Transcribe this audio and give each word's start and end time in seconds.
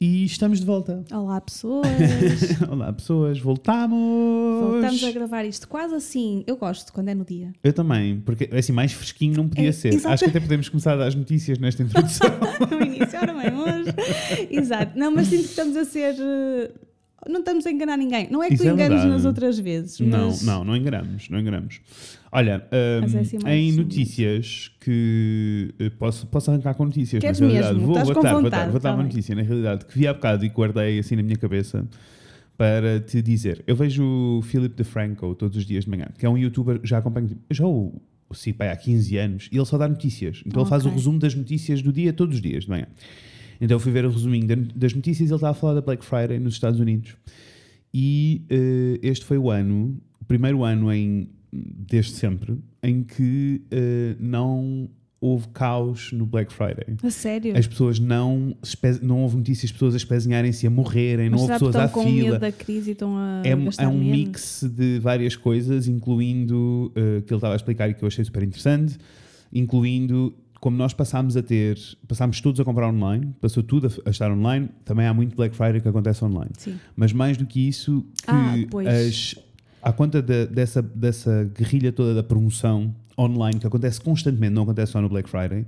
E 0.00 0.24
estamos 0.24 0.60
de 0.60 0.66
volta. 0.66 1.02
Olá, 1.12 1.40
pessoas! 1.40 1.88
Olá, 2.70 2.92
pessoas, 2.92 3.40
voltamos! 3.40 3.98
Voltamos 4.70 5.02
a 5.02 5.10
gravar 5.10 5.44
isto 5.44 5.66
quase 5.68 5.92
assim. 5.92 6.44
Eu 6.46 6.56
gosto 6.56 6.92
quando 6.92 7.08
é 7.08 7.14
no 7.16 7.24
dia. 7.24 7.52
Eu 7.64 7.72
também, 7.72 8.20
porque 8.20 8.48
assim, 8.56 8.70
mais 8.70 8.92
fresquinho 8.92 9.36
não 9.36 9.48
podia 9.48 9.70
É, 9.70 9.72
ser. 9.72 9.92
exato. 9.92 10.14
Acho 10.14 10.24
que 10.24 10.30
até 10.30 10.38
podemos 10.38 10.68
começar 10.68 10.92
a 10.92 10.96
dar 10.98 11.06
as 11.08 11.16
notícias 11.16 11.58
nesta 11.58 11.82
introdução. 11.82 12.28
no 12.70 12.80
início, 12.86 13.18
ora 13.20 13.32
bem, 13.34 13.52
hoje. 13.58 14.48
Exato. 14.52 14.96
Não, 14.96 15.10
mas 15.10 15.26
sinto 15.26 15.42
que 15.42 15.48
estamos 15.48 15.76
a 15.76 15.84
ser. 15.84 16.14
Não 17.26 17.40
estamos 17.40 17.66
a 17.66 17.70
enganar 17.70 17.96
ninguém. 17.96 18.28
Não 18.30 18.42
é 18.42 18.48
que 18.48 18.54
Isso 18.54 18.62
tu 18.62 18.68
é 18.68 18.74
verdade. 18.74 19.08
nas 19.08 19.24
outras 19.24 19.58
vezes. 19.58 19.98
não, 19.98 20.28
mas... 20.28 20.42
não, 20.42 20.64
não 20.64 20.76
enganamos, 20.76 21.28
não 21.28 21.40
enganamos. 21.40 21.80
Olha, 22.30 22.64
hum, 22.72 23.16
é 23.16 23.20
assim 23.20 23.38
em 23.46 23.72
notícias 23.72 24.70
que 24.80 25.74
eh, 25.78 25.90
posso, 25.90 26.26
posso 26.26 26.50
arrancar 26.50 26.74
com 26.74 26.84
notícias, 26.84 27.20
Queres 27.20 27.40
na 27.40 27.46
realidade. 27.46 27.74
mesmo? 27.74 27.86
Vou, 27.86 27.98
Estás 27.98 28.14
vou 28.14 28.22
dar, 28.22 28.32
vou 28.32 28.50
dar, 28.50 28.70
vou 28.70 28.80
dar 28.80 28.90
tá 28.90 28.94
uma 28.94 29.02
notícia, 29.02 29.34
na 29.34 29.42
realidade, 29.42 29.86
que 29.86 29.98
vi 29.98 30.06
há 30.06 30.12
bocado 30.14 30.44
e 30.44 30.48
guardei 30.48 30.98
assim 30.98 31.16
na 31.16 31.22
minha 31.22 31.36
cabeça 31.36 31.86
para 32.56 33.00
te 33.00 33.22
dizer. 33.22 33.62
Eu 33.66 33.76
vejo 33.76 34.04
o 34.04 34.42
Philip 34.42 34.74
DeFranco 34.74 35.34
todos 35.34 35.56
os 35.56 35.64
dias 35.64 35.84
de 35.84 35.90
manhã, 35.90 36.08
que 36.18 36.26
é 36.26 36.28
um 36.28 36.36
youtuber, 36.36 36.80
já 36.82 36.98
acompanho, 36.98 37.30
já 37.50 37.64
o, 37.66 38.00
o 38.28 38.54
pá, 38.54 38.72
há 38.72 38.76
15 38.76 39.16
anos, 39.16 39.48
e 39.50 39.56
ele 39.56 39.64
só 39.64 39.78
dá 39.78 39.88
notícias. 39.88 40.42
Então 40.44 40.62
ele 40.62 40.68
faz 40.68 40.84
o 40.84 40.90
resumo 40.90 41.18
das 41.18 41.34
notícias 41.34 41.80
do 41.80 41.92
dia 41.92 42.12
todos 42.12 42.36
os 42.36 42.42
dias 42.42 42.64
de 42.64 42.70
manhã. 42.70 42.86
Então 43.60 43.74
eu 43.76 43.80
fui 43.80 43.90
ver 43.92 44.04
o 44.04 44.10
resuminho 44.10 44.46
da- 44.46 44.54
das 44.74 44.94
notícias 44.94 45.28
e 45.28 45.32
ele 45.32 45.36
estava 45.36 45.50
a 45.50 45.54
falar 45.54 45.74
da 45.74 45.80
Black 45.80 46.04
Friday 46.04 46.38
nos 46.38 46.54
Estados 46.54 46.78
Unidos. 46.80 47.16
E 47.92 48.42
eh, 48.50 48.98
este 49.02 49.24
foi 49.24 49.38
o 49.38 49.50
ano, 49.50 49.96
o 50.20 50.24
primeiro 50.24 50.62
ano 50.62 50.92
em, 50.92 51.28
desde 51.52 52.12
sempre, 52.12 52.58
em 52.82 53.02
que 53.02 53.62
eh, 53.70 54.14
não 54.20 54.88
houve 55.20 55.48
caos 55.48 56.12
no 56.12 56.24
Black 56.24 56.52
Friday. 56.52 56.96
A 57.02 57.10
sério? 57.10 57.56
As 57.58 57.66
pessoas 57.66 57.98
não, 57.98 58.54
não 59.02 59.22
houve 59.22 59.36
notícias 59.38 59.68
de 59.70 59.72
pessoas 59.72 59.94
a 59.94 59.96
espezinharem-se 59.96 60.64
a 60.64 60.70
morrerem, 60.70 61.28
não 61.28 61.38
Mas 61.40 61.50
houve 61.50 61.54
será 61.54 61.58
que 61.58 61.64
pessoas 61.72 61.90
à 61.90 61.92
com 61.92 62.04
fila. 62.04 62.28
medo 62.30 62.38
da 62.40 62.52
crise 62.52 62.90
e 62.90 62.92
estão 62.92 63.16
a 63.16 63.42
É, 63.44 63.50
é 63.50 63.88
um 63.88 63.98
menos? 63.98 64.16
mix 64.18 64.62
de 64.76 65.00
várias 65.00 65.34
coisas, 65.34 65.88
incluindo 65.88 66.92
eh, 66.94 67.22
que 67.26 67.32
ele 67.32 67.38
estava 67.38 67.54
a 67.54 67.56
explicar 67.56 67.90
e 67.90 67.94
que 67.94 68.04
eu 68.04 68.06
achei 68.06 68.24
super 68.24 68.44
interessante, 68.44 68.96
incluindo 69.52 70.32
como 70.60 70.76
nós 70.76 70.92
passámos 70.92 71.36
a 71.36 71.42
ter, 71.42 71.78
passámos 72.08 72.40
todos 72.40 72.58
a 72.60 72.64
comprar 72.64 72.88
online, 72.88 73.34
passou 73.40 73.62
tudo 73.62 73.92
a, 74.04 74.10
estar 74.10 74.30
online, 74.32 74.68
também 74.84 75.06
há 75.06 75.14
muito 75.14 75.36
Black 75.36 75.54
Friday 75.54 75.80
que 75.80 75.88
acontece 75.88 76.24
online. 76.24 76.50
Sim. 76.58 76.78
Mas 76.96 77.12
mais 77.12 77.36
do 77.36 77.46
que 77.46 77.68
isso, 77.68 78.04
que 78.16 78.26
Ah, 78.26 78.54
as, 79.06 79.34
à 79.82 79.92
conta 79.92 80.20
da- 80.20 80.46
dessa, 80.46 80.82
dessa 80.82 81.44
guerrilha 81.56 81.92
toda 81.92 82.14
da 82.14 82.22
promoção 82.22 82.94
online, 83.16 83.58
que 83.60 83.66
acontece 83.66 84.00
constantemente, 84.00 84.52
não 84.52 84.62
acontece 84.64 84.92
só 84.92 85.00
no 85.00 85.08
Black 85.08 85.28
Friday, 85.30 85.64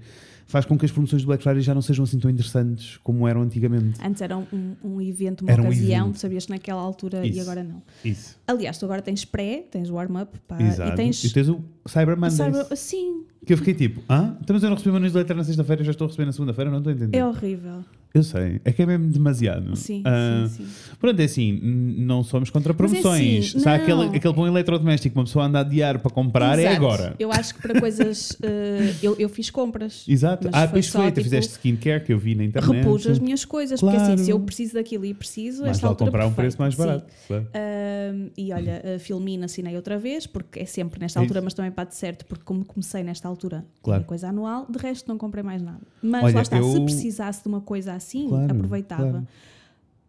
faz 0.51 0.65
com 0.65 0.77
que 0.77 0.85
as 0.85 0.91
promoções 0.91 1.23
do 1.23 1.27
Black 1.27 1.43
Friday 1.43 1.63
já 1.63 1.73
não 1.75 1.81
sejam 1.83 2.05
assim 2.05 2.19
tão 2.19 2.31
interessantes 2.31 2.97
como 3.05 3.27
eram 3.29 3.43
antigamente. 3.43 3.99
Antes 4.05 4.21
era 4.21 4.37
um, 4.37 4.45
um 4.83 5.01
evento, 5.01 5.43
uma 5.43 5.51
Era 5.53 5.63
um 5.63 5.67
ocasião, 5.67 6.07
evento. 6.07 6.19
sabias 6.19 6.49
naquela 6.49 6.81
altura 6.83 7.25
e 7.27 7.31
Isso. 7.31 7.41
agora 7.41 7.63
não. 7.63 7.83
Isso. 8.05 8.37
Aliás, 8.47 8.77
tu 8.79 8.85
agora 8.85 9.01
tens 9.01 9.25
pré, 9.25 9.65
tens 9.71 9.89
warm-up 9.91 10.37
e 10.59 10.97
tens. 10.97 11.23
E 11.25 11.33
tens 11.33 11.49
o 11.49 11.61
Cyber 11.87 12.17
Mondays. 12.17 12.35
Cyber- 12.35 12.77
Sim, 12.77 13.25
Que 13.47 13.53
eu 13.53 13.59
fiquei 13.59 13.75
tipo, 13.75 14.03
ah, 14.09 14.35
então 14.43 14.55
mas 14.55 14.63
eu 14.63 14.69
não 14.69 14.77
recebi 14.77 14.91
uma 14.91 15.01
newsletter 15.01 15.37
na 15.37 15.45
sexta-feira, 15.45 15.83
já 15.85 15.93
estou 15.93 16.05
a 16.07 16.09
receber 16.09 16.27
na 16.27 16.33
segunda-feira, 16.33 16.71
não 16.71 16.79
estou 16.79 16.93
a 16.93 16.97
entender. 16.97 17.17
é 17.17 17.25
horrível. 17.25 17.85
Eu 18.13 18.25
sei, 18.25 18.61
é 18.65 18.73
que 18.73 18.83
é 18.83 18.87
mesmo 18.87 19.07
demasiado. 19.09 19.77
Sim, 19.77 20.03
Ah, 20.05 20.45
sim, 20.49 20.65
sim. 20.67 20.71
Pronto, 20.99 21.21
é 21.21 21.25
assim, 21.25 21.53
não 21.63 22.25
somos 22.25 22.51
contra 22.51 22.73
Mas 22.77 22.93
é 22.93 23.01
promoções. 23.01 23.47
assim, 23.51 23.59
Se 23.61 23.69
há 23.69 23.77
não. 23.77 23.83
aquele, 23.85 24.17
aquele 24.17 24.35
bom 24.35 24.47
eletrodoméstico 24.49 25.13
que 25.13 25.19
uma 25.19 25.25
pessoa 25.25 25.45
anda 25.45 25.59
a 25.59 25.61
adiar 25.61 26.01
para 26.01 26.11
comprar, 26.11 26.59
é 26.59 26.63
Exato. 26.63 26.77
agora. 26.77 27.15
Eu 27.21 27.31
acho 27.31 27.55
que 27.55 27.63
para 27.63 27.79
coisas. 27.79 28.37
eh, 28.43 28.95
eu, 29.01 29.15
eu 29.17 29.29
fiz 29.29 29.49
compras. 29.51 30.05
Exato. 30.09 30.49
Mas 30.51 30.55
ah, 30.55 30.63
foi 30.63 30.69
pois 30.73 30.87
só, 30.87 30.99
foi, 31.03 31.11
tu 31.13 31.15
tipo, 31.15 31.25
fizeste 31.25 31.53
skincare 31.53 32.05
que 32.05 32.13
eu 32.13 32.19
vi 32.19 32.35
na 32.35 32.43
internet. 32.45 32.79
Repus 32.85 33.07
as 33.07 33.19
minhas 33.21 33.45
coisas, 33.45 33.81
porque 33.81 33.97
Claro. 33.97 34.13
assim, 34.15 34.25
se 34.25 34.31
eu 34.31 34.41
preciso 34.41 34.75
daquilo 34.75 35.05
e 35.05 35.15
preciso, 35.15 35.63
Mais 35.63 35.77
esta 35.77 35.87
altura 35.87 36.11
comprar 36.11 36.27
um 36.27 36.33
perfeita. 36.33 36.57
preço 36.57 36.59
mais 36.61 36.75
barato. 36.75 37.07
claro. 37.29 37.47
Ahm, 37.55 38.31
e 38.37 38.53
olha, 38.53 38.83
a 38.97 38.99
Filmina 38.99 39.45
assinei 39.45 39.77
outra 39.77 39.99
vez, 39.99 40.27
porque 40.27 40.59
é 40.59 40.65
sempre 40.67 40.99
nesta 40.99 41.19
É 41.19 41.23
altura, 41.23 41.39
isso. 41.39 41.45
mas 41.45 41.55
também 41.55 41.71
bate 41.71 41.95
certo, 41.95 42.25
porque 42.27 42.43
como 42.45 42.65
comecei 42.65 43.05
nesta 43.05 43.29
altura, 43.29 43.65
Claro. 43.83 44.03
é 44.03 44.05
coisa 44.05 44.29
anual, 44.29 44.67
de 44.69 44.79
resto 44.79 45.07
não 45.09 45.17
comprei 45.17 45.45
mais 45.45 45.63
nada. 45.63 45.81
Mas 46.03 46.25
Olha, 46.25 46.35
lá 46.35 46.43
está, 46.43 46.61
se 46.61 46.77
eu- 46.77 46.83
precisasse 46.85 47.43
de 47.43 47.49
uma 47.49 47.61
coisa 47.61 47.93
assim, 47.93 48.00
Claro, 48.29 48.53
aproveitava. 48.55 49.03
claro. 49.11 49.29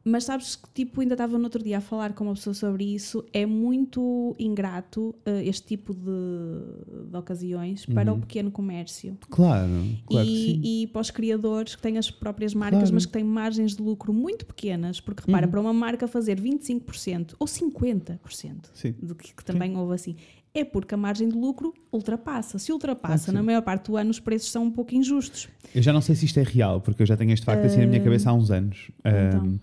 Mas 0.04 0.24
sabes 0.24 0.56
que 0.56 0.68
tipo, 0.74 1.00
ainda 1.02 1.14
estava 1.14 1.38
no 1.38 1.44
outro 1.44 1.64
dia 1.64 1.78
a 1.78 1.82
falar 1.82 2.14
com 2.14 2.24
uma 2.24 2.34
pessoa 2.34 2.56
sobre 2.56 2.84
isso, 2.86 3.24
é 3.32 3.46
muito 3.46 4.36
ingrato 4.40 5.14
eh, 5.24 5.46
este 5.46 5.68
tipo 5.68 5.94
de, 5.94 7.06
de 7.12 7.16
ocasiões 7.16 7.86
para 7.86 8.12
Uhum. 8.12 8.18
o 8.18 8.22
pequeno 8.22 8.50
comércio. 8.50 9.16
Claro, 9.30 9.70
claro 10.08 10.26
que 10.28 10.34
sim. 10.36 10.60
E, 10.64 10.84
e 10.84 10.88
para 10.88 11.02
os 11.02 11.12
criadores 11.12 11.76
que 11.76 11.84
têm 11.84 12.00
as 12.00 12.10
próprias 12.10 12.56
marcas, 12.56 12.80
Claro. 12.80 12.94
mas 12.96 13.06
que 13.06 13.12
têm 13.12 13.24
margens 13.24 13.76
de 13.76 13.84
lucro 13.84 14.12
muito 14.12 14.44
pequenas, 14.44 15.00
porque 15.00 15.22
repara, 15.24 15.46
Uhum. 15.46 15.52
para 15.52 15.62
uma 15.62 15.74
marca 15.74 16.08
fazer 16.08 16.42
25% 16.42 17.36
ou 17.38 17.46
50%, 17.46 18.72
Sim. 18.74 18.96
de 19.04 19.14
que, 19.14 19.36
que 19.36 19.46
também 19.46 19.78
houve 19.78 19.94
assim, 19.94 20.16
é 20.54 20.64
porque 20.64 20.94
a 20.94 20.98
margem 20.98 21.30
de 21.30 21.36
lucro 21.36 21.74
ultrapassa. 21.92 22.60
Se 22.60 22.72
ultrapassa, 22.72 23.26
Claro 23.26 23.38
na 23.38 23.44
maior 23.44 23.62
parte 23.62 23.86
do 23.90 23.98
ano 23.98 24.10
os 24.10 24.20
preços 24.20 24.52
são 24.52 24.66
um 24.66 24.72
pouco 24.72 24.94
injustos. 24.94 25.48
Eu 25.74 25.82
já 25.82 25.94
não 25.94 26.02
sei 26.02 26.16
se 26.16 26.26
isto 26.26 26.40
é 26.40 26.44
real, 26.44 26.82
porque 26.82 27.02
eu 27.02 27.06
já 27.06 27.16
tenho 27.16 27.32
este 27.32 27.46
facto 27.46 27.66
assim 27.66 27.80
na 27.80 27.88
minha 27.88 28.02
cabeça 28.02 28.30
há 28.30 28.34
uns 28.34 28.52
anos. 28.52 28.92
então. 29.06 29.44
Um, 29.46 29.60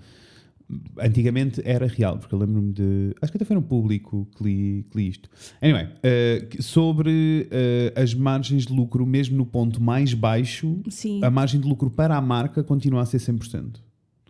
antigamente 0.99 1.63
era 1.65 1.87
real, 1.87 2.19
porque 2.19 2.35
eu 2.35 2.39
lembro-me 2.39 2.73
de. 2.73 3.15
Acho 3.23 3.33
que 3.33 3.39
até 3.39 3.45
foi 3.45 3.57
no 3.57 3.63
público 3.63 4.29
que 4.37 4.45
li, 4.45 4.87
que 4.91 4.99
li 4.99 5.09
isto. 5.09 5.29
Anyway, 5.63 5.85
uh, 5.87 6.63
sobre 6.63 7.49
uh, 7.51 8.01
as 8.01 8.15
margens 8.15 8.67
de 8.67 8.73
lucro, 8.73 9.07
mesmo 9.07 9.37
no 9.37 9.47
ponto 9.47 9.83
mais 9.83 10.13
baixo, 10.15 10.81
Sim. 10.91 11.25
a 11.25 11.31
margem 11.31 11.61
de 11.61 11.67
lucro 11.67 11.91
para 11.91 12.17
a 12.17 12.21
marca 12.21 12.63
continua 12.63 13.03
a 13.03 13.07
ser 13.07 13.19
100%. 13.19 13.77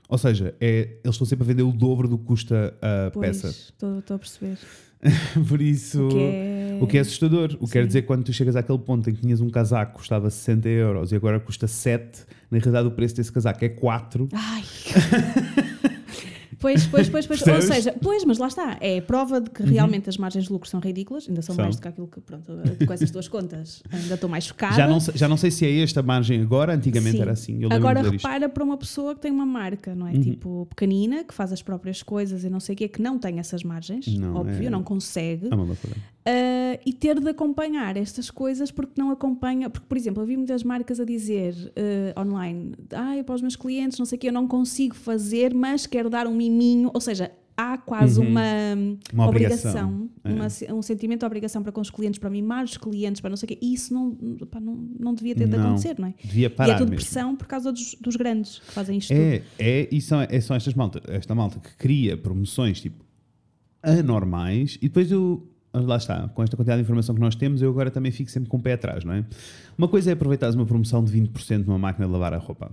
Ou 0.09 0.17
seja, 0.17 0.55
é, 0.59 0.99
eles 1.05 1.15
estão 1.15 1.27
sempre 1.27 1.45
a 1.45 1.47
vender 1.49 1.63
o 1.63 1.73
dobro 1.73 2.09
do 2.09 2.17
que 2.17 2.25
custa 2.25 2.75
a 2.81 3.11
Pois, 3.11 3.43
peça. 3.43 3.49
estou 3.49 3.99
a 3.99 4.19
perceber. 4.19 4.57
Por 5.49 5.61
isso. 5.61 6.07
O 6.07 6.09
que 6.09 6.19
é, 6.19 6.79
O 6.81 6.87
que 6.87 6.99
é 6.99 7.01
assustador. 7.01 7.57
O 7.61 7.67
que 7.67 7.73
quer 7.73 7.87
dizer 7.87 8.03
que 8.03 8.07
quando 8.09 8.25
tu 8.25 8.33
chegas 8.33 8.57
àquele 8.57 8.79
ponto 8.79 9.09
em 9.09 9.15
que 9.15 9.21
tinhas 9.21 9.41
um 9.41 9.49
casaco 9.51 9.93
que 9.93 9.99
custava 9.99 10.29
60 10.31 10.69
euros 10.69 11.13
e 11.13 11.17
agora 11.17 11.39
custa 11.39 11.67
7, 11.67 12.25
na 12.51 12.59
realidade 12.59 12.89
o 12.89 12.91
preço 12.91 13.17
desse 13.17 13.33
casaco 13.33 13.65
é 13.65 13.69
4. 13.69 14.29
Ai. 14.33 14.65
Pois, 16.59 16.87
pois, 16.87 17.09
pois, 17.09 17.27
pois. 17.27 17.47
Ou 17.47 17.63
seja, 17.63 17.95
pois, 18.03 18.25
mas 18.25 18.39
lá 18.39 18.49
está. 18.49 18.77
É 18.81 19.01
prova 19.01 19.41
de 19.41 19.49
que 19.51 19.63
realmente 19.63 20.09
as 20.09 20.17
margens 20.17 20.47
de 20.47 20.53
lucro 20.53 20.69
são 20.69 20.81
ridículas, 20.81 21.27
ainda 21.29 21.41
são, 21.41 21.55
São. 21.55 21.65
mais 21.65 21.77
do 21.77 21.83
que 21.83 21.89
aquilo 21.89 22.07
que, 22.09 22.21
pronto, 22.21 22.53
com 22.87 22.93
essas 22.93 23.11
duas 23.11 23.29
contas, 23.29 23.83
ainda 23.93 24.15
estou 24.15 24.29
mais 24.29 24.45
chocada. 24.45 24.75
Já 24.75 24.87
não, 24.89 24.99
sei- 25.01 25.15
já 25.17 25.29
não 25.29 25.37
sei 25.37 25.51
se 25.51 25.65
é 25.65 25.83
esta 25.83 26.03
margem 26.03 26.41
agora, 26.43 26.75
antigamente 26.75 27.17
Sim. 27.17 27.23
era 27.23 27.33
assim. 27.33 27.61
Agora 27.71 28.03
ver 28.03 28.15
isto. 28.15 28.27
repara 28.27 28.49
para 28.49 28.65
uma 28.65 28.77
pessoa 28.77 29.15
que 29.15 29.21
tem 29.21 29.31
uma 29.31 29.47
marca, 29.47 29.95
não 29.95 30.07
é? 30.07 30.13
Uhum. 30.13 30.21
Tipo 30.21 30.67
pequenina, 30.71 31.23
que 31.25 31.33
faz 31.33 31.53
as 31.53 31.63
próprias 31.63 32.03
coisas 32.03 32.43
e 32.45 32.51
não 32.51 32.59
sei 32.61 32.75
o 32.75 32.79
quê, 32.79 32.89
que 32.89 33.01
não 33.01 33.19
tem 33.19 33.39
essas 33.39 33.63
margens, 33.63 34.07
Não, 34.19 34.35
óbvio, 34.35 34.67
é- 34.67 34.71
não 34.71 34.83
consegue. 34.83 35.49
É 35.51 35.55
uma 35.55 35.65
loucura. 35.65 35.95
E 36.87 36.93
ter 36.93 37.19
de 37.21 37.29
acompanhar 37.29 37.97
estas 37.97 38.31
coisas 38.31 38.71
porque 38.71 39.01
não 39.01 39.11
acompanha. 39.11 39.69
Porque, 39.71 39.87
por 39.89 39.97
exemplo, 39.97 40.23
eu 40.23 40.27
vi 40.27 40.37
muitas 40.37 40.63
marcas 40.63 40.99
a 41.01 41.05
dizer 41.05 41.55
ah, 42.15 42.21
online: 42.23 42.73
ah, 42.93 43.23
para 43.25 43.35
os 43.35 43.43
meus 43.43 43.57
clientes, 43.57 43.99
não 43.99 44.07
sei 44.07 44.17
o 44.17 44.21
quê, 44.21 44.29
eu 44.29 44.33
não 44.33 44.47
consigo 44.49 44.95
fazer, 44.95 45.55
mas 45.55 45.87
quero 45.87 46.09
dar 46.11 46.27
um 46.27 46.35
miminho. 46.35 46.91
Ou 46.95 47.01
seja, 47.01 47.31
há 47.57 47.77
quase 47.77 48.21
Uhum. 48.21 48.29
uma, 48.29 48.43
Uma 49.13 49.27
obrigação, 49.29 50.09
obrigação, 50.09 50.11
é. 50.23 50.33
uma- 50.73 50.79
um 50.79 50.83
sentimento 50.83 51.21
de 51.21 51.27
obrigação 51.27 51.61
para 51.61 51.73
com 51.73 51.81
os 51.81 51.91
clientes, 51.91 52.19
para 52.21 52.31
mimar 52.31 52.63
os 52.65 52.77
clientes, 52.77 53.21
para 53.21 53.31
não 53.31 53.37
sei 53.37 53.47
o 53.47 53.49
quê. 53.49 53.59
E 53.61 53.75
isso 53.75 53.93
não, 53.93 54.13
pá, 54.49 54.61
não, 54.61 54.77
não 54.99 55.13
devia 55.13 55.35
ter 55.35 55.49
de 55.49 55.57
Não. 55.57 55.67
acontecer, 55.67 55.97
não 55.99 56.07
é? 56.09 56.15
Devia 56.23 56.47
e 56.47 56.51
parar 56.51 56.75
é 56.75 56.77
tudo 56.79 56.91
mesmo. 56.91 57.05
pressão 57.05 57.35
por 57.35 57.49
causa 57.49 57.73
dos, 57.73 57.97
dos 58.01 58.15
grandes 58.15 58.61
que 58.61 58.73
fazem 58.73 58.99
isto 58.99 59.09
tudo. 59.13 59.21
É, 59.21 59.43
é, 59.59 59.89
e 59.91 60.01
são, 60.01 60.21
é, 60.23 60.41
são 60.41 60.55
estas 60.55 60.73
malta, 60.75 61.03
esta 61.09 61.35
malta 61.35 61.59
que 61.59 61.77
cria 61.77 62.17
promoções 62.17 62.81
tipo 62.81 63.05
anormais 63.83 64.77
e 64.81 64.89
depois 64.89 65.11
eu. 65.11 65.47
Lá 65.87 65.97
está, 65.97 66.29
com 66.29 66.43
esta 66.43 66.57
quantidade 66.57 66.79
de 66.81 66.85
informação 66.85 67.15
que 67.15 67.21
nós 67.21 67.35
temos, 67.35 67.63
eu 67.63 67.71
agora 67.71 67.91
também 67.91 68.13
fico 68.13 68.31
sempre 68.31 68.49
com 68.49 68.57
o 68.57 68.61
pé 68.61 68.75
atrás, 68.75 69.05
não 69.05 69.13
é? 69.13 69.25
Uma 69.77 69.89
coisa 69.89 70.11
é 70.11 70.13
aproveitares 70.13 70.55
uma 70.55 70.67
promoção 70.67 71.05
de 71.05 71.13
20% 71.13 71.67
numa 71.67 71.79
máquina 71.79 72.07
de 72.07 72.13
lavar 72.13 72.33
a 72.35 72.39
roupa. 72.39 72.71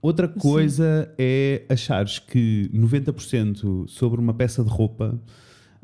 Outra 0.00 0.28
coisa 0.28 1.12
é 1.18 1.62
achares 1.68 2.18
que 2.20 2.70
90% 2.72 3.88
sobre 3.88 4.20
uma 4.20 4.32
peça 4.32 4.62
de 4.62 4.70
roupa 4.70 5.18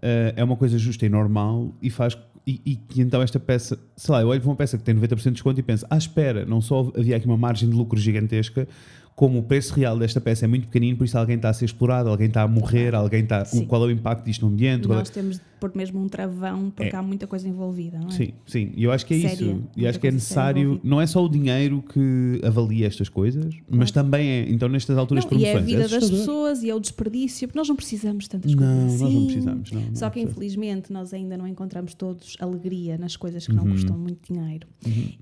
eh, 0.00 0.34
é 0.36 0.44
uma 0.44 0.56
coisa 0.56 0.78
justa 0.78 1.04
e 1.04 1.08
normal 1.08 1.74
e 1.82 1.90
faz 1.90 2.16
e, 2.46 2.60
e 2.64 2.76
que 2.76 3.00
então 3.00 3.22
esta 3.22 3.40
peça, 3.40 3.78
sei 3.96 4.12
lá, 4.12 4.20
eu 4.20 4.28
olho 4.28 4.40
para 4.40 4.50
uma 4.50 4.56
peça 4.56 4.76
que 4.76 4.84
tem 4.84 4.94
90% 4.94 5.16
de 5.16 5.30
desconto 5.30 5.58
e 5.58 5.62
penso, 5.62 5.86
ah, 5.88 5.96
espera, 5.96 6.44
não 6.44 6.60
só 6.60 6.92
havia 6.96 7.16
aqui 7.16 7.26
uma 7.26 7.38
margem 7.38 7.68
de 7.68 7.74
lucro 7.74 7.98
gigantesca, 7.98 8.68
como 9.16 9.38
o 9.38 9.42
preço 9.42 9.72
real 9.74 9.98
desta 9.98 10.20
peça 10.20 10.44
é 10.44 10.48
muito 10.48 10.66
pequenino, 10.66 10.98
por 10.98 11.04
isso 11.04 11.16
alguém 11.16 11.36
está 11.36 11.48
a 11.48 11.52
ser 11.52 11.64
explorado, 11.64 12.08
alguém 12.08 12.26
está 12.26 12.42
a 12.42 12.48
morrer, 12.48 12.94
alguém 12.94 13.22
está. 13.22 13.44
Sim. 13.44 13.64
qual 13.64 13.82
é 13.84 13.86
o 13.86 13.90
impacto 13.90 14.24
disto 14.24 14.44
no 14.44 14.52
ambiente? 14.52 14.84
é- 14.84 14.88
Nós 14.88 15.08
temos 15.08 15.36
de 15.36 15.42
pôr 15.60 15.72
mesmo 15.74 16.00
um 16.00 16.08
travão 16.08 16.70
porque 16.70 16.94
É. 16.94 16.98
há 16.98 17.02
muita 17.02 17.26
coisa 17.26 17.48
envolvida, 17.48 17.98
não 17.98 18.08
é? 18.08 18.10
Sim, 18.12 18.32
sim. 18.46 18.72
E 18.76 18.84
eu 18.84 18.92
acho 18.92 19.04
que 19.06 19.14
é 19.14 19.28
Séria, 19.28 19.34
isso. 19.52 19.62
E 19.76 19.86
acho 19.86 19.98
que 20.00 20.06
é 20.06 20.10
necessário. 20.10 20.80
Não 20.82 21.00
é 21.00 21.06
só 21.06 21.24
o 21.24 21.28
dinheiro 21.28 21.82
que 21.92 22.40
avalia 22.44 22.86
estas 22.86 23.08
coisas, 23.08 23.54
mas 23.70 23.90
também 23.90 24.28
é. 24.28 24.50
Então, 24.50 24.68
nestas 24.68 24.96
alturas 24.98 25.24
Não, 25.24 25.30
de 25.30 25.36
e 25.38 25.44
é 25.46 25.50
a 25.50 25.52
promoções. 25.54 25.70
vida 25.76 25.82
das 25.88 25.92
assustador. 25.92 26.18
pessoas 26.26 26.62
e 26.62 26.70
é 26.70 26.74
o 26.74 26.80
desperdício, 26.80 27.48
porque 27.48 27.58
nós 27.58 27.68
não 27.68 27.76
precisamos 27.76 28.24
de 28.24 28.30
tantas 28.30 28.54
Não, 28.54 28.58
coisas 28.58 29.00
nós 29.00 29.02
assim. 29.02 29.14
não 29.18 29.24
precisamos. 29.26 29.70
Não, 29.72 29.80
não 29.82 29.94
Só 29.94 30.10
que 30.10 30.20
infelizmente 30.20 30.92
nós 30.92 31.12
ainda 31.14 31.36
não 31.36 31.46
encontramos 31.46 31.94
todos 31.94 32.36
alegria 32.40 32.98
nas 32.98 33.16
coisas 33.16 33.46
que 33.46 33.52
não 33.52 33.64
Uhum. 33.64 33.72
custam 33.72 33.98
muito 33.98 34.32
dinheiro. 34.32 34.66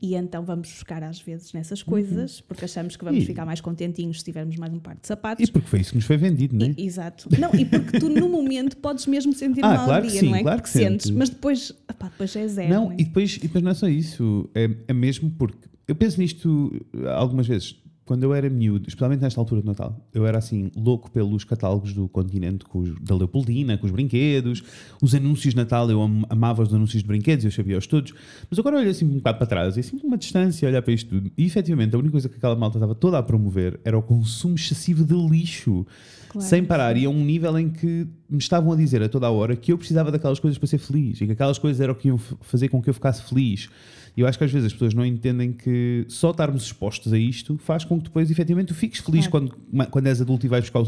E 0.01 0.15
então 0.15 0.45
vamos 0.45 0.69
buscar 0.71 1.03
às 1.03 1.21
vezes 1.21 1.53
nessas 1.53 1.83
coisas, 1.83 2.41
porque 2.41 2.65
achamos 2.65 2.97
que 2.97 3.05
vamos 3.05 3.23
E- 3.23 3.27
ficar 3.27 3.45
mais 3.47 3.61
contentinhos 3.61 4.19
se 4.19 4.25
tivermos 4.25 4.57
mais 4.57 4.73
um 4.73 4.79
par 4.79 4.97
de 5.01 5.07
sapatos. 5.07 5.47
E 5.49 5.51
porque 5.53 5.69
foi 5.69 5.81
isso 5.81 5.91
que 5.91 5.97
nos 5.97 6.05
foi 6.05 6.17
vendido, 6.17 6.57
não 6.57 6.67
é? 6.67 6.75
E- 6.77 6.85
Exato. 6.87 7.29
Não, 7.39 7.55
e 7.55 7.65
porque 7.65 7.99
tu 7.99 8.09
no 8.09 8.29
momento 8.29 8.77
podes 8.77 9.07
mesmo 9.07 9.33
sentir 9.33 9.65
Ah, 9.65 9.69
uma 9.69 9.77
claro 9.85 9.93
alegria, 10.03 10.21
sim, 10.21 10.29
não 10.33 10.39
é? 10.39 10.43
claro 10.43 10.63
que 10.63 10.69
sentes, 10.69 11.07
sentes. 11.07 11.11
mas 11.11 11.31
depois, 11.31 11.73
epá, 11.89 12.09
depois 12.09 12.35
é 12.37 12.49
zero. 12.49 12.69
Não, 12.69 12.93
é? 12.93 12.95
e 12.99 13.05
depois, 13.05 13.37
e 13.37 13.41
depois 13.41 13.63
não 13.63 13.71
é 13.71 13.75
só 13.75 13.89
isso. 13.89 14.51
É, 14.55 14.69
é 14.89 14.93
mesmo 14.93 15.31
porque 15.31 15.69
eu 15.87 15.95
penso 15.95 16.21
nisto 16.21 16.73
algumas 17.17 17.47
vezes. 17.47 17.77
Quando 18.05 18.25
eu 18.25 18.35
era 18.35 18.51
miúdo, 18.51 18.89
especialmente 18.89 19.21
nesta 19.21 19.41
altura 19.41 19.61
de 19.61 19.67
Natal, 19.69 20.05
eu 20.13 20.27
era 20.27 20.37
assim 20.37 20.73
louco 20.77 21.09
pelos 21.09 21.45
catálogos 21.45 21.93
do 21.95 22.09
continente 22.09 22.65
com 22.65 22.81
os- 22.81 23.01
da 23.01 23.15
Leopoldina, 23.15 23.79
com 23.79 23.87
os 23.87 23.93
brinquedos, 23.93 24.61
os 25.01 25.15
anúncios 25.15 25.55
de 25.55 25.57
Natal, 25.57 25.89
eu 25.89 26.03
am- 26.03 26.25
amava 26.29 26.63
os 26.63 26.75
anúncios 26.75 27.01
de 27.03 27.07
brinquedos, 27.07 27.45
eu 27.45 27.51
sabia-os 27.53 27.87
todos, 27.87 28.13
mas 28.51 28.59
agora 28.59 28.77
olho 28.79 28.91
assim 28.91 29.05
um 29.05 29.19
bocado 29.19 29.39
para 29.39 29.47
trás 29.47 29.77
e 29.77 29.81
assim 29.81 30.01
uma 30.03 30.19
distância 30.19 30.69
olhar 30.69 30.83
para 30.83 30.93
isto 30.93 31.09
tudo. 31.11 31.31
E 31.39 31.45
efetivamente 31.45 31.95
a 31.95 31.99
única 31.99 32.11
coisa 32.13 32.29
que 32.29 32.37
aquela 32.37 32.57
malta 32.57 32.77
estava 32.79 32.95
toda 32.95 33.19
a 33.19 33.23
promover 33.23 33.79
era 33.85 33.97
o 33.97 34.03
consumo 34.03 34.57
excessivo 34.57 35.05
de 35.05 35.15
lixo, 35.15 35.87
Claro. 36.29 36.49
sem 36.49 36.65
parar, 36.65 36.97
e 36.97 37.05
a 37.05 37.11
um 37.11 37.25
nível 37.25 37.57
em 37.59 37.69
que 37.69 38.09
me 38.29 38.39
estavam 38.39 38.73
a 38.73 38.77
dizer 38.77 39.01
a 39.03 39.09
toda 39.09 39.27
a 39.27 39.31
hora 39.31 39.55
que 39.55 39.71
eu 39.71 39.79
precisava 39.79 40.11
daquelas 40.11 40.41
coisas 40.41 40.59
para 40.59 40.67
ser 40.67 40.79
feliz 40.79 41.21
e 41.21 41.27
que 41.27 41.33
aquelas 41.33 41.59
coisas 41.59 41.81
eram 41.81 41.93
o 41.93 41.97
que 41.97 42.09
iam 42.09 42.19
fazer 42.19 42.69
com 42.69 42.83
que 42.83 42.89
eu 42.91 42.95
ficasse 42.95 43.23
feliz. 43.23 43.69
E 44.15 44.21
eu 44.21 44.27
acho 44.27 44.37
que 44.37 44.45
às 44.45 44.53
vezes 44.53 44.67
as 44.67 44.73
pessoas 44.73 44.93
não 44.93 45.07
entendem 45.07 45.53
que 45.53 46.05
só 46.09 46.33
estarmos 46.33 46.65
expostos 46.65 47.13
a 47.15 47.19
isto 47.19 47.57
faz 47.57 47.83
com 47.85 47.97
que 47.97 48.05
depois, 48.05 48.31
efetivamente, 48.31 48.69
tu 48.69 48.75
fiques 48.75 49.01
feliz 49.01 49.27
Claro. 49.27 49.51
quando, 49.73 49.87
quando 49.91 50.07
és 50.07 50.21
adulto 50.21 50.45
e 50.45 50.49
vais 50.51 50.69
buscar 50.69 50.81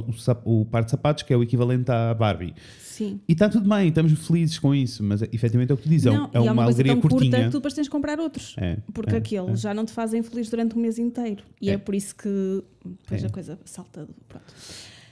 o, 0.45 0.61
o 0.61 0.67
par 0.67 0.85
de 0.85 0.91
sapatos, 0.91 1.23
que 1.23 1.33
é 1.33 1.37
o 1.37 1.43
equivalente 1.43 1.91
à 1.91 2.13
Barbie. 2.13 2.55
Sim. 2.79 3.19
E 3.27 3.33
está 3.33 3.49
tudo 3.49 3.69
bem, 3.69 3.89
estamos 3.89 4.13
felizes 4.27 4.59
com 4.59 4.75
isso, 4.75 5.03
mas 5.03 5.23
efetivamente 5.23 5.71
é 5.71 5.75
o 5.75 5.77
que 5.77 5.83
tu 5.85 5.89
dizes, 5.89 6.07
é 6.07 6.11
um- 6.11 6.15
Não, 6.15 6.31
é 6.33 6.39
uma, 6.39 6.49
é 6.49 6.53
uma 6.53 6.65
coisa 6.65 6.77
alegria 6.83 6.93
tão 6.93 7.01
curta 7.01 7.25
que 7.45 7.45
tu 7.51 7.53
depois 7.59 7.75
tens 7.75 7.85
de 7.85 7.91
comprar 7.91 8.21
outros. 8.21 8.55
É, 8.59 8.77
Porque 8.93 9.15
é, 9.15 9.19
aqueles 9.19 9.51
é. 9.51 9.57
já 9.57 9.75
não 9.75 9.85
te 9.85 9.93
fazem 9.93 10.23
feliz 10.23 10.49
durante 10.51 10.77
o 10.77 10.79
mês 10.79 10.99
inteiro. 10.99 11.43
E 11.61 11.71
é, 11.71 11.73
É. 11.73 11.79
por 11.79 11.95
isso 11.95 12.15
que 12.15 12.63
depois 12.85 13.25
É. 13.25 13.27
a 13.27 13.31
coisa 13.31 13.59
salta. 13.65 14.05
do- 14.05 14.15
Pronto. 14.29 14.45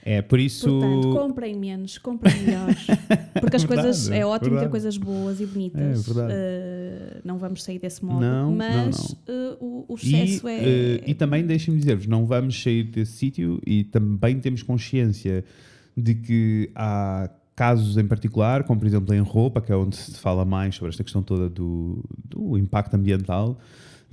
É, 0.05 0.21
por 0.21 0.37
isso. 0.37 0.67
Portanto, 0.67 1.11
comprem 1.11 1.57
menos, 1.57 1.97
comprem 1.97 2.35
melhor. 2.41 2.67
Porque 3.39 3.55
as 3.55 3.63
Verdade, 3.63 3.87
coisas. 3.87 4.11
É 4.11 4.25
ótimo 4.25 4.51
verdade. 4.51 4.65
ter 4.65 4.71
coisas 4.71 4.97
boas 4.97 5.39
e 5.39 5.45
bonitas. 5.45 5.81
É, 5.81 6.13
verdade. 6.13 6.33
Uh, 6.33 7.21
não 7.23 7.37
vamos 7.37 7.63
sair 7.63 7.79
desse 7.79 8.03
modo. 8.03 8.19
Não, 8.19 8.49
não, 8.49 8.55
mas 8.55 9.11
uh, 9.11 9.57
o, 9.61 9.85
o 9.87 9.95
excesso 9.95 10.47
e, 10.47 10.51
é. 10.51 10.63
eh, 10.63 11.03
e 11.07 11.13
também 11.13 11.45
deixem-me 11.45 11.79
dizer-vos, 11.79 12.05
não 12.05 12.25
vamos 12.25 12.61
sair 12.61 12.83
desse 12.83 13.13
sítio 13.13 13.61
e 13.65 13.85
também 13.85 14.39
temos 14.39 14.61
consciência 14.61 15.45
de 15.95 16.15
que 16.15 16.69
há 16.75 17.29
casos 17.55 17.97
em 17.97 18.05
particular, 18.05 18.63
como 18.63 18.79
por 18.79 18.87
exemplo 18.87 19.13
em 19.15 19.21
roupa, 19.21 19.61
que 19.61 19.71
é 19.71 19.75
onde 19.75 19.95
se 19.95 20.19
fala 20.19 20.43
mais 20.43 20.75
sobre 20.75 20.89
esta 20.89 21.03
questão 21.03 21.23
toda 21.23 21.47
do, 21.47 22.03
do 22.25 22.57
impacto 22.57 22.95
ambiental, 22.95 23.57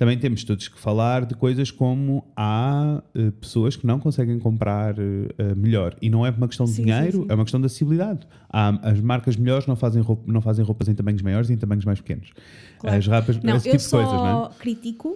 também 0.00 0.16
temos 0.18 0.42
todos 0.44 0.66
que 0.66 0.80
falar 0.80 1.26
de 1.26 1.34
coisas 1.34 1.70
como 1.70 2.24
há 2.34 3.02
eh, 3.14 3.30
pessoas 3.38 3.76
que 3.76 3.86
não 3.86 4.00
conseguem 4.00 4.38
comprar 4.38 4.94
eh, 4.98 5.54
melhor. 5.54 5.94
E 6.00 6.08
não 6.08 6.24
é 6.24 6.30
uma 6.30 6.48
questão 6.48 6.64
de 6.64 6.72
Sim, 6.72 6.84
dinheiro, 6.84 7.12
sim, 7.18 7.22
sim. 7.24 7.26
é 7.28 7.34
uma 7.34 7.44
questão 7.44 7.60
de 7.60 7.66
acessibilidade. 7.66 8.26
Há, 8.48 8.68
as 8.92 8.98
marcas 8.98 9.36
melhores 9.36 9.66
não 9.66 9.76
fazem, 9.76 10.00
roupa, 10.00 10.22
não 10.32 10.40
fazem 10.40 10.64
roupas 10.64 10.88
em 10.88 10.94
tamanhos 10.94 11.20
maiores 11.20 11.50
e 11.50 11.52
em 11.52 11.58
tamanhos 11.58 11.84
mais 11.84 12.00
pequenos. 12.00 12.30
Claro. 12.78 12.96
As 12.96 13.06
rapas, 13.06 13.42
Não, 13.42 13.56
esse 13.56 13.70
tipo 13.70 13.82
de 13.84 13.90
coisas, 13.90 14.12
não 14.14 14.46
é? 14.46 14.48
critico 14.58 15.14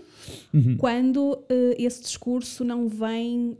Uhum. 0.52 0.76
quando 0.76 1.38
eh, 1.48 1.76
esse 1.78 2.02
discurso 2.02 2.62
não 2.62 2.86
vem 2.86 3.56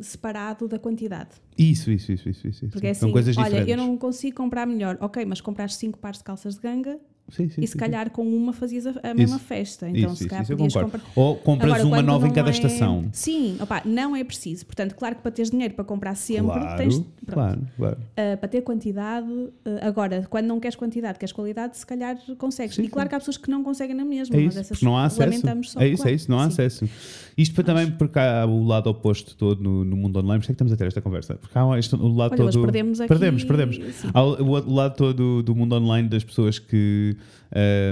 separado 0.00 0.66
da 0.66 0.78
quantidade. 0.78 1.30
Isso, 1.56 1.88
isso, 1.92 2.10
isso, 2.10 2.28
isso, 2.28 2.48
isso. 2.48 2.68
Porque 2.68 2.88
é 2.88 2.90
assim, 2.90 3.00
São 3.00 3.12
coisas 3.12 3.36
olha, 3.36 3.44
diferentes. 3.46 3.70
eu 3.70 3.76
não 3.76 3.96
consigo 3.96 4.36
comprar 4.36 4.66
melhor. 4.66 4.98
Ok, 5.00 5.24
mas 5.24 5.40
compraste 5.40 5.78
cinco 5.78 5.98
pares 6.00 6.18
de 6.18 6.24
calças 6.24 6.56
de 6.56 6.60
ganga 6.60 6.98
Sim, 7.34 7.48
sim, 7.48 7.62
e 7.62 7.66
se 7.66 7.76
calhar 7.76 8.10
com 8.10 8.22
uma 8.22 8.52
fazias 8.52 8.86
a, 8.86 8.92
a 9.02 9.14
mesma 9.14 9.38
festa. 9.38 9.88
Então 9.88 10.12
isso, 10.12 10.22
se 10.22 10.28
calhar 10.28 10.42
isso 10.42 10.52
podias 10.54 10.74
comprar. 10.74 11.00
Ou 11.16 11.36
compras 11.36 11.72
Agora, 11.72 11.86
uma 11.86 12.02
nova 12.02 12.28
em 12.28 12.30
cada 12.30 12.50
é- 12.50 12.52
estação. 12.52 13.08
Sim, 13.10 13.56
opá, 13.58 13.80
não 13.86 14.14
é 14.14 14.22
preciso. 14.22 14.66
Portanto, 14.66 14.94
claro 14.94 15.16
que 15.16 15.22
para 15.22 15.30
teres 15.30 15.50
dinheiro 15.50 15.72
para 15.72 15.84
comprar 15.84 16.14
sempre, 16.14 16.52
Claro, 16.52 16.76
tens. 16.76 17.02
Claro, 17.26 17.60
claro. 17.76 17.96
Uh, 17.98 18.36
para 18.36 18.48
ter 18.48 18.60
quantidade, 18.60 19.26
uh, 19.30 19.50
agora, 19.80 20.26
quando 20.28 20.46
não 20.46 20.60
queres 20.60 20.76
quantidade, 20.76 21.18
queres 21.18 21.32
qualidade, 21.32 21.78
se 21.78 21.86
calhar 21.86 22.18
consegues. 22.36 22.74
Sim, 22.74 22.82
e 22.82 22.88
claro 22.88 23.08
que 23.08 23.14
há 23.14 23.18
pessoas 23.18 23.38
que 23.38 23.50
não 23.50 23.62
conseguem 23.64 23.96
na 23.96 24.04
mesma, 24.04 24.36
É 24.36 24.40
mas 24.40 24.48
isso, 24.54 24.60
essas 24.60 24.82
não 24.82 24.96
há 24.98 25.04
acesso. 25.06 25.40
só. 25.64 25.80
É 25.80 25.88
isso, 25.88 25.96
claro. 26.02 26.10
é 26.10 26.14
isso, 26.14 26.30
não 26.30 26.38
há 26.38 26.44
acesso. 26.44 26.88
Isto 27.36 27.54
para 27.54 27.64
também 27.64 27.90
porque 27.90 28.18
há 28.18 28.44
o 28.44 28.62
lado 28.64 28.90
oposto 28.90 29.34
todo 29.36 29.62
no, 29.62 29.84
no 29.84 29.96
mundo 29.96 30.18
online, 30.18 30.40
por 30.40 30.42
isso 30.42 30.52
é 30.52 30.52
que 30.52 30.56
estamos 30.56 30.72
a 30.72 30.76
ter 30.76 30.86
esta 30.86 31.00
conversa. 31.00 31.36
Porque 31.36 31.56
há 31.56 31.78
este, 31.78 31.94
o 31.94 32.08
lado 32.08 32.32
Olha, 32.32 32.50
todo. 32.50 32.62
perdemos 32.62 33.00
aqui. 33.00 33.08
Perdemos, 33.08 33.44
perdemos. 33.44 33.78
Há 34.12 34.22
o, 34.22 34.42
o 34.42 34.74
lado 34.74 34.96
todo 34.96 35.42
do 35.42 35.54
mundo 35.54 35.74
online 35.76 36.08
das 36.08 36.22
pessoas 36.24 36.58
que 36.58 37.16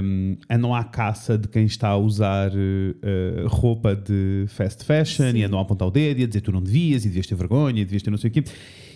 um, 0.02 0.36
andam 0.48 0.74
à 0.74 0.82
caça 0.82 1.36
de 1.36 1.46
quem 1.46 1.66
está 1.66 1.88
a 1.88 1.96
usar 1.96 2.50
uh, 2.50 3.46
roupa 3.46 3.94
de 3.94 4.46
fast 4.48 4.84
fashion 4.84 5.30
Sim. 5.30 5.38
e 5.38 5.44
andam 5.44 5.58
a 5.58 5.62
apontar 5.62 5.86
o 5.88 5.90
dedo 5.90 6.20
e 6.20 6.24
a 6.24 6.26
dizer 6.26 6.40
tu 6.40 6.50
não 6.50 6.62
devias 6.62 7.04
e 7.04 7.08
devias 7.08 7.26
ter 7.26 7.34
vergonha 7.34 7.82
e 7.82 7.84
devias 7.84 8.02
ter 8.02 8.10
não 8.10 8.18
sei 8.18 8.30
o 8.30 8.32
quê. 8.32 8.44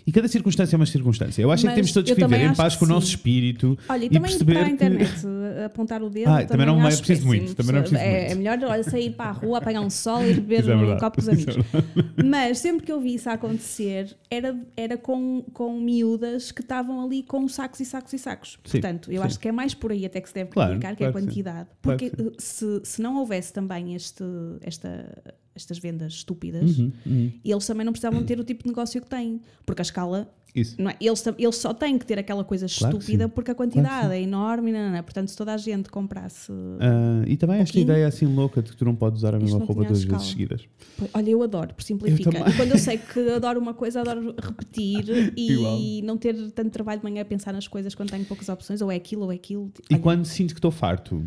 E 0.06 0.12
cada 0.12 0.28
circunstância 0.28 0.76
é 0.76 0.78
uma 0.78 0.84
circunstância. 0.86 1.40
Eu 1.40 1.50
acho 1.50 1.60
é 1.60 1.62
que 1.62 1.66
Mas 1.68 1.74
temos 1.76 1.92
todos 1.92 2.12
que 2.12 2.20
viver 2.26 2.40
em 2.50 2.54
paz 2.54 2.74
que 2.74 2.80
com 2.80 2.84
o 2.84 2.88
nosso 2.88 3.06
espírito 3.06 3.78
Olha, 3.88 4.02
e, 4.02 4.06
e 4.06 4.10
também 4.10 4.22
perceber 4.22 4.52
para 4.52 4.62
a 4.62 4.66
que- 4.66 4.70
internet, 4.72 5.26
uh, 5.26 5.64
apontar 5.64 6.02
o 6.02 6.10
dedo. 6.10 6.28
Ah, 6.28 6.44
também 6.44 6.66
não 6.66 6.86
é 6.86 6.94
preciso 6.96 7.26
muito, 7.26 7.54
também 7.54 7.72
não 7.72 7.78
é 7.78 7.82
preciso 7.82 8.00
é, 8.02 8.18
muito. 8.20 8.32
é 8.32 8.34
melhor 8.34 8.70
olha, 8.70 8.82
sair 8.82 9.10
para 9.12 9.30
a 9.30 9.32
rua, 9.32 9.58
apanhar 9.58 9.80
um 9.80 9.88
sol 9.90 10.22
e 10.22 10.34
beber 10.34 10.68
é 10.68 10.76
um 10.76 10.96
copo 10.98 11.16
com 11.16 11.22
os 11.22 11.28
é 11.28 11.32
amigos. 11.32 11.56
Mas 12.24 12.58
sempre 12.58 12.84
que 12.84 12.92
eu 12.92 13.00
vi 13.00 13.14
isso 13.14 13.30
acontecer, 13.30 14.14
era, 14.30 14.54
era 14.76 14.96
com, 14.98 15.42
com 15.52 15.80
miúdas 15.80 16.52
que 16.52 16.60
estavam 16.60 17.04
ali 17.04 17.22
com 17.22 17.48
sacos 17.48 17.80
e 17.80 17.84
sacos 17.84 18.12
e 18.12 18.18
sacos. 18.18 18.58
Sim, 18.64 18.80
Portanto, 18.80 19.10
eu 19.10 19.20
sim. 19.22 19.26
acho 19.26 19.38
que 19.38 19.48
é 19.48 19.52
mais 19.52 19.74
por 19.74 19.90
aí 19.90 20.04
até 20.04 20.20
que 20.20 20.28
se 20.28 20.34
deve 20.34 20.50
Claro, 20.50 20.68
comunicar, 20.70 20.96
que 20.96 21.04
é 21.04 21.08
a 21.08 21.12
claro 21.12 21.26
que 21.26 21.32
sim. 21.32 21.42
quantidade. 21.42 21.68
Claro 21.82 21.98
Porque 21.98 22.10
que 22.10 22.16
sim. 22.16 22.28
uh, 22.28 22.32
se, 22.38 22.80
se 22.84 23.02
não 23.02 23.16
houvesse 23.16 23.52
também 23.52 23.94
este, 23.94 24.22
esta, 24.60 25.06
estas 25.54 25.78
vendas 25.78 26.12
estúpidas, 26.14 26.78
Uhum, 26.78 26.92
uhum. 27.06 27.32
eles 27.44 27.66
também 27.66 27.84
não 27.84 27.92
precisavam 27.92 28.22
ter 28.24 28.38
o 28.40 28.44
tipo 28.44 28.62
de 28.64 28.68
negócio 28.68 29.00
que 29.00 29.08
têm. 29.08 29.40
Porque 29.64 29.80
a 29.80 29.84
escala 29.84 30.28
Isso. 30.54 30.74
não 30.80 30.90
é? 30.90 30.96
eles, 31.00 31.24
eles 31.38 31.56
só 31.56 31.72
têm 31.72 31.96
que 31.98 32.04
ter 32.06 32.18
aquela 32.18 32.44
coisa 32.44 32.66
Claro 32.68 32.96
estúpida 32.98 33.28
porque 33.28 33.50
a 33.50 33.54
quantidade 33.54 33.88
Claro 34.00 34.12
é 34.12 34.20
enorme. 34.20 34.72
Não, 34.72 34.80
não, 34.86 34.92
não. 34.96 35.02
Portanto, 35.02 35.28
se 35.28 35.36
toda 35.36 35.52
a 35.54 35.56
gente 35.56 35.88
comprasse. 35.90 36.50
Ah, 36.80 37.24
e 37.26 37.36
também 37.36 37.56
esta 37.60 37.72
pouquinho. 37.72 37.84
ideia 37.92 38.06
assim 38.08 38.26
louca 38.26 38.62
de 38.62 38.70
que 38.72 38.76
tu 38.76 38.84
não 38.84 38.94
podes 38.94 39.18
usar 39.20 39.34
a 39.34 39.38
mesma 39.38 39.58
roupa 39.58 39.84
duas 39.84 39.98
escala. 40.00 40.18
vezes 40.18 40.32
seguidas. 40.32 40.62
Pois, 40.98 41.10
Olha, 41.14 41.30
eu 41.30 41.42
adoro, 41.42 41.74
por 41.74 41.82
simplificar. 41.82 42.48
E 42.48 42.56
quando 42.56 42.70
eu 42.72 42.78
sei 42.78 42.98
que 42.98 43.20
adoro 43.30 43.60
uma 43.60 43.74
coisa, 43.74 44.00
adoro 44.00 44.34
repetir 44.40 45.04
e 45.36 46.02
não 46.02 46.16
ter 46.16 46.34
tanto 46.52 46.70
trabalho 46.70 47.00
de 47.00 47.04
manhã 47.04 47.22
a 47.22 47.24
pensar 47.24 47.52
nas 47.52 47.66
coisas 47.68 47.94
quando 47.94 48.10
tenho 48.10 48.24
poucas 48.24 48.48
opções, 48.48 48.80
ou 48.80 48.90
é 48.90 48.96
aquilo 48.96 49.22
ou 49.24 49.32
é 49.32 49.36
aquilo. 49.36 49.72
E 49.90 49.94
Olha, 49.94 50.02
quando 50.02 50.24
sinto 50.24 50.52
que 50.52 50.58
estou 50.58 50.70
farto, 50.70 51.24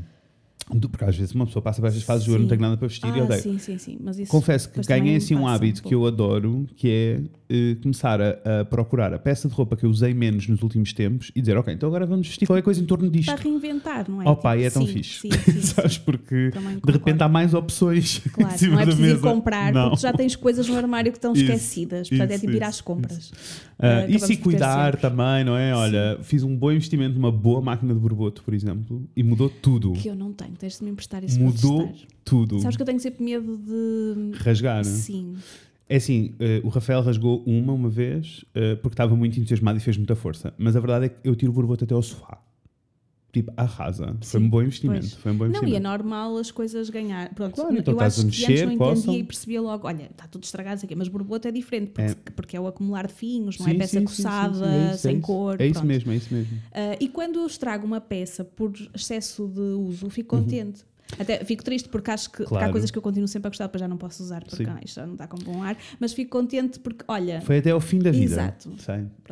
do- 0.72 0.90
porque 0.90 1.06
às 1.06 1.16
vezes 1.16 1.34
uma 1.34 1.46
pessoa 1.46 1.62
passa 1.64 1.80
por 1.82 1.88
estas 1.88 2.04
fases, 2.04 2.28
eu 2.28 2.34
não 2.34 2.42
Sim. 2.42 2.48
tenho 2.50 2.62
nada 2.62 2.78
para 2.78 2.88
vestir 2.88 3.08
e 3.16 3.20
ah, 3.20 3.24
odeio. 3.24 3.42
sim, 3.42 3.58
sim, 3.58 3.78
sim. 3.78 3.98
Confesso 4.28 4.70
que 4.70 4.82
ganhei 4.82 5.16
assim 5.16 5.36
um 5.36 5.48
hábito 5.48 5.82
que 5.84 5.90
pouco. 5.90 5.96
eu 5.96 6.08
adoro, 6.08 6.68
que 6.76 6.90
é 7.47 7.47
eh, 7.50 7.76
começar 7.82 8.20
a, 8.22 8.62
a 8.62 8.66
procurar 8.66 9.14
a 9.14 9.20
peça 9.20 9.48
de 9.48 9.54
roupa 9.54 9.78
que 9.78 9.86
eu 9.86 9.90
usei 9.90 10.14
menos 10.14 10.48
nos 10.48 10.62
últimos 10.62 10.92
tempos 10.92 11.32
e 11.36 11.40
dizer, 11.40 11.56
ok, 11.58 11.74
então 11.74 11.88
agora 11.88 12.06
vamos 12.06 12.28
vestir 12.28 12.46
qualquer 12.46 12.62
coisa 12.62 12.82
em 12.82 12.86
torno 12.86 13.10
disto. 13.10 13.34
Para 13.34 13.42
reinventar, 13.42 14.10
não 14.10 14.22
é? 14.22 14.30
Oh 14.30 14.36
pá, 14.36 14.58
e 14.58 14.64
é 14.64 14.70
Tipo, 14.70 14.80
tão 14.80 14.88
sim, 14.88 14.94
fixe. 14.94 15.22
Sim, 15.22 15.32
sim. 15.32 15.62
Sabes? 15.64 15.98
Porque 15.98 16.52
de 16.52 16.92
repente 16.92 17.24
há 17.24 17.30
mais 17.30 17.54
opções 17.54 18.20
Claro, 18.34 18.72
não 18.72 18.80
é 18.80 18.86
preciso 18.86 19.16
ir 19.16 19.20
comprar, 19.22 19.72
Não. 19.74 19.90
porque 19.90 20.02
já 20.02 20.12
tens 20.14 20.36
coisas 20.36 20.68
no 20.68 20.76
armário 20.76 21.12
que 21.12 21.18
estão 21.18 21.34
Isso, 21.34 21.44
esquecidas. 21.44 22.10
Portanto, 22.10 22.32
é 22.32 22.38
tipo 22.40 22.52
ir 22.52 22.64
às 22.64 22.82
compras. 22.82 23.32
Ah, 23.80 24.06
e 24.08 24.20
se 24.20 24.38
cuidar 24.38 24.98
também, 24.98 25.44
não 25.44 25.56
é? 25.56 25.74
Olha, 25.74 26.20
fiz 26.24 26.44
um 26.44 26.56
bom 26.56 26.72
investimento 26.72 27.16
numa 27.16 27.32
boa 27.32 27.62
máquina 27.62 27.94
de 27.94 28.00
borboto, 28.00 28.44
por 28.44 28.54
exemplo, 28.54 29.08
e 29.16 29.24
mudou 29.24 29.50
tudo. 29.50 29.94
Que 29.94 30.10
eu 30.10 30.16
não 30.16 30.34
tenho, 30.34 30.52
tens 30.52 30.80
de 30.80 30.84
me 30.84 30.92
emprestar 30.92 31.24
isso 31.24 31.40
Mudou 31.40 31.94
tudo. 32.26 32.60
Sabes 32.60 32.76
que 32.76 32.82
eu 32.82 32.86
tenho 32.86 33.00
sempre 33.00 33.24
medo 33.24 33.58
de. 33.58 34.38
Rasgar, 34.38 34.78
né? 34.78 34.84
Sim. 34.84 35.36
É 35.90 35.96
assim, 35.98 36.36
eh, 36.40 36.60
o 36.64 36.68
Rafael 36.70 37.02
rasgou 37.02 37.42
uma 37.46 37.72
uma 37.74 37.90
vez 37.90 38.44
eh, 38.54 38.76
porque 38.76 38.94
estava 38.94 39.16
muito 39.16 39.40
entusiasmado 39.40 39.78
e 39.78 39.82
fez 39.82 39.96
muita 39.98 40.16
força. 40.16 40.54
Mas 40.58 40.76
a 40.76 40.80
verdade 40.82 41.06
é 41.06 41.10
que 41.10 41.16
eu 41.24 41.36
tiro 41.36 41.52
o 41.52 41.56
borboto 41.56 41.86
até 41.86 41.94
ao 41.94 42.02
sofá. 42.02 42.40
Tipo, 43.32 43.52
arrasa. 43.56 44.18
Foi 44.22 44.40
Sim, 44.40 44.46
um 44.48 44.50
bom 44.50 44.62
investimento. 44.64 45.02
pois. 45.02 45.14
Foi 45.14 45.32
um 45.32 45.36
bom 45.38 45.46
Não, 45.46 45.52
e 45.52 45.56
é 45.56 45.60
investimento. 45.60 45.84
normal 45.84 46.38
as 46.38 46.50
coisas 46.50 46.90
ganhar. 46.90 47.34
Pronto, 47.36 47.54
Claro, 47.56 47.78
então 47.78 47.94
eu 47.94 47.98
estás 47.98 48.14
acho 48.14 48.22
a 48.28 48.30
que 48.32 48.38
mexer, 48.38 48.68
antes 48.68 48.80
não 48.80 48.90
entendia 48.92 49.20
e 49.20 49.24
percebia 49.24 49.62
logo: 49.62 49.88
olha, 49.88 50.04
está 50.12 50.28
tudo 50.28 50.44
estragado, 50.44 50.82
aqui, 50.84 50.96
mas 50.96 51.08
borboleta 51.08 51.48
é 51.50 51.52
diferente, 51.52 51.92
porque 51.92 52.12
É. 52.12 52.16
porque 52.36 52.58
é 52.58 52.60
o 52.60 52.68
acumular 52.68 53.06
de 53.08 53.14
fios, 53.14 53.58
não 53.60 53.68
é 53.68 53.72
Sim, 53.72 53.78
peça 53.78 54.00
sim, 54.00 54.06
coçada, 54.06 54.66
é 54.66 54.90
isso, 54.94 54.98
sem 55.04 55.12
é 55.12 55.18
isso. 55.20 55.22
cor. 55.28 55.62
É 55.62 55.66
isso 55.66 55.74
pronto. 55.74 55.88
mesmo, 55.88 56.12
é 56.12 56.16
isso 56.16 56.34
mesmo. 56.34 56.58
Ah, 56.74 56.98
e 57.00 57.08
quando 57.10 57.40
eu 57.40 57.46
estrago 57.46 57.86
uma 57.86 58.02
peça 58.02 58.44
por 58.44 58.74
excesso 58.96 59.48
de 59.48 59.60
uso, 59.62 60.10
fico 60.10 60.36
contente. 60.36 60.84
Até 61.18 61.44
fico 61.46 61.64
triste 61.64 61.88
porque 61.90 62.12
acho 62.12 62.30
que 62.30 62.38
porque 62.40 62.54
há. 62.56 62.58
Claro. 62.60 62.72
coisas 62.74 62.92
que 62.92 62.98
eu 62.98 63.02
continuo 63.02 63.28
sempre 63.28 63.48
a 63.48 63.50
gostar, 63.50 63.66
depois 63.68 63.80
já 63.80 63.88
não 63.88 63.98
posso 63.98 64.22
usar 64.24 64.44
porque 64.44 64.64
ah, 64.66 64.80
isto 64.84 64.96
já 64.96 65.06
não 65.08 65.16
dá 65.16 65.26
com 65.28 65.38
bom 65.38 65.64
ar. 65.64 65.78
Mas 66.00 66.12
fico 66.14 66.32
contente 66.32 66.80
porque, 66.80 67.04
olha, 67.08 67.42
Foi 67.42 67.58
até 67.60 67.72
ao 67.72 67.80
fim 67.80 68.00
da 68.00 68.12
vida. 68.12 68.26
Exato. 68.26 68.70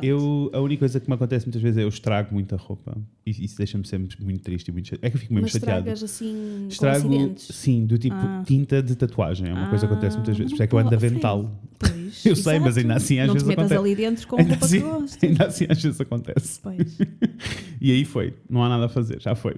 Eu, 0.02 0.50
a 0.52 0.60
única 0.60 0.80
coisa 0.80 0.98
que 1.00 1.08
me 1.08 1.14
acontece 1.14 1.46
muitas 1.46 1.60
vezes 1.62 1.78
é 1.78 1.82
eu 1.84 1.88
estrago 1.88 2.32
muita 2.32 2.56
roupa. 2.56 2.96
E 3.26 3.30
isso 3.44 3.56
deixa-me 3.58 3.86
sempre 3.86 4.16
muito 4.24 4.42
triste 4.42 4.68
e 4.68 4.72
muito 4.72 4.88
chateado. 4.88 5.06
É 5.06 5.10
que 5.10 5.16
eu 5.16 5.20
fico 5.20 5.34
mesmo 5.34 5.44
mas 5.44 5.52
chateado. 5.52 5.78
estragas 5.80 6.02
assim 6.02 6.66
Estrago, 6.68 7.34
sim, 7.36 7.84
do 7.86 7.98
tipo 7.98 8.14
Ah. 8.16 8.42
tinta 8.46 8.82
de 8.82 8.94
tatuagem. 8.94 9.48
É 9.48 9.52
uma 9.52 9.68
coisa 9.68 9.86
que 9.86 9.92
acontece 9.92 10.16
muitas 10.16 10.34
Ah, 10.34 10.38
vezes. 10.38 10.52
Por 10.52 10.56
isso 10.56 10.62
é 10.62 10.66
que 10.66 10.74
eu 10.74 10.78
ando 10.78 10.90
pode, 10.90 11.06
avental. 11.06 11.60
Pois. 11.78 11.92
Pois. 11.92 12.06
Eu 12.26 12.36
sei, 12.36 12.58
mas 12.58 12.76
ainda 12.78 12.94
assim 12.94 13.18
às 13.18 13.26
não 13.26 13.34
vezes 13.34 13.48
acontece. 13.50 13.74
ali 13.76 13.94
dentro 13.94 14.26
com 14.28 14.36
Ainda 14.40 14.54
roupa 14.54 14.64
assim, 14.64 15.26
ainda 15.26 15.46
assim 15.46 15.66
às 15.68 15.82
vezes 15.82 16.00
acontece. 16.00 16.60
Pois. 16.62 16.96
E 17.78 17.92
aí 17.92 18.04
foi, 18.06 18.34
não 18.48 18.64
há 18.64 18.68
nada 18.70 18.86
a 18.86 18.88
fazer, 18.88 19.20
já 19.20 19.34
foi. 19.34 19.54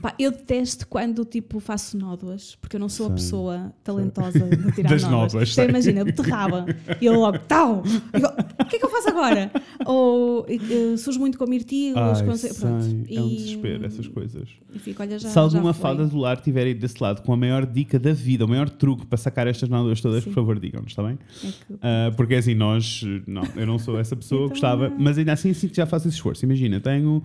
Pá, 0.00 0.14
eu 0.20 0.30
detesto 0.30 0.86
quando 0.86 1.24
tipo 1.24 1.55
faço 1.60 1.96
nódoas, 1.98 2.56
porque 2.60 2.76
eu 2.76 2.80
não 2.80 2.88
sou 2.88 3.06
a 3.06 3.10
pessoa 3.10 3.72
talentosa 3.84 4.40
de 4.48 4.72
tirar 4.72 4.90
Das 4.90 5.02
nódoas. 5.02 5.32
nódoas, 5.32 5.52
Então 5.52 5.64
imagina, 5.68 6.04
beterraba. 6.04 6.66
E 7.00 7.06
eu 7.06 7.14
logo, 7.14 7.38
tal! 7.40 7.82
O 7.82 8.64
que 8.68 8.76
é 8.76 8.78
que 8.78 8.84
eu 8.84 8.90
faço 8.90 9.08
agora? 9.08 9.50
Ou 9.84 10.46
eh, 10.48 10.96
surge 10.96 11.18
muito 11.18 11.38
com 11.38 11.46
mirtilos, 11.46 12.20
com... 12.20 12.24
Pronto. 12.26 12.36
sei, 12.38 13.16
é 13.16 13.20
um 13.22 13.28
E- 13.28 13.36
desespero 13.36 13.86
essas 13.86 14.06
coisas. 14.08 14.48
E 14.74 14.78
fico, 14.78 15.02
olha, 15.02 15.18
já, 15.18 15.28
Se 15.28 15.38
alguma 15.38 15.72
fada 15.72 16.06
do 16.06 16.18
lar 16.18 16.36
tiver 16.40 16.64
aí 16.66 16.74
desse 16.74 17.00
lado 17.02 17.22
com 17.22 17.32
a 17.32 17.36
maior 17.36 17.64
dica 17.64 17.98
da 17.98 18.12
vida, 18.12 18.44
o 18.44 18.48
maior 18.48 18.68
truque 18.68 19.06
para 19.06 19.16
sacar 19.16 19.46
estas 19.46 19.68
nódulas 19.68 20.00
todas, 20.00 20.22
Sim. 20.24 20.30
por 20.30 20.34
favor, 20.36 20.58
digam-nos, 20.58 20.90
está 20.92 21.02
bem? 21.02 21.18
É 21.44 21.46
que- 21.46 21.54
Ah, 21.82 22.12
porque 22.16 22.34
assim, 22.34 22.54
nós, 22.54 23.02
não, 23.26 23.42
eu 23.56 23.66
não 23.66 23.78
sou 23.78 23.98
essa 23.98 24.14
pessoa, 24.16 24.42
Eu 24.44 24.48
gostava, 24.50 24.92
mas 24.98 25.16
ainda 25.18 25.32
assim 25.32 25.52
sinto 25.54 25.70
que 25.70 25.76
já 25.76 25.86
faço 25.86 26.08
esse 26.08 26.16
esforço. 26.16 26.44
Imagina, 26.44 26.80
tenho 26.80 27.22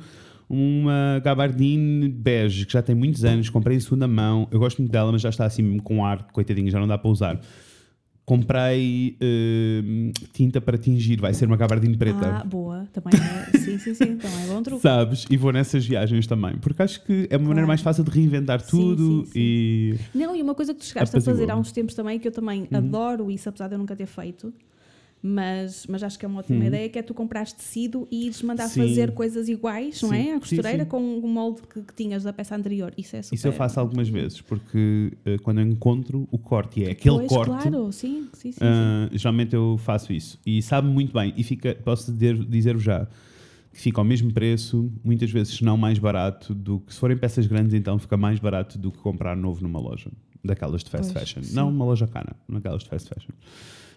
uma 0.53 1.21
gabardine 1.23 2.09
bege 2.09 2.65
que 2.65 2.73
já 2.73 2.81
tem 2.81 2.93
muitos 2.93 3.23
anos, 3.23 3.49
comprei 3.49 3.77
em 3.77 3.79
segunda 3.79 4.07
mão, 4.07 4.47
eu 4.51 4.59
gosto 4.59 4.79
muito 4.79 4.91
dela, 4.91 5.09
mas 5.11 5.21
já 5.21 5.29
está 5.29 5.45
assim 5.45 5.77
com 5.79 6.03
ar, 6.05 6.23
coitadinho, 6.33 6.69
já 6.69 6.79
não 6.79 6.87
dá 6.87 6.97
para 6.97 7.09
usar. 7.09 7.39
Comprei 8.23 9.17
eh, 9.19 9.81
tinta 10.31 10.61
para 10.61 10.77
tingir, 10.77 11.19
vai 11.19 11.33
ser 11.33 11.47
uma 11.47 11.57
gabardine 11.57 11.97
preta. 11.97 12.37
Ah, 12.41 12.43
boa. 12.45 12.87
Também 12.93 13.13
é. 13.19 13.57
Sim, 13.57 13.77
sim, 13.79 13.93
sim. 13.93 14.15
Também 14.17 14.43
é 14.43 14.47
bom 14.47 14.61
truque. 14.61 14.81
Sabes? 14.81 15.25
E 15.29 15.35
vou 15.35 15.51
nessas 15.51 15.85
viagens 15.85 16.27
também, 16.27 16.55
porque 16.57 16.81
acho 16.81 17.03
que 17.03 17.27
é 17.29 17.35
uma 17.35 17.47
maneira 17.49 17.61
Claro. 17.61 17.67
mais 17.67 17.81
fácil 17.81 18.03
de 18.03 18.11
reinventar 18.11 18.61
Sim, 18.61 18.69
tudo 18.69 19.25
sim, 19.25 19.31
sim. 19.31 19.39
e. 19.39 19.95
Não, 20.13 20.35
e 20.35 20.41
uma 20.41 20.53
coisa 20.55 20.73
que 20.73 20.79
tu 20.79 20.85
chegaste 20.85 21.17
a 21.17 21.19
fazer 21.19 21.31
Apazigou. 21.43 21.55
há 21.55 21.59
uns 21.59 21.71
tempos 21.71 21.95
também, 21.95 22.19
que 22.19 22.27
eu 22.27 22.31
também 22.31 22.61
Uhum. 22.71 22.77
adoro 22.77 23.31
isso, 23.31 23.49
apesar 23.49 23.67
de 23.67 23.73
eu 23.75 23.79
nunca 23.79 23.95
ter 23.95 24.05
feito, 24.05 24.53
mas, 25.23 25.85
mas 25.87 26.01
acho 26.03 26.17
que 26.17 26.25
é 26.25 26.27
uma 26.27 26.39
ótima 26.39 26.59
Uhum. 26.59 26.65
ideia, 26.67 26.89
que 26.89 26.97
é 26.97 27.01
tu 27.03 27.13
comprares 27.13 27.53
tecido 27.53 28.07
e 28.09 28.25
ires 28.25 28.41
mandar 28.41 28.67
Sim. 28.67 28.81
fazer 28.87 29.11
coisas 29.13 29.47
iguais, 29.47 30.01
não 30.01 30.09
Sim, 30.09 30.15
é? 30.15 30.33
À 30.35 30.39
costureira 30.39 30.83
sim. 30.83 30.89
com 30.89 31.19
o 31.19 31.27
molde 31.27 31.61
que, 31.71 31.81
que 31.81 31.93
tinhas 31.93 32.23
da 32.23 32.33
peça 32.33 32.55
anterior. 32.55 32.91
Isso 32.97 33.15
é 33.15 33.21
super. 33.21 33.35
Isso 33.35 33.47
eu 33.47 33.53
faço 33.53 33.79
algumas 33.79 34.09
vezes, 34.09 34.41
porque 34.41 35.13
eh, 35.25 35.37
quando 35.39 35.59
eu 35.61 35.67
encontro 35.67 36.27
o 36.31 36.37
corte 36.37 36.79
e 36.79 36.85
é 36.85 36.91
aquele 36.91 37.15
Pois, 37.17 37.27
corte. 37.29 37.45
claro, 37.51 37.91
sim, 37.91 38.27
sim, 38.33 38.51
sim. 38.51 38.59
ah, 38.61 39.09
geralmente 39.11 39.53
eu 39.55 39.77
faço 39.77 40.11
isso 40.11 40.39
e 40.45 40.61
sabe 40.61 40.87
muito 40.87 41.13
bem 41.13 41.33
e 41.37 41.43
fica, 41.43 41.75
posso 41.83 42.11
dizer- 42.11 42.43
dizer-vos 42.45 42.83
já 42.83 43.05
que 43.73 43.79
fica 43.79 44.01
ao 44.01 44.05
mesmo 44.05 44.33
preço, 44.33 44.91
muitas 45.03 45.31
vezes 45.31 45.55
se 45.57 45.63
não 45.63 45.77
mais 45.77 45.97
barato 45.97 46.53
do 46.53 46.79
que 46.81 46.93
se 46.93 46.99
forem 46.99 47.15
peças 47.15 47.47
grandes, 47.47 47.73
então 47.73 47.97
fica 47.99 48.17
mais 48.17 48.37
barato 48.39 48.77
do 48.77 48.91
que 48.91 48.97
comprar 48.97 49.37
novo 49.37 49.61
numa 49.61 49.79
loja 49.79 50.11
daquelas 50.43 50.83
de 50.83 50.89
fast 50.89 51.13
Pois, 51.13 51.29
fashion, 51.31 51.41
não 51.53 51.69
uma 51.69 51.85
loja 51.85 52.07
cara, 52.07 52.35
naquelas 52.49 52.83
de 52.83 52.89
fast 52.89 53.07
fashion. 53.07 53.31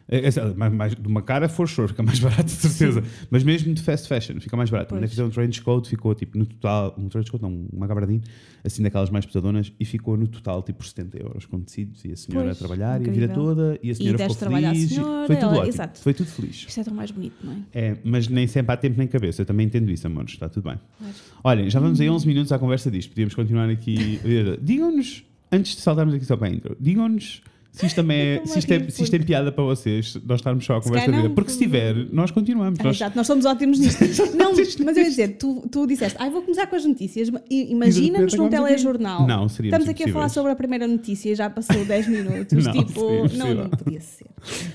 É, 0.06 0.28
é, 0.28 0.54
mais, 0.54 0.73
mais- 0.73 0.94
de 0.94 1.08
uma 1.08 1.23
cara 1.23 1.49
for 1.49 1.66
sure, 1.66 1.88
fica 1.88 2.02
mais 2.02 2.18
barato 2.20 2.44
de 2.44 2.50
certeza. 2.50 3.02
Mas 3.30 3.42
mesmo 3.42 3.73
de 3.73 3.80
fast 3.82 4.06
fashion 4.06 4.38
fica 4.38 4.54
mais 4.56 4.68
barato. 4.68 4.94
Pois. 4.94 5.11
fizer 5.11 5.25
um 5.25 5.30
trench 5.30 5.62
coat, 5.62 5.88
ficou 5.88 6.14
tipo 6.14 6.37
no 6.37 6.44
total, 6.44 6.94
um 6.99 7.08
trench 7.08 7.30
coat, 7.30 7.42
não, 7.42 7.66
uma 7.73 7.87
gabardine, 7.87 8.20
assim 8.62 8.82
daquelas 8.82 9.08
mais 9.08 9.25
pesadonas, 9.25 9.73
e 9.80 9.84
ficou 9.84 10.16
no 10.16 10.28
total 10.28 10.62
tipo 10.62 10.78
por 10.78 10.87
70 10.87 11.16
euros 11.23 11.46
com 11.46 11.58
tecidos 11.61 12.04
e 12.04 12.12
a 12.12 12.16
senhora 12.16 12.46
Pois, 12.49 12.56
a 12.56 12.58
trabalhar 12.58 13.00
e 13.00 13.08
a 13.08 13.12
vida 13.12 13.25
incrível. 13.25 13.34
toda 13.34 13.78
e 13.82 13.90
a 13.90 13.94
senhora 13.94 14.18
deste 14.18 14.38
ficou 14.38 14.52
feliz. 14.61 14.78
e 14.82 14.88
senhora, 14.94 15.26
foi 15.26 15.37
tudo 15.37 15.44
ela- 15.46 15.56
ótimo. 15.56 15.68
exato. 15.68 16.00
Foi 16.00 16.14
tudo 16.14 16.26
feliz. 16.30 16.64
Isto 16.68 16.80
é 16.80 16.84
tão 16.84 16.94
mais 16.94 17.11
bonito, 17.11 17.37
não 17.42 17.52
é? 17.52 17.56
É, 17.73 17.96
mas 18.04 18.28
nem 18.28 18.46
sempre 18.46 18.75
há 18.75 18.76
tempo 18.76 18.99
nem 18.99 19.08
cabeça. 19.08 19.40
Eu 19.40 19.46
também 19.46 19.66
entendo 19.66 19.90
isso, 19.90 20.06
amores. 20.06 20.32
Está 20.32 20.49
tudo 20.50 20.64
bem. 20.68 20.78
Claro. 20.99 21.14
Olhem, 21.44 21.70
já 21.70 21.80
vamos 21.80 21.99
aí 22.00 22.11
11 22.11 22.26
minutos 22.26 22.52
à 22.52 22.58
conversa 22.58 22.90
disto. 22.90 23.08
Podíamos 23.08 23.34
continuar 23.34 23.70
aqui. 23.70 24.20
Digam-nos, 24.62 25.25
antes 25.50 25.76
de 25.76 25.80
saltarmos 25.80 26.14
aqui 26.14 26.25
só 26.26 26.37
para 26.37 26.49
a 26.49 26.50
intro, 26.50 26.76
digam-nos 26.78 27.42
se 27.74 27.86
isto 27.86 27.96
também 27.96 28.16
é, 28.20 28.42
se 28.46 28.58
isto 28.60 28.72
é, 28.72 28.88
se 28.88 29.02
isto 29.02 29.16
é 29.16 29.18
piada 29.18 29.50
para 29.50 29.64
vocês, 29.64 30.16
nós 30.24 30.38
estarmos 30.38 30.64
só 30.64 30.76
a 30.76 30.80
conversa 30.80 31.10
da 31.10 31.22
vida. 31.22 31.30
Porque 31.34 31.50
se 31.50 31.58
tiver, 31.58 32.06
nós 32.12 32.30
continuamos. 32.30 32.78
Ah, 32.78 32.84
Nós, 32.84 32.96
Exato, 32.96 33.16
nós 33.16 33.26
somos 33.26 33.44
ótimos 33.44 33.80
nisto. 33.80 34.00
não, 34.38 34.52
mas 34.54 34.96
eu 34.96 35.02
ia 35.02 35.10
dizer, 35.10 35.36
tu, 35.36 35.66
tu 35.68 35.84
disseste, 35.84 36.16
ai, 36.20 36.30
vou 36.30 36.42
começar 36.42 36.68
com 36.68 36.76
as 36.76 36.84
notícias. 36.84 37.28
Imagina-nos 37.50 38.32
num 38.34 38.48
telejornal. 38.48 39.26
Não, 39.26 39.48
seríamos 39.48 39.80
Estamos 39.80 39.88
aqui 39.88 40.08
a 40.08 40.12
falar 40.12 40.28
sobre 40.28 40.52
a 40.52 40.54
primeira 40.56 40.86
notícia 40.86 41.32
e 41.32 41.34
já 41.34 41.50
passou 41.50 41.84
10 41.84 42.08
minutos. 42.08 42.52
Não, 42.64 42.72
tipo, 42.72 43.28
seria 43.28 43.54
não, 43.54 43.54
não 43.64 43.70
podia 43.70 44.00
ser. 44.00 44.26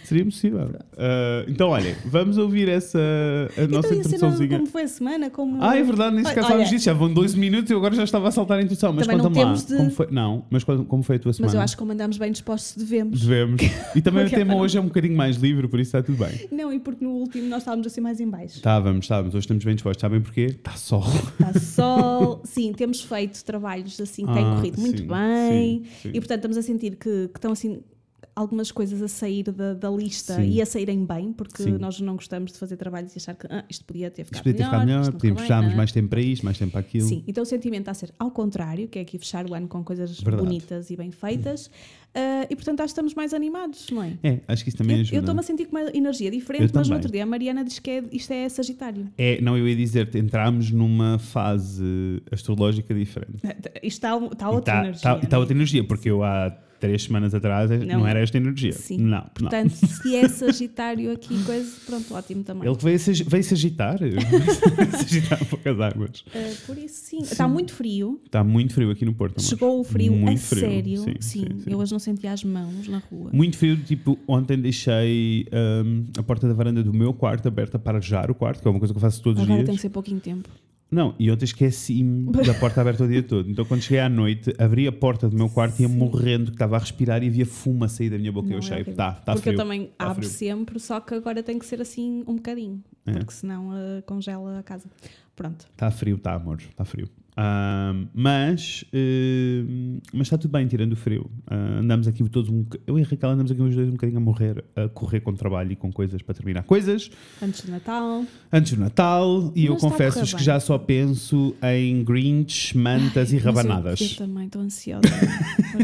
Seria 0.03 0.25
possível. 0.25 0.69
Ah, 0.97 1.45
então, 1.47 1.69
olhem, 1.69 1.95
vamos 2.05 2.37
ouvir 2.37 2.67
essa 2.67 2.99
a 2.99 3.61
nossa 3.61 3.63
então, 3.63 3.79
a 3.79 3.83
cena 3.83 3.93
de 3.93 4.07
introduçãozinha. 4.07 4.57
como 4.57 4.67
foi 4.67 4.83
a 4.83 4.87
semana? 4.87 5.29
Como... 5.29 5.63
Ah, 5.63 5.77
é 5.77 5.83
verdade, 5.83 6.15
nem 6.15 6.25
sequer 6.25 6.39
Olha, 6.41 6.47
falamos 6.49 6.69
disso. 6.69 6.85
Já 6.85 6.93
vão 6.93 7.13
12 7.13 7.37
minutos 7.37 7.69
e 7.69 7.73
eu 7.73 7.77
agora 7.77 7.95
já 7.95 8.03
estava 8.03 8.27
a 8.27 8.31
saltar 8.31 8.57
a 8.57 8.61
introdução. 8.61 8.91
Mas 8.91 9.07
conta-me 9.07 9.43
lá. 9.43 9.53
de- 9.53 9.77
Como 9.77 9.91
foi, 9.91 10.07
não, 10.11 10.43
mas 10.49 10.63
como 10.63 11.03
foi 11.03 11.15
a 11.15 11.19
tua 11.19 11.31
semana? 11.33 11.47
Mas 11.47 11.55
eu 11.55 11.61
acho 11.61 11.75
que 11.75 11.79
como 11.79 11.91
andamos 11.93 12.17
bem 12.17 12.31
dispostos, 12.31 12.83
devemos. 12.89 13.22
Devemos. 13.22 13.62
E 13.96 14.01
também 14.01 14.24
o 14.24 14.25
Qualquer 14.25 14.38
tema 14.46 14.55
hoje 14.55 14.77
é 14.77 14.81
um 14.81 14.86
bocadinho 14.86 15.15
mais 15.17 15.36
livre, 15.38 15.67
por 15.67 15.79
isso 15.79 15.96
está 15.96 16.03
tudo 16.03 16.24
bem. 16.24 16.48
Não, 16.51 16.72
e 16.72 16.79
porque 16.79 17.03
no 17.03 17.12
último 17.12 17.48
nós 17.48 17.60
estávamos 17.62 17.88
assim 17.88 18.01
mais 18.01 18.19
em 18.19 18.29
baixo. 18.29 18.55
Estávamos, 18.58 19.05
estávamos. 19.05 19.34
Hoje 19.34 19.43
estamos 19.46 19.63
bem 19.63 19.74
dispostos. 19.75 20.01
Sabem 20.01 20.22
porquê? 20.22 20.46
Está 20.46 20.72
sol. 20.74 21.03
Está 21.39 21.60
sol. 21.60 22.41
Sim, 22.43 22.72
temos 22.74 23.01
feito 23.01 23.43
trabalhos 23.43 24.00
assim 24.00 24.25
que 24.25 24.34
têm 24.34 24.43
Ah, 24.46 24.55
corrido 24.55 24.79
muito 24.79 25.01
sim, 25.01 25.08
bem. 25.08 25.84
sim, 25.84 25.89
sim. 26.03 26.10
E 26.10 26.19
portanto 26.19 26.38
estamos 26.39 26.58
a 26.58 26.62
sentir 26.62 26.91
que, 26.96 27.27
que 27.29 27.38
estão 27.38 27.51
assim 27.51 27.81
algumas 28.36 28.71
coisas 28.71 29.01
a 29.01 29.07
sair 29.07 29.43
da, 29.43 29.74
da 29.74 29.89
lista 29.89 30.36
Sim. 30.36 30.50
e 30.50 30.62
a 30.62 30.65
saírem 30.65 31.05
bem, 31.05 31.33
porque 31.33 31.62
Sim. 31.63 31.71
nós 31.77 32.00
não 32.00 32.15
gostamos 32.15 32.51
de 32.53 32.57
fazer 32.57 32.77
trabalhos 32.77 33.13
e 33.13 33.17
achar 33.17 33.36
que 33.36 33.45
ah, 33.50 33.63
isto 33.69 33.83
podia 33.86 34.09
ter 34.09 34.21
Isto 34.24 34.29
ficado 34.36 34.43
podia 34.43 34.57
ter 34.57 34.63
ficado 34.65 34.86
melhor, 34.86 35.01
isto 35.01 35.12
podíamos 35.13 35.41
fecharmos 35.41 35.74
é? 35.74 35.75
mais 35.75 35.91
tempo 35.91 36.09
para 36.09 36.21
isto, 36.21 36.45
mais 36.45 36.57
tempo 36.57 36.71
para 36.71 36.79
aquilo. 36.81 37.07
Sim, 37.07 37.24
então 37.27 37.43
o 37.43 37.45
sentimento 37.45 37.81
está 37.81 37.91
a 37.91 37.95
ser 37.95 38.13
ao 38.17 38.31
contrário, 38.31 38.88
que 38.88 38.98
é 39.00 39.01
aqui 39.01 39.17
fechar 39.17 39.50
o 39.50 39.53
ano 39.53 39.67
com 39.67 39.83
coisas 39.83 40.19
Verdade. 40.19 40.43
bonitas 40.43 40.89
e 40.89 40.95
bem 40.95 41.12
feitas. 41.12 41.69
Ah, 42.15 42.48
e 42.50 42.55
portanto 42.55 42.79
acho 42.79 42.88
que 42.88 42.91
estamos 42.91 43.13
mais 43.13 43.33
animados, 43.33 43.89
não 43.91 44.01
é? 44.03 44.17
É, 44.24 44.39
acho 44.48 44.63
que 44.63 44.69
isso 44.69 44.77
também 44.77 44.95
Eu- 44.98 45.01
ajuda. 45.01 45.15
Eu 45.17 45.19
estou-me 45.19 45.39
a 45.41 45.43
sentir 45.43 45.65
com 45.67 45.75
uma 45.77 45.89
energia 45.89 46.31
diferente, 46.31 46.63
Eu 46.65 46.71
mas 46.74 46.88
no 46.89 46.95
outro 46.95 47.12
dia 47.12 47.24
a 47.24 47.25
Mariana 47.25 47.63
diz 47.63 47.77
que 47.79 47.89
é- 47.91 48.03
isto 48.12 48.31
é 48.31 48.48
Sagitário. 48.50 49.07
É, 49.17 49.39
não, 49.41 49.57
eu 49.57 49.67
ia 49.67 49.75
dizer, 49.75 50.09
entramos 50.15 50.71
numa 50.71 51.19
fase 51.19 52.21
astrológica 52.31 52.93
diferente. 52.93 53.38
Isto 53.83 54.05
está, 54.05 54.17
está 54.31 54.50
outra 54.50 54.74
tá- 54.74 54.79
energia. 54.81 55.01
tá- 55.01 55.15
não 55.15 55.21
está 55.24 55.36
é? 55.36 55.39
outra 55.39 55.53
energia, 55.55 55.83
porque 55.83 56.09
eu 56.09 56.24
há 56.24 56.55
três 56.79 57.03
semanas 57.03 57.33
atrás 57.33 57.69
não, 57.69 57.86
Não. 58.00 58.07
era 58.07 58.19
esta 58.19 58.38
energia. 58.38 58.71
Sim. 58.74 58.98
Não, 59.00 59.24
Portanto, 59.33 59.71
se 59.71 60.15
é 60.15 60.27
Sagitário 60.27 61.12
aqui, 61.12 61.43
coisa, 61.43 61.71
pronto, 61.86 62.13
ótimo 62.13 62.43
também. 62.43 62.63
não. 62.65 62.71
Ele 62.74 62.81
veio, 62.81 63.00
se, 63.00 63.24
veio 63.24 63.43
se 63.43 63.53
agitar. 63.53 63.98
veio 64.00 64.19
se 64.19 65.05
agitar 65.05 65.45
poucas 65.45 65.79
águas. 65.79 66.24
Ah, 66.33 66.53
por 66.65 66.77
isso, 66.77 67.01
sim. 67.05 67.19
Está 67.19 67.48
muito 67.48 67.74
frio. 67.74 68.21
Está 68.25 68.43
muito 68.43 68.74
frio 68.74 68.91
aqui 68.91 69.05
no 69.05 69.13
Porto. 69.13 69.38
amor. 69.39 69.48
Chegou 69.50 69.79
o 69.79 69.83
frio 69.83 70.12
Muito 70.13 70.38
a 70.38 70.41
frio. 70.41 70.59
sério. 70.62 70.98
Sim, 71.03 71.15
Sim, 71.19 71.39
sim, 71.45 71.45
eu 71.67 71.77
hoje 71.77 71.91
não 71.91 72.00
sentia 72.00 72.31
as 72.31 72.43
mãos 72.43 72.88
na 72.88 73.00
rua. 73.00 73.29
Muito 73.33 73.57
frio, 73.57 73.75
tipo, 73.77 74.17
ontem 74.27 74.57
deixei 74.59 75.45
hum, 75.86 76.05
a 76.17 76.24
porta 76.24 76.48
da 76.48 76.53
varanda 76.53 76.83
do 76.83 76.93
meu 76.93 77.13
quarto 77.13 77.48
aberta 77.48 77.77
para 77.77 77.98
arejar 77.98 78.29
o 78.31 78.36
quarto, 78.36 78.62
que 78.62 78.67
é 78.67 78.71
uma 78.71 78.79
coisa 78.79 78.93
que 78.93 78.98
eu 78.98 79.01
faço 79.01 79.21
todos 79.21 79.39
os 79.41 79.45
Agora 79.45 79.59
dias. 79.59 79.67
tem 79.67 79.75
que 79.75 79.81
ser 79.81 79.89
pouquinho 79.89 80.19
tempo. 80.19 80.50
Não, 80.91 81.13
e 81.19 81.29
ontem 81.29 81.46
esqueci-me 81.46 82.31
da 82.43 82.53
porta 82.55 82.81
aberta 82.81 83.03
o 83.03 83.08
dia 83.08 83.22
todo. 83.22 83.50
Então, 83.50 83.63
quando 83.63 83.81
cheguei 83.81 84.00
à 84.00 84.10
noite, 84.10 84.53
abri 84.58 84.88
a 84.88 84.91
porta 84.91 85.29
do 85.29 85.36
meu 85.36 85.48
quarto 85.50 85.79
e 85.79 85.84
ia 85.84 85.89
morrendo, 85.89 86.46
que 86.46 86.55
estava 86.55 86.77
a 86.77 86.79
respirar 86.79 87.24
e 87.24 87.27
havia 87.27 87.46
fumo 87.46 87.84
a 87.84 87.88
sair 87.88 88.10
da 88.10 88.17
minha 88.17 88.31
boca. 88.31 88.48
e 88.48 88.50
Não, 88.50 88.58
eu 88.58 88.63
é 88.63 88.65
achei, 88.65 88.84
tá, 88.93 89.12
tá 89.13 89.34
Porque 89.34 89.50
frio. 89.50 89.53
eu 89.53 89.58
também 89.58 89.86
tá 89.98 90.05
abro 90.05 90.25
frio. 90.25 90.29
sempre, 90.29 90.79
só 90.79 91.00
que 91.00 91.13
agora 91.13 91.43
tem 91.43 91.60
que 91.60 91.65
ser 91.65 91.79
assim 91.81 92.24
um 92.27 92.36
bocadinho. 92.36 92.84
É. 93.05 93.12
Porque 93.13 93.34
senão 93.34 93.72
ah, 93.72 94.01
congela 94.05 94.60
a 94.60 94.63
casa. 94.63 94.86
Pronto. 95.36 95.65
Está 95.72 95.91
frio, 95.91 96.15
está, 96.15 96.34
amor, 96.34 96.58
está 96.60 96.84
frio. 96.84 97.08
Mas 98.13 98.84
hum, 98.93 100.00
mas 100.13 100.27
está 100.27 100.38
tudo 100.38 100.51
bem, 100.51 100.67
tirando 100.67 100.93
o 100.93 100.96
frio. 100.96 101.29
Ah, 101.48 101.79
andamos 101.79 102.08
aqui 102.08 102.27
todos 102.29 102.50
um 102.50 102.65
Eu 102.86 103.00
e 103.00 103.01
a 103.03 103.05
Raquel 103.05 103.29
andamos 103.29 103.51
aqui 103.51 103.62
os 103.62 103.75
dois 103.75 103.88
um 103.88 103.91
bocadinho 103.91 104.17
a 104.17 104.22
morrer, 104.22 104.63
a 104.75 104.88
correr 104.89 105.19
com 105.22 105.34
trabalho 105.34 105.72
e 105.72 105.75
com 105.75 105.91
coisas 105.91 106.22
para 106.22 106.36
terminar 106.36 106.63
coisas 106.63 107.10
Antes 107.41 107.62
do 107.62 107.72
Natal. 107.72 108.25
antes 108.51 108.74
do 108.74 108.79
Natal. 108.79 109.51
E 109.55 109.65
eu 109.65 109.74
Mas 109.74 109.84
a 109.84 109.89
confesso-vos 109.89 110.34
que 110.34 110.43
já 110.43 110.60
só 110.60 110.77
penso 110.77 111.55
em 111.63 112.03
Grinch, 112.03 112.77
mantas 112.77 113.31
e 113.31 113.36
Mas 113.36 113.46
eu- 113.46 113.51
rabanadas. 113.53 114.01
Eu, 114.01 114.17
também 114.27 114.46
estou 114.46 114.62
ansiosa. 114.62 115.01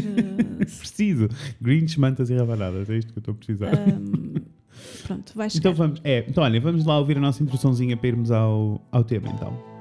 Preciso. 0.78 1.28
Grinch, 1.60 1.98
mantas 1.98 2.30
e 2.30 2.34
rabanadas. 2.34 2.88
É 2.90 2.98
isto 2.98 3.12
que 3.12 3.18
eu 3.18 3.20
estou 3.20 3.32
a 3.32 3.36
precisar. 3.36 3.72
Ahm, 3.74 4.34
pronto, 5.06 5.32
vai 5.34 5.48
chegar. 5.48 5.60
Então 5.70 5.74
vamos, 5.74 6.00
é, 6.04 6.24
então 6.28 6.44
olha, 6.44 6.60
vamos 6.60 6.84
lá 6.84 6.98
ouvir 6.98 7.16
a 7.16 7.20
nossa 7.20 7.42
introduçãozinha 7.42 7.96
para 7.96 8.08
irmos 8.08 8.30
ao, 8.30 8.86
ao 8.92 9.04
tema 9.04 9.28
então. 9.28 9.75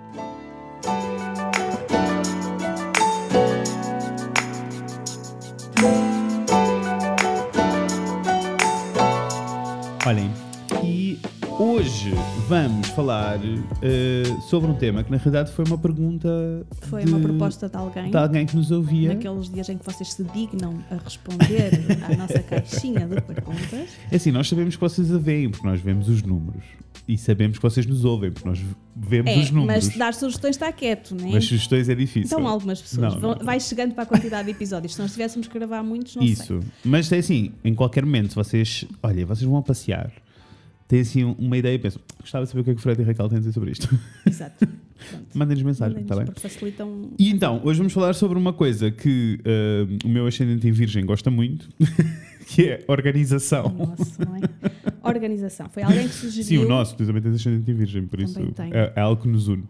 Vamos 12.48 12.88
falar 12.90 13.40
eh, 13.82 14.24
sobre 14.50 14.70
um 14.70 14.76
tema 14.76 15.04
que 15.04 15.10
na 15.12 15.18
realidade 15.18 15.52
foi 15.52 15.66
uma 15.66 15.78
pergunta 15.78 16.30
Foi 16.84 17.04
de, 17.04 17.10
uma 17.12 17.20
proposta 17.20 17.68
de 17.68 17.76
alguém. 17.76 18.12
de 18.12 18.18
alguém 18.18 18.46
que 18.46 18.56
nos 18.56 18.70
ouvia. 18.72 19.14
Naqueles 19.14 19.50
dias 19.50 19.68
em 19.70 19.78
que 19.78 19.86
vocês 19.86 20.14
se 20.14 20.24
dignam 20.24 20.76
a 20.92 20.96
responder 21.04 21.72
à 22.04 22.16
nossa 22.16 22.40
caixinha 22.40 23.08
de 23.08 23.20
perguntas. 23.22 23.90
É 24.12 24.16
assim, 24.16 24.32
nós 24.32 24.48
sabemos 24.48 24.76
que 24.76 24.82
vocês 24.82 25.12
a 25.14 25.18
veem, 25.18 25.50
porque 25.50 25.66
nós 25.68 25.82
vemos 25.82 26.08
os 26.08 26.22
números. 26.22 26.64
E 27.08 27.18
sabemos 27.18 27.58
que 27.58 27.64
vocês 27.64 27.86
nos 27.86 28.04
ouvem, 28.04 28.32
porque 28.32 28.48
nós 28.48 28.60
vemos 28.96 29.32
É, 29.32 29.38
os 29.40 29.52
números. 29.52 29.88
mas 29.88 29.98
dar 29.98 30.14
sugestões 30.14 30.56
está 30.56 30.72
quieto, 30.72 31.16
não 31.16 31.28
é? 31.30 31.34
Mas 31.34 31.46
sugestões 31.46 31.88
é 31.90 31.94
difícil. 31.96 32.26
Então 32.38 32.48
algumas 32.48 32.82
pessoas. 32.82 33.14
Não, 33.14 33.20
Vão- 33.22 33.36
não. 33.36 33.46
Vai 33.46 33.60
chegando 33.60 33.94
para 33.94 34.04
a 34.04 34.08
quantidade 34.08 34.46
de 34.46 34.52
episódios. 34.52 34.94
Se 34.96 35.02
nós 35.02 35.12
tivéssemos 35.12 35.48
que 35.48 35.54
gravar 35.58 35.84
muitos, 35.84 36.16
não 36.16 36.24
Isso. 36.24 36.60
Mas 36.84 37.12
é 37.12 37.18
assim, 37.20 37.52
em 37.64 37.76
qualquer 37.76 38.04
momento, 38.06 38.34
vocês, 38.34 38.86
olha, 39.04 39.26
vocês 39.26 39.48
vão 39.48 39.58
a 39.58 39.62
passear 39.62 40.12
têm 40.88 41.00
assim 41.00 41.24
uma 41.24 41.58
ideia 41.58 41.76
e 41.76 41.80
pensam, 41.80 42.02
gostava 42.20 42.46
de 42.46 42.52
saber 42.52 42.62
o 42.62 42.64
que 42.64 42.70
é 42.72 42.74
que 42.74 42.80
o 42.80 42.82
Fred 42.84 43.02
e 43.02 43.04
a 43.04 43.08
Raquel 43.08 43.30
têm 43.30 43.38
a 43.38 43.40
dizer 43.40 43.54
sobre 43.54 43.72
isto. 43.72 43.88
Exato. 44.26 44.68
Mandem-nos 45.34 45.64
mensagem, 45.64 46.02
está 46.02 46.16
bem? 46.16 46.28
Facilitam. 46.36 47.10
E 47.20 47.30
então, 47.30 47.62
hoje 47.64 47.78
vamos 47.80 47.94
falar 47.94 48.14
sobre 48.14 48.38
uma 48.38 48.54
coisa 48.54 48.90
que 48.92 49.40
uh, 49.42 50.08
o 50.08 50.10
meu 50.10 50.26
ascendente 50.26 50.68
em 50.68 50.72
virgem 50.72 51.06
gosta 51.06 51.30
muito, 51.30 51.70
que 52.48 52.70
é 52.70 52.84
organização. 52.88 53.70
Nossa, 53.70 54.24
não 54.26 54.36
é? 54.36 54.40
Organização. 55.04 55.70
Foi 55.70 55.84
alguém 55.84 56.08
que 56.08 56.14
sugeriu. 56.14 56.44
Sim, 56.46 56.58
o 56.66 56.68
nosso, 56.68 56.96
tu 56.96 57.06
também 57.06 57.22
tens 57.22 57.36
ascendente 57.36 57.70
em 57.70 57.74
virgem, 57.74 58.08
por 58.08 58.20
isso 58.22 58.34
Também 58.36 58.52
tenho. 58.52 58.74
é, 58.74 58.94
é 58.96 59.02
algo 59.02 59.22
que 59.22 59.28
nos 59.28 59.48
une. 59.48 59.64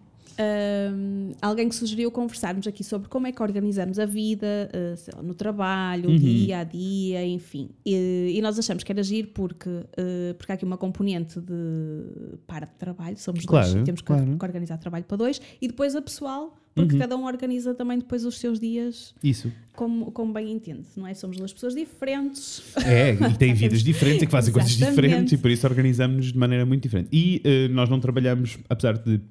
Alguém 1.42 1.70
que 1.70 1.76
sugeriu 1.76 2.12
conversarmos 2.12 2.68
aqui 2.68 2.84
sobre 2.84 3.08
como 3.10 3.28
é 3.28 3.32
que 3.32 3.42
organizamos 3.42 4.00
a 4.00 4.06
vida 4.06 4.70
sei 4.98 5.14
lá, 5.16 5.22
no 5.24 5.34
trabalho, 5.34 6.10
Uhum. 6.10 6.18
dia 6.18 6.60
a 6.60 6.64
dia, 6.64 7.26
enfim. 7.26 7.70
E, 7.86 8.34
e 8.36 8.42
nós 8.42 8.58
achamos 8.60 8.84
que 8.84 8.92
era 8.92 9.02
agir 9.02 9.28
porque, 9.34 9.70
ah, 9.70 10.34
porque 10.38 10.52
há 10.52 10.56
aqui 10.56 10.66
uma 10.66 10.78
componente 10.78 11.40
de 11.40 12.36
para 12.48 12.66
de 12.66 12.74
trabalho, 12.76 13.18
somos 13.18 13.46
Claro, 13.46 13.72
dois, 13.72 13.84
temos 13.86 14.02
que, 14.02 14.08
claro. 14.08 14.38
que 14.38 14.46
organizar 14.46 14.78
trabalho 14.78 15.04
para 15.06 15.18
dois, 15.18 15.42
e 15.62 15.68
depois 15.68 15.96
a 15.96 16.02
pessoal, 16.02 16.56
porque 16.74 16.94
Uhum. 16.94 17.00
cada 17.00 17.16
um 17.18 17.26
organiza 17.26 17.74
também 17.74 17.98
depois 18.00 18.26
os 18.26 18.38
seus 18.38 18.60
dias 18.60 19.16
Isso. 19.24 19.52
como, 19.74 20.12
como 20.12 20.34
bem 20.34 20.52
entende, 20.52 20.86
não 20.98 21.08
é? 21.08 21.14
Somos 21.14 21.38
duas 21.38 21.54
pessoas 21.54 21.74
diferentes. 21.74 22.64
É, 22.86 23.14
e 23.14 23.34
têm 23.38 23.54
vidas 23.54 23.82
diferentes 23.82 24.24
e 24.24 24.26
que 24.26 24.32
fazem 24.32 24.54
coisas 24.54 24.72
diferentes 24.72 25.34
e 25.34 25.38
por 25.38 25.50
isso 25.52 25.66
organizamos 25.66 26.34
de 26.34 26.38
maneira 26.38 26.66
muito 26.66 26.84
diferente. 26.84 27.10
E 27.14 27.42
eh, 27.46 27.68
nós 27.70 27.90
não 27.90 28.00
trabalhamos, 28.00 28.58
apesar 28.70 28.98
de 28.98 29.22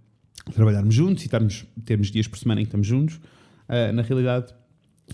trabalharmos 0.53 0.95
juntos 0.95 1.25
e 1.25 1.29
termos 1.29 2.11
dias 2.11 2.27
por 2.27 2.39
semana 2.39 2.61
em 2.61 2.65
que 2.65 2.69
estamos 2.69 2.87
juntos, 2.87 3.21
eh, 3.69 3.93
na 3.93 4.03
realidade 4.03 4.55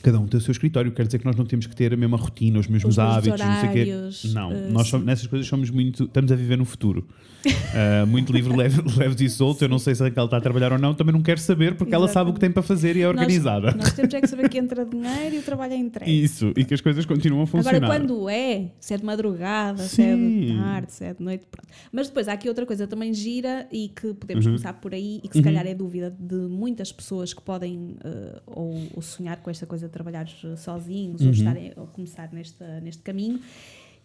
cada 0.02 0.18
um 0.20 0.26
tem 0.26 0.38
o 0.38 0.40
seu 0.40 0.52
escritório, 0.52 0.92
quer 0.92 1.04
dizer 1.04 1.18
que 1.18 1.24
nós 1.26 1.36
não 1.36 1.44
temos 1.44 1.66
que 1.66 1.74
ter 1.74 1.92
a 1.92 1.96
mesma 1.96 2.16
rotina, 2.16 2.58
os 2.58 2.66
mesmos 2.68 2.92
Os 2.94 2.98
hábitos, 2.98 3.40
não 3.40 3.60
sei 3.60 3.68
o 3.68 3.72
quê. 3.72 3.80
horários, 3.92 4.34
Não, 4.34 4.52
eh, 4.52 4.68
nós 4.70 4.84
sim. 4.86 4.90
somos- 4.92 5.06
nessas 5.06 5.26
coisas 5.26 5.46
somos 5.48 5.68
muito, 5.70 6.04
estamos 6.04 6.30
a 6.32 6.36
viver 6.36 6.56
no 6.56 6.64
futuro. 6.64 7.06
Eh, 7.72 8.04
muito 8.04 8.32
livre, 8.32 8.54
leve, 8.54 8.82
leve 8.98 9.24
e 9.24 9.30
solto. 9.30 9.64
Eu 9.64 9.68
não 9.68 9.78
sei 9.78 9.94
se 9.94 10.02
a 10.02 10.06
Raquel 10.06 10.24
está 10.26 10.36
a 10.36 10.40
trabalhar 10.40 10.72
ou 10.72 10.78
não, 10.78 10.92
também 10.92 11.12
não 11.14 11.22
quero 11.22 11.40
saber 11.40 11.74
porque 11.76 11.94
ela 11.94 12.08
sabe 12.08 12.28
o 12.30 12.34
que 12.34 12.40
tem 12.40 12.50
para 12.50 12.62
fazer 12.62 12.96
e 12.96 13.02
é 13.02 13.08
organizada. 13.08 13.68
Nós, 13.68 13.76
nós 13.76 13.92
temos 13.94 14.12
é 14.12 14.20
que 14.20 14.26
saber 14.26 14.48
que 14.48 14.58
entra 14.58 14.84
dinheiro 14.84 15.36
e 15.36 15.38
o 15.38 15.42
trabalho 15.42 15.72
é 15.72 15.76
entregue. 15.76 16.22
Isso, 16.24 16.52
e 16.56 16.64
que 16.64 16.74
as 16.74 16.80
coisas 16.80 17.06
continuam 17.06 17.44
a 17.44 17.46
funcionar. 17.46 17.76
Agora, 17.82 17.98
quando 18.00 18.28
é, 18.28 18.72
se 18.80 18.92
é 18.92 18.98
de 18.98 19.04
madrugada, 19.04 19.84
se 19.84 20.02
é 20.02 20.14
de 20.16 20.20
Sim. 20.48 20.56
tarde, 20.58 20.92
se 20.92 21.04
é 21.04 21.14
de 21.14 21.22
noite, 21.22 21.46
pronto. 21.50 21.68
Mas 21.92 22.08
depois 22.08 22.26
há 22.28 22.32
aqui 22.32 22.48
outra 22.48 22.66
coisa 22.66 22.86
também 22.88 23.14
gira 23.14 23.66
e 23.72 23.88
que 23.88 24.12
podemos 24.14 24.44
Uhum. 24.44 24.52
começar 24.52 24.72
por 24.74 24.92
aí 24.92 25.20
e 25.24 25.28
que 25.28 25.36
se 25.38 25.42
calhar 25.42 25.64
é 25.66 25.72
dúvida 25.74 26.14
de 26.18 26.34
muitas 26.34 26.90
pessoas 26.92 27.32
que 27.32 27.40
podem 27.40 27.96
eh, 28.04 28.40
ou, 28.46 28.86
ou 28.96 29.00
sonhar 29.00 29.36
com 29.38 29.48
esta 29.48 29.64
coisa 29.64 29.79
de 29.86 29.92
trabalhar 29.92 30.26
eh, 30.44 30.56
sozinhos 30.56 31.20
Uhum. 31.20 31.26
ou, 31.28 31.32
estarem, 31.32 31.72
ou 31.76 31.86
começar 31.86 32.32
nesta, 32.32 32.80
neste 32.80 33.02
caminho, 33.02 33.40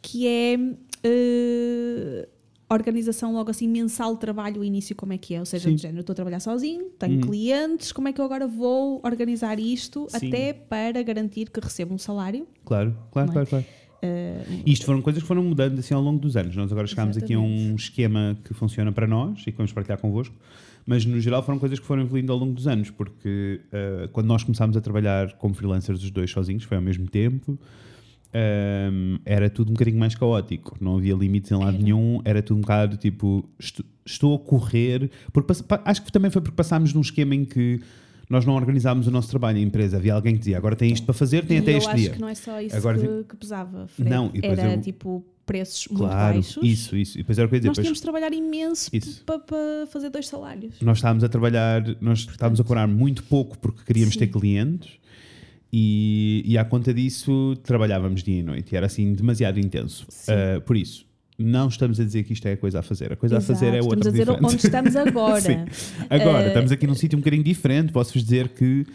que 0.01 0.27
é 0.27 0.58
eh, 1.03 2.27
organização 2.70 3.34
logo 3.34 3.51
assim 3.51 3.67
mensal 3.67 4.13
de 4.15 4.20
trabalho, 4.20 4.62
o 4.62 4.63
início 4.63 4.96
como 4.96 5.13
é 5.13 5.17
que 5.17 5.36
é, 5.36 5.39
ou 5.39 5.46
seja, 5.46 5.70
Sim. 5.70 5.75
do 5.75 5.82
género, 5.82 6.00
estou 6.01 6.13
a 6.13 6.15
trabalhar 6.15 6.39
sozinho, 6.39 6.86
tenho 6.98 7.15
Uhum. 7.15 7.22
clientes, 7.22 7.91
como 7.91 8.08
é 8.08 8.13
que 8.13 8.20
eu 8.20 8.25
agora 8.25 8.48
vou 8.48 9.00
organizar 9.03 9.60
isto 9.60 10.08
Sim. 10.10 10.27
até 10.27 10.53
para 10.53 11.01
garantir 11.03 11.50
que 11.50 11.60
recebo 11.60 11.94
um 11.94 11.98
salário 11.98 12.48
Claro, 12.65 12.96
claro, 13.12 13.29
é? 13.29 13.34
claro, 13.34 13.48
claro. 13.48 13.65
E 14.65 14.72
Isto 14.72 14.86
foram 14.86 15.01
coisas 15.01 15.24
que 15.24 15.27
foram 15.27 15.44
mudando 15.44 15.79
assim 15.79 15.91
ao 15.96 16.01
longo 16.01 16.20
dos 16.20 16.38
anos. 16.38 16.55
Nós 16.55 16.72
agora 16.72 16.86
chegámos 16.86 17.17
aqui 17.17 17.34
a 17.34 17.39
um 17.39 17.74
esquema 17.75 18.38
que 18.44 18.53
funciona 18.53 18.91
para 18.91 19.08
nós 19.08 19.41
e 19.41 19.51
que 19.51 19.58
vamos 19.58 19.74
partilhar 19.74 19.98
convosco, 20.00 20.36
mas 20.86 21.06
no 21.06 21.20
geral 21.20 21.42
foram 21.44 21.58
coisas 21.60 21.80
que 21.80 21.86
foram 21.86 22.04
evoluindo 22.04 22.32
ao 22.32 22.38
longo 22.38 22.54
dos 22.54 22.68
anos, 22.68 22.89
porque 22.92 23.62
eh, 23.72 24.08
quando 24.12 24.27
nós 24.27 24.44
começámos 24.44 24.77
a 24.77 24.82
trabalhar 24.82 25.34
como 25.34 25.54
freelancers 25.56 26.04
os 26.04 26.12
dois 26.12 26.30
sozinhos, 26.32 26.63
foi 26.63 26.77
ao 26.77 26.84
mesmo 26.84 27.08
tempo, 27.10 27.58
ehm, 28.34 29.18
era 29.25 29.50
tudo 29.50 29.70
um 29.70 29.74
bocadinho 29.74 29.98
mais 30.00 30.15
caótico, 30.15 30.75
não 30.80 30.98
havia 30.98 31.15
limites 31.15 31.51
em 31.51 31.56
lado 31.56 31.77
nenhum, 31.77 32.22
era 32.25 32.42
tudo 32.42 32.58
um 32.58 32.62
bocado 32.62 32.98
tipo, 32.98 33.48
estou, 33.60 33.86
estou 34.06 34.36
a 34.36 34.39
correr, 34.39 35.10
porque 35.32 35.54
acho 35.86 36.04
que 36.04 36.12
também 36.12 36.30
foi 36.32 36.42
porque 36.42 36.56
passámos 36.56 36.94
num 36.94 37.01
esquema 37.01 37.34
em 37.36 37.46
que 37.46 37.82
nós 38.30 38.46
não 38.46 38.56
organizámos 38.56 39.08
o 39.08 39.12
nosso 39.12 39.30
trabalho, 39.30 39.58
a 39.58 39.62
empresa, 39.62 39.98
havia 39.98 40.13
alguém 40.13 40.34
que 40.34 40.39
dizia 40.39 40.58
agora 40.58 40.75
tem 40.75 40.92
isto 40.92 41.06
para 41.06 41.13
fazer, 41.13 41.46
tem 41.46 41.58
e 41.58 41.60
até 41.62 41.74
eu 41.74 41.77
este 41.77 41.89
acho 41.89 41.98
dia. 41.98 42.10
que 42.12 42.20
não 42.22 42.27
é 42.30 42.36
só 42.36 42.60
isso 42.60 42.75
Agora 42.75 42.98
que, 43.00 43.08
tem- 43.08 43.24
que 43.24 43.36
pesava, 43.38 43.88
Fred. 43.88 44.10
Não, 44.10 44.32
e 44.34 44.39
era 44.46 44.74
eu- 44.74 44.82
tipo 44.82 45.24
preços 45.46 45.88
muito 45.88 46.04
Claro, 46.04 46.34
baixos. 46.36 46.58
isso, 46.64 46.96
isso. 46.98 47.18
E 47.18 47.22
depois 47.22 47.38
era 47.38 47.46
o 47.46 47.50
que 47.50 47.56
eu 47.56 47.58
ia 47.58 47.60
dizer. 47.62 47.70
Nós 47.70 47.78
tínhamos 47.78 47.98
de 48.00 48.02
trabalhar 48.04 48.34
imenso 48.34 48.92
para 49.25 49.86
fazer 49.88 50.10
dois 50.10 50.28
salários. 50.28 50.75
nós 50.82 50.98
estávamos 50.98 51.24
a 51.24 51.30
trabalhar, 51.30 51.84
nós 52.02 52.19
estávamos 52.19 52.60
a 52.60 52.63
cobrar 52.63 52.88
muito 52.88 53.24
pouco 53.24 53.58
porque 53.60 53.84
queríamos 53.86 54.13
Sim. 54.13 54.19
ter 54.22 54.28
clientes 54.28 54.91
e, 55.72 56.41
e 56.46 56.58
à 56.58 56.63
conta 56.65 56.93
disso 56.93 57.56
trabalhávamos 57.63 58.24
dia 58.24 58.39
e 58.39 58.43
noite 58.43 58.72
e 58.74 58.76
era 58.78 58.86
assim 58.86 59.13
demasiado 59.13 59.60
intenso. 59.60 60.06
Uh, 60.28 60.62
por 60.62 60.78
isso, 60.78 61.06
não 61.38 61.67
estamos 61.67 62.00
a 62.00 62.04
dizer 62.06 62.24
que 62.24 62.34
isto 62.34 62.48
é 62.48 62.54
a 62.54 62.58
coisa 62.58 62.80
a 62.80 62.82
fazer. 62.82 63.12
A 63.12 63.15
coisa 63.15 63.38
a 63.38 63.41
fazer 63.41 63.67
é 63.74 63.80
Exato, 63.80 63.86
outra 63.86 64.00
Estamos 64.00 64.08
a 64.08 64.12
dizer 64.12 64.26
diferente. 64.26 64.46
onde 64.54 64.65
estamos 64.65 64.96
agora. 65.10 65.65
Agora, 66.10 66.43
Eh, 66.46 66.48
estamos 66.48 66.72
aqui 66.72 66.88
num 66.88 66.96
sítio 66.96 67.17
um 67.17 67.22
bocadinho 67.22 67.43
diferente. 67.43 67.91
Posso-vos 67.91 68.24
dizer 68.24 68.50
que 68.50 68.86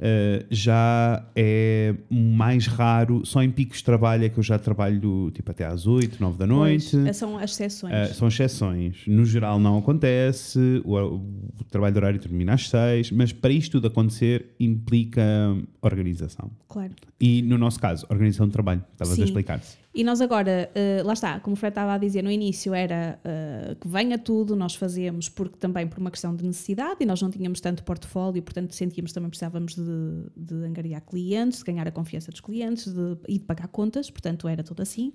uh, 0.00 0.46
já 0.50 1.24
é 1.36 1.94
mais 2.10 2.66
raro, 2.66 3.24
só 3.24 3.42
em 3.42 3.50
picos 3.50 3.78
de 3.78 3.84
trabalho 3.84 4.24
é 4.24 4.28
que 4.28 4.38
eu 4.38 4.42
já 4.42 4.58
trabalho 4.58 5.30
tipo 5.30 5.50
até 5.50 5.64
às 5.64 5.86
8, 5.86 6.20
9 6.20 6.38
da 6.38 6.46
noite. 6.46 6.96
Pois, 6.96 7.16
são 7.16 7.38
as 7.38 7.52
exceções. 7.52 8.10
Uh, 8.10 8.14
são 8.14 8.28
exceções. 8.28 8.96
No 9.06 9.24
geral 9.24 9.58
não 9.58 9.78
acontece, 9.78 10.82
o, 10.84 10.96
o 10.96 11.64
trabalho 11.70 11.92
de 11.92 11.98
horário 11.98 12.20
termina 12.20 12.54
às 12.54 12.68
6, 12.68 13.10
mas 13.12 13.32
para 13.32 13.52
isto 13.52 13.72
tudo 13.72 13.86
acontecer 13.86 14.54
implica 14.58 15.22
organização. 15.82 16.50
Claro. 16.68 16.92
E 17.20 17.42
no 17.42 17.58
nosso 17.58 17.78
caso, 17.78 18.06
organização 18.08 18.46
de 18.46 18.52
trabalho. 18.52 18.82
Estavas 18.92 19.14
Sim. 19.14 19.22
a 19.22 19.24
explicar-se. 19.24 19.76
E 19.92 20.04
nós 20.04 20.20
agora, 20.20 20.70
eh, 20.72 21.02
lá 21.04 21.14
está, 21.14 21.40
como 21.40 21.54
o 21.54 21.56
Fred 21.56 21.72
estava 21.72 21.94
a 21.94 21.98
dizer 21.98 22.22
no 22.22 22.30
início, 22.30 22.72
era 22.72 23.18
eh, 23.24 23.76
que 23.80 23.88
venha 23.88 24.16
tudo, 24.16 24.54
nós 24.54 24.76
fazemos 24.76 25.28
porque 25.28 25.56
também 25.58 25.88
por 25.88 25.98
uma 25.98 26.12
questão 26.12 26.34
de 26.34 26.46
necessidade 26.46 26.98
e 27.00 27.06
nós 27.06 27.20
não 27.20 27.28
tínhamos 27.28 27.60
tanto 27.60 27.82
portfólio, 27.82 28.40
portanto 28.40 28.72
sentíamos 28.72 29.12
também 29.12 29.28
precisávamos 29.28 29.74
de, 29.74 29.82
de 30.36 30.54
angariar 30.64 31.02
clientes, 31.02 31.58
de 31.58 31.64
ganhar 31.64 31.88
a 31.88 31.90
confiança 31.90 32.30
dos 32.30 32.40
clientes 32.40 32.86
de, 32.86 33.16
e 33.26 33.38
de 33.38 33.44
pagar 33.44 33.66
contas, 33.66 34.08
portanto 34.10 34.46
era 34.46 34.62
tudo 34.62 34.80
assim. 34.80 35.12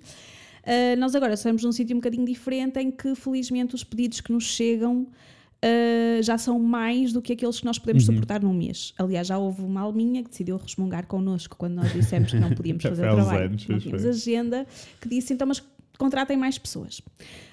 Eh, 0.62 0.94
nós 0.96 1.14
agora 1.14 1.32
estamos 1.32 1.64
num 1.64 1.72
sítio 1.72 1.96
um 1.96 2.00
bocadinho 2.00 2.26
diferente 2.26 2.78
em 2.78 2.90
que 2.90 3.14
felizmente 3.14 3.74
os 3.74 3.82
pedidos 3.82 4.20
que 4.20 4.30
nos 4.30 4.44
chegam 4.44 5.06
eh, 5.66 6.20
já 6.22 6.38
são 6.38 6.58
mais 6.60 7.12
do 7.12 7.20
que 7.20 7.32
aqueles 7.32 7.58
que 7.58 7.64
nós 7.66 7.78
podemos 7.78 8.06
Uhum. 8.06 8.14
suportar 8.14 8.40
num 8.42 8.54
mês. 8.54 8.94
Aliás, 8.96 9.26
já 9.26 9.36
houve 9.36 9.62
uma 9.62 9.80
alminha 9.80 10.22
que 10.22 10.30
decidiu 10.30 10.56
resmungar 10.56 11.06
connosco 11.06 11.56
quando 11.58 11.74
nós 11.74 11.92
dissemos 11.92 12.30
que 12.30 12.38
não 12.38 12.50
podíamos 12.54 12.82
fazer 12.84 13.02
trabalho, 13.02 13.46
anos, 13.46 13.66
não 13.68 13.78
tínhamos 13.78 14.00
foi. 14.02 14.10
agenda, 14.10 14.66
que 15.00 15.08
disse 15.08 15.32
então, 15.34 15.46
mas 15.48 15.60
contratem 15.96 16.36
mais 16.36 16.58
pessoas. 16.58 17.00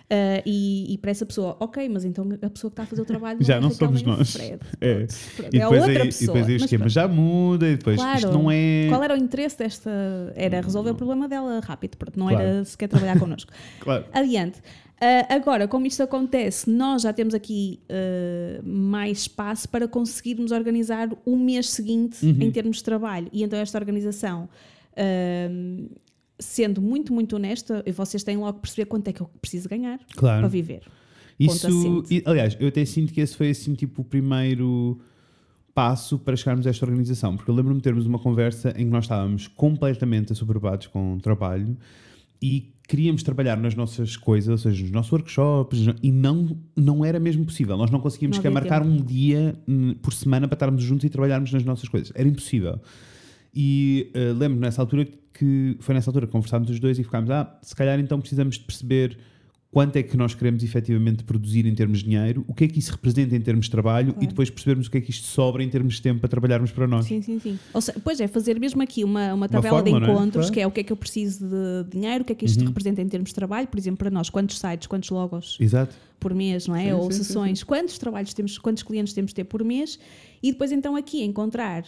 Ah, 0.10 0.44
e, 0.46 0.94
e 0.94 0.98
para 0.98 1.12
essa 1.12 1.26
pessoa, 1.26 1.56
ok, 1.60 1.88
mas 1.90 2.04
então 2.06 2.28
a 2.42 2.50
pessoa 2.50 2.70
que 2.70 2.74
está 2.74 2.84
a 2.84 2.86
fazer 2.86 3.02
o 3.02 3.06
trabalho 3.06 3.38
Já 3.44 3.56
é 3.56 3.60
não 3.60 3.72
somos 3.72 4.04
nós. 4.04 4.34
Fred. 4.34 4.60
É. 4.82 5.08
Pronto, 5.36 5.56
E 5.56 5.60
é 5.60 5.68
outra 5.68 5.86
aí, 5.86 5.96
e 5.98 6.00
pessoa. 6.06 6.26
depois 6.34 6.48
aí 6.48 6.54
o 6.54 6.58
esquema 6.58 6.90
já 6.90 7.08
muda 7.08 7.68
e 7.70 7.78
depois 7.78 7.96
Claro. 7.98 8.18
isto 8.20 8.32
não 8.32 8.52
é. 8.52 8.88
Qual 8.90 9.02
era 9.04 9.14
o 9.14 9.18
interesse 9.18 9.58
desta? 9.58 9.90
Era 10.36 10.62
resolver 10.62 10.92
o 10.92 10.96
problema 10.96 11.28
dela 11.28 11.60
rápido, 11.64 11.98
pronto, 11.98 12.20
não 12.20 12.28
Claro. 12.28 12.44
era 12.44 12.66
sequer 12.66 12.88
trabalhar 12.90 13.18
connosco. 13.20 13.52
Claro. 13.80 14.06
Adiante. 14.14 14.62
Ah, 15.02 15.34
agora, 15.36 15.68
como 15.68 15.86
isto 15.88 16.04
acontece, 16.04 16.70
nós 16.70 17.02
já 17.02 17.12
temos 17.12 17.34
aqui 17.34 17.80
ah, 17.90 18.62
mais 18.64 19.20
espaço 19.22 19.68
para 19.68 19.88
conseguirmos 19.88 20.52
organizar 20.52 21.10
o 21.26 21.36
mês 21.36 21.70
seguinte 21.72 22.24
Uhum. 22.26 22.38
em 22.42 22.52
termos 22.52 22.78
de 22.78 22.84
trabalho. 22.84 23.28
E 23.34 23.42
então 23.44 23.58
esta 23.58 23.78
organização, 23.80 24.48
ah, 24.96 25.50
sendo 26.40 26.82
muito, 26.82 27.14
muito 27.14 27.36
honesta, 27.36 27.84
vocês 27.96 28.24
têm 28.24 28.38
logo 28.38 28.54
que 28.54 28.62
perceber 28.62 28.86
quanto 28.86 29.08
é 29.08 29.14
que 29.14 29.22
eu 29.22 29.30
preciso 29.42 29.70
ganhar 29.70 29.98
para 30.00 30.16
Claro. 30.16 30.50
viver. 30.50 30.82
Isso, 31.40 32.04
e, 32.12 32.22
aliás, 32.26 32.56
eu 32.60 32.68
até 32.68 32.86
sinto 32.86 33.12
que 33.14 33.20
esse 33.22 33.36
foi 33.36 33.50
assim 33.50 33.74
tipo 33.74 34.02
o 34.02 34.06
primeiro 34.06 35.00
passo 35.74 36.20
para 36.20 36.36
chegarmos 36.36 36.68
a 36.68 36.70
esta 36.70 36.86
organização, 36.86 37.36
porque 37.36 37.50
eu 37.50 37.56
lembro-me 37.56 37.80
de 37.80 37.84
termos 37.84 38.06
uma 38.06 38.20
conversa 38.20 38.70
em 38.78 38.86
que 38.86 38.92
nós 38.92 39.06
estávamos 39.06 39.48
completamente 39.48 40.32
assoberbados 40.32 40.88
com 40.88 41.16
o 41.16 41.20
trabalho 41.20 41.76
e 42.42 42.72
queríamos 42.88 43.24
trabalhar 43.24 43.58
nas 43.58 43.74
nossas 43.74 44.16
coisas, 44.16 44.50
ou 44.50 44.58
seja, 44.58 44.84
nos 44.84 44.92
nossos 44.92 45.12
workshops, 45.12 45.80
e 46.04 46.12
não, 46.12 46.56
não 46.76 47.04
era 47.04 47.20
mesmo 47.20 47.46
possível. 47.46 47.78
Nós 47.78 47.90
não 47.90 48.00
conseguíamos 48.00 48.38
Não 48.38 48.52
marcar 48.52 48.82
tempo. 48.84 48.94
um 48.94 48.98
dia 49.04 49.56
hum, 49.68 49.96
por 50.02 50.14
semana 50.14 50.48
para 50.48 50.56
estarmos 50.56 50.84
juntos 50.84 51.06
e 51.06 51.10
trabalharmos 51.10 51.52
nas 51.52 51.64
nossas 51.64 51.88
coisas. 51.90 52.12
Era 52.14 52.28
impossível. 52.28 52.80
E 53.54 54.10
eh, 54.14 54.34
lembro 54.36 54.60
nessa 54.60 54.82
altura 54.82 55.08
que 55.34 55.78
foi 55.80 55.94
nessa 55.96 56.10
altura 56.10 56.26
que 56.28 56.32
conversámos 56.32 56.70
os 56.70 56.80
dois 56.80 56.98
e 57.00 57.04
ficámos, 57.04 57.30
ah, 57.30 57.58
se 57.62 57.76
calhar 57.76 58.00
então 58.00 58.20
precisamos 58.20 58.58
de 58.58 58.64
perceber 58.64 59.18
quanto 59.72 59.96
é 59.96 60.04
que 60.04 60.16
nós 60.16 60.36
queremos 60.36 60.64
efetivamente 60.64 61.24
produzir 61.24 61.66
em 61.66 61.74
termos 61.74 62.00
de 62.00 62.06
dinheiro, 62.06 62.46
o 62.48 62.54
que 62.54 62.66
é 62.66 62.68
que 62.68 62.78
isso 62.78 62.92
representa 62.92 63.36
em 63.36 63.42
termos 63.42 63.66
de 63.66 63.72
trabalho 63.72 64.12
Claro. 64.14 64.24
e 64.24 64.28
depois 64.28 64.48
percebermos 64.52 64.86
o 64.86 64.92
que 64.92 65.00
é 65.00 65.02
que 65.02 65.10
isto 65.10 65.26
sobra 65.26 65.64
em 65.64 65.70
termos 65.70 65.96
de 65.96 66.02
tempo 66.04 66.20
para 66.20 66.30
trabalharmos 66.30 66.70
para 66.70 66.86
nós. 66.86 67.06
Sim, 67.06 67.24
sim, 67.24 67.40
sim. 67.40 67.58
Ou 67.74 67.82
seja, 67.82 68.00
pois 68.04 68.20
é, 68.20 68.28
fazer 68.28 68.60
mesmo 68.60 68.84
aqui 68.84 69.04
uma, 69.04 69.34
uma 69.34 69.50
tabela 69.50 69.78
fórmula, 69.80 70.00
de 70.00 70.06
não 70.06 70.14
é? 70.14 70.16
encontros, 70.16 70.46
Claro. 70.46 70.54
que 70.54 70.60
é 70.60 70.68
o 70.68 70.72
que 70.72 70.80
é 70.82 70.84
que 70.84 70.94
eu 70.94 70.98
preciso 70.98 71.48
de 71.48 71.90
dinheiro, 71.90 72.22
o 72.22 72.26
que 72.26 72.34
é 72.34 72.36
que 72.36 72.46
isto 72.46 72.60
Uhum. 72.62 72.68
representa 72.68 73.02
em 73.02 73.08
termos 73.10 73.30
de 73.30 73.36
trabalho, 73.36 73.68
por 73.68 73.80
exemplo, 73.80 73.98
para 73.98 74.12
nós, 74.12 74.30
quantos 74.30 74.60
sites, 74.60 74.86
quantos 74.86 75.10
logos 75.10 75.58
Exato. 75.60 75.96
por 76.20 76.36
mês, 76.36 76.68
não 76.68 76.76
é? 76.76 76.86
Sim, 76.86 76.92
Ou 76.94 77.12
sim, 77.12 77.18
sim, 77.18 77.24
sessões, 77.24 77.64
quantos 77.64 77.98
trabalhos 77.98 78.32
temos, 78.32 78.60
quantos 78.60 78.84
clientes 78.84 79.12
temos 79.12 79.30
de 79.32 79.36
ter 79.36 79.44
por 79.46 79.64
mês, 79.64 79.98
e 80.44 80.52
depois 80.52 80.72
então 80.72 80.96
aqui 80.96 81.24
encontrar 81.24 81.84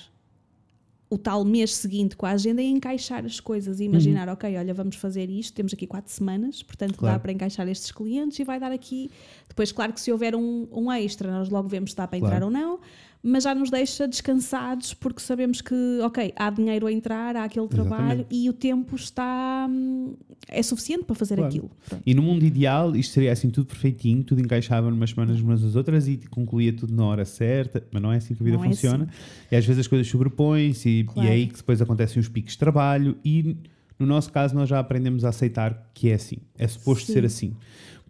o 1.10 1.18
tal 1.20 1.46
mês 1.46 1.76
seguinte 1.76 2.16
com 2.16 2.26
a 2.26 2.32
agenda 2.32 2.62
e 2.62 2.66
encaixar 2.66 3.24
as 3.26 3.40
coisas 3.40 3.80
e 3.80 3.84
imaginar, 3.84 4.28
ok, 4.28 4.58
olha, 4.58 4.74
vamos 4.74 4.96
fazer 4.96 5.30
isto, 5.30 5.54
temos 5.54 5.72
aqui 5.74 5.86
quatro 5.86 6.12
semanas, 6.12 6.64
portanto 6.64 6.92
Uhum. 6.94 6.98
Claro. 6.98 7.16
dá 7.16 7.20
para 7.20 7.32
encaixar 7.32 7.68
estes 7.68 7.92
clientes 7.92 8.40
e 8.40 8.44
vai 8.44 8.60
dar 8.60 8.72
aqui. 8.72 9.12
Depois, 9.48 9.72
claro 9.72 9.94
que 9.94 10.02
se 10.02 10.12
houver 10.12 10.36
um, 10.36 10.68
um 10.72 10.92
extra, 10.92 11.32
nós 11.32 11.50
logo 11.50 11.68
vemos 11.70 11.92
se 11.92 11.96
dá 11.98 12.08
para 12.08 12.18
Claro. 12.20 12.36
entrar 12.36 12.46
ou 12.46 12.52
não, 12.52 12.80
mas 13.28 13.44
já 13.44 13.56
nos 13.56 13.72
deixa 13.72 14.08
descansados 14.08 14.94
porque 14.94 15.20
sabemos 15.20 15.60
que, 15.60 15.74
ok, 16.04 16.32
há 16.36 16.50
dinheiro 16.52 16.86
a 16.86 16.92
entrar, 16.92 17.36
há 17.36 17.44
aquele 17.46 17.68
trabalho 17.68 18.04
Exatamente. 18.22 18.28
e 18.36 18.48
o 18.50 18.54
tempo 18.54 18.96
está. 18.96 19.68
hum, 19.70 20.14
é 20.48 20.62
suficiente 20.62 21.06
para 21.06 21.16
fazer 21.16 21.36
Claro. 21.38 21.50
aquilo. 21.50 21.72
Pronto. 21.90 22.04
E 22.06 22.14
no 22.14 22.22
mundo 22.22 22.46
ideal, 22.46 22.96
isto 22.96 23.14
seria 23.14 23.32
assim 23.32 23.50
tudo 23.50 23.66
perfeitinho, 23.66 24.24
tudo 24.24 24.40
encaixava 24.42 24.92
numas 24.92 25.10
semanas 25.10 25.40
umas 25.42 25.64
às 25.64 25.76
outras 25.76 26.08
e 26.08 26.18
concluía 26.30 26.72
tudo 26.72 26.94
na 26.94 27.04
hora 27.04 27.26
certa, 27.26 27.84
mas 27.92 28.00
não 28.02 28.12
é 28.14 28.18
assim 28.18 28.36
que 28.36 28.44
a 28.44 28.46
vida 28.46 28.58
Não 28.58 28.64
é 28.64 28.68
funciona. 28.68 29.10
E 29.52 29.56
às 29.56 29.66
vezes 29.66 29.80
as 29.80 29.88
coisas 29.88 30.08
sobrepõem-se 30.08 30.88
e, 30.88 31.04
Claro. 31.06 31.28
e 31.28 31.32
é 31.32 31.34
aí 31.34 31.48
que 31.48 31.56
depois 31.56 31.82
acontecem 31.82 32.20
os 32.20 32.30
picos 32.30 32.52
de 32.54 32.60
trabalho 32.60 33.18
e 33.26 33.58
no 33.98 34.06
nosso 34.06 34.32
caso 34.32 34.54
nós 34.54 34.70
já 34.70 34.78
aprendemos 34.80 35.26
a 35.26 35.30
aceitar 35.30 35.90
que 35.96 36.10
é 36.10 36.14
assim, 36.14 36.38
é 36.60 36.68
suposto 36.68 37.08
Sim. 37.08 37.14
ser 37.14 37.26
assim. 37.26 37.54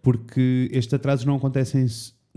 Porque 0.02 0.68
estes 0.72 0.92
atrasos 0.94 1.24
não 1.24 1.36
acontecem, 1.36 1.86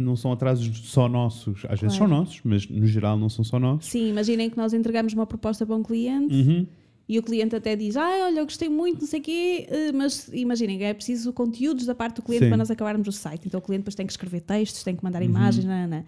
não 0.01 0.15
são 0.15 0.31
atrasos 0.31 0.67
só 0.89 1.07
nossos, 1.09 1.63
às 1.69 1.79
vezes 1.79 1.97
são 1.97 2.07
nossos, 2.07 2.39
mas 2.43 2.67
no 2.67 2.87
geral 2.87 3.17
não 3.17 3.29
são 3.29 3.43
só 3.43 3.59
nossos. 3.59 3.89
Sim, 3.91 4.09
imaginem 4.09 4.49
que 4.49 4.57
nós 4.57 4.73
entregamos 4.73 5.13
uma 5.13 5.25
proposta 5.27 5.65
para 5.65 5.75
um 5.75 5.83
cliente 5.83 6.33
Uhum. 6.33 6.65
e 7.07 7.17
o 7.19 7.23
cliente 7.23 7.55
até 7.55 7.75
diz: 7.75 7.95
Ah, 7.97 8.25
olha, 8.25 8.39
eu 8.39 8.45
gostei 8.45 8.69
muito, 8.69 9.01
não 9.01 9.07
sei 9.07 9.19
o 9.19 9.23
quê, 9.23 9.67
eh, 9.69 9.91
mas 9.91 10.29
imaginem, 10.33 10.83
é 10.83 10.93
preciso 10.93 11.33
conteúdos 11.33 11.85
da 11.85 11.93
parte 11.95 12.17
do 12.17 12.21
cliente 12.21 12.43
Sim. 12.45 12.49
para 12.49 12.57
nós 12.57 12.71
acabarmos 12.71 13.07
o 13.07 13.11
site. 13.11 13.43
Então 13.47 13.59
o 13.59 13.63
cliente 13.63 13.81
depois 13.81 13.95
tem 13.95 14.05
que 14.05 14.13
escrever 14.13 14.41
textos, 14.41 14.83
tem 14.83 14.95
que 14.95 15.03
mandar 15.03 15.19
Uhum. 15.21 15.25
imagens, 15.29 15.65
nanana. 15.65 16.05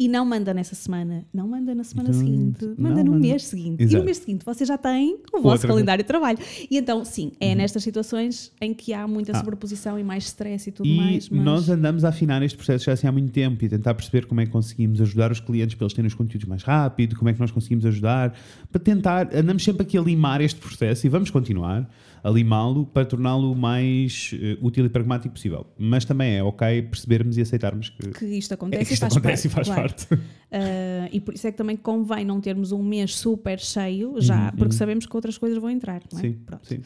E 0.00 0.08
não 0.08 0.24
manda 0.24 0.54
nessa 0.54 0.74
semana, 0.74 1.26
não 1.32 1.46
manda 1.46 1.74
na 1.74 1.84
semana 1.84 2.08
Então, 2.08 2.20
seguinte, 2.20 2.64
não, 2.64 2.74
manda 2.88 3.04
no 3.04 3.10
manda- 3.12 3.26
mês 3.28 3.44
seguinte. 3.44 3.80
E 3.80 3.82
Exato. 3.84 3.98
no 3.98 4.04
mês 4.06 4.16
seguinte 4.16 4.44
você 4.46 4.64
já 4.64 4.78
tem 4.78 5.18
o 5.30 5.42
vosso 5.42 5.48
Outra- 5.56 5.68
calendário 5.68 6.02
de 6.02 6.08
trabalho. 6.08 6.38
E 6.70 6.78
então, 6.78 7.04
sim, 7.04 7.32
é 7.38 7.54
nestas 7.54 7.82
situações 7.82 8.50
em 8.62 8.72
que 8.72 8.94
há 8.94 9.06
muita 9.06 9.32
Ah. 9.32 9.40
sobreposição 9.40 9.98
e 9.98 10.02
mais 10.02 10.24
stress 10.24 10.70
e 10.70 10.72
tudo 10.72 10.88
E 10.88 10.96
mais. 10.96 11.28
Mas... 11.28 11.44
nós 11.44 11.68
andamos 11.68 12.02
a 12.02 12.08
afinar 12.08 12.42
este 12.42 12.56
processo 12.56 12.86
já 12.86 12.94
assim 12.94 13.06
há 13.06 13.12
muito 13.12 13.30
tempo 13.30 13.62
e 13.62 13.68
tentar 13.68 13.92
perceber 13.92 14.24
como 14.24 14.40
é 14.40 14.46
que 14.46 14.50
conseguimos 14.52 15.02
ajudar 15.02 15.30
os 15.30 15.38
clientes 15.40 15.74
para 15.74 15.84
eles 15.84 15.92
terem 15.92 16.06
os 16.08 16.14
conteúdos 16.14 16.48
mais 16.48 16.62
rápido, 16.62 17.14
como 17.14 17.28
é 17.28 17.34
que 17.34 17.40
nós 17.40 17.50
conseguimos 17.50 17.84
ajudar, 17.84 18.34
para 18.72 18.80
tentar, 18.80 19.28
andamos 19.34 19.62
sempre 19.62 19.82
aqui 19.82 19.98
a 19.98 20.00
limar 20.00 20.40
este 20.40 20.58
processo 20.58 21.06
e 21.06 21.10
vamos 21.10 21.28
continuar 21.28 21.86
a 22.22 22.30
limá-lo 22.30 22.86
para 22.86 23.04
torná-lo 23.04 23.52
o 23.52 23.56
mais 23.56 24.32
eh, 24.34 24.56
útil 24.60 24.84
e 24.86 24.88
pragmático 24.88 25.34
possível. 25.34 25.66
Mas 25.78 26.04
também 26.04 26.36
é 26.36 26.42
ok 26.42 26.82
percebermos 26.82 27.36
e 27.38 27.40
aceitarmos 27.40 27.88
que, 27.90 28.10
que 28.10 28.24
isto 28.26 28.52
é 28.52 28.54
acontece 28.54 28.84
que 28.86 28.92
isto 28.94 29.02
e 29.02 29.06
faz 29.08 29.16
acontece 29.16 29.48
parte. 29.48 29.52
e 29.52 29.54
faz 29.54 29.66
claro. 29.68 29.82
parte. 29.82 30.24
Ah, 30.52 31.08
e 31.12 31.20
por 31.20 31.34
isso 31.34 31.46
é 31.46 31.52
que 31.52 31.58
também 31.58 31.76
convém 31.76 32.24
não 32.24 32.40
termos 32.40 32.72
um 32.72 32.82
mês 32.82 33.14
super 33.16 33.58
cheio 33.58 34.20
já, 34.20 34.46
Uhum, 34.46 34.50
porque 34.50 34.64
uhum. 34.64 34.78
sabemos 34.78 35.06
que 35.06 35.16
outras 35.16 35.36
coisas 35.38 35.58
vão 35.58 35.70
entrar. 35.70 36.02
Não 36.12 36.18
é? 36.18 36.22
Sim, 36.22 36.32
Pronto. 36.46 36.66
sim. 36.66 36.80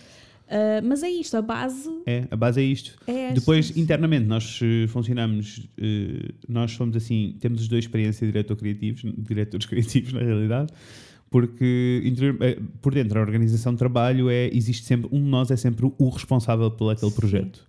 Ah, 0.49 0.81
mas 0.85 1.03
é 1.03 1.09
isto, 1.09 1.37
a 1.37 1.42
base 1.42 1.90
É, 2.07 2.27
a 2.31 2.37
base 2.37 2.61
é 2.61 2.64
isto. 2.64 2.97
é. 3.07 3.33
Depois, 3.33 3.75
internamente, 3.77 4.27
nós 4.27 4.61
funcionamos, 4.88 5.66
eh, 5.79 6.33
nós 6.49 6.73
somos 6.73 6.97
assim, 6.97 7.37
temos 7.40 7.62
os 7.62 7.68
dois 7.68 7.85
experiência 7.85 8.27
de 8.27 8.33
diretor 8.33 8.57
criativos, 8.57 9.03
diretores 9.18 9.64
criativos 9.66 10.12
na 10.12 10.20
realidade, 10.20 10.73
porque 11.35 12.14
eh, 12.42 12.61
por 12.81 12.94
dentro 12.94 13.18
a 13.18 13.23
organização 13.23 13.73
de 13.73 13.79
trabalho 13.81 14.31
é, 14.31 14.47
existe 14.55 14.85
sempre, 14.87 15.09
um 15.11 15.20
de 15.20 15.29
nós 15.29 15.51
é 15.51 15.57
sempre 15.57 15.85
o 15.99 16.09
responsável 16.09 16.70
por 16.70 16.92
aquele 16.92 17.11
Sim. 17.11 17.16
projeto. 17.16 17.66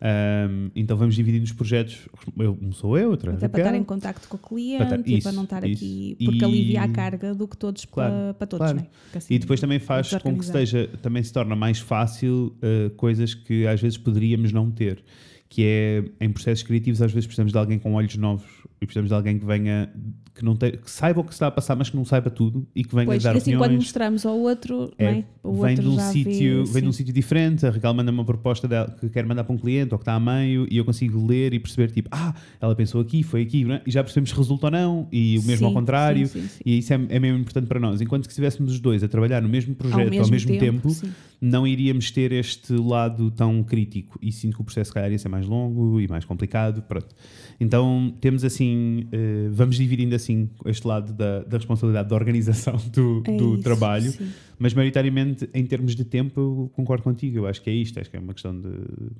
Ahm, 0.00 0.70
então 0.76 0.96
vamos 0.96 1.16
dividindo 1.16 1.42
os 1.44 1.50
projetos, 1.50 2.08
eu, 2.38 2.56
um 2.62 2.70
sou 2.70 2.96
eu, 2.96 3.10
outro 3.10 3.32
é 3.32 3.34
Até 3.34 3.48
para 3.48 3.60
estar 3.62 3.74
em 3.74 3.82
contacto 3.82 4.28
com 4.28 4.36
o 4.36 4.38
cliente 4.38 4.76
Para 4.86 4.96
estar- 4.96 5.10
e 5.10 5.14
isso, 5.18 5.22
para 5.24 5.32
não 5.32 5.42
estar 5.42 5.64
isso. 5.64 5.82
aqui, 5.84 6.16
porque 6.24 6.38
E- 6.38 6.44
alivia 6.44 6.82
a 6.82 6.88
carga 6.88 7.34
do 7.34 7.48
que 7.48 7.56
todos 7.56 7.84
Claro, 7.84 8.12
para, 8.12 8.34
para 8.34 8.46
todos, 8.46 8.64
claro. 8.70 8.78
é? 8.78 8.88
Porque 9.02 9.18
assim 9.18 9.34
E 9.34 9.38
depois 9.40 9.60
também 9.60 9.80
faz 9.80 10.14
com 10.14 10.38
que 10.38 10.44
esteja, 10.44 10.88
também 11.02 11.20
se 11.24 11.32
torna 11.32 11.56
mais 11.56 11.80
fácil 11.80 12.54
uh, 12.62 12.90
coisas 12.90 13.34
que 13.34 13.66
às 13.66 13.80
vezes 13.80 13.98
poderíamos 13.98 14.52
não 14.52 14.70
ter. 14.70 15.02
Que 15.48 15.64
é 15.64 16.04
em 16.24 16.30
processos 16.30 16.62
criativos, 16.62 17.02
às 17.02 17.10
vezes 17.10 17.26
precisamos 17.26 17.50
de 17.50 17.58
alguém 17.58 17.76
com 17.76 17.92
olhos 17.94 18.16
novos 18.16 18.46
e 18.80 18.86
precisamos 18.86 19.08
de 19.08 19.14
alguém 19.16 19.36
que 19.36 19.44
venha, 19.44 19.92
que, 20.34 20.44
não 20.44 20.56
te, 20.56 20.72
que 20.72 20.90
saiba 20.90 21.20
o 21.20 21.24
que 21.24 21.32
está 21.32 21.46
a 21.46 21.50
passar, 21.50 21.76
mas 21.76 21.90
que 21.90 21.96
não 21.96 22.04
saiba 22.04 22.30
tudo 22.30 22.66
e 22.74 22.84
que 22.84 22.94
venha 22.94 23.06
Pois, 23.06 23.22
dar 23.22 23.34
e 23.34 23.38
assim 23.38 23.56
quando 23.56 23.74
mostramos 23.74 24.24
ao 24.24 24.38
outro, 24.38 24.92
É, 24.98 25.04
é? 25.04 25.24
o 25.42 25.52
vem 25.54 25.70
outro 25.70 25.82
de 25.82 25.88
um 25.88 25.98
sítio 25.98 26.64
vem 26.66 26.82
de 26.82 26.88
um 26.88 26.92
sítio 26.92 27.12
diferente, 27.12 27.66
a 27.66 27.70
Raquel 27.70 27.94
manda 27.94 28.10
uma 28.10 28.24
proposta 28.24 28.66
dela, 28.68 28.94
que 29.00 29.08
quer 29.08 29.24
mandar 29.26 29.44
para 29.44 29.54
um 29.54 29.58
cliente 29.58 29.92
ou 29.92 29.98
que 29.98 30.02
está 30.02 30.14
a 30.14 30.20
meio 30.20 30.66
e 30.70 30.76
eu 30.76 30.84
consigo 30.84 31.24
ler 31.26 31.52
e 31.54 31.58
perceber 31.58 31.90
tipo, 31.90 32.08
ah, 32.12 32.34
ela 32.60 32.74
pensou 32.74 33.00
aqui, 33.00 33.22
foi 33.22 33.42
aqui, 33.42 33.70
é? 33.70 33.82
e 33.86 33.90
já 33.90 34.02
percebemos 34.02 34.30
se 34.30 34.36
resulta 34.36 34.66
ou 34.66 34.70
não 34.70 35.08
e 35.12 35.38
o 35.38 35.42
mesmo 35.42 35.66
ao 35.66 35.72
Sim, 35.72 35.78
contrário 35.78 36.26
sim, 36.26 36.42
sim, 36.42 36.60
e 36.64 36.78
isso 36.78 36.92
é, 36.92 37.00
é 37.08 37.18
mesmo 37.18 37.38
importante 37.38 37.66
para 37.66 37.80
nós. 37.80 38.00
Enquanto 38.00 38.22
que 38.26 38.32
se 38.32 38.40
estivéssemos 38.40 38.72
os 38.72 38.80
dois 38.80 39.02
a 39.02 39.08
trabalhar 39.08 39.40
no 39.42 39.48
mesmo 39.48 39.74
projeto 39.74 40.20
ao 40.20 40.28
mesmo, 40.28 40.58
tempo, 40.58 40.90
sim. 40.90 41.10
não 41.40 41.66
iríamos 41.66 42.10
ter 42.10 42.32
este 42.32 42.72
lado 42.74 43.30
tão 43.30 43.62
crítico 43.62 44.18
e 44.22 44.32
sinto 44.32 44.56
que 44.56 44.62
o 44.62 44.64
processo 44.64 44.88
se 44.88 44.94
calhar 44.94 45.10
ia 45.10 45.18
ser 45.18 45.28
mais 45.28 45.46
longo 45.46 46.00
e 46.00 46.08
mais 46.08 46.24
complicado, 46.24 46.82
pronto. 46.82 47.14
Então 47.58 48.12
temos 48.20 48.44
assim, 48.44 49.06
eh, 49.12 49.48
vamos 49.50 49.76
dividindo 49.76 50.14
assim 50.20 50.48
este 50.66 50.86
lado 50.86 51.12
da, 51.12 51.40
da 51.42 51.56
responsabilidade 51.56 52.08
da 52.08 52.14
organização 52.14 52.76
do, 52.92 53.22
É 53.26 53.36
do 53.36 53.54
isso, 53.54 53.62
trabalho, 53.62 54.10
sim. 54.10 54.30
mas 54.58 54.74
maioritariamente 54.74 55.48
em 55.52 55.64
termos 55.66 55.94
de 55.94 56.04
tempo 56.04 56.40
eu 56.40 56.70
concordo 56.74 57.02
contigo, 57.02 57.38
eu 57.38 57.46
acho 57.46 57.60
que 57.62 57.70
é 57.70 57.72
isto, 57.72 57.98
acho 57.98 58.10
que 58.10 58.16
é 58.16 58.20
uma 58.20 58.32
questão 58.32 58.58
de, 58.58 58.68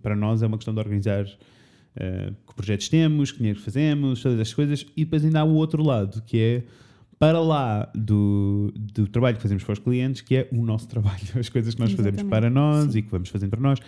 para 0.02 0.14
nós 0.14 0.42
é 0.42 0.46
uma 0.46 0.56
questão 0.56 0.74
de 0.74 0.80
organizar 0.80 1.26
eh, 1.96 2.32
que 2.46 2.54
projetos 2.54 2.88
temos, 2.88 3.32
que 3.32 3.38
dinheiro 3.38 3.58
fazemos, 3.58 4.22
todas 4.22 4.38
as 4.38 4.54
coisas, 4.54 4.86
e 4.96 5.04
depois 5.04 5.24
ainda 5.24 5.40
há 5.40 5.44
o 5.44 5.54
outro 5.54 5.82
lado, 5.82 6.22
que 6.22 6.38
é 6.38 6.62
para 7.18 7.40
lá 7.40 7.90
do, 7.94 8.72
do 8.74 9.06
trabalho 9.06 9.36
que 9.36 9.42
fazemos 9.42 9.62
para 9.64 9.72
os 9.72 9.78
clientes, 9.78 10.20
que 10.22 10.36
é 10.36 10.48
o 10.52 10.64
nosso 10.64 10.86
trabalho, 10.88 11.18
as 11.38 11.48
coisas 11.48 11.74
que 11.74 11.80
nós 11.80 11.90
fazemos 11.92 12.20
Exatamente, 12.20 12.30
para 12.30 12.48
nós 12.48 12.92
sim. 12.92 12.98
e 12.98 13.02
que 13.02 13.10
vamos 13.10 13.28
fazendo 13.28 13.50
para 13.50 13.60
nós. 13.60 13.78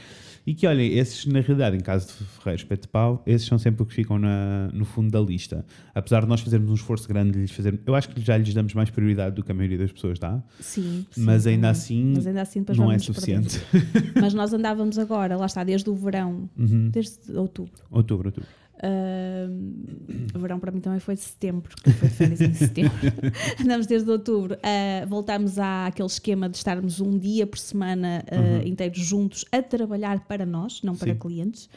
E 0.45 0.55
que, 0.55 0.67
olhem, 0.67 0.93
esses, 0.99 1.25
na 1.27 1.41
realidade, 1.41 1.77
em 1.77 1.81
caso 1.81 2.09
de 2.09 2.13
Ferreiro 2.13 2.61
Espeto 2.63 2.83
de 2.83 2.89
Pau, 2.89 3.23
esses 3.25 3.47
são 3.47 3.59
sempre 3.59 3.83
os 3.83 3.89
que 3.89 3.95
ficam 3.95 4.19
na- 4.19 4.69
no 4.73 4.85
fundo 4.85 5.09
da 5.11 5.21
lista. 5.21 5.65
Apesar 5.95 6.23
de 6.23 6.27
nós 6.29 6.41
fazermos 6.41 6.69
um 6.69 6.75
esforço 6.75 7.07
grande 7.09 7.31
de 7.33 7.39
lhes 7.39 7.51
fazer. 7.53 7.79
Eu 7.87 7.95
acho 7.95 8.09
que 8.09 8.21
já 8.21 8.37
lhes 8.37 8.53
damos 8.53 8.75
mais 8.75 8.91
prioridade 8.91 9.37
do 9.37 9.45
que 9.45 9.53
a 9.53 9.55
maioria 9.55 9.79
das 9.79 9.93
pessoas 9.93 10.19
dá, 10.19 10.43
Sim, 10.59 11.07
sim, 11.13 11.21
mas 11.23 11.47
ainda 11.47 11.69
também. 11.69 11.71
assim 11.71 12.13
Mas 12.17 12.27
ainda 12.27 12.43
assim 12.43 12.65
não 12.77 12.91
é 12.91 12.99
suficiente. 12.99 13.61
Mas 14.21 14.35
nós 14.35 14.53
andávamos 14.53 14.99
agora, 14.99 15.37
lá 15.37 15.47
está, 15.47 15.63
desde 15.63 15.89
o 15.89 15.95
verão, 15.95 16.49
Uhum. 16.59 16.89
desde 16.91 17.33
outubro. 17.37 17.73
Outubro, 17.91 18.29
outubro. 18.29 18.49
Ahm, 18.83 20.29
o 20.35 20.39
verão 20.39 20.59
para 20.59 20.73
mim 20.73 20.81
também 20.81 20.99
foi 20.99 21.15
de 21.15 21.21
setembro, 21.21 21.71
porque 21.71 21.91
foi 21.93 22.09
de 22.09 22.15
férias 22.15 22.41
em 22.41 22.55
setembro. 22.55 22.93
Andamos 23.63 23.87
desde 23.87 24.11
outubro. 24.11 24.57
Ah, 24.63 25.05
voltámos 25.07 25.59
àquele 25.59 26.07
esquema 26.09 26.49
de 26.49 26.57
estarmos 26.57 27.01
um 27.01 27.17
dia 27.19 27.47
por 27.47 27.59
semana 27.59 28.25
ah, 28.31 28.67
inteiro 28.67 28.95
juntos 28.97 29.45
a 29.53 29.63
trabalhar 29.63 30.21
para 30.27 30.45
nós, 30.45 30.83
não 30.83 30.97
para 30.97 31.09
Uhum. 31.11 31.15
Sim. 31.15 31.19
clientes. 31.21 31.71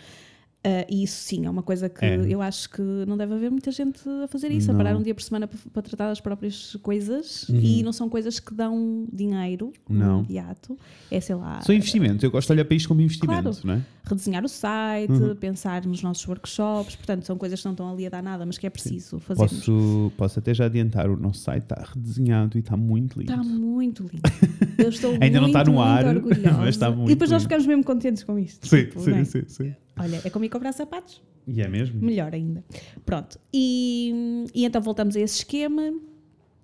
Ah, 0.68 0.84
e 0.90 1.04
isso 1.04 1.16
sim 1.22 1.46
é 1.46 1.50
uma 1.50 1.62
coisa 1.62 1.88
que 1.88 2.04
É. 2.04 2.18
eu 2.28 2.42
acho 2.42 2.68
que 2.72 2.82
não 2.82 3.16
deve 3.16 3.36
haver 3.36 3.52
muita 3.52 3.70
gente 3.72 4.02
a 4.24 4.28
fazer 4.28 4.50
isso, 4.52 4.72
a 4.72 4.74
Não. 4.74 4.80
parar 4.84 4.98
um 4.98 5.04
dia 5.04 5.14
por 5.14 5.22
semana 5.22 5.46
para, 5.46 5.60
para 5.72 5.82
tratar 5.84 6.08
das 6.10 6.20
próprias 6.20 6.76
coisas 6.82 7.48
Uhum. 7.50 7.60
e 7.60 7.84
não 7.84 7.94
são 7.94 8.10
coisas 8.10 8.40
que 8.40 8.52
dão 8.52 9.06
dinheiro 9.14 9.72
Não. 9.88 10.20
imediato. 10.22 10.76
É 11.12 11.20
sei 11.22 11.36
lá, 11.36 11.62
São 11.62 11.76
investimentos, 11.76 12.24
eu 12.24 12.32
gosto 12.32 12.48
de 12.48 12.54
olhar 12.54 12.66
para 12.66 12.76
isto 12.76 12.88
como 12.88 13.00
investimento, 13.02 13.44
Claro. 13.44 13.58
não 13.64 13.74
é? 13.76 13.82
redesenhar 14.08 14.44
o 14.46 14.50
site, 14.50 15.12
Uhum. 15.12 15.36
pensar 15.36 15.86
nos 15.86 16.02
nossos 16.04 16.28
workshops, 16.28 16.96
portanto, 16.96 17.26
são 17.26 17.38
coisas 17.38 17.60
que 17.60 17.66
não 17.66 17.74
estão 17.74 17.92
ali 17.92 18.06
a 18.06 18.10
dar 18.10 18.22
nada, 18.24 18.44
mas 18.46 18.58
que 18.58 18.66
é 18.66 18.70
preciso 18.70 19.20
fazermos. 19.20 19.54
Posso, 19.66 20.12
posso 20.18 20.40
até 20.40 20.54
já 20.54 20.66
adiantar, 20.66 21.10
o 21.10 21.16
nosso 21.18 21.40
site 21.42 21.64
está 21.64 21.84
redesenhado 21.94 22.58
e 22.58 22.62
está 22.62 22.76
muito 22.78 23.20
lindo. 23.20 23.32
Está 23.32 23.44
muito 23.44 24.04
lindo. 24.04 24.22
Eu 24.78 24.90
estou 24.90 25.12
Ainda 25.22 25.40
não 25.40 25.48
muito, 25.48 25.58
está 25.58 25.64
no 25.72 25.80
ar, 25.82 26.04
mas 26.60 26.70
está 26.70 26.90
muito 26.92 27.10
E 27.12 27.16
depois 27.16 27.30
nós 27.32 27.42
lindo. 27.42 27.50
ficamos 27.50 27.68
mesmo 27.68 27.84
contentes 27.84 28.24
com 28.24 28.38
isto. 28.40 28.68
Sim, 28.68 28.86
tipo, 28.86 29.00
sim, 29.00 29.12
não 29.12 29.18
é? 29.18 29.24
sim, 29.26 29.44
sim. 29.48 29.74
Olha, 30.00 30.22
é 30.24 30.30
como 30.30 30.46
ir 30.46 30.50
comprar 30.50 30.72
sapatos. 30.74 31.22
E 31.48 31.62
é 31.62 31.68
mesmo? 31.68 32.02
Melhor 32.02 32.34
ainda. 32.34 32.64
Pronto. 33.06 33.40
E, 33.54 34.46
e 34.54 34.66
então 34.66 34.82
voltamos 34.82 35.16
a 35.16 35.20
esse 35.20 35.38
esquema. 35.40 35.94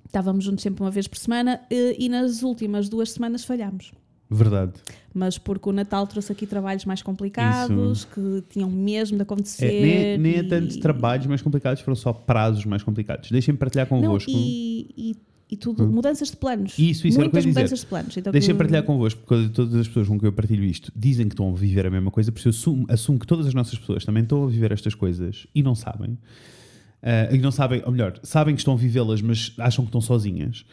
Estávamos 0.05 0.43
juntos 0.43 0.61
sempre 0.63 0.83
uma 0.83 0.91
vez 0.91 1.07
por 1.07 1.17
semana 1.17 1.61
eh, 1.69 1.95
e 1.97 2.09
nas 2.09 2.43
últimas 2.43 2.89
duas 2.89 3.11
semanas 3.11 3.43
falhámos. 3.45 3.91
Verdade. 4.29 4.73
Mas 5.13 5.37
porque 5.37 5.67
o 5.69 5.73
Natal 5.73 6.07
trouxe 6.07 6.31
aqui 6.31 6.47
trabalhos 6.47 6.85
mais 6.85 7.01
complicados, 7.01 8.05
que 8.05 8.43
tinham 8.49 8.69
mesmo 8.69 9.17
de 9.17 9.23
acontecer. 9.23 9.65
É, 9.65 9.81
nem, 9.81 10.17
nem 10.17 10.35
é 10.35 10.39
e- 10.39 10.47
tanto 10.47 10.79
trabalhos 10.79 11.27
mais 11.27 11.41
complicados, 11.41 11.81
foram 11.81 11.95
só 11.95 12.13
prazos 12.13 12.65
mais 12.65 12.81
complicados. 12.81 13.29
Deixem-me 13.29 13.57
partilhar 13.57 13.87
Não, 13.91 13.99
convosco. 14.01 14.31
e, 14.31 14.89
e, 14.97 15.15
e 15.51 15.57
tudo, 15.57 15.85
mudanças 15.91 16.29
de 16.31 16.37
planos. 16.37 16.73
Isso, 16.79 17.05
isso 17.05 17.17
eu 17.19 17.23
Muitas 17.25 17.45
mudanças 17.45 17.79
de 17.81 17.85
planos. 17.85 18.15
Então, 18.17 18.31
Deixem-me 18.31 18.53
que- 18.53 18.57
partilhar 18.57 18.83
convosco, 18.83 19.21
porque 19.27 19.49
todas 19.49 19.75
as 19.75 19.87
pessoas 19.87 20.07
com 20.07 20.17
que 20.17 20.25
eu 20.25 20.31
partilho 20.31 20.63
isto 20.63 20.91
dizem 20.95 21.27
que 21.27 21.33
estão 21.33 21.51
a 21.51 21.53
viver 21.55 21.85
a 21.85 21.89
mesma 21.91 22.09
coisa, 22.09 22.31
por 22.31 22.39
isso 22.39 22.47
eu 22.47 22.51
assumo, 22.51 22.85
assumo 22.89 23.19
que 23.19 23.27
todas 23.27 23.45
as 23.45 23.53
nossas 23.53 23.77
pessoas 23.77 24.05
também 24.05 24.23
estão 24.23 24.43
a 24.45 24.47
viver 24.47 24.71
estas 24.71 24.95
coisas 24.95 25.45
e 25.53 25.61
não 25.61 25.75
sabem. 25.75 26.17
Ah, 27.03 27.29
e 27.33 27.37
não 27.39 27.51
sabem, 27.51 27.81
ou 27.85 27.91
melhor, 27.91 28.17
sabem 28.23 28.55
que 28.55 28.61
estão 28.61 28.75
a 28.75 28.77
vivê-las, 28.77 29.21
mas 29.21 29.53
acham 29.57 29.83
que 29.83 29.89
estão 29.89 29.99
sozinhas. 30.01 30.63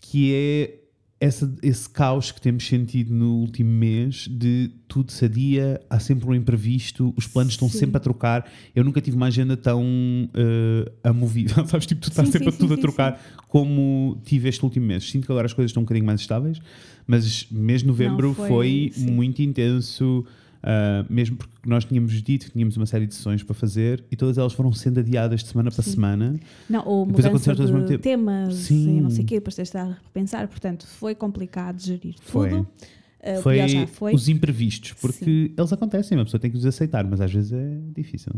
Que 0.00 0.32
é 0.34 0.77
essa, 1.20 1.52
esse 1.62 1.88
caos 1.88 2.30
que 2.30 2.40
temos 2.40 2.66
sentido 2.66 3.12
no 3.12 3.38
último 3.38 3.70
mês 3.70 4.28
de 4.30 4.70
tudo 4.86 5.10
sadia, 5.10 5.80
há 5.90 5.98
sempre 5.98 6.28
um 6.28 6.34
imprevisto, 6.34 7.12
os 7.16 7.26
planos 7.26 7.54
estão 7.54 7.68
Sim. 7.68 7.78
sempre 7.78 7.96
a 7.96 8.00
trocar. 8.00 8.48
Eu 8.74 8.84
nunca 8.84 9.00
tive 9.00 9.16
uma 9.16 9.26
agenda 9.26 9.56
tão 9.56 9.82
uh, 9.82 10.90
amovível, 11.02 11.66
sabes? 11.66 11.86
Tipo, 11.86 12.02
tu 12.02 12.10
estás 12.10 12.28
sempre 12.28 12.50
sim, 12.50 12.56
a 12.56 12.58
tudo 12.58 12.74
sim, 12.74 12.78
a 12.78 12.82
trocar 12.82 13.20
como 13.48 14.20
tive 14.24 14.48
este 14.48 14.62
último 14.64 14.86
mês. 14.86 15.10
Sinto 15.10 15.26
que 15.26 15.32
agora 15.32 15.46
as 15.46 15.52
coisas 15.52 15.70
estão 15.70 15.80
um 15.80 15.84
bocadinho 15.84 16.06
mais 16.06 16.20
estáveis, 16.20 16.60
mas 17.06 17.46
mês 17.50 17.80
de 17.80 17.88
novembro 17.88 18.28
Não, 18.28 18.34
foi, 18.34 18.92
foi- 18.94 19.04
muito 19.10 19.42
intenso. 19.42 20.24
Uh, 20.62 21.12
mesmo 21.12 21.36
porque 21.36 21.54
nós 21.66 21.84
tínhamos 21.84 22.12
dito 22.22 22.46
que 22.46 22.52
tínhamos 22.52 22.76
uma 22.76 22.86
série 22.86 23.06
de 23.06 23.14
sessões 23.14 23.42
para 23.42 23.54
fazer 23.54 24.04
e 24.10 24.16
todas 24.16 24.38
elas 24.38 24.52
foram 24.52 24.72
sendo 24.72 25.00
adiadas 25.00 25.42
de 25.42 25.48
semana 25.48 25.70
para 25.70 25.82
Sim. 25.82 25.90
semana. 25.92 26.40
Não, 26.68 26.86
ou 26.86 27.06
Depois 27.06 27.24
mudança 27.26 27.54
mesmo 27.54 27.80
de 27.80 27.86
tempo. 27.88 28.02
temas 28.02 28.54
Sim. 28.54 29.00
não 29.00 29.10
sei 29.10 29.24
o 29.24 29.26
quê, 29.26 29.34
depois 29.36 29.54
tens 29.54 29.70
de 29.70 29.76
estar 29.78 29.90
a 29.90 30.10
pensar. 30.12 30.48
Portanto, 30.48 30.86
foi 30.86 31.14
complicado 31.14 31.80
gerir 31.80 32.14
Foi. 32.22 32.50
tudo. 32.50 32.68
Uh, 33.20 33.42
foi, 33.42 33.86
foi. 33.88 34.14
os 34.14 34.28
imprevistos, 34.28 34.92
porque 34.92 35.52
eles 35.56 35.72
acontecem, 35.72 36.16
uma 36.16 36.24
pessoa 36.24 36.40
tem 36.40 36.52
que 36.52 36.56
os 36.56 36.64
aceitar, 36.64 37.04
mas 37.04 37.20
às 37.20 37.32
vezes 37.32 37.52
é 37.52 37.78
difícil. 37.92 38.32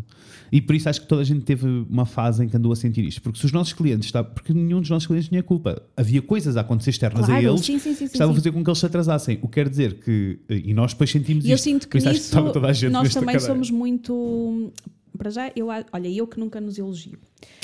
E 0.51 0.61
por 0.63 0.75
isso 0.75 0.89
acho 0.89 1.03
que 1.03 1.07
toda 1.07 1.21
a 1.21 1.25
gente 1.25 1.43
teve 1.43 1.67
uma 1.67 2.07
fase 2.07 2.45
em 2.45 2.49
que 2.49 2.57
andou 2.57 2.73
a 2.73 2.77
sentir 2.77 3.05
isto, 3.05 3.21
porque 3.21 3.39
se 3.39 3.45
os 3.45 3.53
nossos 3.53 3.75
clientes 3.75 4.07
estavam, 4.07 4.33
porque 4.33 4.55
nenhum 4.55 4.81
dos 4.81 4.89
nossos 4.89 5.07
clientes 5.07 5.29
tinha 5.29 5.43
culpa, 5.43 5.83
havia 5.95 6.23
coisas 6.23 6.57
a 6.57 6.63
acontecer 6.63 6.91
externas 6.91 7.27
Claro, 7.27 7.47
a 7.47 7.51
eles 7.51 7.61
sim, 7.61 7.79
sim, 7.79 7.91
sim, 7.91 7.93
que 7.93 7.99
sim, 7.99 8.05
estavam 8.07 8.33
a 8.33 8.35
sim. 8.35 8.41
fazer 8.41 8.53
com 8.53 8.65
que 8.65 8.71
eles 8.71 8.79
se 8.79 8.87
atrasassem. 8.87 9.39
O 9.43 9.49
que 9.49 9.55
quer 9.55 9.69
dizer 9.69 10.01
que, 10.01 10.39
e 10.49 10.73
nós 10.73 10.93
depois 10.93 11.11
sentimos 11.11 11.45
E 11.45 11.51
eu 11.51 11.57
isto, 11.57 11.65
sinto 11.65 11.87
por 11.87 12.01
que 12.01 12.09
nisso 12.09 12.53
toda 12.53 12.69
a 12.69 12.73
gente 12.73 12.91
nós 12.91 13.13
também 13.13 13.35
cadeira. 13.35 13.53
somos 13.53 13.71
muito. 13.71 14.73
Para 15.19 15.29
já, 15.29 15.53
eu, 15.55 15.67
olha, 15.69 16.09
eu 16.09 16.27
que 16.27 16.41
nunca 16.41 16.59
nos 16.59 16.79
elogio. 16.79 17.19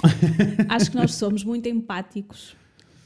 acho 0.69 0.91
que 0.91 0.97
nós 0.97 1.15
somos 1.15 1.43
muito 1.45 1.67
empáticos 1.67 2.55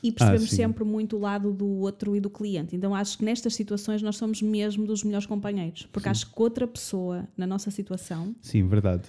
e 0.03 0.11
percebemos 0.13 0.51
sim. 0.51 0.57
sempre 0.57 0.85
muito 0.85 1.17
o 1.17 1.21
lado 1.21 1.53
do 1.53 1.67
outro 1.67 2.17
e 2.17 2.21
do 2.21 2.31
cliente. 2.31 2.75
Então 2.77 2.95
acho 2.95 3.19
que 3.19 3.25
nestas 3.25 3.55
situações 3.55 4.01
nós 4.03 4.17
somos 4.17 4.41
mesmo 4.43 4.87
dos 4.87 5.03
melhores 5.05 5.27
companheiros. 5.27 5.87
Porque 5.93 6.09
acho 6.09 6.27
que 6.27 6.43
outra 6.43 6.67
pessoa 6.67 7.29
na 7.37 7.47
nossa 7.47 7.71
situação, 7.71 8.35
Sim, 8.41 8.67
verdade. 8.67 9.03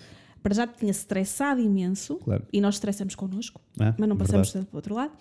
para 0.43 0.53
já 0.53 0.67
tinha 0.67 0.91
estressado 0.91 1.61
imenso 1.61 2.15
Claro. 2.17 2.43
e 2.51 2.59
nós 2.59 2.75
estressamos 2.75 3.15
connosco, 3.15 3.61
Ah, 3.79 3.93
mas 3.97 4.09
não 4.09 4.17
passamos 4.17 4.47
verdade. 4.49 4.65
para 4.69 4.75
o 4.75 4.77
outro 4.77 4.95
lado. 4.95 5.11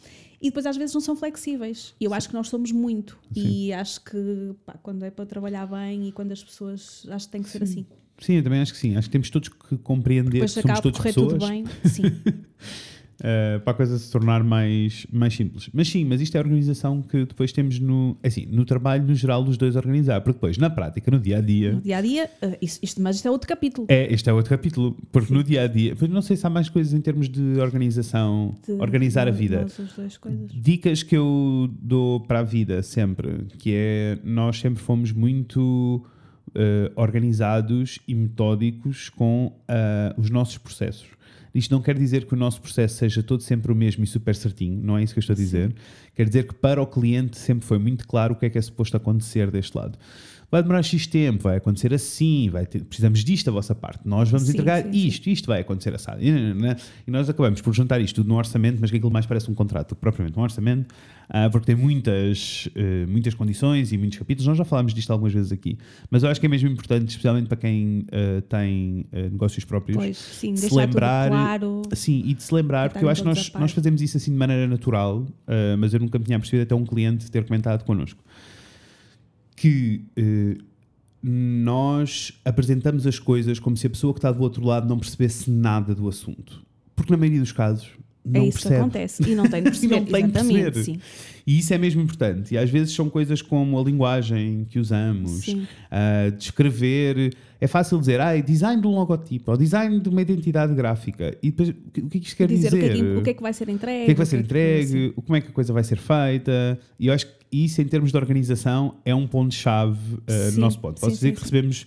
E 0.43 0.47
depois 0.49 0.65
às 0.65 0.77
vezes 0.77 0.95
não 0.95 1.01
são 1.03 1.15
flexíveis. 1.15 1.95
E 2.01 2.05
eu 2.05 2.15
acho 2.15 2.29
que 2.29 2.35
nós 2.35 2.49
somos 2.49 2.73
muito. 2.73 3.19
E 3.37 3.73
acho 3.75 4.03
que 4.03 4.55
pá, 4.65 4.75
quando 4.83 5.05
é 5.05 5.11
para 5.11 5.27
trabalhar 5.27 5.67
bem 5.67 6.09
e 6.09 6.13
quando 6.13 6.33
as 6.33 6.43
pessoas. 6.43 7.07
Acho 7.11 7.27
que 7.27 7.33
tem 7.33 7.43
que 7.43 7.51
ser 7.51 7.63
assim. 7.63 7.85
Sim, 8.19 8.35
eu 8.35 8.43
também 8.43 8.61
acho 8.61 8.73
que 8.73 8.79
sim. 8.79 8.97
Acho 8.97 9.09
que 9.09 9.13
temos 9.13 9.29
todos 9.31 9.49
que 9.51 9.77
compreender 9.79 10.41
que 10.41 10.49
somos 10.49 10.81
todos 10.81 10.99
pessoas. 11.01 11.33
tudo 11.35 11.47
bem. 11.47 11.65
Sim. 11.85 12.03
Uh, 13.21 13.61
para 13.61 13.73
a 13.73 13.75
coisa 13.75 13.99
se 13.99 14.11
tornar 14.11 14.43
mais, 14.43 15.07
mais 15.13 15.35
simples. 15.35 15.69
Mas 15.75 15.89
sim, 15.89 16.05
mas 16.07 16.21
isto 16.23 16.35
é 16.37 16.39
a 16.39 16.43
organização 16.43 17.03
que 17.03 17.27
depois 17.27 17.53
temos 17.53 17.79
no, 17.79 18.17
é 18.23 18.29
assim, 18.29 18.47
no 18.47 18.65
trabalho 18.65 19.05
no 19.07 19.15
geral 19.15 19.45
dos 19.45 19.59
dois 19.59 19.77
a 19.77 19.79
organizar, 19.81 20.23
porque 20.23 20.39
depois 20.39 20.57
na 20.57 20.71
prática, 20.71 21.11
no 21.11 21.19
dia 21.21 21.37
a 21.37 21.41
dia, 21.43 21.73
No 21.75 21.81
dia 21.83 21.99
a 21.99 22.01
dia, 22.01 22.31
isso, 22.63 22.79
isto, 22.83 23.03
mas 23.03 23.17
isto 23.17 23.29
é 23.29 23.31
outro 23.31 23.47
capítulo. 23.47 23.87
é, 23.91 24.11
este 24.13 24.31
é 24.31 24.33
outro 24.33 24.49
capítulo, 24.49 24.97
porque 25.13 25.33
no 25.35 25.45
dia 25.45 25.63
a 25.65 25.67
dia, 25.67 25.95
pois 25.95 26.11
não 26.11 26.23
sei 26.23 26.35
se 26.37 26.47
há 26.47 26.51
mais 26.51 26.69
coisas 26.71 26.95
em 26.95 27.01
termos 27.03 27.29
de 27.29 27.61
organização, 27.61 28.55
De- 28.67 28.73
organizar 28.81 29.29
a 29.29 29.31
nós- 29.31 29.39
vida. 29.39 29.67
Dicas 30.55 31.03
que 31.03 31.17
eu 31.17 31.69
dou 31.81 32.21
para 32.21 32.41
a 32.41 32.43
vida 32.43 32.83
sempre, 32.83 33.45
que 33.59 33.73
é 33.75 34.19
nós 34.25 34.59
sempre 34.59 34.83
fomos 34.83 35.13
muito 35.13 36.05
eh, 36.55 36.91
organizados 36.97 37.99
e 38.09 38.15
metódicos 38.15 39.09
com 39.11 39.53
os 40.17 40.31
nossos 40.31 40.59
processos. 40.59 41.07
Isto 41.55 41.73
não 41.73 41.83
quer 41.83 41.99
dizer 41.99 42.27
que 42.27 42.35
o 42.35 42.37
nosso 42.37 42.61
processo 42.61 42.97
seja 42.97 43.23
todo 43.23 43.43
sempre 43.43 43.73
o 43.73 43.75
mesmo 43.75 44.05
e 44.05 44.07
super 44.07 44.35
certinho, 44.35 44.81
não 44.83 44.97
é 44.97 45.03
isso 45.03 45.13
que 45.13 45.19
eu 45.19 45.23
estou 45.23 45.35
a 45.35 45.37
dizer. 45.37 45.75
Quer 46.15 46.27
dizer 46.27 46.47
que 46.47 46.55
para 46.55 46.81
o 46.81 46.87
cliente 46.87 47.39
sempre 47.39 47.67
foi 47.67 47.79
muito 47.79 48.07
claro 48.07 48.35
o 48.35 48.37
que 48.37 48.47
é 48.47 48.51
que 48.51 48.59
é 48.59 48.63
suposto 48.63 48.97
acontecer 48.97 49.51
deste 49.51 49.77
lado. 49.77 49.99
Vai 50.51 50.63
demorar 50.63 50.83
X 50.83 51.07
tempo, 51.07 51.45
vai 51.45 51.59
acontecer 51.59 51.95
assim, 51.95 52.49
vai 52.51 52.67
ter- 52.67 52.83
precisamos 52.83 53.23
disto 53.23 53.47
da 53.47 53.53
vossa 53.53 53.73
parte. 53.75 54.01
Nós 54.05 54.29
vamos 54.31 54.47
Sim, 54.49 54.55
entregar 54.55 54.83
sim, 54.83 54.93
sim. 54.93 55.07
isto, 55.07 55.31
isto 55.31 55.47
vai 55.47 55.61
acontecer 55.61 55.95
assim. 55.95 56.11
E 57.07 57.11
nós 57.11 57.29
acabamos 57.31 57.61
por 57.61 57.73
juntar 57.73 58.01
isto 58.01 58.17
tudo 58.17 58.29
no 58.29 58.35
orçamento, 58.37 58.79
mas 58.81 58.91
que 58.91 58.97
aquilo 58.97 59.13
mais 59.13 59.27
parece 59.27 59.49
um 59.49 59.55
contrato 59.55 59.91
do 59.91 59.95
que 59.95 60.01
propriamente 60.01 60.37
um 60.37 60.43
orçamento, 60.43 60.93
ah, 61.29 61.49
porque 61.49 61.67
tem 61.67 61.77
muitas, 61.77 62.69
eh, 62.75 63.07
muitas 63.07 63.33
condições 63.35 63.93
e 63.93 63.99
muitos 63.99 64.19
capítulos. 64.19 64.49
Nós 64.49 64.59
já 64.59 64.65
falámos 64.65 64.93
disto 64.93 65.13
algumas 65.13 65.33
vezes 65.33 65.53
aqui, 65.53 65.79
mas 66.11 66.25
eu 66.25 66.29
acho 66.29 66.41
que 66.41 66.47
é 66.47 66.49
mesmo 66.49 66.69
importante, 66.69 67.09
especialmente 67.11 67.47
para 67.47 67.57
quem 67.57 68.05
eh, 68.11 68.41
tem 68.49 69.07
eh, 69.13 69.29
negócios 69.31 69.65
próprios, 69.65 69.99
Pois, 69.99 70.17
sim, 70.17 70.57
se 70.57 70.75
lembrar- 70.75 71.29
claro. 71.29 71.83
Sim, 71.95 72.23
e 72.27 72.35
de 72.35 72.43
se 72.43 72.53
lembrar, 72.53 72.91
porque 72.91 73.05
eu 73.05 73.09
acho 73.09 73.23
que 73.23 73.29
nós, 73.29 73.53
nós 73.53 73.71
fazemos 73.73 74.03
isso 74.03 74.17
assim 74.17 74.33
de 74.33 74.37
maneira 74.37 74.67
natural, 74.67 75.25
ah, 75.47 75.77
mas 75.79 75.95
eu 75.95 76.01
nunca 76.01 76.19
me 76.19 76.25
tinha 76.25 76.39
percebido 76.41 76.63
até 76.65 76.75
um 76.75 76.85
cliente 76.85 77.31
ter 77.31 77.45
comentado 77.45 77.85
connosco 77.85 78.21
que 79.61 80.07
eh, 80.17 80.57
nós 81.23 82.33
apresentamos 82.47 83.07
as 83.07 83.19
coisas 83.19 83.59
como 83.59 83.77
se 83.77 83.87
a 83.87 83.91
pessoa 83.91 84.15
que 84.15 84.19
está 84.19 84.33
do 84.33 84.43
outro 84.43 84.65
lado 84.65 84.89
não 84.89 84.99
percebesse 84.99 85.51
nada 85.51 85.95
do 85.95 86.09
assunto. 86.09 86.65
Porque 86.97 87.13
na 87.13 87.19
maioria 87.19 87.41
dos 87.41 87.53
casos 87.53 87.91
não 88.25 88.41
é 88.41 88.45
isso 88.45 88.53
percebe. 88.53 88.75
que 88.77 88.81
acontece. 88.81 89.31
E 89.31 89.35
não 89.35 89.47
tem 89.47 89.63
de 89.63 89.69
E 89.69 89.71
perceber. 89.71 89.97
não 89.97 90.05
tem 90.07 90.25
Exatamente, 90.25 90.63
perceber. 90.73 90.83
sim. 90.83 91.01
E 91.47 91.59
isso 91.59 91.75
é 91.75 91.79
mesmo 91.79 92.01
importante. 92.01 92.55
E 92.55 92.59
às 92.59 92.71
vezes 92.71 92.95
são 92.95 93.11
coisas 93.11 93.43
como 93.43 93.79
a 93.79 93.83
linguagem 93.85 94.67
que 94.71 94.79
usamos, 94.79 95.45
ah, 95.91 96.31
descrever. 96.39 97.35
É 97.61 97.67
fácil 97.67 97.99
dizer, 98.01 98.19
ah, 98.19 98.35
design 98.41 98.81
de 98.81 98.87
um 98.89 98.95
logotipo, 98.95 99.51
ou 99.51 99.59
design 99.59 100.01
de 100.01 100.09
uma 100.09 100.23
identidade 100.23 100.75
gráfica. 100.75 101.37
E 101.43 101.51
depois, 101.51 101.69
o 101.69 101.75
que 101.75 102.01
é 102.01 102.21
que 102.21 102.27
isto 102.27 102.37
quer 102.37 102.49
Dizer, 102.49 102.71
dizer? 102.71 102.79
O, 102.79 102.81
que 102.81 102.87
é 102.87 102.95
que, 102.95 103.19
o 103.19 103.23
que 103.25 103.31
é 103.31 103.35
que 103.35 103.43
vai 103.43 103.53
ser 103.53 103.69
entregue. 103.69 104.03
O 104.03 104.07
que 104.07 104.11
é 104.11 104.15
que 104.15 104.19
vai 104.19 104.27
ser 104.27 104.37
sim. 104.39 104.43
entregue, 104.43 105.13
como 105.17 105.37
é 105.37 105.41
que 105.43 105.49
a 105.49 105.53
coisa 105.53 105.71
vai 105.75 105.85
ser 105.85 105.99
feita. 105.99 106.79
E 106.99 107.09
eu 107.09 107.13
acho 107.13 107.27
que 107.27 107.40
isso, 107.53 107.83
em 107.83 107.85
termos 107.87 108.13
de 108.13 108.17
organização, 108.17 108.95
é 109.05 109.15
um 109.15 109.27
ponto-chave 109.27 110.15
uh, 110.15 110.53
no 110.55 110.61
nosso 110.61 110.79
ponto. 110.79 111.01
Posso 111.01 111.17
sim, 111.17 111.17
dizer 111.17 111.29
sim, 111.29 111.35
que 111.35 111.41
recebemos, 111.41 111.87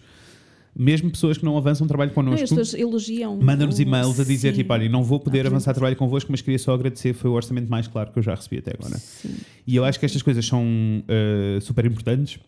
mesmo 0.75 1.09
pessoas 1.09 1.37
que 1.37 1.45
não 1.45 1.57
avançam 1.57 1.87
trabalho 1.87 2.09
e 2.09 2.11
as 2.11 2.15
connosco, 2.15 2.47
pessoas 2.47 2.73
elogiam. 2.73 3.39
mandam-nos 3.39 3.79
e-mails 3.79 4.19
a 4.19 4.23
dizer, 4.23 4.51
sim. 4.51 4.57
tipo, 4.57 4.73
olha, 4.73 4.89
não 4.89 5.03
vou 5.03 5.19
poder 5.19 5.45
A 5.45 5.49
avançar 5.49 5.73
trabalho 5.73 5.95
convosco, 5.95 6.31
mas 6.31 6.41
queria 6.41 6.59
só 6.59 6.73
agradecer, 6.73 7.13
foi 7.13 7.29
o 7.29 7.33
orçamento 7.33 7.69
mais 7.69 7.87
claro 7.87 8.11
que 8.11 8.19
eu 8.19 8.23
já 8.23 8.35
recebi 8.35 8.57
até 8.57 8.71
agora. 8.77 8.97
Sim. 8.97 9.35
E 9.65 9.75
eu 9.75 9.85
acho 9.85 9.99
que 9.99 10.05
estas 10.05 10.21
coisas 10.21 10.45
são 10.45 10.63
uh, 10.65 11.61
super 11.61 11.85
importantes. 11.85 12.39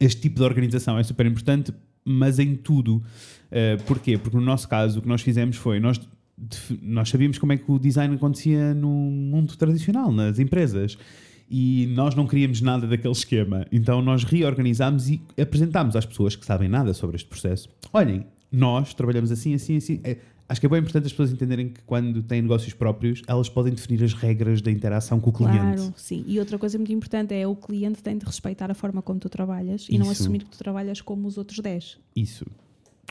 Este 0.00 0.20
tipo 0.22 0.36
de 0.36 0.42
organização 0.42 0.98
é 0.98 1.02
super 1.02 1.26
importante, 1.26 1.72
mas 2.04 2.38
em 2.38 2.56
tudo. 2.56 2.96
Uh, 2.96 3.82
porquê? 3.86 4.18
Porque 4.18 4.36
no 4.36 4.42
nosso 4.42 4.68
caso, 4.68 4.98
o 4.98 5.02
que 5.02 5.08
nós 5.08 5.20
fizemos 5.20 5.56
foi, 5.56 5.78
nós, 5.78 6.00
nós 6.82 7.08
sabíamos 7.08 7.38
como 7.38 7.52
é 7.52 7.56
que 7.56 7.70
o 7.70 7.78
design 7.78 8.14
acontecia 8.14 8.74
no 8.74 8.88
mundo 8.88 9.56
tradicional, 9.56 10.10
nas 10.10 10.38
empresas. 10.38 10.96
E 11.50 11.86
nós 11.94 12.14
não 12.14 12.26
queríamos 12.26 12.60
nada 12.60 12.86
daquele 12.86 13.12
esquema. 13.12 13.66
Então 13.72 14.00
nós 14.00 14.22
reorganizámos 14.22 15.08
e 15.08 15.20
apresentámos 15.40 15.96
às 15.96 16.06
pessoas 16.06 16.36
que 16.36 16.46
sabem 16.46 16.68
nada 16.68 16.94
sobre 16.94 17.16
este 17.16 17.28
processo. 17.28 17.68
Olhem, 17.92 18.24
nós 18.52 18.94
trabalhamos 18.94 19.32
assim, 19.32 19.54
assim, 19.54 19.76
assim. 19.76 20.00
É, 20.04 20.16
acho 20.48 20.60
que 20.60 20.66
é 20.66 20.68
bem 20.68 20.78
importante 20.78 21.06
as 21.06 21.12
pessoas 21.12 21.32
entenderem 21.32 21.68
que 21.68 21.82
quando 21.82 22.22
têm 22.22 22.42
negócios 22.42 22.72
próprios, 22.72 23.22
elas 23.26 23.48
podem 23.48 23.72
definir 23.72 24.04
as 24.04 24.12
regras 24.12 24.62
da 24.62 24.70
interação 24.70 25.18
com 25.18 25.30
o 25.30 25.32
cliente. 25.32 25.58
Claro, 25.58 25.94
sim. 25.96 26.24
E 26.26 26.38
outra 26.38 26.58
coisa 26.58 26.78
muito 26.78 26.92
importante 26.92 27.34
é 27.34 27.46
o 27.46 27.56
cliente 27.56 28.02
tem 28.02 28.16
de 28.16 28.24
respeitar 28.24 28.70
a 28.70 28.74
forma 28.74 29.02
como 29.02 29.18
tu 29.18 29.28
trabalhas 29.28 29.86
e 29.88 29.98
não 29.98 30.10
Isso. 30.10 30.22
assumir 30.22 30.40
que 30.40 30.50
tu 30.50 30.58
trabalhas 30.58 31.00
como 31.00 31.26
os 31.26 31.36
outros 31.36 31.58
10. 31.58 31.98
Isso. 32.14 32.46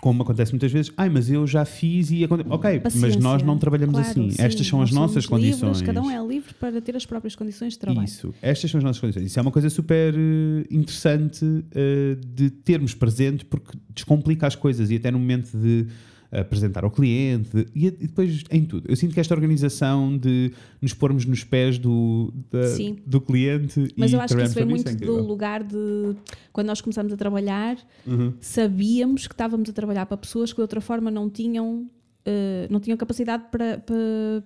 Como 0.01 0.21
acontece 0.23 0.51
muitas 0.53 0.71
vezes, 0.71 0.91
ai, 0.95 1.09
mas 1.09 1.29
eu 1.29 1.45
já 1.45 1.65
fiz 1.65 2.09
e 2.09 2.23
aconte... 2.23 2.45
Ok, 2.49 2.81
mas 2.83 2.93
Paciência. 2.93 3.19
nós 3.19 3.43
não 3.43 3.57
trabalhamos 3.57 3.93
Claro, 3.95 4.09
assim. 4.09 4.29
sim, 4.31 4.41
Estas 4.41 4.65
são 4.65 4.81
as 4.81 4.91
nossas 4.91 5.25
somos 5.25 5.41
livres, 5.43 5.59
condições. 5.59 5.85
cada 5.85 6.01
um 6.01 6.09
é 6.09 6.25
livre 6.25 6.53
para 6.53 6.79
ter 6.81 6.95
as 6.95 7.05
próprias 7.05 7.35
condições 7.35 7.73
de 7.73 7.79
trabalho. 7.79 8.05
Isso, 8.05 8.33
estas 8.41 8.71
são 8.71 8.77
as 8.77 8.83
nossas 8.83 8.99
condições. 9.01 9.25
Isso 9.25 9.38
é 9.38 9.41
uma 9.41 9.51
coisa 9.51 9.69
super 9.69 10.13
eh, 10.15 10.65
interessante 10.71 11.45
eh, 11.73 12.15
de 12.33 12.49
termos 12.49 12.93
presente 12.93 13.43
porque 13.45 13.77
descomplica 13.93 14.47
as 14.47 14.55
coisas 14.55 14.89
e 14.89 14.95
até 14.95 15.12
no 15.12 15.19
momento 15.19 15.57
de 15.57 15.88
apresentar 16.32 16.84
ao 16.84 16.92
cliente 16.92 17.65
e, 17.76 17.88
e 17.88 17.92
depois 17.92 18.44
em 18.52 18.63
tudo. 18.65 18.88
Eu 18.89 18.96
sinto 18.96 19.13
que 19.13 19.20
esta 19.20 19.34
organização 19.34 20.18
de 20.18 20.52
nos 20.82 20.94
pormos 20.94 21.26
nos 21.26 21.44
pés 21.44 21.78
do, 21.80 22.32
da- 22.52 22.68
Sim. 22.68 22.98
do 23.06 23.20
cliente 23.20 23.88
Mas 23.98 24.13
eu 24.13 24.22
acho 24.22 24.36
que 24.36 24.44
isso 24.44 24.54
vem 24.56 24.65
muito 24.65 24.88
é 24.89 24.94
do 24.96 25.22
lugar 25.24 25.63
de 25.63 26.15
quando 26.54 26.68
nós 26.68 26.82
começamos 26.82 27.12
a 27.12 27.18
trabalhar, 27.18 27.78
Uhum. 28.06 28.34
sabíamos 28.39 29.26
que 29.28 29.34
estávamos 29.34 29.70
a 29.70 29.74
trabalhar 29.74 30.06
para 30.06 30.18
pessoas 30.18 30.52
que 30.52 30.58
de 30.58 30.62
outra 30.62 30.82
forma 30.82 31.10
não 31.10 31.30
tinham. 31.30 31.88
eh, 32.26 32.68
não 32.70 32.80
tinham 32.80 32.98
capacidade 32.98 33.46
para, 33.50 33.80
para, 33.80 33.96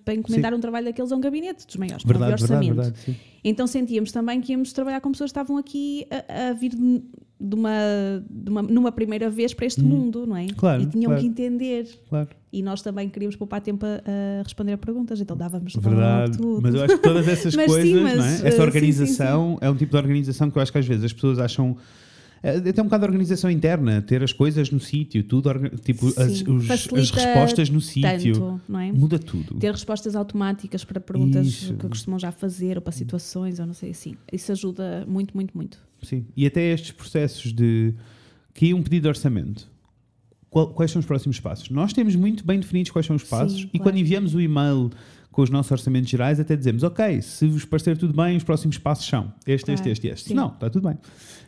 para 0.05 0.13
encomendar 0.13 0.53
um 0.53 0.59
trabalho 0.59 0.85
daqueles 0.85 1.11
a 1.11 1.15
um 1.17 1.19
gabinete 1.19 1.65
dos 1.65 1.75
maiores, 1.75 2.05
não 2.05 2.11
havia 2.11 2.27
Verdade, 2.27 2.41
verdade, 2.43 2.71
orçamento. 2.71 2.93
verdade. 2.93 2.99
Sim. 2.99 3.15
Então 3.43 3.67
sentíamos 3.67 4.11
também 4.11 4.39
que 4.39 4.53
íamos 4.53 4.71
trabalhar 4.71 5.01
com 5.01 5.11
pessoas 5.11 5.31
que 5.31 5.37
estavam 5.39 5.57
aqui 5.57 6.05
a, 6.09 6.49
a 6.49 6.53
vir 6.53 6.71
de, 7.43 7.55
uma, 7.55 7.71
de 8.29 8.49
uma- 8.49 8.61
numa 8.61 8.91
primeira 8.91 9.29
vez 9.29 9.53
para 9.53 9.65
este 9.65 9.81
mundo, 9.83 10.25
não 10.25 10.37
é? 10.37 10.47
Claro, 10.55 10.81
e 10.81 10.85
tinham 10.85 11.09
claro. 11.11 11.21
que 11.21 11.27
entender. 11.27 11.87
Claro. 12.09 12.29
E 12.51 12.61
nós 12.61 12.81
também 12.81 13.09
queríamos 13.09 13.35
poupar 13.35 13.59
tempo 13.61 13.85
a, 13.85 14.39
a 14.39 14.43
responder 14.43 14.73
a 14.73 14.77
perguntas, 14.77 15.19
então 15.19 15.35
dávamos 15.35 15.73
Verdade, 15.75 16.37
tudo. 16.37 16.61
mas 16.61 16.73
eu 16.75 16.83
acho 16.83 16.95
que 16.95 17.01
todas 17.01 17.27
essas 17.27 17.53
Mas 17.57 17.65
coisas, 17.65 17.89
sim, 17.89 17.99
mas, 18.03 18.19
é? 18.41 18.45
eh, 18.45 18.47
essa 18.47 18.57
sim, 18.57 18.61
organização 18.63 19.57
é 19.59 19.69
um 19.69 19.75
tipo 19.75 19.91
de 19.91 19.97
organização 19.97 20.49
que 20.51 20.57
eu 20.57 20.61
acho 20.61 20.71
que 20.71 20.77
às 20.77 20.85
vezes 20.87 21.03
as 21.03 21.11
pessoas 21.13 21.39
acham 21.39 21.71
É, 21.71 21.75
Até 22.43 22.81
um 22.81 22.85
bocado 22.85 23.03
de 23.03 23.07
organização 23.07 23.49
interna, 23.49 24.01
ter 24.01 24.21
as 24.21 24.33
coisas 24.33 24.69
no 24.69 24.79
sítio, 24.79 25.23
tudo, 25.23 25.49
tipo, 25.83 26.07
as, 26.19 26.41
os- 26.41 26.69
as 26.93 27.09
respostas 27.11 27.69
no 27.69 27.79
sítio. 27.79 28.59
É? 28.69 28.91
Muda 28.91 29.17
tudo. 29.17 29.55
Ter 29.59 29.71
respostas 29.71 30.13
automáticas 30.13 30.83
para 30.83 30.99
perguntas 30.99 31.47
Isso. 31.47 31.73
que 31.75 31.87
costumam 31.87 32.19
já 32.19 32.33
fazer 32.33 32.75
ou 32.75 32.81
para 32.81 32.91
situações 32.91 33.59
ou 33.59 33.65
não 33.65 33.73
sei 33.73 33.91
assim. 33.91 34.15
Isso 34.31 34.51
ajuda 34.51 35.05
muito, 35.07 35.33
muito, 35.33 35.55
muito. 35.55 35.77
Sim. 36.01 36.25
E 36.35 36.45
até 36.45 36.73
estes 36.73 36.91
processos 36.91 37.53
de 37.53 37.93
que 38.53 38.73
um 38.73 38.83
pedido 38.83 39.03
de 39.03 39.07
orçamento. 39.07 39.71
Quais 40.49 40.91
são 40.91 40.99
os 40.99 41.05
próximos 41.05 41.39
passos? 41.39 41.69
Nós 41.71 41.93
temos 41.93 42.15
muito 42.15 42.45
bem 42.45 42.59
definidos 42.59 42.91
quais 42.91 43.07
são 43.07 43.15
os 43.15 43.23
passos 43.23 43.61
Sim, 43.61 43.67
e 43.73 43.79
claro. 43.79 43.83
quando 43.85 43.97
enviamos 43.97 44.35
o 44.35 44.41
e-mail 44.41 44.91
com 45.33 45.41
os 45.41 45.49
nossos 45.49 45.69
orçamentos 45.71 46.09
gerais, 46.09 46.39
até 46.39 46.55
dizemos, 46.55 46.81
ok, 46.83 47.21
se 47.21 47.45
vos 47.47 47.65
parecer 47.65 47.97
tudo 47.97 48.13
bem, 48.13 48.37
os 48.37 48.43
próximos 48.43 48.77
passos 48.77 49.05
são 49.05 49.33
este, 49.45 49.71
este, 49.71 49.75
Claro. 49.75 49.91
este, 49.91 50.07
este. 50.07 50.27
Sim. 50.29 50.33
Não, 50.35 50.47
está 50.47 50.69
tudo 50.69 50.87
bem. 50.87 50.97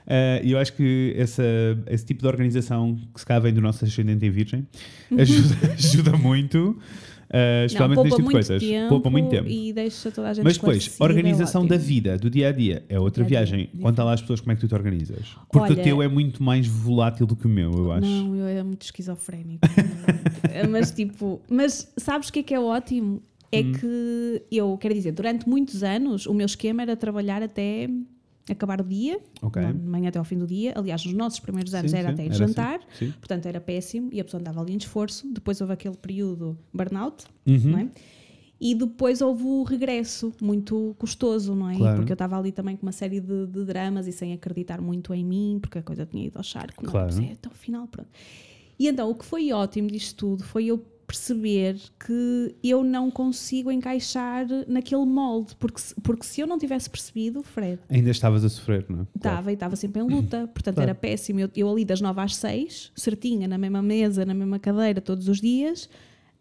Eh, 0.08 0.42
E 0.44 0.52
eu 0.52 0.60
acho 0.60 0.74
que 0.74 1.14
essa, 1.18 1.44
esse 1.88 2.06
tipo 2.06 2.22
de 2.22 2.28
organização 2.28 2.96
que 3.14 3.20
se 3.20 3.26
cá 3.26 3.40
vem 3.40 3.54
do 3.54 3.62
nosso 3.62 3.86
ascendente 3.86 4.26
em 4.26 4.30
virgem 4.30 4.68
ajuda, 5.18 5.56
ajuda 5.74 6.18
muito, 6.18 6.58
Não, 7.32 7.66
especialmente 7.66 7.96
poupa 7.96 8.04
neste 8.04 8.18
tipo 8.18 8.28
de 8.30 8.34
coisas. 8.34 8.62
tempo 8.64 8.90
poupa 8.90 9.10
muito 9.10 9.30
tempo. 9.30 9.50
e 9.50 9.74
deixa 9.74 10.12
toda 10.12 10.30
a 10.30 10.34
gente 10.34 10.44
Mas 10.44 10.54
depois, 10.58 10.96
é 11.00 11.04
organização 11.04 11.66
da 11.66 11.78
vida, 11.78 12.18
do 12.18 12.30
dia 12.30 12.50
a 12.50 12.52
dia, 12.52 12.84
é 12.88 13.00
outra 13.00 13.24
dia, 13.24 13.30
viagem. 13.40 13.60
diferente. 13.66 13.82
Conta 13.84 14.04
lá 14.04 14.14
às 14.14 14.22
pessoas 14.22 14.40
como 14.42 14.52
é 14.52 14.56
que 14.56 14.62
tu 14.62 14.68
te 14.68 14.76
organizas. 14.76 15.28
Porque 15.52 15.72
o 15.72 15.76
Olha- 15.76 15.84
teu 15.84 16.02
é 16.02 16.08
muito 16.08 16.42
mais 16.44 16.68
volátil 16.68 17.26
do 17.26 17.36
que 17.36 17.46
o 17.46 17.50
meu, 17.50 17.72
eu 17.72 17.92
acho. 17.92 18.06
Não, 18.08 18.36
eu 18.36 18.46
era 18.48 18.64
muito 18.64 18.84
esquizofrénico. 18.84 19.62
mas 20.70 20.92
tipo, 20.92 21.42
mas 21.50 21.92
sabes 21.98 22.30
o 22.30 22.34
que 22.34 22.40
é 22.40 22.44
que 22.44 22.54
é 22.54 22.60
ótimo? 22.60 23.22
É 23.52 23.62
Hum. 23.62 23.72
que 23.74 24.44
eu, 24.52 24.78
quero 24.78 24.94
dizer, 24.94 25.12
durante 25.12 25.48
muitos 25.48 25.84
anos 25.84 26.26
o 26.26 26.34
meu 26.34 26.46
esquema 26.46 26.82
era 26.82 26.96
trabalhar 26.96 27.42
até 27.44 27.90
acabar 28.50 28.80
o 28.82 28.84
dia, 28.84 29.20
Ok. 29.42 29.62
de 29.64 29.74
manhã 29.88 30.10
até 30.10 30.20
ao 30.20 30.26
fim 30.26 30.38
do 30.38 30.46
dia. 30.46 30.74
Aliás, 30.76 31.04
nos 31.06 31.14
nossos 31.16 31.40
primeiros 31.40 31.74
anos 31.74 31.92
Sim, 31.92 31.98
era 31.98 32.08
sim, 32.10 32.14
até 32.14 32.24
ir 32.24 32.26
era 32.28 32.36
assim. 32.36 32.48
jantar, 32.54 32.80
Sim. 32.98 33.12
portanto 33.20 33.46
era 33.48 33.60
péssimo 33.60 34.10
e 34.12 34.20
a 34.20 34.24
pessoa 34.24 34.40
andava 34.42 34.62
ali 34.62 34.74
em 34.74 34.78
esforço. 34.78 35.28
Depois 35.32 35.60
houve 35.62 35.74
aquele 35.74 35.96
período 35.98 36.58
burnout, 36.74 37.26
Uhum. 37.48 37.60
não 37.72 37.80
é? 37.80 37.90
E 38.62 38.74
depois 38.74 39.20
houve 39.22 39.44
o 39.44 39.64
regresso 39.64 40.32
muito 40.42 40.96
custoso, 40.98 41.54
não 41.56 41.70
é? 41.70 41.76
Claro. 41.76 41.98
Porque 41.98 42.12
eu 42.12 42.16
estava 42.16 42.38
ali 42.38 42.52
também 42.52 42.76
com 42.78 42.86
uma 42.86 42.92
série 42.94 43.20
de, 43.20 43.46
de 43.48 43.66
dramas 43.66 44.08
e 44.08 44.12
sem 44.14 44.32
acreditar 44.32 44.80
muito 44.80 45.14
em 45.14 45.26
mim, 45.26 45.58
porque 45.62 45.78
a 45.80 45.84
coisa 45.84 46.06
tinha 46.06 46.26
ido 46.28 46.38
ao 46.38 46.44
charco, 46.44 46.84
não 46.84 46.92
Claro. 46.92 47.10
é? 47.12 47.16
Mas 47.16 47.30
é 47.30 47.34
até 47.34 47.50
o 47.50 47.52
final, 47.52 47.86
pronto. 47.88 48.10
E 48.80 48.88
então 48.88 49.10
o 49.10 49.16
que 49.16 49.26
foi 49.26 49.52
ótimo 49.52 49.88
disto 49.90 50.16
tudo 50.16 50.44
foi 50.44 50.66
eu 50.66 50.84
perceber 51.06 51.78
que 52.04 52.56
eu 52.64 52.84
não 52.84 53.10
consigo 53.12 53.72
encaixar 53.72 54.46
naquele 54.68 55.06
molde, 55.06 55.56
porque, 55.60 55.80
se- 55.80 55.96
porque 56.02 56.26
se 56.26 56.42
eu 56.42 56.48
não 56.48 56.58
tivesse 56.58 56.90
percebido, 56.90 57.44
Fred, 57.44 57.80
Ainda 57.90 58.10
estavas 58.10 58.44
a 58.44 58.50
sofrer, 58.50 58.86
não 58.90 59.02
é? 59.02 59.08
Estava 59.16 59.52
e 59.52 59.54
estava 59.54 59.76
sempre 59.76 60.02
em 60.02 60.08
luta, 60.08 60.48
portanto 60.54 60.76
Claro. 60.76 60.90
era 60.90 60.96
péssimo. 60.96 61.40
Eu, 61.40 61.50
eu 61.56 61.70
ali 61.70 61.86
das 61.86 62.02
9 62.02 62.20
às 62.22 62.36
6, 62.36 62.92
certinha, 62.96 63.48
na 63.48 63.58
mesma 63.58 63.82
mesa, 63.82 64.26
na 64.26 64.34
mesma 64.34 64.60
cadeira, 64.60 65.00
todos 65.00 65.28
os 65.30 65.40
dias, 65.40 65.90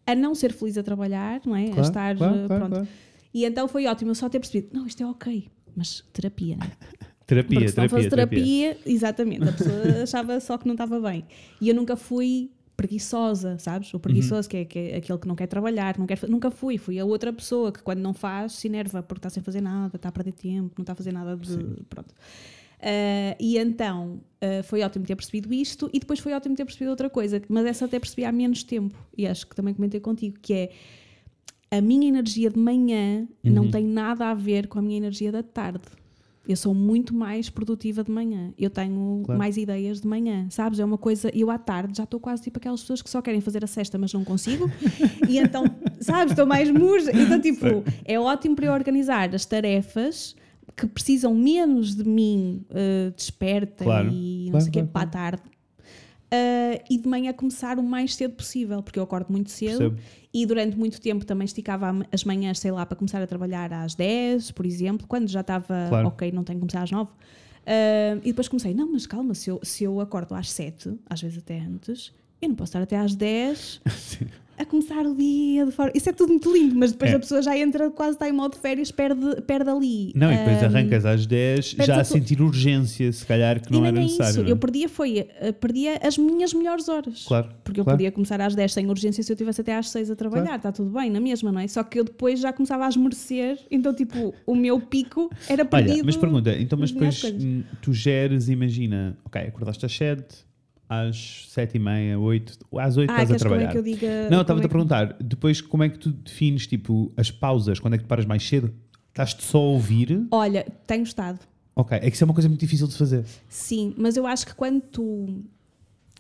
a 0.07 0.15
não 0.15 0.35
ser 0.35 0.53
feliz 0.53 0.77
a 0.79 0.83
trabalhar, 0.83 1.41
não 1.45 1.55
é? 1.57 1.67
Claro, 1.67 1.81
a 1.81 1.83
estar. 1.83 2.17
eh, 2.17 2.49
pronto. 2.49 2.89
E 3.33 3.45
então 3.45 3.67
foi 3.69 3.87
ótimo 3.87 4.11
eu 4.13 4.15
só 4.15 4.29
ter 4.29 4.39
percebido, 4.39 4.69
não, 4.73 4.87
isto 4.87 5.03
é 5.03 5.07
ok, 5.07 5.49
mas 5.77 6.03
terapia, 6.13 6.57
não 6.57 6.67
é? 6.67 6.71
Terapia, 7.27 7.55
Porque 7.61 7.69
se 7.71 7.77
não 7.79 7.89
terapia, 7.89 7.97
fosse 7.99 8.11
terapia. 8.11 8.75
terapia, 8.75 8.93
exatamente, 8.93 9.49
a 9.49 9.53
pessoa 9.53 9.83
achava 10.05 10.39
só 10.41 10.59
que 10.59 10.67
não 10.67 10.75
estava 10.75 11.01
bem. 11.01 11.25
E 11.59 11.71
eu 11.71 11.75
nunca 11.75 11.97
fui 11.97 12.51
preguiçosa, 12.77 13.59
sabes? 13.59 13.93
O 13.95 14.01
preguiçoso, 14.01 14.49
que, 14.49 14.57
é, 14.57 14.65
que 14.65 14.79
é 14.79 14.97
aquele 14.97 15.19
que 15.19 15.29
não 15.29 15.37
quer 15.37 15.47
trabalhar, 15.47 15.99
não 15.99 16.07
quer, 16.07 16.19
nunca 16.29 16.51
fui. 16.51 16.79
Fui 16.79 16.99
a 16.99 17.05
outra 17.05 17.33
pessoa 17.33 17.71
que 17.73 17.83
quando 17.83 18.01
não 18.01 18.13
faz 18.13 18.53
se 18.53 18.67
enerva 18.67 19.03
porque 19.03 19.21
está 19.21 19.31
sem 19.31 19.43
fazer 19.43 19.61
nada, 19.61 19.97
está 19.97 20.09
a 20.09 20.13
perder 20.13 20.33
tempo, 20.33 20.73
não 20.77 20.83
está 20.83 20.93
a 20.93 20.97
fazer 20.97 21.13
nada 21.13 21.37
de. 21.37 21.57
Pronto. 21.89 22.15
Ah, 22.81 23.35
e 23.41 23.57
então 23.57 24.21
ah, 24.43 24.63
foi 24.63 24.83
ótimo 24.83 25.07
ter 25.07 25.17
percebido 25.17 25.53
isto 25.55 25.89
e 25.93 25.99
depois 25.99 26.19
foi 26.19 26.35
ótimo 26.35 26.55
ter 26.55 26.67
percebido 26.67 26.91
outra 26.91 27.09
coisa, 27.09 27.41
mas 27.49 27.65
essa 27.65 27.87
até 27.87 27.99
percebi 27.99 28.27
há 28.27 28.33
menos 28.33 28.63
tempo 28.63 28.95
e 29.17 29.27
acho 29.27 29.47
que 29.47 29.57
também 29.57 29.73
comentei 29.73 30.01
contigo, 30.01 30.37
que 30.41 30.53
é 30.53 30.71
a 31.71 31.81
minha 31.81 32.07
energia 32.07 32.51
de 32.51 32.59
manhã 32.59 33.27
não 33.43 33.71
tem 33.71 33.85
nada 33.85 34.27
a 34.27 34.35
ver 34.35 34.69
com 34.69 34.79
a 34.79 34.83
minha 34.83 34.97
energia 34.97 35.33
da 35.33 35.43
tarde. 35.43 35.83
Eu 36.47 36.57
sou 36.57 36.75
muito 36.75 37.15
mais 37.15 37.49
produtiva 37.49 38.05
de 38.05 38.11
manhã. 38.11 38.53
Eu 38.59 38.69
tenho 38.69 39.23
Claro. 39.25 39.39
mais 39.39 39.57
ideias 39.57 40.01
de 40.01 40.07
manhã, 40.07 40.47
sabes? 40.51 40.79
É 40.79 40.85
uma 40.85 40.99
coisa. 40.99 41.31
Eu 41.35 41.51
à 41.51 41.57
tarde 41.59 41.97
já 41.97 42.05
estou 42.05 42.21
quase 42.21 42.43
tipo 42.43 42.59
aquelas 42.59 42.81
pessoas 42.83 43.01
que 43.01 43.09
só 43.09 43.23
querem 43.23 43.41
fazer 43.41 43.65
a 43.65 43.67
cesta, 43.67 43.97
mas 43.97 44.13
não 44.13 44.25
consigo. 44.25 44.71
e 45.29 45.39
então, 45.39 45.65
sabes? 46.01 46.33
Estou 46.33 46.47
mais 46.47 46.71
murcha. 46.71 47.11
Então, 47.17 47.41
tipo, 47.41 47.65
é 48.05 48.21
ótimo 48.21 48.55
para 48.57 48.67
eu 48.67 48.73
organizar 48.73 49.35
as 49.35 49.47
tarefas 49.47 50.37
que 50.77 50.87
precisam 50.87 51.33
menos 51.35 51.95
de 51.95 52.05
mim 52.05 52.63
eh, 52.71 53.13
desperta 53.17 53.85
Claro. 53.85 54.11
e 54.13 54.45
não 54.47 54.51
Claro, 54.53 54.65
sei 54.65 54.69
o 54.71 54.73
quê 54.73 54.79
claro, 54.81 54.89
para 54.93 55.03
a 55.03 55.07
tarde. 55.07 55.43
Uh, 56.35 56.83
e 56.91 56.99
de 56.99 57.09
manhã 57.09 57.33
começar 57.33 57.79
o 57.79 57.83
mais 57.83 58.15
cedo 58.15 58.35
possível, 58.35 58.83
porque 58.83 58.99
eu 58.99 59.05
acordo 59.05 59.31
muito 59.31 59.51
cedo 59.51 59.79
Percebo. 59.79 60.01
e 60.33 60.45
durante 60.45 60.77
muito 60.77 61.01
tempo 61.01 61.25
também 61.25 61.45
esticava 61.45 61.95
as 62.11 62.25
manhãs, 62.25 62.59
sei 62.59 62.73
lá, 62.73 62.85
para 62.85 62.97
começar 62.97 63.23
a 63.23 63.27
trabalhar 63.27 63.73
às 63.73 63.95
10, 63.95 64.51
por 64.51 64.67
exemplo, 64.67 65.07
quando 65.07 65.29
já 65.29 65.43
estava 65.43 65.87
Claro. 65.89 66.09
ok, 66.09 66.33
não 66.33 66.43
tenho 66.43 66.59
que 66.59 66.67
começar 66.67 66.83
às 66.83 66.91
9. 66.91 67.11
Uh, 67.11 68.19
e 68.23 68.31
depois 68.31 68.49
comecei, 68.49 68.75
não, 68.75 68.91
mas 68.91 69.07
calma, 69.07 69.35
se 69.35 69.49
eu, 69.51 69.61
se 69.63 69.85
eu 69.85 70.01
acordo 70.01 70.35
às 70.35 70.51
7, 70.51 70.99
às 71.09 71.23
vezes 71.23 71.39
até 71.39 71.61
antes, 71.61 72.13
eu 72.45 72.49
não 72.51 72.57
posso 72.57 72.71
estar 72.71 72.83
até 72.83 72.97
às 72.97 73.15
10 73.15 73.81
a 74.57 74.65
começar 74.65 75.05
o 75.05 75.17
dia 75.17 75.67
de 75.67 75.73
forma. 75.73 75.91
Isso 75.97 76.09
é 76.09 76.13
tudo 76.13 76.29
muito 76.29 76.53
lindo, 76.53 76.77
mas 76.77 76.93
depois 76.93 77.11
É. 77.11 77.17
a 77.17 77.19
pessoa 77.19 77.43
já 77.43 77.59
entra, 77.59 77.91
quase 77.91 78.13
está 78.13 78.29
em 78.29 78.33
modo 78.33 78.53
de 78.55 78.61
férias, 78.61 78.89
perde, 78.93 79.41
perde 79.43 79.69
ali. 79.69 80.13
Não, 80.15 80.33
e 80.33 80.37
depois 80.37 80.63
Um, 80.63 80.67
arrancas 80.67 81.05
às 81.05 81.27
10 81.27 81.75
perdes 81.75 81.87
já 81.97 82.01
a 82.01 82.05
sentir 82.05 82.41
urgência, 82.41 83.11
se 83.11 83.27
calhar 83.27 83.61
que 83.61 83.73
não 83.73 83.81
nem 83.81 83.89
era 83.89 83.99
é 83.99 84.03
necessário. 84.03 84.31
isso. 84.31 84.41
não 84.43 84.47
é? 84.49 84.53
Eu 84.53 84.57
perdia, 84.57 84.89
foi, 84.89 85.27
eh, 85.41 85.51
perdia 85.51 85.99
as 86.01 86.17
minhas 86.17 86.55
melhores 86.55 86.89
horas. 86.89 87.25
Claro. 87.27 87.49
Porque 87.65 87.81
eu 87.81 87.85
claro. 87.85 87.97
podia 87.99 88.13
começar 88.13 88.41
às 88.41 88.55
10 88.55 88.73
sem 88.73 88.89
urgência 88.89 89.25
se 89.25 89.33
eu 89.33 89.37
tivesse 89.37 89.61
até 89.61 89.75
às 89.77 89.89
6 89.91 90.09
a 90.13 90.15
trabalhar, 90.15 90.55
está 90.55 90.71
tudo 90.71 90.89
bem, 90.91 91.11
na 91.11 91.19
mesma, 91.21 91.51
não 91.51 91.61
é? 91.61 91.67
Só 91.67 91.83
que 91.83 91.99
eu 91.99 92.05
depois 92.05 92.39
já 92.39 92.53
começava 92.53 92.87
a 92.87 92.89
esmorecer, 92.89 93.59
então, 93.69 93.93
tipo, 93.93 94.33
o 94.47 94.55
meu 94.55 94.79
pico 94.81 95.31
era 95.49 95.65
perdido. 95.65 95.95
Olha, 95.95 96.05
mas 96.05 96.17
pergunta, 96.17 96.57
então, 96.57 96.79
mas 96.79 96.93
depois 96.93 97.25
hum, 97.25 97.65
tu 97.83 97.93
geres, 97.93 98.49
imagina, 98.49 99.19
ok, 99.25 99.43
acordaste 99.43 99.85
às 99.85 99.93
7, 99.97 100.25
às 100.89 101.47
7 101.51 101.77
e 101.77 101.79
meia, 101.79 102.19
8, 102.19 102.59
às 102.79 102.97
8 102.97 103.11
Ah, 103.11 103.23
estás 103.23 103.23
a 103.23 103.27
queres 103.27 103.43
como 103.43 103.55
é 103.55 103.59
trabalhar. 103.59 103.73
que 103.73 103.79
eu 103.79 103.83
diga? 103.83 104.31
Não, 104.31 104.41
estava-te 104.43 104.65
é 104.65 104.67
a 104.67 104.71
perguntar, 104.71 105.17
depois 105.21 105.61
como 105.61 105.83
é 105.83 105.89
que 105.89 105.99
tu 105.99 106.11
defines, 106.11 106.67
tipo, 106.67 107.13
as 107.17 107.31
pausas, 107.31 107.79
quando 107.81 107.95
é 107.95 107.99
que 107.99 108.05
tu 108.05 108.09
paras 108.09 108.27
mais 108.27 108.47
cedo? 108.47 108.73
Estás-te 109.09 109.45
só 109.45 109.59
a 109.59 109.63
ouvir? 109.63 110.27
Olha, 110.31 110.67
tenho 110.87 111.05
estado. 111.05 111.39
Ok, 111.77 111.97
é 111.97 112.01
que 112.09 112.15
isso 112.15 112.23
é 112.23 112.27
uma 112.27 112.35
coisa 112.35 112.49
muito 112.49 112.61
difícil 112.61 112.87
de 112.87 112.95
fazer. 112.97 113.25
Sim, 113.49 113.95
mas 113.97 114.17
eu 114.17 114.27
acho 114.27 114.47
que 114.47 114.55
quando 114.55 114.81
tu. 114.81 115.43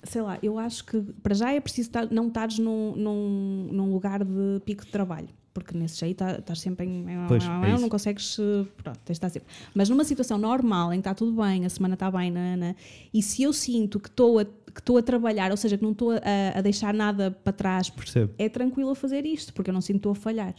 Sei 0.03 0.21
lá, 0.21 0.39
eu 0.43 0.59
acho 0.59 0.85
que 0.85 1.01
para 1.23 1.35
já 1.35 1.53
é 1.53 1.61
preciso 1.61 1.91
não 2.11 2.29
estares 2.29 2.59
num, 2.59 2.95
num, 2.95 3.69
num 3.73 3.93
lugar 3.93 4.23
de 4.25 4.61
pico 4.65 4.85
de 4.85 4.91
trabalho. 4.91 5.29
Porque 5.55 5.79
nesse 5.79 6.01
jeito 6.01 6.19
tá- 6.19 6.33
estás 6.33 6.61
sempre 6.61 6.85
em. 6.85 7.07
Pois, 7.29 7.45
é 7.45 7.71
isso. 7.71 7.81
não 7.81 7.89
consegues. 7.89 8.37
Pronto, 8.83 8.99
tens 9.05 9.05
de 9.07 9.13
estar 9.13 9.29
sempre. 9.31 9.49
Mas 9.73 9.89
numa 9.89 10.03
situação 10.05 10.37
normal, 10.37 10.93
em 10.93 10.97
que 10.97 11.01
está 11.03 11.15
tudo 11.15 11.41
bem, 11.41 11.65
a 11.65 11.71
semana 11.71 11.95
está 11.95 12.11
bem, 12.11 12.29
nana, 12.29 12.75
e 13.13 13.23
se 13.23 13.45
eu 13.45 13.53
sinto 13.53 14.01
que 14.01 14.09
estou 14.09 14.41
a, 14.41 14.47
que 14.75 14.81
estou 14.81 14.99
a 14.99 15.03
trabalhar, 15.03 15.51
ou 15.53 15.57
seja, 15.57 15.77
que 15.79 15.83
não 15.85 15.93
estou 15.93 16.11
a, 16.11 16.19
a 16.57 16.61
deixar 16.61 16.93
nada 16.93 17.31
para 17.31 17.53
trás, 17.53 17.89
Percebo. 17.89 18.35
é 18.37 18.49
tranquilo 18.49 18.91
a 18.91 18.95
fazer 18.97 19.25
isto, 19.25 19.53
porque 19.55 19.71
eu 19.71 19.75
não 19.75 19.81
sinto 19.81 20.11
a 20.11 20.15
falhar. 20.15 20.55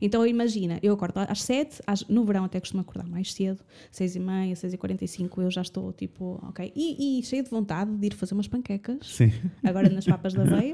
Então 0.00 0.24
imagina, 0.26 0.78
eu 0.82 0.94
acordo 0.94 1.18
às 1.18 1.42
7, 1.42 1.82
às- 1.86 2.06
no 2.06 2.24
verão 2.24 2.44
até 2.44 2.60
costumo 2.60 2.82
acordar 2.82 3.08
mais 3.08 3.32
cedo, 3.32 3.60
6 3.90 4.14
e 4.16 4.20
meia, 4.20 4.54
6 4.54 4.72
e 4.72 4.76
45 4.78 5.42
eu 5.42 5.50
já 5.50 5.62
estou 5.62 5.92
tipo, 5.92 6.38
ok. 6.48 6.72
E, 6.76 7.18
e 7.18 7.22
cheio 7.24 7.42
de 7.42 7.50
vontade 7.50 7.90
de 7.96 8.06
ir 8.06 8.14
fazer 8.14 8.34
umas 8.34 8.46
panquecas, 8.46 8.98
Sim. 9.02 9.32
agora 9.64 9.88
nas 9.88 10.04
papas 10.06 10.32
da 10.32 10.42
aveia. 10.42 10.72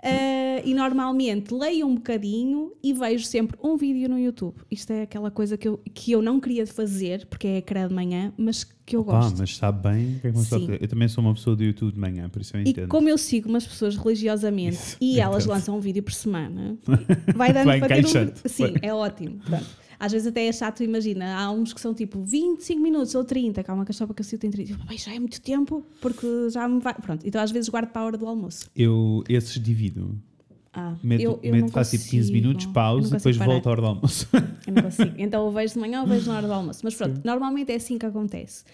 Ah, 0.00 0.62
e 0.64 0.74
normalmente 0.74 1.52
leio 1.52 1.86
um 1.86 1.96
bocadinho 1.96 2.72
e 2.82 2.92
vejo 2.92 3.24
sempre 3.24 3.58
um 3.62 3.76
vídeo 3.76 4.08
no 4.08 4.18
YouTube. 4.18 4.54
Isto 4.70 4.92
é 4.92 5.02
aquela 5.02 5.30
coisa 5.30 5.56
que 5.58 5.66
eu, 5.66 5.78
que 5.92 6.12
eu 6.12 6.22
não 6.22 6.38
queria 6.38 6.66
fazer, 6.66 7.26
porque 7.26 7.46
é 7.48 7.56
ecrã 7.58 7.88
de 7.88 7.94
manhã, 7.94 8.32
mas 8.36 8.64
que 8.88 8.96
eu 8.96 9.00
Ah, 9.02 9.20
gosto. 9.20 9.38
mas 9.38 9.56
sabe 9.56 9.88
bem 9.88 10.18
que 10.20 10.26
é 10.26 10.30
que 10.30 10.36
uma 10.36 10.44
Sim. 10.44 10.66
Eu 10.80 10.88
também 10.88 11.08
sou 11.08 11.22
uma 11.22 11.34
pessoa 11.34 11.54
do 11.54 11.62
YouTube 11.62 11.92
de 11.92 12.00
manhã, 12.00 12.28
por 12.28 12.40
isso 12.42 12.56
eu 12.56 12.60
E 12.62 12.70
entendo. 12.70 12.88
como 12.88 13.08
eu 13.08 13.18
sigo 13.18 13.48
umas 13.48 13.66
pessoas 13.66 13.96
religiosamente 13.96 14.76
Isso, 14.76 14.96
e 15.00 15.20
elas 15.20 15.44
entendo. 15.44 15.54
lançam 15.54 15.76
um 15.76 15.80
vídeo 15.80 16.02
por 16.02 16.12
semana, 16.12 16.76
vai 17.36 17.52
dando 17.52 17.66
Vai 17.66 17.78
para 17.78 17.96
ter 18.02 18.06
um... 18.06 18.48
Sim, 18.48 18.74
é 18.82 18.92
ótimo. 18.92 19.38
Pronto. 19.44 19.66
Às 20.00 20.12
vezes 20.12 20.28
até 20.28 20.46
é 20.46 20.52
chato, 20.52 20.82
imagina, 20.84 21.36
há 21.36 21.50
uns 21.50 21.72
que 21.72 21.80
são 21.80 21.92
tipo 21.92 22.22
25 22.22 22.80
minutos 22.80 23.14
ou 23.16 23.24
30, 23.24 23.64
calma 23.64 23.84
que 23.84 23.90
a 23.90 23.94
chopa 23.94 24.14
que 24.14 24.22
eu 24.22 24.38
tem 24.38 24.48
30. 24.48 24.72
Eu, 24.72 24.78
"Bem, 24.86 24.96
já 24.96 25.12
é 25.12 25.18
muito 25.18 25.40
tempo, 25.40 25.84
porque 26.00 26.48
já 26.50 26.68
me 26.68 26.80
vai... 26.80 26.94
Pronto, 26.94 27.26
então 27.26 27.40
às 27.42 27.50
vezes 27.50 27.68
guardo 27.68 27.88
para 27.88 28.02
a 28.02 28.04
hora 28.04 28.16
do 28.16 28.24
almoço. 28.26 28.70
Eu 28.76 29.24
esses 29.28 29.60
divido. 29.60 30.16
Ah, 30.72 30.94
Meto, 31.02 31.20
eu, 31.22 31.40
eu 31.42 31.52
meto 31.52 31.70
faço 31.72 31.90
tipo 31.92 32.04
consigo. 32.04 32.22
15 32.22 32.32
minutos, 32.32 32.66
pausa, 32.66 33.10
não 33.10 33.16
depois 33.16 33.36
parar. 33.36 33.50
volto 33.52 33.66
à 33.66 33.70
hora 33.70 33.80
do 33.80 33.86
almoço. 33.88 34.28
Eu 34.66 34.72
não 34.74 34.82
consigo. 34.82 35.14
Então 35.18 35.44
eu 35.46 35.52
vejo 35.52 35.74
de 35.74 35.80
manhã 35.80 36.02
ou 36.02 36.06
vejo 36.06 36.28
na 36.30 36.36
hora 36.36 36.46
do 36.46 36.52
almoço. 36.52 36.80
Mas 36.84 36.94
pronto, 36.94 37.20
normalmente 37.24 37.72
é 37.72 37.76
assim 37.76 37.98
que 37.98 38.06
acontece. 38.06 38.64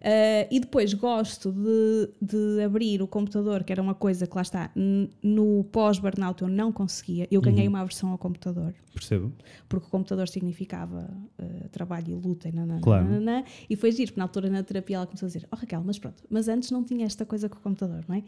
Uh, 0.00 0.44
e 0.50 0.60
depois 0.60 0.92
gosto 0.92 1.50
de, 1.50 2.10
de 2.20 2.62
abrir 2.62 3.00
o 3.00 3.06
computador, 3.08 3.64
que 3.64 3.72
era 3.72 3.80
uma 3.80 3.94
coisa 3.94 4.26
que 4.26 4.36
lá 4.36 4.42
está, 4.42 4.70
no 5.22 5.64
pós-burnout 5.72 6.42
eu 6.42 6.48
não 6.48 6.70
conseguia. 6.70 7.26
Eu 7.30 7.40
ganhei 7.40 7.66
uma 7.66 7.80
aversão 7.80 8.10
ao 8.10 8.18
computador, 8.18 8.74
Percebo. 8.92 9.32
porque 9.66 9.86
o 9.86 9.90
computador 9.90 10.28
significava 10.28 11.08
uh, 11.40 11.68
trabalho 11.70 12.10
e 12.10 12.14
luta 12.14 12.50
e 12.50 12.52
nanana, 12.52 12.82
Claro. 12.82 13.04
nanana. 13.04 13.44
E 13.70 13.76
foi 13.76 13.92
giro, 13.92 14.10
porque 14.10 14.20
na 14.20 14.24
altura 14.24 14.50
na 14.50 14.62
terapia 14.62 14.96
ela 14.96 15.06
começou 15.06 15.24
a 15.24 15.28
dizer: 15.30 15.48
Oh 15.50 15.56
Raquel, 15.56 15.82
mas 15.82 15.98
pronto, 15.98 16.22
mas 16.28 16.48
antes 16.48 16.70
não 16.70 16.84
tinha 16.84 17.06
esta 17.06 17.24
coisa 17.24 17.48
com 17.48 17.56
o 17.56 17.60
computador, 17.62 18.04
não 18.06 18.16
é? 18.16 18.22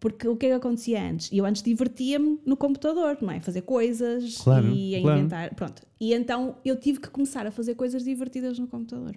Porque 0.00 0.26
o 0.26 0.34
que 0.34 0.46
é 0.46 0.48
que 0.48 0.54
acontecia 0.54 1.02
antes? 1.02 1.28
Eu 1.30 1.44
antes 1.44 1.62
divertia-me 1.62 2.40
no 2.46 2.56
computador, 2.56 3.18
não 3.20 3.30
é? 3.30 3.38
Fazer 3.40 3.60
coisas 3.62 4.38
Claro, 4.38 4.66
e 4.72 4.96
a 4.96 5.00
claro. 5.02 5.18
inventar. 5.18 5.54
Pronto. 5.54 5.82
E 6.00 6.14
então 6.14 6.56
eu 6.64 6.74
tive 6.76 6.98
que 7.00 7.10
começar 7.10 7.46
a 7.46 7.50
fazer 7.50 7.74
coisas 7.74 8.02
divertidas 8.02 8.58
no 8.58 8.66
computador. 8.66 9.14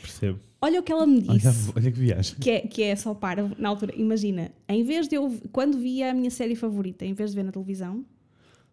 Percebo. 0.00 0.38
Olha 0.60 0.80
o 0.80 0.82
que 0.82 0.90
ela 0.92 1.06
me 1.06 1.20
disse. 1.20 1.46
Olha, 1.48 1.72
olha 1.76 1.92
que 1.92 1.98
viagem. 1.98 2.36
Que 2.40 2.50
é, 2.50 2.60
que 2.60 2.82
é 2.82 2.96
só 2.96 3.12
para, 3.14 3.50
na 3.58 3.68
altura, 3.68 3.92
imagina, 3.96 4.50
em 4.68 4.82
vez 4.84 5.06
de 5.08 5.16
eu, 5.16 5.36
quando 5.52 5.76
via 5.76 6.10
a 6.12 6.14
minha 6.14 6.30
série 6.30 6.54
favorita, 6.54 7.04
em 7.04 7.12
vez 7.12 7.30
de 7.30 7.36
ver 7.36 7.42
na 7.42 7.52
televisão, 7.52 8.04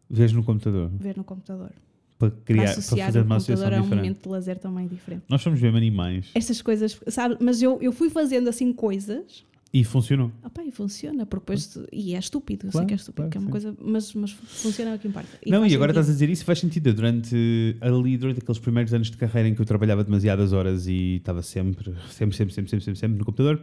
Vês 0.09 0.31
no 0.31 0.43
computador. 0.43 0.89
ver 0.97 1.17
no 1.17 1.23
computador. 1.23 1.71
Para, 2.17 2.31
criar, 2.31 2.63
para 2.65 2.73
para 2.73 2.81
fazer 2.81 3.19
o 3.19 3.23
uma 3.23 3.35
computador 3.35 3.35
associação 3.35 3.65
a 3.65 3.67
um 3.67 3.81
diferente. 3.81 3.95
momento 3.95 4.23
de 4.23 4.29
lazer 4.29 4.59
também 4.59 4.87
diferente. 4.87 5.23
Nós 5.29 5.41
somos 5.41 5.61
mesmo 5.61 5.77
animais. 5.77 6.29
Estas 6.35 6.61
coisas, 6.61 6.99
sabe? 7.07 7.37
Mas 7.39 7.61
eu, 7.61 7.79
eu 7.81 7.91
fui 7.91 8.09
fazendo 8.09 8.49
assim 8.49 8.71
coisas, 8.73 9.45
E 9.71 9.83
funcionou. 9.83 10.31
opá, 10.43 10.63
e 10.63 10.71
funciona, 10.71 11.27
porque 11.27 11.41
depois, 11.43 11.77
e 11.93 12.15
é 12.15 12.19
estúpido, 12.19 12.65
eu 12.67 12.71
sei 12.71 12.85
que 12.87 12.93
é 12.93 12.95
estúpido, 12.95 13.29
claro 13.29 13.29
que 13.29 13.37
é 13.37 13.39
uma 13.39 13.45
que 13.47 13.51
coisa, 13.51 13.77
mas, 13.79 14.13
mas 14.15 14.31
funciona 14.31 14.91
é 14.91 14.95
o 14.95 14.99
que 14.99 15.07
importa. 15.07 15.29
não, 15.45 15.59
faz 15.59 15.71
e 15.71 15.75
agora 15.75 15.91
sentido. 15.93 15.99
estás 16.01 16.09
a 16.09 16.11
dizer 16.13 16.29
isso 16.29 16.43
faz 16.43 16.59
sentido. 16.59 16.91
Durante 16.93 17.77
ali, 17.79 18.17
durante 18.17 18.39
aqueles 18.39 18.57
primeiros 18.59 18.93
anos 18.95 19.11
de 19.11 19.17
carreira 19.17 19.47
em 19.47 19.53
que 19.53 19.61
eu 19.61 19.65
trabalhava 19.65 20.03
demasiadas 20.03 20.53
horas 20.53 20.87
e 20.87 21.17
estava 21.17 21.43
sempre, 21.43 21.93
sempre, 22.09 22.35
sempre, 22.35 22.53
sempre, 22.55 22.69
sempre, 22.71 22.81
sempre, 22.85 22.95
sempre 22.99 23.17
no 23.19 23.25
computador, 23.25 23.61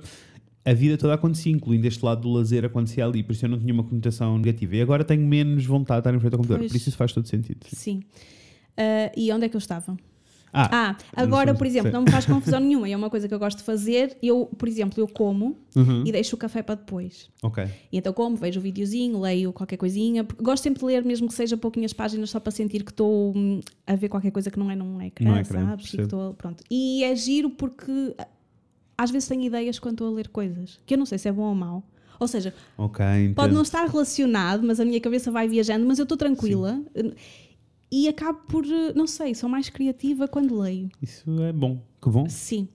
a 0.64 0.72
vida 0.72 0.96
toda 0.96 1.14
acontecia, 1.14 1.50
incluindo 1.52 1.86
este 1.88 2.04
lado 2.04 2.20
do 2.22 2.30
lazer 2.30 2.64
acontecia 2.64 3.04
ali, 3.04 3.22
por 3.24 3.32
isso 3.32 3.44
eu 3.44 3.48
não 3.48 3.58
tinha 3.58 3.74
uma 3.74 3.82
conotação 3.84 4.36
negativa. 4.38 4.76
E 4.76 4.80
agora 4.82 5.02
tenho 5.04 5.26
menos 5.26 5.64
vontade 5.66 5.98
de 6.02 6.08
estar 6.08 6.14
em 6.16 6.20
frente 6.20 6.32
ao 6.34 6.38
computador, 6.38 6.60
Pois. 6.60 6.70
por 6.72 6.76
isso 6.76 6.88
isso 6.88 6.96
faz 6.98 7.12
todo 7.12 7.26
sentido. 7.26 7.66
Sim. 7.72 8.02
Ah, 8.76 9.10
e 9.16 9.32
onde 9.32 9.46
é 9.46 9.48
que 9.48 9.56
eu 9.56 9.58
estava? 9.58 9.96
Ah, 10.58 10.68
Ah, 10.72 10.96
agora, 11.22 11.54
por 11.54 11.66
exemplo, 11.66 11.92
não 11.92 12.02
me 12.02 12.10
faz 12.10 12.24
confusão 12.24 12.58
nenhuma. 12.60 12.88
É 12.88 12.96
uma 12.96 13.10
coisa 13.10 13.28
que 13.28 13.34
eu 13.34 13.38
gosto 13.38 13.58
de 13.58 13.64
fazer. 13.64 14.16
Eu, 14.22 14.46
por 14.56 14.66
exemplo, 14.68 14.98
eu 15.02 15.06
como 15.06 15.56
uhum, 15.76 16.02
e 16.06 16.10
deixo 16.10 16.34
o 16.34 16.38
café 16.38 16.62
para 16.62 16.76
depois. 16.76 17.28
ok. 17.42 17.64
E 17.92 17.98
então 17.98 18.12
como, 18.12 18.36
vejo 18.36 18.58
o 18.58 18.62
videozinho, 18.62 19.20
leio 19.20 19.52
qualquer 19.52 19.76
coisinha. 19.76 20.26
Gosto 20.40 20.62
sempre 20.62 20.80
de 20.80 20.86
ler, 20.86 21.04
mesmo 21.04 21.28
que 21.28 21.34
seja 21.34 21.56
pouquinhas 21.56 21.92
páginas, 21.92 22.30
só 22.30 22.40
para 22.40 22.50
sentir 22.52 22.82
que 22.84 22.90
estou 22.90 23.32
hum, 23.36 23.60
a 23.86 23.94
ver 23.94 24.08
qualquer 24.08 24.30
coisa 24.30 24.50
que 24.50 24.58
não 24.58 24.70
é 24.70 24.74
num 24.76 25.00
ecrã, 25.02 25.28
Num 25.30 25.36
ecrã, 25.36 25.66
sabes? 25.66 25.92
E, 25.92 25.98
pronto. 26.38 26.64
e 26.70 27.04
é 27.04 27.14
giro 27.14 27.50
porque 27.50 28.14
às 28.96 29.10
vezes 29.10 29.28
tenho 29.28 29.42
ideias 29.42 29.78
quando 29.78 29.94
estou 29.94 30.08
a 30.08 30.10
ler 30.10 30.28
coisas, 30.28 30.80
que 30.86 30.94
eu 30.94 30.98
não 30.98 31.04
sei 31.04 31.18
se 31.18 31.28
é 31.28 31.32
bom 31.32 31.42
ou 31.42 31.54
mau. 31.54 31.82
Ou 32.18 32.26
seja, 32.26 32.54
Ok, 32.78 33.04
entendo. 33.04 33.34
pode 33.34 33.52
não 33.52 33.60
estar 33.60 33.84
relacionado, 33.86 34.62
mas 34.66 34.80
a 34.80 34.86
minha 34.86 34.98
cabeça 35.02 35.30
vai 35.30 35.46
viajando, 35.46 35.84
mas 35.84 35.98
eu 35.98 36.04
estou 36.04 36.16
tranquila. 36.16 36.80
E 37.90 38.08
acabo 38.08 38.40
por, 38.48 38.64
eh, 38.64 38.92
não 38.94 39.06
sei, 39.06 39.34
sou 39.34 39.48
mais 39.48 39.68
criativa 39.68 40.26
quando 40.26 40.58
leio. 40.58 40.88
Isso 41.00 41.30
é 41.42 41.52
bom. 41.52 41.80
Que 42.02 42.10
bom. 42.10 42.28
Sim. 42.28 42.68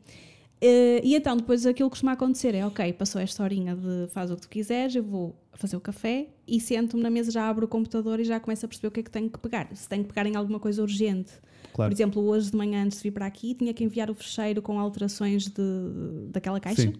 Eh, 0.61 1.01
e 1.03 1.15
então, 1.15 1.35
depois 1.35 1.65
aquilo 1.65 1.89
que 1.89 1.93
costuma 1.93 2.13
acontecer 2.13 2.53
é: 2.53 2.65
ok, 2.65 2.93
passou 2.93 3.19
esta 3.19 3.43
horinha 3.43 3.75
de 3.75 4.07
faz 4.11 4.29
o 4.31 4.35
que 4.35 4.41
tu 4.41 4.49
quiseres, 4.49 4.95
eu 4.95 5.03
vou 5.03 5.35
fazer 5.53 5.75
o 5.75 5.81
café 5.81 6.27
e 6.47 6.59
sento-me 6.59 7.03
na 7.03 7.09
mesa, 7.09 7.31
já 7.31 7.47
abro 7.49 7.65
o 7.65 7.67
computador 7.67 8.19
e 8.19 8.23
já 8.23 8.39
começo 8.39 8.65
a 8.65 8.69
perceber 8.69 8.87
o 8.87 8.91
que 8.91 8.99
é 8.99 9.03
que 9.03 9.11
tenho 9.11 9.29
que 9.29 9.39
pegar. 9.39 9.69
Se 9.75 9.87
tenho 9.89 10.03
que 10.03 10.09
pegar 10.09 10.27
em 10.27 10.35
alguma 10.35 10.59
coisa 10.59 10.81
urgente. 10.81 11.31
Claro. 11.73 11.89
Por 11.89 11.95
exemplo, 11.95 12.21
hoje 12.23 12.51
de 12.51 12.57
manhã, 12.57 12.83
antes 12.83 12.97
de 12.97 13.03
vir 13.03 13.11
para 13.11 13.25
aqui, 13.25 13.53
tinha 13.53 13.73
que 13.73 13.83
enviar 13.83 14.09
o 14.09 14.15
fecheiro 14.15 14.61
com 14.61 14.79
alterações 14.79 15.47
de, 15.47 16.29
daquela 16.29 16.59
caixa. 16.59 16.83
Sim. 16.83 16.93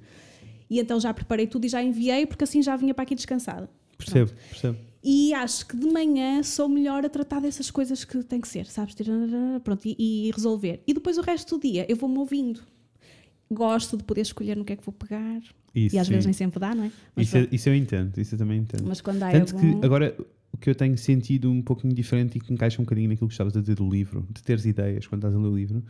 E 0.70 0.80
então 0.80 1.00
já 1.00 1.14
preparei 1.14 1.48
tudo 1.48 1.66
e 1.66 1.70
já 1.70 1.84
enviei, 1.84 2.26
porque 2.26 2.44
assim 2.44 2.62
já 2.62 2.76
vinha 2.76 2.94
para 2.94 3.04
aqui 3.04 3.14
descansada. 3.14 3.70
Percebo, 3.98 4.32
percebo. 4.50 4.78
E 5.04 5.34
acho 5.34 5.66
que 5.66 5.76
de 5.76 5.88
manhã 5.88 6.44
sou 6.44 6.70
melhor 6.70 7.04
a 7.04 7.10
tratar 7.10 7.40
dessas 7.40 7.72
coisas 7.72 8.04
que 8.04 8.24
tem 8.24 8.40
que 8.40 8.48
ser, 8.48 8.68
sabes? 8.68 8.96
Pronto, 9.64 9.82
e, 9.86 10.28
e 10.28 10.32
resolver. 10.32 10.82
E 10.86 10.94
depois 10.94 11.18
o 11.18 11.22
resto 11.22 11.58
do 11.58 11.62
dia 11.62 11.86
eu 11.90 11.96
vou-me 11.96 12.18
ouvindo. 12.20 12.62
Gosto 13.52 13.98
de 13.98 14.04
poder 14.04 14.22
escolher 14.22 14.56
no 14.56 14.64
que 14.64 14.74
é 14.74 14.76
que 14.76 14.86
vou 14.86 14.94
pegar. 14.94 15.42
Isso, 15.74 15.96
e 15.96 16.00
às 16.00 16.08
sim. 16.08 16.14
vezes 16.14 16.26
nem 16.26 16.34
sempre 16.34 16.60
dá, 16.60 16.76
não 16.76 16.84
é? 16.84 16.92
Isso, 17.18 17.38
é- 17.38 17.48
isso 17.52 17.70
eu 17.70 17.76
entendo, 17.76 18.18
isso 18.18 18.36
eu 18.36 18.40
também 18.40 18.60
entendo. 18.60 18.84
Mas 18.86 19.02
quando 19.02 19.20
dá 19.20 19.32
Tanto 19.32 19.56
é 19.56 19.60
que 19.60 19.86
agora 19.86 20.16
o 20.54 20.58
que 20.58 20.70
eu 20.70 20.76
tenho 20.76 20.98
sentido 20.98 21.50
um 21.50 21.62
pouquinho 21.62 21.94
diferente 21.94 22.38
e 22.38 22.42
que 22.42 22.54
encaixa 22.54 22.82
um 22.82 22.86
bocadinho 22.86 23.10
naquilo 23.10 23.28
que 23.28 23.34
estavas 23.34 23.56
a 23.56 23.62
dizer 23.62 23.76
do 23.76 23.90
livro, 23.90 24.28
de 24.30 24.44
teres 24.44 24.66
ideias 24.66 25.08
quando 25.08 25.20
estás 25.20 25.34
a 25.34 25.38
ler 25.38 25.48
o 25.48 25.56
livro. 25.56 25.84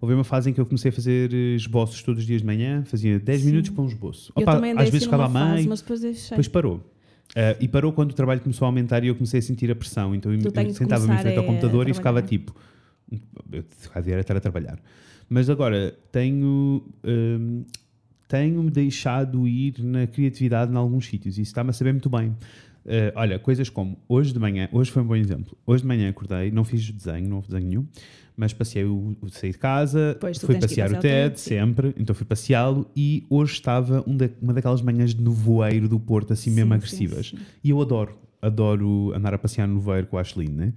Houve 0.00 0.14
uma 0.14 0.24
fase 0.24 0.50
em 0.50 0.52
que 0.52 0.60
eu 0.60 0.66
comecei 0.66 0.88
a 0.90 0.92
fazer 0.92 1.32
eh, 1.32 1.54
esboços 1.54 2.02
todos 2.02 2.20
os 2.22 2.26
dias 2.26 2.40
de 2.40 2.46
manhã, 2.46 2.84
fazia 2.84 3.20
10 3.20 3.40
Sim. 3.40 3.46
minutos 3.46 3.70
para 3.70 3.82
um 3.84 3.86
esboço. 3.86 4.32
Opa, 4.34 4.60
às 4.76 4.90
vezes 4.90 5.04
ficava 5.04 5.26
a 5.26 5.30
fase, 5.30 5.54
meio, 5.54 5.68
mas 5.68 5.80
depois 5.80 6.00
deixei. 6.00 6.30
depois 6.30 6.48
parou. 6.48 6.91
Eh, 7.34 7.56
e 7.60 7.68
parou 7.68 7.92
quando 7.92 8.10
o 8.10 8.14
trabalho 8.14 8.40
começou 8.40 8.66
a 8.66 8.68
aumentar 8.68 9.02
e 9.04 9.08
eu 9.08 9.14
comecei 9.14 9.38
a 9.38 9.42
sentir 9.42 9.70
a 9.70 9.74
pressão. 9.74 10.14
Então 10.14 10.32
eu, 10.32 10.38
sentava-me 10.74 11.14
em 11.14 11.18
frente 11.18 11.38
ao 11.38 11.44
a- 11.44 11.46
computador 11.46 11.86
a 11.86 11.90
e 11.90 11.94
ficava 11.94 12.22
tipo. 12.22 12.54
Eu 13.50 13.64
era 14.12 14.20
estar 14.20 14.36
a 14.36 14.40
trabalhar. 14.40 14.78
Mas 15.28 15.48
agora 15.48 15.94
tenho. 16.10 16.84
hum, 17.04 17.64
tenho-me 18.28 18.70
deixado 18.70 19.46
ir 19.46 19.74
na 19.80 20.06
criatividade 20.06 20.72
em 20.72 20.76
alguns 20.76 21.06
sítios 21.06 21.36
e 21.36 21.42
isso 21.42 21.50
está-me 21.50 21.68
a 21.68 21.72
saber 21.74 21.92
muito 21.92 22.08
bem. 22.08 22.34
Eh, 22.84 23.12
olha, 23.14 23.38
coisas 23.38 23.68
como 23.68 23.96
hoje 24.08 24.32
de 24.32 24.38
manhã, 24.38 24.68
hoje 24.72 24.90
foi 24.90 25.02
um 25.02 25.06
bom 25.06 25.16
exemplo. 25.16 25.56
Hoje 25.66 25.82
de 25.82 25.88
manhã 25.88 26.08
acordei, 26.10 26.50
não 26.50 26.64
fiz 26.64 26.90
desenho, 26.90 27.28
não 27.28 27.36
houve 27.36 27.48
desenho 27.48 27.68
nenhum, 27.68 27.86
mas 28.36 28.52
passei 28.52 28.84
o, 28.84 29.16
o- 29.20 29.28
saí 29.30 29.52
de 29.52 29.58
casa, 29.58 30.16
Pois, 30.20 30.38
fui 30.38 30.58
passear 30.58 30.90
o 30.92 30.98
TED, 30.98 31.38
sempre, 31.38 31.94
então 31.96 32.14
fui 32.14 32.26
passeá-lo 32.26 32.90
e 32.96 33.24
hoje 33.30 33.52
estava 33.52 34.02
um 34.06 34.16
da- 34.16 34.28
uma 34.40 34.52
daquelas 34.52 34.82
manhãs 34.82 35.14
de 35.14 35.22
nevoeiro 35.22 35.88
do 35.88 36.00
Porto, 36.00 36.32
assim 36.32 36.50
mesmo 36.50 36.70
Sim, 36.70 36.74
agressivas. 36.74 37.26
sim, 37.28 37.36
sim. 37.36 37.42
E 37.62 37.70
eu 37.70 37.80
adoro, 37.80 38.18
adoro 38.40 39.12
andar 39.14 39.32
a 39.34 39.38
passear 39.38 39.68
no 39.68 39.74
nevoeiro 39.74 40.06
com 40.08 40.16
o 40.16 40.18
Ashley, 40.18 40.48
né? 40.48 40.72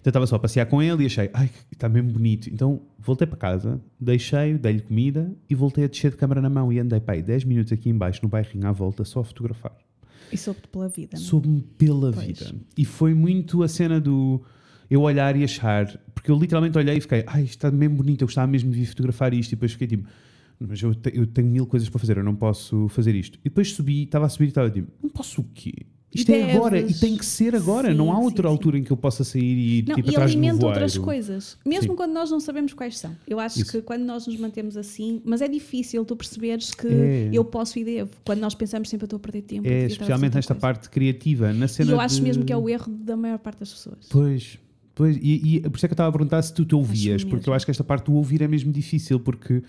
Então 0.00 0.10
estava 0.10 0.26
só 0.26 0.36
a 0.36 0.38
passear 0.38 0.64
com 0.66 0.80
ele 0.80 1.02
e 1.02 1.06
achei, 1.06 1.28
ai, 1.34 1.50
está 1.72 1.88
mesmo 1.88 2.10
bonito. 2.12 2.48
Então 2.48 2.80
voltei 2.98 3.26
para 3.26 3.36
casa, 3.36 3.78
deixei-o, 4.00 4.58
dei-lhe 4.58 4.80
comida 4.80 5.30
e 5.48 5.54
voltei 5.54 5.84
a 5.84 5.88
descer 5.88 6.10
de 6.12 6.16
câmara 6.16 6.40
na 6.40 6.48
mão 6.48 6.72
e 6.72 6.78
andei, 6.78 7.00
pai, 7.00 7.20
10 7.22 7.44
minutos 7.44 7.72
aqui 7.72 7.90
embaixo 7.90 8.20
no 8.22 8.28
bairrinho 8.28 8.66
à 8.66 8.72
volta 8.72 9.04
só 9.04 9.20
a 9.20 9.24
fotografar. 9.24 9.72
E 10.32 10.36
soube-te 10.36 10.68
pela 10.68 10.88
vida, 10.88 11.16
é? 11.16 11.18
Soube-me 11.18 11.62
pela 11.62 12.12
Pois. 12.12 12.26
vida. 12.26 12.54
E 12.76 12.84
foi 12.84 13.14
muito 13.14 13.62
a 13.62 13.68
cena 13.68 14.00
do 14.00 14.40
eu 14.88 15.02
olhar 15.02 15.36
e 15.36 15.44
achar, 15.44 15.86
porque 16.14 16.30
eu 16.30 16.38
literalmente 16.38 16.76
olhei 16.76 16.96
e 16.96 17.00
fiquei, 17.00 17.22
ai, 17.26 17.42
isto 17.44 17.52
está 17.56 17.70
mesmo 17.70 17.96
bonito, 17.96 18.22
eu 18.22 18.26
gostava 18.26 18.46
mesmo 18.46 18.70
de 18.70 18.78
vir 18.78 18.86
fotografar 18.86 19.32
isto. 19.34 19.52
E 19.52 19.56
depois 19.56 19.72
fiquei 19.72 19.86
tipo, 19.86 20.08
mas 20.58 20.82
eu, 20.82 20.94
te- 20.94 21.12
eu 21.14 21.26
tenho 21.26 21.48
mil 21.48 21.66
coisas 21.66 21.88
para 21.88 21.98
fazer, 21.98 22.16
eu 22.18 22.24
não 22.24 22.34
posso 22.34 22.88
fazer 22.88 23.14
isto. 23.14 23.38
E 23.40 23.44
depois 23.44 23.72
subi, 23.72 24.02
estava 24.04 24.26
a 24.26 24.28
subir 24.28 24.46
e 24.46 24.48
estava 24.48 24.68
tipo, 24.70 24.90
não 25.02 25.08
posso 25.10 25.40
o 25.40 25.44
quê? 25.54 25.72
Isto 26.12 26.30
é 26.32 26.38
Deves. 26.40 26.56
agora 26.56 26.80
e 26.80 26.92
tem 26.92 27.16
que 27.16 27.24
ser 27.24 27.54
agora. 27.54 27.90
Sim, 27.92 27.96
não 27.96 28.12
há 28.12 28.16
sim, 28.18 28.24
outra 28.24 28.48
sim. 28.48 28.52
altura 28.52 28.78
em 28.78 28.82
que 28.82 28.90
eu 28.90 28.96
possa 28.96 29.22
sair 29.22 29.42
e 29.78 29.84
Não, 29.86 29.94
tipo, 29.94 30.08
e 30.08 30.10
atrás 30.10 30.30
alimenta 30.32 30.66
outras 30.66 30.98
coisas, 30.98 31.56
mesmo 31.64 31.90
Sim. 31.92 31.96
quando 31.96 32.12
nós 32.12 32.30
não 32.30 32.40
sabemos 32.40 32.72
quais 32.74 32.98
são. 32.98 33.14
Eu 33.28 33.38
acho 33.38 33.60
Isso. 33.62 33.70
que 33.70 33.82
quando 33.82 34.02
nós 34.02 34.26
nos 34.26 34.36
mantemos 34.36 34.76
assim, 34.76 35.22
mas 35.24 35.40
é 35.40 35.46
difícil 35.46 36.04
tu 36.04 36.16
perceberes 36.16 36.74
que 36.74 36.88
É. 36.88 37.30
eu 37.32 37.44
posso 37.44 37.78
e 37.78 37.84
devo. 37.84 38.10
Quando 38.24 38.40
nós 38.40 38.54
pensamos 38.56 38.88
sempre 38.88 39.04
eu 39.04 39.06
estou 39.06 39.18
a 39.18 39.20
perder 39.20 39.42
tempo. 39.42 39.68
É, 39.68 39.86
especialmente 39.86 40.34
nesta 40.34 40.52
coisa. 40.54 40.60
parte 40.60 40.90
criativa, 40.90 41.52
na 41.52 41.66
E 41.66 41.68
cena 41.68 41.92
eu 41.92 42.00
acho 42.00 42.16
de- 42.16 42.22
mesmo 42.22 42.44
que 42.44 42.52
é 42.52 42.56
o 42.56 42.68
erro 42.68 42.90
da 42.90 43.16
maior 43.16 43.38
parte 43.38 43.60
das 43.60 43.72
pessoas. 43.72 44.08
Pois, 44.10 44.58
pois, 44.96 45.16
e, 45.16 45.58
e 45.58 45.60
por 45.60 45.76
isso 45.76 45.86
é 45.86 45.88
que 45.88 45.92
eu 45.92 45.94
estava 45.94 46.08
a 46.08 46.12
perguntar 46.12 46.42
se 46.42 46.52
tu 46.52 46.64
te 46.64 46.74
ouvias, 46.74 47.22
porque 47.22 47.48
eu 47.48 47.54
acho 47.54 47.64
que 47.64 47.70
esta 47.70 47.84
parte 47.84 48.06
do 48.06 48.14
ouvir 48.14 48.42
é 48.42 48.48
mesmo 48.48 48.72
difícil, 48.72 49.20
porque. 49.20 49.62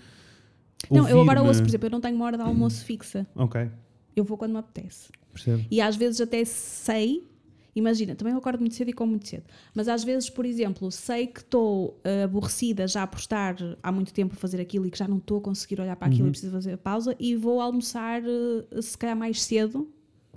Não, 0.90 1.08
eu 1.08 1.20
agora 1.20 1.40
ouço, 1.40 1.60
por 1.60 1.68
exemplo, 1.68 1.86
eu 1.86 1.90
não 1.90 2.00
tenho 2.00 2.16
uma 2.16 2.24
hora 2.24 2.36
de 2.36 2.42
almoço 2.42 2.84
fixa. 2.84 3.24
Ok, 3.36 3.68
Eu 4.14 4.24
vou 4.24 4.36
quando 4.36 4.52
me 4.52 4.58
apetece. 4.58 5.10
percebo. 5.32 5.64
E 5.70 5.80
às 5.80 5.96
vezes 5.96 6.20
até 6.20 6.44
sei, 6.44 7.26
imagina, 7.74 8.14
também 8.14 8.32
eu 8.32 8.38
acordo 8.38 8.60
muito 8.60 8.74
cedo 8.74 8.88
e 8.90 8.92
como 8.92 9.10
muito 9.12 9.26
cedo, 9.28 9.44
mas 9.74 9.88
às 9.88 10.04
vezes, 10.04 10.28
por 10.28 10.44
exemplo, 10.44 10.90
sei 10.90 11.26
que 11.26 11.40
estou 11.40 11.98
eh, 12.04 12.24
aborrecida 12.24 12.86
já 12.86 13.06
por 13.06 13.18
estar 13.18 13.56
há 13.82 13.90
muito 13.90 14.12
tempo 14.12 14.34
a 14.34 14.36
fazer 14.38 14.60
aquilo 14.60 14.86
e 14.86 14.90
que 14.90 14.98
já 14.98 15.08
não 15.08 15.16
estou 15.16 15.38
a 15.38 15.40
conseguir 15.40 15.80
olhar 15.80 15.96
para 15.96 16.08
aquilo 16.08 16.24
Uhum. 16.24 16.28
e 16.28 16.32
preciso 16.32 16.52
fazer 16.52 16.72
a 16.74 16.78
pausa 16.78 17.16
e 17.18 17.34
vou 17.34 17.60
almoçar 17.60 18.22
eh, 18.22 18.82
se 18.82 18.96
calhar 18.98 19.16
mais 19.16 19.42
cedo 19.42 19.88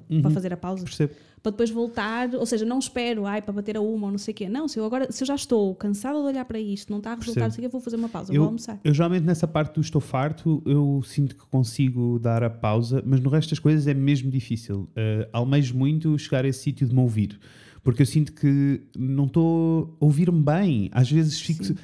Uhum. 0.09 0.21
para 0.21 0.31
fazer 0.31 0.53
a 0.53 0.57
pausa, 0.57 0.83
Percebo. 0.85 1.13
Para 1.45 1.51
depois 1.51 1.69
voltar, 1.69 2.33
ou 2.33 2.45
seja, 2.45 2.65
não 2.65 2.79
espero, 2.79 3.27
ai, 3.27 3.39
para 3.39 3.53
bater 3.53 3.77
a 3.77 3.81
uma 3.81 4.07
ou 4.07 4.11
não 4.11 4.17
sei 4.17 4.31
o 4.31 4.35
quê. 4.35 4.49
Não, 4.49 4.67
se 4.67 4.79
eu 4.79 4.83
agora, 4.85 5.11
se 5.11 5.21
eu 5.21 5.27
já 5.27 5.35
estou 5.35 5.75
cansada 5.75 6.17
de 6.19 6.25
olhar 6.25 6.43
para 6.43 6.59
isto, 6.59 6.89
não 6.89 6.97
está 6.97 7.11
a 7.11 7.15
resultar, 7.15 7.51
sei 7.51 7.63
quê, 7.63 7.67
vou 7.69 7.79
fazer 7.79 7.97
uma 7.97 8.09
pausa, 8.09 8.33
Eu- 8.33 8.39
vou 8.41 8.47
almoçar. 8.47 8.79
Eu 8.83 8.91
geralmente 8.93 9.23
nessa 9.25 9.47
parte 9.47 9.75
do 9.75 9.81
estou 9.81 10.01
farto, 10.01 10.63
eu 10.65 11.03
sinto 11.05 11.35
que 11.35 11.45
consigo 11.45 12.17
dar 12.17 12.41
a 12.43 12.49
pausa, 12.49 13.03
mas 13.05 13.19
no 13.19 13.29
resto 13.29 13.51
das 13.51 13.59
coisas 13.59 13.85
é 13.85 13.93
mesmo 13.93 14.31
difícil. 14.31 14.89
Uh, 14.91 15.29
almejo 15.31 15.77
muito 15.77 16.17
chegar 16.17 16.43
a 16.45 16.47
esse 16.47 16.59
sítio 16.63 16.87
de 16.87 16.95
me 16.95 17.01
ouvir, 17.01 17.39
porque 17.83 18.01
eu 18.01 18.05
sinto 18.07 18.33
que 18.33 18.81
não 18.97 19.25
estou 19.27 19.95
a 20.01 20.05
ouvir-me 20.05 20.41
bem. 20.41 20.89
Às 20.91 21.11
vezes 21.11 21.39
fico. 21.39 21.63
Sim. 21.63 21.75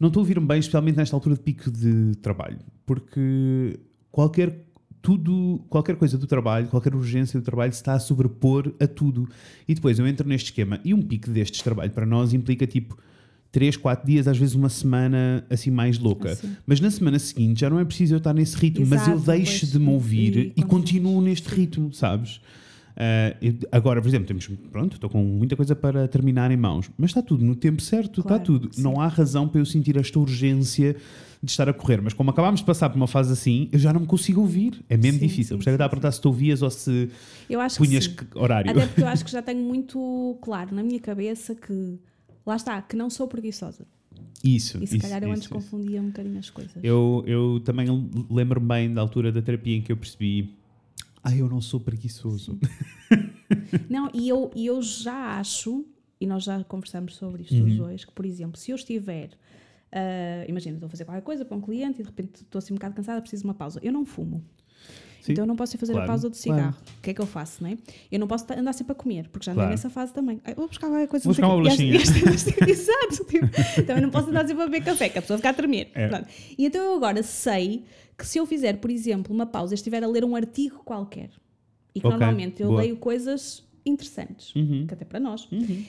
Não 0.00 0.08
estou 0.08 0.20
a 0.20 0.22
ouvir-me 0.22 0.46
bem, 0.46 0.58
especialmente 0.58 0.96
nesta 0.96 1.14
altura 1.14 1.34
de 1.36 1.42
pico 1.42 1.70
de 1.70 2.14
trabalho, 2.16 2.58
porque 2.86 3.78
qualquer. 4.10 4.64
Tudo, 5.02 5.60
qualquer 5.68 5.96
coisa 5.96 6.16
do 6.16 6.26
trabalho, 6.26 6.68
qualquer 6.68 6.94
urgência 6.94 7.38
do 7.38 7.44
trabalho 7.44 7.70
está 7.70 7.94
a 7.94 7.98
sobrepor 7.98 8.72
a 8.80 8.86
tudo. 8.86 9.28
E 9.68 9.74
depois 9.74 9.98
eu 9.98 10.06
entro 10.06 10.26
neste 10.26 10.46
esquema. 10.46 10.80
E 10.84 10.94
um 10.94 11.02
pico 11.02 11.28
destes 11.28 11.58
de 11.58 11.64
trabalho 11.64 11.90
para 11.90 12.06
nós 12.06 12.32
implica 12.32 12.66
tipo 12.66 12.96
3, 13.50 13.76
4 13.76 14.06
dias, 14.06 14.26
às 14.26 14.38
vezes 14.38 14.54
uma 14.54 14.70
semana 14.70 15.44
assim 15.50 15.70
mais 15.70 15.98
louca. 15.98 16.32
Assim. 16.32 16.56
Mas 16.66 16.80
na 16.80 16.90
semana 16.90 17.18
seguinte 17.18 17.60
já 17.60 17.68
não 17.68 17.78
é 17.78 17.84
preciso 17.84 18.14
eu 18.14 18.18
estar 18.18 18.32
nesse 18.32 18.56
ritmo, 18.56 18.86
mas 18.86 19.06
eu 19.06 19.14
Exato, 19.14 19.30
deixo 19.30 19.66
de 19.66 19.78
me 19.78 19.90
ouvir 19.90 20.36
e 20.36 20.52
e, 20.56 20.62
continuo 20.62 21.20
neste 21.20 21.48
ritmo, 21.48 21.92
sabes? 21.92 22.40
Eu- 23.40 23.54
agora, 23.72 24.00
por 24.00 24.08
exemplo, 24.08 24.26
temos, 24.26 24.46
pronto, 24.70 24.94
estou 24.94 25.08
com 25.10 25.22
muita 25.24 25.56
coisa 25.56 25.74
para 25.74 26.06
terminar 26.08 26.50
em 26.50 26.56
mãos, 26.56 26.90
mas 26.98 27.10
está 27.10 27.22
tudo 27.22 27.44
no 27.44 27.54
tempo 27.54 27.80
certo, 27.82 28.20
está 28.20 28.30
Claro, 28.38 28.44
tudo. 28.44 28.68
sim. 28.72 28.82
Não 28.82 29.00
há 29.00 29.08
razão 29.08 29.48
para 29.48 29.60
eu 29.60 29.64
sentir 29.64 29.96
esta 29.96 30.18
urgência 30.18 30.96
de 31.42 31.50
estar 31.50 31.68
a 31.68 31.72
correr, 31.72 32.00
mas 32.00 32.12
como 32.12 32.30
acabámos 32.30 32.60
de 32.60 32.66
passar 32.66 32.88
por 32.88 32.96
uma 32.96 33.08
fase 33.08 33.32
assim, 33.32 33.68
eu 33.72 33.78
já 33.78 33.92
não 33.92 34.00
me 34.00 34.06
consigo 34.06 34.40
ouvir. 34.40 34.84
É 34.88 34.96
mesmo 34.96 35.18
Sim, 35.18 35.26
difícil. 35.26 35.56
Por 35.56 35.62
isso 35.62 35.70
é 35.70 35.76
que 35.76 35.82
a 35.82 35.88
perguntar 35.88 36.12
se 36.12 36.20
tu 36.20 36.28
ouvias 36.28 36.62
ou 36.62 36.70
se 36.70 37.08
Eu 37.50 37.60
acho 37.60 37.78
punhas 37.78 38.06
que 38.06 38.24
que 38.24 38.38
horário. 38.38 38.70
Até 38.70 38.86
porque 38.86 39.02
eu 39.02 39.06
acho 39.08 39.24
que 39.24 39.30
já 39.32 39.42
tenho 39.42 39.60
muito 39.60 40.38
claro 40.40 40.72
na 40.74 40.82
minha 40.84 41.00
cabeça 41.00 41.54
que, 41.54 41.98
lá 42.46 42.54
está, 42.56 42.80
que 42.80 42.94
não 42.94 43.10
sou 43.10 43.26
preguiçosa. 43.26 43.84
Isso. 44.44 44.78
E 44.82 44.86
se 44.86 44.96
isso, 44.96 45.02
calhar 45.02 45.22
eu 45.22 45.30
antes 45.30 45.44
isso, 45.44 45.54
isso. 45.56 45.70
confundia 45.70 46.00
um 46.00 46.06
bocadinho 46.06 46.38
as 46.38 46.50
coisas. 46.50 46.74
Eu, 46.82 47.24
eu 47.26 47.60
também 47.64 47.86
lembro-me 48.30 48.66
bem 48.68 48.92
da 48.92 49.00
altura 49.00 49.32
da 49.32 49.40
terapia 49.42 49.76
em 49.76 49.82
que 49.82 49.90
eu 49.90 49.96
percebi. 49.96 50.54
Ah, 51.22 51.34
eu 51.34 51.48
não 51.48 51.60
sou 51.60 51.78
preguiçoso. 51.80 52.58
Não, 53.88 54.10
e 54.12 54.28
eu, 54.28 54.50
e 54.54 54.66
eu 54.66 54.82
já 54.82 55.38
acho, 55.38 55.84
e 56.20 56.26
nós 56.26 56.44
já 56.44 56.62
conversamos 56.64 57.14
sobre 57.16 57.42
isto 57.42 57.54
Uhum. 57.54 57.66
os 57.66 57.76
dois, 57.76 58.04
que, 58.04 58.12
por 58.12 58.24
exemplo, 58.26 58.58
se 58.58 58.70
eu 58.70 58.76
estiver. 58.76 59.30
ah, 59.92 60.44
imagina, 60.48 60.76
estou 60.76 60.86
a 60.86 60.90
fazer 60.90 61.04
qualquer 61.04 61.22
coisa 61.22 61.44
para 61.44 61.56
um 61.56 61.60
cliente 61.60 62.00
e 62.00 62.02
de 62.02 62.08
repente 62.08 62.42
estou 62.42 62.58
assim 62.58 62.72
um 62.72 62.76
bocado 62.76 62.94
cansada, 62.94 63.20
preciso 63.20 63.42
de 63.42 63.48
uma 63.48 63.54
pausa. 63.54 63.78
Eu 63.82 63.92
não 63.92 64.04
fumo. 64.06 64.42
Sim, 65.20 65.32
Então 65.32 65.44
eu 65.44 65.46
não 65.46 65.54
posso 65.54 65.76
ir 65.76 65.78
fazer 65.78 65.92
claro, 65.92 66.04
a 66.06 66.08
pausa 66.08 66.28
do 66.28 66.36
claro. 66.36 66.42
cigarro. 66.60 66.76
O 66.98 67.00
que 67.02 67.10
é 67.10 67.14
que 67.14 67.20
eu 67.20 67.26
faço, 67.26 67.62
não 67.62 67.70
é? 67.70 67.78
Eu 68.10 68.18
não 68.18 68.26
posso 68.26 68.44
andar 68.52 68.72
sempre 68.72 68.90
a 68.92 68.94
comer, 68.96 69.28
porque 69.28 69.44
já 69.46 69.52
andei 69.52 69.60
Claro. 69.62 69.70
nessa 69.70 69.88
fase 69.90 70.12
também. 70.12 70.40
Ai, 70.44 70.54
vou 70.54 70.66
buscar 70.66 70.88
qualquer 70.88 71.06
coisa. 71.06 71.22
Vou 71.24 71.30
buscar 71.32 71.46
uma 71.46 71.68
às- 71.68 71.78
Exato. 72.68 73.24
tipo, 73.26 73.46
também 73.86 74.02
não 74.02 74.10
posso 74.10 74.30
andar 74.30 74.46
sempre 74.48 74.62
a 74.64 74.66
beber 74.66 74.82
café, 74.84 75.08
que 75.10 75.18
a 75.18 75.22
pessoa 75.22 75.36
fica 75.38 75.50
a 75.50 75.54
tremer. 75.54 75.90
É. 75.94 76.24
E 76.58 76.66
então 76.66 76.82
eu 76.82 76.96
agora 76.96 77.22
sei 77.22 77.84
que 78.16 78.26
se 78.26 78.38
eu 78.38 78.46
fizer, 78.46 78.78
por 78.78 78.90
exemplo, 78.90 79.34
uma 79.34 79.46
pausa 79.46 79.74
e 79.74 79.76
estiver 79.76 80.02
a 80.04 80.06
ler 80.06 80.24
um 80.24 80.34
artigo 80.36 80.82
qualquer, 80.84 81.30
e 81.94 82.00
que 82.00 82.06
Ok, 82.06 82.18
normalmente 82.18 82.62
eu 82.62 82.68
boa. 82.68 82.80
leio 82.82 82.96
coisas 82.96 83.64
interessantes, 83.84 84.54
Uhum. 84.54 84.86
que 84.86 84.94
até 84.94 85.04
para 85.04 85.18
nós. 85.20 85.48
Uhum. 85.50 85.84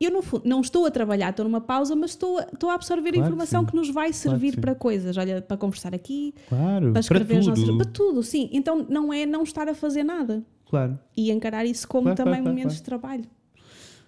Eu 0.00 0.10
no 0.10 0.20
fundo, 0.20 0.42
não 0.44 0.60
estou 0.60 0.84
a 0.84 0.90
trabalhar, 0.90 1.30
estou 1.30 1.44
numa 1.44 1.60
pausa, 1.60 1.94
mas 1.94 2.10
estou 2.10 2.38
a, 2.38 2.42
estou 2.52 2.68
a 2.70 2.74
absorver 2.74 3.10
Claro 3.12 3.14
que 3.14 3.20
informação 3.28 3.60
sim. 3.60 3.66
que, 3.70 3.76
nos 3.76 3.88
vai 3.90 4.08
que 4.08 4.16
servir 4.16 4.54
sim. 4.54 4.60
para 4.60 4.74
coisas. 4.74 5.16
Olha, 5.16 5.40
para 5.40 5.56
conversar 5.56 5.94
aqui, 5.94 6.34
Claro, 6.48 6.86
para 6.86 6.92
para 6.92 7.00
escrever 7.00 7.36
nossas. 7.44 7.60
tudo. 7.64 7.76
Para 7.78 7.86
tudo, 7.86 8.22
sim. 8.24 8.48
Então 8.52 8.84
não 8.88 9.12
é 9.12 9.24
não 9.24 9.44
estar 9.44 9.68
a 9.68 9.74
fazer 9.74 10.02
nada 10.02 10.42
Claro. 10.68 10.98
e 11.16 11.30
encarar 11.30 11.64
isso 11.64 11.86
como 11.86 12.02
Claro, 12.04 12.16
também 12.16 12.32
claro, 12.32 12.42
claro, 12.42 12.56
momentos 12.56 12.76
de 12.78 12.82
trabalho. 12.82 13.24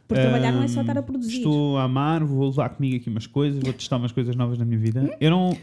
Porque 0.08 0.20
trabalhar 0.20 0.50
não 0.52 0.62
é 0.64 0.68
só 0.68 0.80
estar 0.80 0.98
a 0.98 1.02
produzir. 1.02 1.36
Estou 1.38 1.78
a 1.78 1.84
amar, 1.84 2.24
vou 2.24 2.46
levar 2.48 2.70
comigo 2.70 2.96
aqui 2.96 3.08
umas 3.08 3.28
coisas, 3.28 3.62
vou 3.62 3.72
testar 3.72 3.96
umas 3.96 4.10
coisas 4.12 4.34
novas 4.34 4.58
na 4.58 4.64
minha 4.64 4.78
vida. 4.78 5.16
Eu 5.20 5.30
não. 5.30 5.56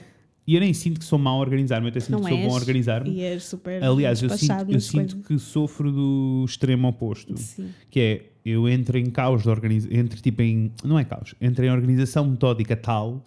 E 0.47 0.55
eu 0.55 0.59
nem 0.59 0.73
sinto 0.73 0.99
que 0.99 1.05
sou 1.05 1.19
mau 1.19 1.37
a 1.37 1.39
organizar-me, 1.41 1.87
eu 1.87 1.91
até 1.91 1.99
sinto 1.99 2.11
Não 2.13 2.21
que 2.23 2.29
sou 2.29 2.37
bom 2.39 2.49
a 2.49 2.53
organizar-me. 2.55 3.09
E 3.11 3.21
és 3.21 3.43
super 3.43 3.83
Aliás, 3.83 4.21
eu 4.23 4.29
sinto, 4.31 4.71
eu 4.71 4.79
sinto 4.79 5.17
que 5.17 5.37
sofro 5.37 5.91
do 5.91 6.43
extremo 6.47 6.87
oposto. 6.87 7.37
Sim. 7.37 7.69
Que 7.89 7.99
é, 7.99 8.25
eu 8.43 8.67
entro 8.67 8.97
em 8.97 9.05
caos 9.11 9.43
de 9.43 9.49
organização, 9.49 9.95
entre 9.97 10.19
tipo 10.19 10.41
em, 10.41 10.71
não 10.83 10.97
é 10.97 11.03
caos, 11.05 11.35
entro 11.39 11.63
em 11.63 11.69
organização 11.69 12.25
metódica 12.25 12.75
tal 12.75 13.23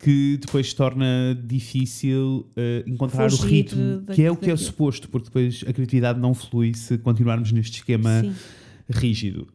que 0.00 0.36
depois 0.40 0.68
se 0.70 0.76
torna 0.76 1.36
difícil 1.44 2.46
eh, 2.56 2.84
encontrar 2.86 3.28
Fugir 3.30 3.44
o 3.44 3.48
ritmo, 3.48 4.00
da- 4.00 4.14
que 4.14 4.22
é 4.22 4.30
o 4.30 4.36
que 4.36 4.44
é 4.46 4.48
daquilo. 4.50 4.58
suposto, 4.66 5.08
porque 5.08 5.26
depois 5.26 5.64
a 5.66 5.72
criatividade 5.72 6.20
não 6.20 6.34
flui 6.34 6.72
se 6.74 6.98
continuarmos 6.98 7.50
neste 7.50 7.78
esquema 7.78 8.20
Sim. 8.20 8.32
Rígido. 8.90 9.46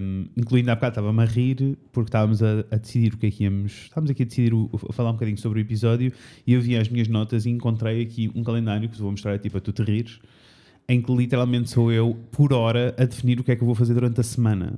Um, 0.00 0.26
incluindo 0.36 0.70
há 0.70 0.74
bocado 0.74 0.92
estava-me 0.92 1.22
a 1.22 1.24
rir 1.24 1.78
porque 1.92 2.08
estávamos 2.08 2.42
a, 2.42 2.60
a 2.70 2.76
decidir 2.76 3.14
o 3.14 3.18
que 3.18 3.26
é 3.26 3.30
que 3.30 3.44
íamos. 3.44 3.72
Estávamos 3.84 4.10
aqui 4.10 4.22
a 4.22 4.26
decidir, 4.26 4.52
o- 4.54 4.68
a 4.88 4.92
falar 4.92 5.10
um 5.10 5.14
bocadinho 5.14 5.38
sobre 5.38 5.60
o 5.60 5.62
episódio 5.62 6.12
e 6.46 6.52
eu 6.52 6.60
vi 6.60 6.76
as 6.76 6.88
minhas 6.88 7.08
notas 7.08 7.46
e 7.46 7.50
encontrei 7.50 8.02
aqui 8.02 8.30
um 8.34 8.42
calendário 8.42 8.88
que 8.88 8.96
te 8.96 9.00
vou 9.02 9.10
mostrar 9.10 9.38
tipo 9.38 9.56
a 9.58 9.60
tu 9.60 9.72
te 9.72 9.82
rires, 9.82 10.18
em 10.88 11.00
que 11.00 11.14
literalmente 11.14 11.70
sou 11.70 11.92
eu 11.92 12.16
por 12.32 12.52
hora 12.52 12.94
a 12.98 13.04
definir 13.04 13.38
o 13.38 13.44
que 13.44 13.52
é 13.52 13.56
que 13.56 13.62
eu 13.62 13.66
vou 13.66 13.74
fazer 13.74 13.94
durante 13.94 14.20
a 14.20 14.24
semana. 14.24 14.74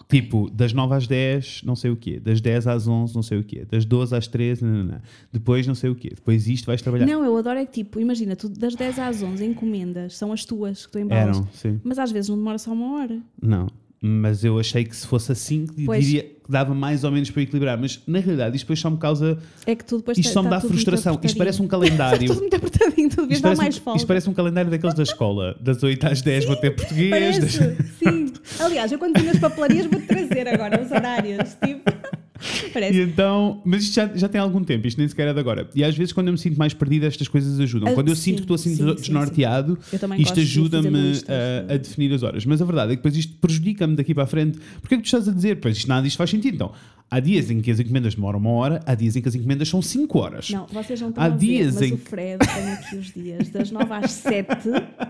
Ok. 0.00 0.20
Tipo, 0.20 0.50
das 0.50 0.72
9 0.72 0.94
às 0.94 1.06
10, 1.06 1.62
não 1.64 1.74
sei 1.74 1.90
o 1.90 1.96
quê. 1.96 2.20
Das 2.20 2.40
10 2.40 2.66
às 2.66 2.86
11, 2.86 3.14
não 3.14 3.22
sei 3.22 3.38
o 3.38 3.44
quê. 3.44 3.64
Das 3.70 3.84
12 3.84 4.14
às 4.14 4.26
13, 4.28 4.64
não, 4.64 4.70
não, 4.72 4.84
não. 4.84 5.00
Depois, 5.32 5.66
não 5.66 5.74
sei 5.74 5.90
o 5.90 5.94
quê. 5.94 6.10
Depois 6.14 6.46
isto 6.46 6.66
vais 6.66 6.80
trabalhar. 6.82 7.06
Não, 7.06 7.24
eu 7.24 7.36
adoro 7.36 7.58
é 7.58 7.66
que 7.66 7.72
tipo, 7.82 7.98
imagina, 7.98 8.36
tu 8.36 8.48
das 8.48 8.74
10 8.74 8.98
às 8.98 9.22
11 9.22 9.44
encomendas 9.44 10.16
são 10.16 10.32
as 10.32 10.44
tuas 10.44 10.86
que 10.86 10.92
tu 10.92 10.98
embalas. 10.98 11.36
Eram, 11.38 11.48
sim. 11.52 11.80
Mas 11.82 11.98
às 11.98 12.12
vezes 12.12 12.28
não 12.28 12.36
demora 12.36 12.58
só 12.58 12.72
uma 12.72 12.98
hora. 13.00 13.18
Não, 13.42 13.68
mas 14.00 14.44
eu 14.44 14.58
achei 14.58 14.84
que 14.84 14.94
se 14.94 15.06
fosse 15.06 15.32
assim, 15.32 15.66
Pois. 15.84 16.04
diria 16.04 16.22
que 16.22 16.36
dava 16.52 16.72
mais 16.74 17.02
ou 17.02 17.10
menos 17.10 17.28
para 17.30 17.42
equilibrar. 17.42 17.76
Mas 17.80 18.00
na 18.06 18.20
realidade, 18.20 18.54
isto 18.54 18.64
depois 18.66 18.78
só 18.78 18.88
me 18.90 18.98
causa. 18.98 19.36
É 19.66 19.74
que 19.74 19.84
tu 19.84 19.96
depois 19.96 20.16
Isto 20.18 20.28
tá- 20.28 20.34
só 20.34 20.42
me 20.42 20.48
tá 20.50 20.56
dá 20.56 20.60
frustração. 20.60 21.18
Isto 21.24 21.36
parece 21.38 21.60
um 21.60 21.64
Está 21.64 21.76
calendário. 21.78 22.26
tudo 22.28 22.40
muito 22.40 22.54
apertadinho, 22.54 23.08
tu 23.08 23.16
devias 23.22 23.30
Isto 23.38 23.42
dar 23.42 23.48
parece, 23.48 23.62
mais 23.62 23.76
um, 23.76 23.80
folga. 23.80 23.96
isto 23.96 24.06
parece 24.06 24.30
um 24.30 24.34
calendário 24.34 24.70
daqueles 24.70 24.94
da 24.94 25.02
escola. 25.02 25.56
Das 25.60 25.82
8 25.82 26.06
às 26.06 26.22
10 26.22 26.44
vou 26.44 26.54
ter 26.56 26.70
português. 26.76 27.10
Parece, 27.10 27.40
das- 27.40 27.52
sim. 27.98 28.15
Aliás, 28.60 28.90
eu 28.92 28.98
quando 28.98 29.18
vi 29.18 29.26
nas 29.26 29.38
papelarias 29.38 29.86
vou-te 29.86 30.06
trazer 30.06 30.46
agora 30.48 30.82
os 30.82 30.90
horários. 30.90 31.56
Tipo, 31.64 31.90
E 32.66 32.68
parece. 32.68 33.00
então, 33.00 33.62
mas 33.64 33.82
isto 33.84 33.94
já, 33.94 34.06
já 34.14 34.28
tem 34.28 34.38
algum 34.38 34.62
tempo, 34.62 34.86
isto 34.86 34.98
nem 34.98 35.08
sequer 35.08 35.28
é 35.28 35.32
de 35.32 35.40
agora. 35.40 35.70
E 35.74 35.82
às 35.82 35.96
vezes, 35.96 36.12
quando 36.12 36.26
eu 36.26 36.32
me 36.34 36.38
sinto 36.38 36.58
mais 36.58 36.74
perdida, 36.74 37.06
estas 37.06 37.28
coisas 37.28 37.58
ajudam. 37.58 37.88
Ah, 37.88 37.94
Quando 37.94 38.08
eu 38.08 38.14
sim, 38.14 38.22
sinto 38.22 38.36
que 38.36 38.42
estou 38.42 38.54
assim 38.56 38.74
sim, 38.76 38.84
des- 38.84 38.94
sim, 38.96 39.00
desnorteado, 39.00 39.78
também 39.98 40.20
isto 40.20 40.34
de 40.34 40.40
ajuda-me 40.42 40.90
listas 40.90 41.30
a, 41.30 41.62
de- 41.66 41.72
a 41.72 41.76
definir 41.78 42.12
as 42.12 42.22
horas. 42.22 42.44
Mas 42.44 42.60
a 42.60 42.66
verdade 42.66 42.92
é 42.92 42.96
que 42.96 42.96
depois 43.02 43.16
isto 43.16 43.34
prejudica-me 43.38 43.96
daqui 43.96 44.12
para 44.12 44.24
a 44.24 44.26
frente. 44.26 44.58
Porque 44.82 44.94
é 44.94 44.98
que 44.98 45.02
tu 45.04 45.06
estás 45.06 45.26
a 45.26 45.32
dizer? 45.32 45.60
Pois 45.60 45.78
isto, 45.78 45.88
nada 45.88 46.02
disto 46.02 46.18
faz 46.18 46.28
sentido. 46.28 46.54
Então, 46.56 46.72
há 47.10 47.20
dias 47.20 47.50
em 47.50 47.58
que 47.62 47.70
as 47.70 47.80
encomendas 47.80 48.14
demoram 48.14 48.38
uma 48.38 48.50
hora, 48.50 48.80
há 48.84 48.94
dias 48.94 49.16
em 49.16 49.22
que 49.22 49.28
as 49.30 49.34
encomendas 49.34 49.68
são 49.70 49.80
5 49.80 50.18
horas. 50.18 50.50
Não, 50.50 50.66
vocês 50.66 51.00
não 51.00 51.08
estão 51.08 51.24
Há 51.24 51.28
a 51.28 51.30
ver, 51.30 51.38
dias 51.38 51.74
mas 51.76 51.82
em 51.90 51.94
o 51.94 51.96
Fred 51.96 52.38
tem 52.54 52.72
aqui 52.74 52.96
os 52.96 53.14
dias 53.14 53.48
das 53.48 53.70
9 53.70 53.90
às 53.94 54.10
7 54.12 54.50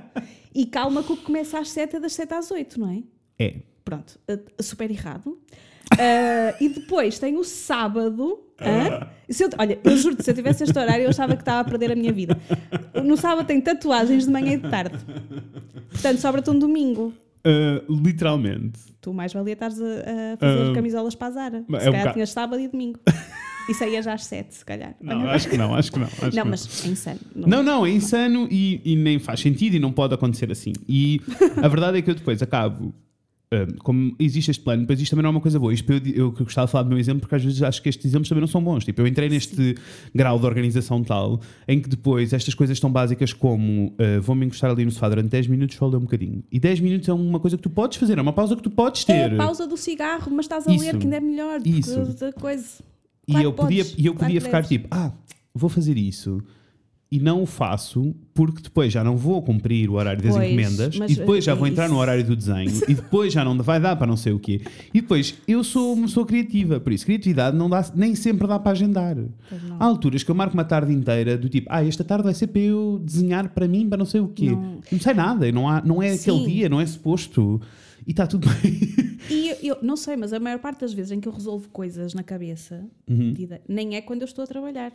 e 0.55 0.65
calma 0.67 1.03
que 1.03 1.13
o 1.13 1.17
que 1.17 1.25
começa 1.25 1.59
às 1.59 1.71
7 1.71 1.97
é 1.97 2.01
das 2.01 2.13
7 2.13 2.35
às 2.35 2.51
8, 2.53 2.79
não 2.79 2.89
é? 2.89 2.99
É. 3.39 3.55
Pronto, 3.85 4.19
uh, 4.31 4.63
super 4.63 4.91
errado. 4.91 5.29
Uh, 5.93 6.57
e 6.61 6.69
depois 6.69 7.19
tem 7.19 7.37
o 7.37 7.45
sábado. 7.45 8.41
Se 9.29 9.45
eu- 9.45 9.51
olha, 9.59 9.79
eu 9.85 9.97
juro-te, 9.97 10.25
se 10.25 10.31
eu 10.31 10.35
tivesse 10.35 10.65
este 10.65 10.79
horário, 10.79 11.05
eu 11.05 11.11
achava 11.11 11.35
que 11.37 11.43
estava 11.43 11.61
a 11.61 11.65
perder 11.65 11.93
a 11.93 11.97
minha 11.97 12.13
vida. 12.13 12.39
No 13.05 13.17
sábado 13.17 13.47
tem 13.47 13.61
tatuagens 13.61 14.25
de 14.25 14.31
manhã 14.33 14.55
e 14.55 14.57
de 14.57 14.69
tarde. 14.69 14.97
Portanto, 15.91 16.19
sobra-te 16.19 16.51
um 16.51 16.59
domingo. 16.59 17.13
Uh, 17.47 17.93
literalmente. 18.03 18.81
Tu 19.01 19.13
mais 19.13 19.33
valia 19.33 19.53
estares 19.53 19.81
a, 19.81 19.85
a 19.85 20.37
fazer 20.39 20.71
Ah, 20.71 20.75
camisolas 20.75 21.15
para 21.15 21.27
a 21.29 21.31
Zara. 21.31 21.57
é 21.59 21.61
Se 21.61 21.65
um 21.65 21.69
calhar 21.77 21.93
bocado- 21.93 22.13
tinhas 22.15 22.31
sábado 22.31 22.61
e 22.61 22.69
domingo. 22.69 22.99
E 23.69 23.75
saías 23.75 24.05
já 24.05 24.13
às 24.15 24.25
7, 24.27 24.55
se 24.55 24.65
calhar. 24.65 24.95
Não, 25.01 25.23
Olha, 25.23 25.33
acho 25.33 25.49
que 25.49 25.57
não, 25.57 25.75
acho 25.75 25.91
que 25.91 25.99
não. 25.99 26.07
acho 26.07 26.31
que 26.31 26.37
não, 26.37 26.45
mas 26.45 26.85
é 26.85 26.89
insano. 26.89 27.19
Não, 27.35 27.63
não, 27.65 27.85
é 27.85 27.91
insano 27.91 28.47
e, 28.49 28.81
e 28.85 28.95
nem 28.95 29.19
faz 29.19 29.41
sentido 29.41 29.75
e 29.75 29.81
não 29.81 29.91
pode 29.91 30.15
acontecer 30.15 30.53
assim. 30.53 30.73
E 30.89 31.21
a 31.61 31.67
verdade 31.67 31.99
é 31.99 32.03
que 32.03 32.09
eu 32.09 32.15
depois 32.15 32.41
acabo. 32.41 32.95
Ah, 33.53 33.67
como 33.85 34.15
existe 34.19 34.51
este 34.51 34.63
plano, 34.63 34.83
depois 34.83 35.01
isto 35.01 35.11
também 35.11 35.23
não 35.23 35.29
é 35.29 35.33
uma 35.33 35.41
coisa 35.41 35.59
boa. 35.59 35.73
Isto 35.73 35.93
eu, 35.93 36.01
eu, 36.15 36.31
gostava 36.33 36.67
de 36.67 36.73
falar 36.73 36.83
do 36.83 36.89
meu 36.89 36.99
exemplo, 36.99 37.21
porque 37.21 37.35
às 37.37 37.45
vezes 37.45 37.63
acho 37.63 37.81
que 37.81 37.89
estes 37.89 38.05
exemplos 38.05 38.29
também 38.29 38.41
não 38.41 38.49
são 38.49 38.63
bons. 38.63 38.85
Tipo, 38.85 39.03
eu 39.03 39.07
entrei 39.07 39.29
neste 39.29 39.77
grau 40.15 40.39
de 40.39 40.47
organização 40.47 41.03
tal 41.05 41.41
em 41.69 41.81
que 41.81 41.89
depois 41.89 42.33
estas 42.33 42.55
coisas 42.55 42.81
tão 42.81 42.91
básicas 42.91 43.33
como 43.33 43.95
ah, 43.99 44.21
vou-me 44.21 44.47
encostar 44.47 44.71
ali 44.71 44.85
no 44.85 44.91
sofá 44.91 45.09
durante 45.09 45.29
10 45.29 45.47
minutos, 45.47 45.77
só 45.77 45.87
ler 45.87 45.97
um 45.97 46.01
bocadinho. 46.01 46.43
E 46.51 46.59
10 46.59 46.81
minutos 46.81 47.09
é 47.09 47.13
uma 47.13 47.39
coisa 47.39 47.57
que 47.57 47.63
tu 47.63 47.71
podes 47.71 47.99
fazer, 47.99 48.19
é 48.19 48.23
uma 48.23 48.33
pausa 48.33 48.57
que 48.57 48.63
tu 48.63 48.71
podes 48.71 49.09
É 49.09 49.29
ter. 49.29 49.35
a 49.35 49.37
pausa 49.37 49.67
do 49.67 49.77
cigarro, 49.77 50.31
mas 50.33 50.47
estás 50.47 50.67
a 50.67 50.73
Isso. 50.73 50.85
ler, 50.85 50.97
que 50.97 51.05
ainda 51.05 51.17
é 51.17 51.21
melhor. 51.21 51.61
Isso. 51.65 52.17
Coisa. 52.41 52.67
E 53.29 53.33
Claro 53.33 53.47
eu 53.47 53.53
que 53.53 53.61
podia, 53.61 53.85
podes, 53.85 53.99
e 53.99 54.07
eu 54.07 54.15
podia 54.15 54.41
ficar 54.41 54.65
tipo, 54.65 54.89
ah, 54.91 55.13
vou 55.55 55.69
fazer 55.69 55.97
isso. 55.97 56.43
E 57.09 57.21
não 57.21 57.41
o 57.41 57.47
faço 57.47 58.13
porque 58.35 58.61
depois 58.63 58.93
já 58.93 59.05
não 59.05 59.17
vou 59.17 59.41
cumprir 59.41 59.89
o 59.89 59.93
horário 59.95 60.21
das 60.21 60.35
Pois, 60.35 60.45
encomendas 60.45 60.97
e 61.09 61.15
depois 61.15 61.45
já 61.45 61.53
eh, 61.53 61.55
vou 61.55 61.69
entrar 61.69 61.89
no 61.89 61.97
horário 61.99 62.25
do 62.25 62.35
desenho 62.35 62.83
e 62.89 62.95
depois 62.95 63.33
já 63.33 63.45
não 63.45 63.57
vai 63.59 63.79
dar 63.79 63.95
para 63.95 64.09
não 64.09 64.17
sei 64.17 64.33
o 64.33 64.41
quê. 64.41 64.61
E 64.93 65.01
depois 65.01 65.37
eu 65.47 65.63
sou 65.63 65.93
uma 65.95 66.07
pessoa 66.09 66.27
criativa, 66.27 66.81
por 66.81 66.93
isso 66.93 67.07
criatividade 67.07 67.57
não 67.57 67.71
dá, 67.71 67.89
nem 67.95 68.17
sempre 68.17 68.49
dá 68.49 68.59
para 68.59 68.73
agendar. 68.73 69.17
Há 69.79 69.85
alturas 69.85 70.25
que 70.25 70.31
eu 70.33 70.35
marco 70.35 70.55
uma 70.55 70.65
tarde 70.65 70.93
inteira 70.93 71.39
do 71.39 71.49
tipo, 71.49 71.69
ah, 71.71 71.85
esta 71.85 72.03
tarde 72.03 72.25
vai 72.25 72.35
ser 72.35 72.49
para 72.49 72.61
eu 72.63 73.01
desenhar 73.05 73.51
para 73.51 73.69
mim, 73.69 73.89
para 73.89 73.99
não 73.99 74.05
sei 74.05 74.21
o 74.21 74.27
quê. 74.27 74.51
Não. 74.51 74.81
Não, 74.91 75.01
sei 75.01 75.15
nada, 75.15 75.53
não, 75.53 75.69
há, 75.69 75.81
não 75.83 76.03
é 76.03 76.11
aquele 76.13 76.39
Sim. 76.41 76.45
dia, 76.47 76.69
não 76.69 76.81
é 76.81 76.87
suposto. 76.87 77.61
E 78.05 78.11
está 78.11 78.27
tudo 78.27 78.49
bem. 78.49 78.81
E 79.31 79.49
eu, 79.49 79.57
eu 79.63 79.79
não 79.81 79.97
sei, 79.97 80.17
mas 80.17 80.33
a 80.33 80.41
maior 80.41 80.59
parte 80.59 80.81
das 80.81 80.93
vezes 80.93 81.13
em 81.13 81.21
que 81.21 81.29
eu 81.29 81.33
resolvo 81.33 81.69
coisas 81.69 82.15
na 82.15 82.23
cabeça, 82.25 82.85
Uhum. 83.09 83.33
nem 83.69 83.95
é 83.97 84.01
quando 84.01 84.23
eu 84.23 84.27
estou 84.27 84.43
a 84.43 84.47
trabalhar. 84.47 84.93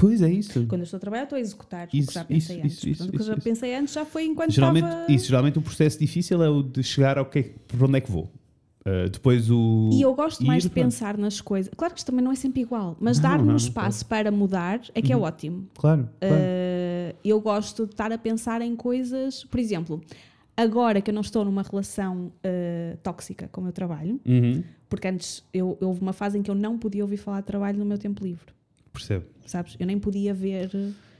Pois 0.00 0.22
é 0.22 0.30
isso. 0.32 0.66
Quando 0.66 0.80
eu 0.80 0.84
estou 0.84 0.96
a 0.96 1.00
trabalhar, 1.00 1.24
estou 1.24 1.36
a 1.36 1.40
executar 1.40 1.86
o 1.92 1.96
Isso, 1.96 2.08
que 2.08 2.14
já 2.14 2.24
pensei 2.24 2.56
isso, 2.56 2.64
antes. 2.64 2.76
isso, 2.78 2.88
isso, 2.88 2.98
Portanto, 2.98 3.08
o 3.14 3.16
que 3.18 3.22
eu 3.22 3.26
já 3.26 3.32
isso. 3.34 3.42
pensei 3.42 3.74
antes 3.76 3.94
já 3.94 4.04
foi 4.06 4.24
enquanto 4.24 4.50
Geralmente, 4.52 4.84
estava. 4.86 5.12
isso, 5.12 5.26
geralmente 5.26 5.58
o 5.58 5.62
processo 5.62 5.98
difícil 5.98 6.42
é 6.42 6.48
o 6.48 6.62
de 6.62 6.82
chegar 6.82 7.18
ao 7.18 7.26
que 7.26 7.38
é, 7.38 7.42
para 7.68 7.86
onde 7.86 7.98
é 7.98 8.00
que 8.00 8.10
vou. 8.10 8.30
Uh, 8.80 9.10
depois 9.10 9.50
o. 9.50 9.90
E 9.92 10.00
eu 10.00 10.14
gosto 10.14 10.42
mais 10.44 10.62
de 10.62 10.70
pensar 10.70 11.18
nas 11.18 11.38
coisas. 11.38 11.70
Claro 11.76 11.92
que 11.92 12.00
isto 12.00 12.06
também 12.06 12.24
não 12.24 12.32
é 12.32 12.34
sempre 12.34 12.62
igual, 12.62 12.96
mas 12.98 13.18
dar-me 13.18 13.44
o 13.44 13.46
não 13.48 13.56
espaço 13.56 14.06
para 14.06 14.30
mudar 14.30 14.80
é 14.94 15.02
que 15.02 15.12
é 15.12 15.16
ótimo. 15.16 15.68
Claro, 15.74 16.08
claro. 16.18 16.34
Uh, 16.34 17.14
eu 17.22 17.38
gosto 17.42 17.84
de 17.84 17.92
estar 17.92 18.10
a 18.10 18.16
pensar 18.16 18.62
em 18.62 18.74
coisas, 18.74 19.44
por 19.44 19.60
exemplo, 19.60 20.00
Agora 20.56 21.00
que 21.00 21.10
eu 21.10 21.14
não 21.14 21.22
estou 21.22 21.42
numa 21.44 21.62
relação 21.62 22.26
uh, 22.44 22.96
tóxica 23.02 23.48
com 23.50 23.60
o 23.62 23.64
meu 23.64 23.72
trabalho, 23.72 24.20
Uhum. 24.26 24.62
porque 24.90 25.08
antes 25.08 25.42
eu 25.54 25.78
houve 25.80 26.02
uma 26.02 26.12
fase 26.12 26.36
em 26.38 26.42
que 26.42 26.50
eu 26.50 26.54
não 26.54 26.76
podia 26.76 27.02
ouvir 27.02 27.16
falar 27.16 27.40
de 27.40 27.46
trabalho 27.46 27.78
no 27.78 27.84
meu 27.86 27.96
tempo 27.96 28.22
livre, 28.22 28.44
Percebo. 28.92 29.24
sabes? 29.46 29.76
Eu 29.78 29.86
nem 29.86 29.98
podia 29.98 30.32
ver 30.34 30.70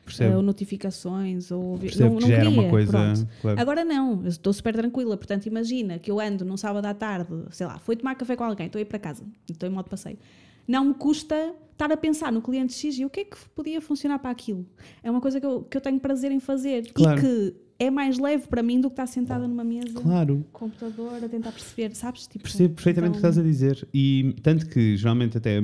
Percebo. 0.05 0.39
uh, 0.39 0.43
notificações 0.43 1.51
ou 1.51 1.63
ouvir. 1.63 1.89
Percebo 1.89 2.11
não, 2.11 2.17
que 2.17 2.23
não 2.23 2.29
já 2.29 2.35
era 2.37 2.45
queria, 2.47 2.61
uma 2.61 2.71
coisa. 2.71 3.29
claro. 3.41 3.61
Agora 3.61 3.85
não, 3.85 4.23
eu 4.23 4.29
estou 4.29 4.53
super 4.53 4.75
tranquila. 4.75 5.17
Portanto, 5.17 5.47
imagina 5.47 5.99
que 5.99 6.11
eu 6.11 6.19
ando 6.21 6.45
num 6.45 6.57
sábado 6.57 6.87
à 6.87 6.95
tarde, 6.95 7.33
sei 7.51 7.67
lá, 7.67 7.79
fui 7.79 7.97
tomar 7.97 8.15
café 8.15 8.35
com 8.37 8.45
alguém, 8.45 8.67
estou 8.67 8.79
a 8.79 8.83
ir 8.83 8.87
para 8.87 8.99
casa, 8.99 9.25
estou 9.51 9.69
em 9.69 9.73
modo 9.73 9.85
de 9.85 9.91
passeio. 9.91 10.19
Não 10.67 10.85
me 10.85 10.95
custa 10.95 11.53
estar 11.73 11.91
a 11.91 11.97
pensar 11.97 12.31
no 12.31 12.41
cliente 12.43 12.73
X 12.75 12.99
e 12.99 13.05
o 13.05 13.11
que 13.11 13.21
é 13.21 13.25
que 13.25 13.37
podia 13.55 13.81
funcionar 13.81 14.19
para 14.19 14.31
aquilo. 14.31 14.67
É 15.03 15.11
uma 15.11 15.21
coisa 15.21 15.41
que 15.41 15.47
eu, 15.47 15.63
que 15.63 15.77
eu 15.77 15.81
tenho 15.81 15.99
prazer 15.99 16.31
em 16.31 16.39
fazer 16.41 16.93
Claro. 16.93 17.19
e 17.19 17.21
que 17.23 17.55
é 17.79 17.91
mais 17.91 18.19
leve 18.19 18.47
para 18.47 18.63
mim 18.63 18.81
do 18.81 18.89
que 18.91 18.93
estar 18.93 19.07
sentada 19.07 19.49
numa 19.49 19.65
mesa, 19.65 19.95
Claro. 20.01 20.45
computador, 20.53 21.25
a 21.25 21.29
tentar 21.29 21.51
perceber, 21.51 21.95
sabes? 21.97 22.27
Tipo, 22.27 22.45
Percebo 22.45 22.75
perfeitamente 22.75 23.13
o 23.13 23.13
que 23.15 23.19
então- 23.19 23.31
estás 23.31 23.45
a 23.45 23.49
dizer. 23.49 23.89
E 23.93 24.37
tanto 24.43 24.67
que 24.67 24.97
geralmente 24.97 25.39
até. 25.39 25.61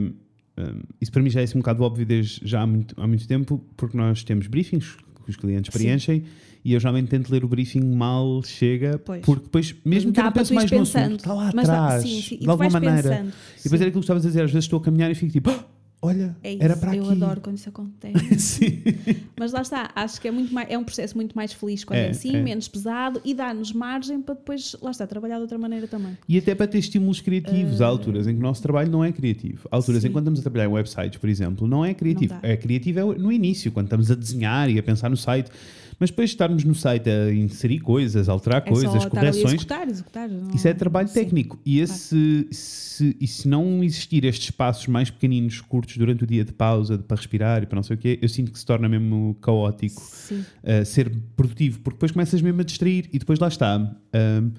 Hum, 0.58 0.80
isso 1.00 1.12
para 1.12 1.22
mim 1.22 1.30
já 1.30 1.40
é 1.40 1.44
assim 1.44 1.56
um 1.58 1.60
bocado 1.60 1.82
óbvio 1.82 2.04
desde 2.06 2.40
já 2.44 2.62
há 2.62 2.66
muito, 2.66 2.94
há 3.00 3.06
muito 3.06 3.26
tempo, 3.26 3.62
porque 3.76 3.96
nós 3.96 4.22
temos 4.24 4.46
briefings 4.46 4.96
que 5.24 5.30
os 5.30 5.36
clientes 5.36 5.72
Sim. 5.72 5.78
preenchem 5.78 6.24
e 6.64 6.72
eu 6.72 6.80
geralmente 6.80 7.08
tento 7.08 7.30
ler 7.30 7.44
o 7.44 7.48
briefing 7.48 7.80
mal 7.94 8.42
chega, 8.42 8.98
Pois. 8.98 9.24
porque 9.24 9.44
depois, 9.44 9.74
mesmo 9.84 10.12
que 10.12 10.18
eu 10.20 10.24
não 10.24 10.32
pense 10.32 10.52
mais 10.52 10.70
no 10.70 10.78
pensando, 10.78 11.02
assunto, 11.04 11.18
está 11.20 11.32
lá 11.34 11.48
atrás, 11.48 12.02
sim, 12.02 12.20
sim, 12.22 12.38
de 12.38 12.48
alguma 12.48 12.70
maneira. 12.70 13.02
pensando, 13.02 13.28
E 13.28 13.62
depois 13.62 13.62
sim. 13.62 13.76
era 13.76 13.84
aquilo 13.86 13.92
que 13.92 13.98
estavas 14.04 14.24
a 14.24 14.28
dizer, 14.28 14.42
às 14.42 14.50
vezes 14.50 14.64
estou 14.64 14.78
a 14.80 14.82
caminhar 14.82 15.10
e 15.10 15.14
fico 15.14 15.32
tipo, 15.32 15.50
"Ah, 15.50 15.64
olha, 16.02 16.36
É 16.42 16.52
isso, 16.52 16.62
era 16.62 16.76
para 16.76 16.94
eu 16.94 17.04
aqui. 17.04 17.12
adoro 17.12 17.40
quando 17.40 17.56
isso 17.56 17.68
acontece. 17.68 18.38
Sim. 18.38 18.82
Mas 19.38 19.52
lá 19.52 19.62
está, 19.62 19.90
acho 19.94 20.20
que 20.20 20.28
é, 20.28 20.30
muito 20.30 20.52
mais, 20.54 20.68
é 20.70 20.78
um 20.78 20.84
processo 20.84 21.16
muito 21.16 21.34
mais 21.34 21.52
feliz 21.52 21.84
quando 21.84 21.98
é, 21.98 22.06
É, 22.06 22.10
assim, 22.10 22.36
é. 22.36 22.42
menos 22.42 22.68
pesado 22.68 23.20
e 23.24 23.34
dá-nos 23.34 23.72
margem 23.72 24.20
para 24.22 24.34
depois, 24.34 24.76
lá 24.80 24.90
está, 24.90 25.06
trabalhar 25.06 25.36
de 25.36 25.42
outra 25.42 25.58
maneira 25.58 25.86
também. 25.86 26.16
E 26.28 26.38
até 26.38 26.54
para 26.54 26.66
ter 26.66 26.78
estímulos 26.78 27.20
criativos. 27.20 27.80
Há 27.80 27.86
alturas 27.86 28.26
em 28.26 28.32
que 28.34 28.38
o 28.38 28.42
nosso 28.42 28.62
trabalho 28.62 28.90
não 28.90 29.04
é 29.04 29.10
criativo. 29.12 29.68
Há 29.70 29.76
alturas 29.76 29.98
em 29.98 30.02
Sim. 30.02 30.08
que 30.08 30.12
quando 30.12 30.24
estamos 30.24 30.40
a 30.40 30.42
trabalhar 30.42 30.64
em 30.66 30.72
websites, 30.72 31.18
por 31.18 31.28
exemplo, 31.28 31.66
não 31.66 31.84
é 31.84 31.92
criativo. 31.94 32.34
Não 32.34 32.40
é 32.42 32.56
criativo 32.56 32.98
é 33.12 33.18
no 33.18 33.32
início, 33.32 33.72
quando 33.72 33.86
estamos 33.86 34.10
a 34.10 34.14
desenhar 34.14 34.70
e 34.70 34.78
a 34.78 34.82
pensar 34.82 35.08
no 35.10 35.16
site. 35.16 35.50
Mas 35.98 36.10
depois 36.10 36.28
de 36.28 36.34
estarmos 36.34 36.62
no 36.62 36.74
site 36.74 37.08
a 37.08 37.32
inserir 37.32 37.80
coisas, 37.80 38.28
alterar 38.28 38.62
É 38.66 38.70
coisas, 38.70 39.04
correções, 39.06 39.44
executar, 39.54 39.88
executar. 39.88 40.28
não- 40.28 40.54
isso 40.54 40.68
é 40.68 40.74
trabalho 40.74 41.08
Sim. 41.08 41.14
técnico. 41.14 41.58
E, 41.64 41.80
esse, 41.80 42.46
se, 42.50 43.16
e 43.18 43.26
se 43.26 43.48
não 43.48 43.82
existir 43.82 44.24
estes 44.26 44.48
espaços 44.50 44.86
mais 44.88 45.08
pequeninos, 45.10 45.60
curtos, 45.62 45.96
durante 45.96 46.24
o 46.24 46.26
dia 46.26 46.44
de 46.44 46.52
pausa, 46.52 46.98
de- 46.98 47.04
para 47.04 47.16
respirar 47.16 47.62
e 47.62 47.66
para 47.66 47.76
não 47.76 47.82
sei 47.82 47.96
o 47.96 47.98
quê, 47.98 48.18
eu 48.20 48.28
sinto 48.28 48.52
que 48.52 48.58
se 48.58 48.66
torna 48.66 48.88
mesmo 48.90 49.36
caótico 49.40 50.02
uh, 50.02 50.84
ser 50.84 51.10
produtivo, 51.34 51.80
porque 51.80 51.96
depois 51.96 52.12
começas 52.12 52.42
mesmo 52.42 52.60
a 52.60 52.64
distrair 52.64 53.08
e 53.10 53.18
depois 53.18 53.38
lá 53.38 53.48
está. 53.48 53.78
um, 53.78 54.50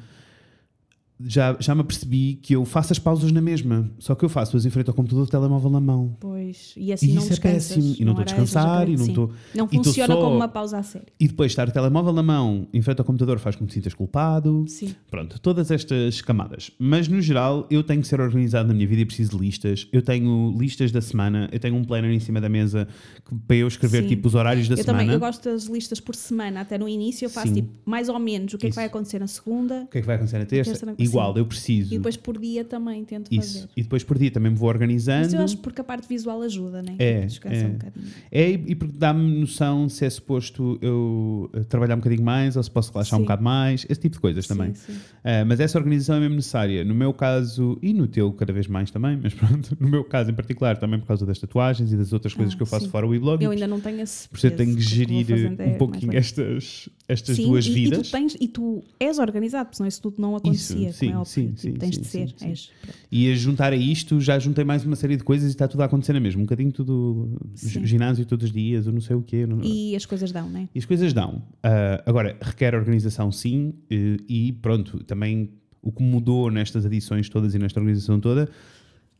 já, 1.19 1.55
já 1.59 1.73
me 1.73 1.81
apercebi 1.81 2.35
que 2.41 2.55
eu 2.55 2.63
faço 2.65 2.93
as 2.93 2.99
pausas 2.99 3.31
na 3.31 3.41
mesma, 3.41 3.89
só 3.97 4.13
que 4.13 4.23
eu 4.23 4.29
faço-as 4.29 4.65
em 4.65 4.69
frente 4.69 4.87
ao 4.89 4.93
computador, 4.93 5.25
o 5.25 5.27
telemóvel 5.29 5.69
na 5.71 5.79
mão. 5.79 6.15
Pois, 6.19 6.73
e 6.77 6.93
assim 6.93 7.07
E 7.09 7.13
não 7.13 7.17
isso 7.23 7.27
é 7.27 7.29
descansas, 7.31 7.67
péssimo. 7.75 7.95
E 7.99 8.05
não 8.05 8.11
estou 8.13 8.21
a 8.21 8.25
descansar, 8.25 8.89
e 8.89 8.95
não 8.97 9.05
estou. 9.07 9.31
Não 9.55 9.67
funciona 9.67 10.13
só- 10.13 10.21
como 10.21 10.35
uma 10.35 10.47
pausa 10.47 10.77
a 10.77 10.83
sério. 10.83 11.07
E 11.19 11.27
depois 11.27 11.51
estar 11.51 11.67
o 11.67 11.71
telemóvel 11.71 12.13
na 12.13 12.21
mão, 12.23 12.67
em 12.73 12.81
frente 12.81 12.99
ao 12.99 13.05
computador, 13.05 13.39
faz 13.39 13.55
com 13.55 13.65
que 13.65 13.71
te 13.71 13.73
sintas 13.75 13.93
culpado. 13.93 14.65
Sim. 14.67 14.93
Pronto, 15.09 15.39
todas 15.39 15.71
estas 15.71 16.21
camadas. 16.21 16.71
Mas 16.77 17.07
no 17.07 17.19
geral, 17.21 17.65
eu 17.71 17.83
tenho 17.83 18.01
que 18.01 18.07
ser 18.07 18.21
organizado 18.21 18.67
na 18.67 18.73
minha 18.73 18.87
vida 18.87 19.01
e 19.01 19.05
preciso 19.05 19.31
de 19.31 19.37
listas. 19.43 19.87
Eu 19.91 20.01
tenho 20.01 20.55
listas 20.57 20.91
da 20.91 21.01
semana, 21.01 21.49
eu 21.51 21.59
tenho 21.59 21.75
um 21.75 21.83
planner 21.83 22.11
em 22.11 22.19
cima 22.19 22.39
da 22.39 22.49
mesa 22.49 22.87
que- 23.27 23.35
para 23.47 23.55
eu 23.55 23.67
escrever 23.67 24.03
Sim. 24.03 24.09
tipo 24.09 24.27
os 24.27 24.35
horários 24.35 24.67
da 24.67 24.73
Eu 24.75 24.83
semana. 24.83 24.99
também, 24.99 25.13
eu 25.13 25.19
gosto 25.19 25.43
das 25.49 25.63
listas 25.65 25.99
por 25.99 26.15
semana, 26.15 26.61
até 26.61 26.77
no 26.77 26.87
início 26.87 27.25
eu 27.25 27.29
faço 27.29 27.47
Sim. 27.47 27.53
tipo, 27.55 27.69
mais 27.85 28.07
ou 28.09 28.19
menos 28.19 28.53
o 28.53 28.57
que 28.57 28.65
é 28.65 28.69
que 28.69 28.71
Isso. 28.71 28.75
vai 28.75 28.85
acontecer 28.85 29.19
na 29.19 29.27
segunda 29.27 29.83
O 29.83 29.87
que 29.87 29.97
é 29.97 30.01
que 30.01 30.07
vai 30.07 30.15
acontecer 30.15 30.37
na 30.39 30.45
terça? 30.45 30.71
terça, 30.71 30.85
na- 30.85 30.93
Igual, 31.09 31.33
sim. 31.33 31.39
eu 31.39 31.45
preciso. 31.45 31.93
e 31.93 31.97
depois 31.97 32.17
por 32.17 32.37
dia 32.37 32.63
também 32.63 33.03
tento 33.05 33.33
Isso. 33.33 33.59
fazer. 33.59 33.69
E 33.75 33.83
depois 33.83 34.03
por 34.03 34.17
dia 34.17 34.31
também 34.31 34.51
me 34.51 34.57
vou 34.57 34.69
organizando. 34.69 35.23
Mas 35.23 35.33
eu 35.33 35.41
acho 35.41 35.57
porque 35.57 35.81
a 35.81 35.83
parte 35.83 36.07
visual 36.07 36.41
ajuda, 36.41 36.81
né? 36.81 36.95
É, 36.99 37.25
Descansa 37.25 37.55
é. 37.55 37.65
um 37.65 37.71
bocadinho. 37.71 38.07
É, 38.31 38.49
e 38.51 38.75
porque 38.75 38.93
dá-me 38.97 39.39
noção 39.39 39.89
se 39.89 40.05
é 40.05 40.09
suposto 40.09 40.77
eu 40.81 41.49
eh, 41.53 41.63
trabalhar 41.63 41.95
um 41.95 41.99
bocadinho 41.99 42.23
mais 42.23 42.55
ou 42.55 42.63
se 42.63 42.69
posso 42.71 42.91
relaxar 42.91 43.17
um 43.17 43.21
Sim. 43.21 43.25
bocado 43.25 43.43
mais, 43.43 43.85
esse 43.89 43.99
tipo 43.99 44.15
de 44.15 44.19
coisas 44.21 44.47
também. 44.47 44.73
Sim, 44.73 44.93
sim. 44.93 44.99
Ah, 45.23 45.43
mas 45.45 45.59
essa 45.59 45.77
organização 45.77 46.15
é 46.15 46.19
mesmo 46.21 46.35
necessária. 46.35 46.83
No 46.83 46.95
meu 46.95 47.13
caso, 47.13 47.77
e 47.81 47.93
no 47.93 48.07
teu 48.07 48.31
cada 48.33 48.53
vez 48.53 48.67
mais 48.67 48.91
também, 48.91 49.19
mas 49.21 49.33
pronto, 49.35 49.75
no 49.79 49.87
meu 49.87 50.03
caso 50.03 50.31
em 50.31 50.33
particular, 50.33 50.77
também 50.77 50.99
por 50.99 51.07
causa 51.07 51.25
das 51.25 51.39
tatuagens 51.39 51.91
e 51.91 51.97
das 51.97 52.13
outras 52.13 52.33
coisas 52.33 52.53
Ah, 52.53 52.57
que 52.57 52.63
eu 52.63 52.67
faço 52.67 52.85
sim. 52.85 52.91
fora 52.91 53.07
o 53.07 53.13
e-blog. 53.13 53.43
Eu 53.43 53.51
ainda 53.51 53.67
não 53.67 53.79
tenho 53.79 54.01
esse 54.01 54.27
Por 54.29 54.37
isso 54.37 54.47
eu 54.47 54.55
tenho 54.55 54.75
que 54.75 54.81
gerir 54.81 55.25
fazendo 55.25 55.61
é 55.61 55.65
um 55.65 55.73
pouquinho 55.77 56.15
estas, 56.15 56.89
estas 57.07 57.35
Sim, 57.35 57.47
duas 57.47 57.65
e, 57.65 57.71
vidas. 57.71 57.99
E 57.99 58.01
tu, 58.03 58.11
tens, 58.11 58.37
e 58.39 58.47
tu 58.47 58.83
és 58.99 59.19
organizado, 59.19 59.65
porque 59.65 59.77
senão 59.77 59.87
isso 59.87 60.01
tudo 60.01 60.15
não 60.21 60.35
acontecia. 60.35 60.91
Sim, 60.97 61.13
é 61.21 61.23
sim, 61.25 61.47
Tipo, 61.53 61.59
sim, 61.61 61.73
tens 61.73 61.95
sim, 61.95 62.01
de 62.01 62.07
ser. 62.07 62.29
sim, 62.37 62.47
és. 62.49 62.71
E 63.11 63.31
a 63.31 63.35
juntar 63.35 63.71
a 63.73 63.75
isto, 63.75 64.19
já 64.19 64.37
juntei 64.39 64.63
mais 64.65 64.85
uma 64.85 64.95
série 64.95 65.15
de 65.17 65.23
coisas 65.23 65.47
e 65.47 65.51
está 65.51 65.67
tudo 65.67 65.81
a 65.81 65.85
acontecer 65.85 66.13
na 66.13 66.19
mesma. 66.19 66.41
Um 66.41 66.45
bocadinho 66.45 66.71
tudo, 66.71 67.37
ginásio 67.55 68.25
todos 68.25 68.45
os 68.47 68.51
dias, 68.51 68.85
eu 68.87 68.91
não 68.93 69.01
sei 69.01 69.15
o 69.15 69.21
quê. 69.21 69.45
não- 69.45 69.61
E 69.63 69.95
as 69.95 70.05
coisas 70.05 70.31
dão, 70.31 70.49
né? 70.49 70.67
E 70.73 70.79
as 70.79 70.85
coisas 70.85 71.13
dão. 71.13 71.41
Ah, 71.63 72.03
agora, 72.05 72.37
requer 72.41 72.75
organização, 72.75 73.31
sim, 73.31 73.73
eh, 73.89 74.17
e 74.27 74.51
pronto, 74.53 75.03
também 75.03 75.49
o 75.81 75.91
que 75.91 76.03
mudou 76.03 76.49
nestas 76.51 76.85
adições 76.85 77.29
todas 77.29 77.53
e 77.55 77.59
nesta 77.59 77.79
organização 77.79 78.19
toda 78.19 78.49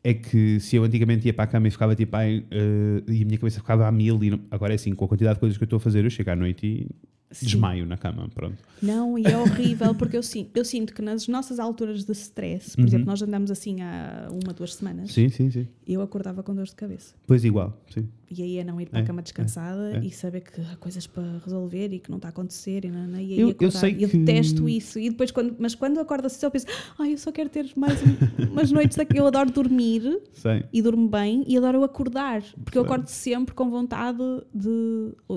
é 0.04 0.14
que 0.14 0.60
se 0.60 0.76
eu 0.76 0.84
antigamente 0.84 1.26
ia 1.26 1.34
para 1.34 1.44
a 1.44 1.46
cama 1.46 1.66
e 1.66 1.70
ficava 1.70 1.94
tipo, 1.94 2.14
ai, 2.16 2.44
eh, 2.50 3.02
e 3.08 3.22
a 3.22 3.24
minha 3.24 3.38
cabeça 3.38 3.58
ficava 3.60 3.86
a 3.86 3.92
mil, 3.92 4.22
e 4.22 4.30
não- 4.30 4.40
agora 4.50 4.72
é 4.72 4.76
assim, 4.76 4.94
com 4.94 5.04
a 5.04 5.08
quantidade 5.08 5.34
de 5.36 5.40
coisas 5.40 5.56
que 5.58 5.64
eu 5.64 5.66
estou 5.66 5.76
a 5.78 5.80
fazer, 5.80 6.04
eu 6.04 6.10
chego 6.10 6.30
à 6.30 6.36
noite 6.36 6.66
e 6.66 6.86
Sim. 7.30 7.46
desmaio 7.46 7.84
na 7.86 7.96
cama, 7.96 8.28
pronto. 8.34 8.56
Não, 8.80 9.18
e 9.18 9.30
é 9.30 9.36
horrível 9.38 9.94
porque 9.94 10.16
eu 10.16 10.22
sinto, 10.22 10.50
eu 10.56 10.64
sinto 10.64 10.94
que 10.94 11.02
nas 11.02 11.28
nossas 11.28 11.58
alturas 11.58 12.04
de 12.04 12.12
stress, 12.12 12.74
por 12.74 12.80
Uhum. 12.82 12.86
exemplo, 12.86 13.06
nós 13.06 13.20
andamos 13.20 13.50
assim 13.50 13.82
há 13.82 14.28
uma, 14.30 14.52
duas 14.54 14.74
semanas, 14.74 15.12
Sim, 15.12 15.28
sim, 15.28 15.50
sim. 15.50 15.66
eu 15.86 16.00
acordava 16.00 16.42
com 16.42 16.54
dores 16.54 16.70
de 16.70 16.76
cabeça. 16.76 17.14
Pois 17.26 17.44
igual, 17.44 17.78
sim. 17.92 18.08
E 18.30 18.42
aí 18.42 18.58
é 18.58 18.64
não 18.64 18.78
ir 18.80 18.86
para 18.90 18.98
É, 18.98 19.02
a 19.02 19.06
cama 19.06 19.22
descansada 19.22 19.92
é, 19.94 19.96
é. 19.96 20.04
e 20.04 20.10
saber 20.10 20.42
que 20.42 20.60
há 20.60 20.76
coisas 20.76 21.06
para 21.06 21.38
resolver 21.44 21.92
e 21.94 21.98
que 21.98 22.10
não 22.10 22.18
está 22.18 22.28
a 22.28 22.30
acontecer. 22.30 22.84
E, 22.84 22.90
não, 22.90 23.10
e 23.18 23.32
aí 23.32 23.40
Eu- 23.40 23.54
eu 23.58 23.70
sei 23.70 23.94
E 23.96 24.02
eu 24.02 24.08
que- 24.08 24.18
detesto 24.18 24.68
isso. 24.68 24.98
E 24.98 25.08
depois, 25.08 25.30
quando, 25.30 25.56
mas 25.58 25.74
quando 25.74 25.96
eu 25.96 26.02
acordo 26.02 26.26
assim, 26.26 26.44
eu 26.44 26.50
penso, 26.50 26.66
ai, 26.98 27.14
eu 27.14 27.18
só 27.18 27.32
quero 27.32 27.48
ter 27.48 27.70
mais 27.74 27.98
um- 28.02 28.50
umas 28.52 28.70
noites 28.70 28.96
daqui. 28.98 29.18
Eu 29.18 29.26
adoro 29.26 29.50
dormir 29.50 30.20
Sei. 30.34 30.64
e 30.72 30.82
durmo 30.82 31.08
bem 31.08 31.42
e 31.48 31.56
adoro 31.56 31.82
acordar, 31.82 32.42
porque 32.64 32.76
eu 32.76 32.84
Claro. 32.84 33.00
acordo 33.02 33.08
sempre 33.08 33.54
com 33.54 33.70
vontade 33.70 34.18
de, 34.54 34.68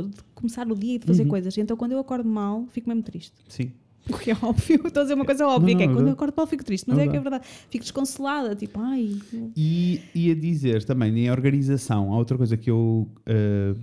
de 0.09 0.17
começar 0.35 0.69
o 0.69 0.75
dia 0.75 0.95
e 0.95 0.99
de 0.99 1.05
fazer 1.05 1.23
Uhum. 1.23 1.29
coisas. 1.29 1.57
Então, 1.57 1.77
quando 1.77 1.93
eu 1.93 1.99
acordo 1.99 2.27
mal, 2.27 2.65
fico 2.71 2.89
mesmo 2.89 3.03
triste. 3.03 3.33
Sim. 3.47 3.71
O 4.10 4.18
que 4.18 4.32
é 4.32 4.38
óbvio, 4.41 4.82
estou 4.88 5.02
a 5.02 5.04
dizer 5.04 5.14
uma 5.14 5.26
coisa 5.26 5.47
óbvia, 5.47 5.74
Não, 5.74 5.78
que 5.78 5.84
é 5.84 5.88
não, 5.88 5.93
quando 5.93 6.02
não. 6.06 6.10
eu 6.12 6.14
acordo 6.14 6.34
mal 6.36 6.47
fico 6.47 6.64
triste, 6.66 6.86
mas 6.89 6.97
é 6.97 7.08
que 7.08 7.16
é 7.16 7.20
verdade. 7.20 7.45
Fico 7.70 7.84
desconsolada, 7.84 8.56
tipo, 8.56 8.80
ai. 8.80 9.18
E 9.56 10.02
ia 10.16 10.36
dizer 10.36 10.84
também, 10.84 11.18
em 11.20 11.30
organização, 11.32 12.12
há 12.14 12.18
outra 12.18 12.38
coisa 12.38 12.58
que 12.58 12.70
eu. 12.70 13.08
eh, 13.26 13.76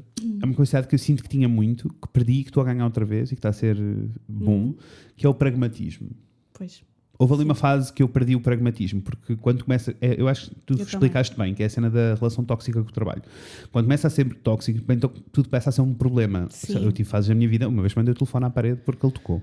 é 0.42 0.44
uma 0.44 0.54
quantidade 0.54 0.88
que 0.88 0.94
eu 0.94 0.98
sinto 0.98 1.22
que 1.22 1.28
tinha 1.28 1.48
muito, 1.48 1.88
que 1.88 2.08
perdi 2.12 2.40
e 2.40 2.42
que 2.42 2.50
estou 2.50 2.62
a 2.62 2.66
ganhar 2.66 2.84
outra 2.84 3.04
vez 3.04 3.30
e 3.30 3.34
que 3.36 3.38
está 3.38 3.50
a 3.50 3.52
ser 3.52 3.76
eh, 3.78 4.08
bom, 4.28 4.58
Uhum. 4.58 4.74
que 5.16 5.24
é 5.24 5.28
o 5.28 5.34
pragmatismo. 5.34 6.10
Pois. 6.52 6.82
Houve 7.20 7.34
ali 7.34 7.44
uma 7.44 7.54
fase 7.56 7.92
que 7.92 8.00
eu 8.00 8.08
perdi 8.08 8.36
o 8.36 8.40
pragmatismo, 8.40 9.02
porque 9.02 9.34
quando 9.34 9.64
começa. 9.64 9.92
é, 10.00 10.20
eu 10.20 10.28
acho 10.28 10.50
que 10.50 10.56
tu 10.64 10.74
Eu 10.74 10.84
explicaste 10.84 11.36
bem, 11.36 11.52
que 11.52 11.64
é 11.64 11.66
a 11.66 11.68
cena 11.70 11.90
da 11.90 12.14
relação 12.14 12.44
tóxica 12.44 12.80
com 12.80 12.88
o 12.88 12.92
trabalho. 12.92 13.22
Quando 13.72 13.86
começa 13.86 14.06
a 14.06 14.10
ser 14.10 14.32
tóxico, 14.36 14.80
então 14.92 15.10
tudo 15.32 15.48
começa 15.48 15.68
a 15.68 15.72
ser 15.72 15.80
um 15.80 15.92
problema. 15.92 16.46
Sim. 16.50 16.84
Eu 16.84 16.92
tive 16.92 17.08
fases 17.08 17.28
na 17.28 17.34
minha 17.34 17.48
vida, 17.48 17.68
uma 17.68 17.82
vez 17.82 17.92
mandei 17.96 18.12
o 18.12 18.14
telefone 18.14 18.44
à 18.46 18.50
parede 18.50 18.82
porque 18.84 19.04
ele 19.04 19.12
tocou. 19.12 19.42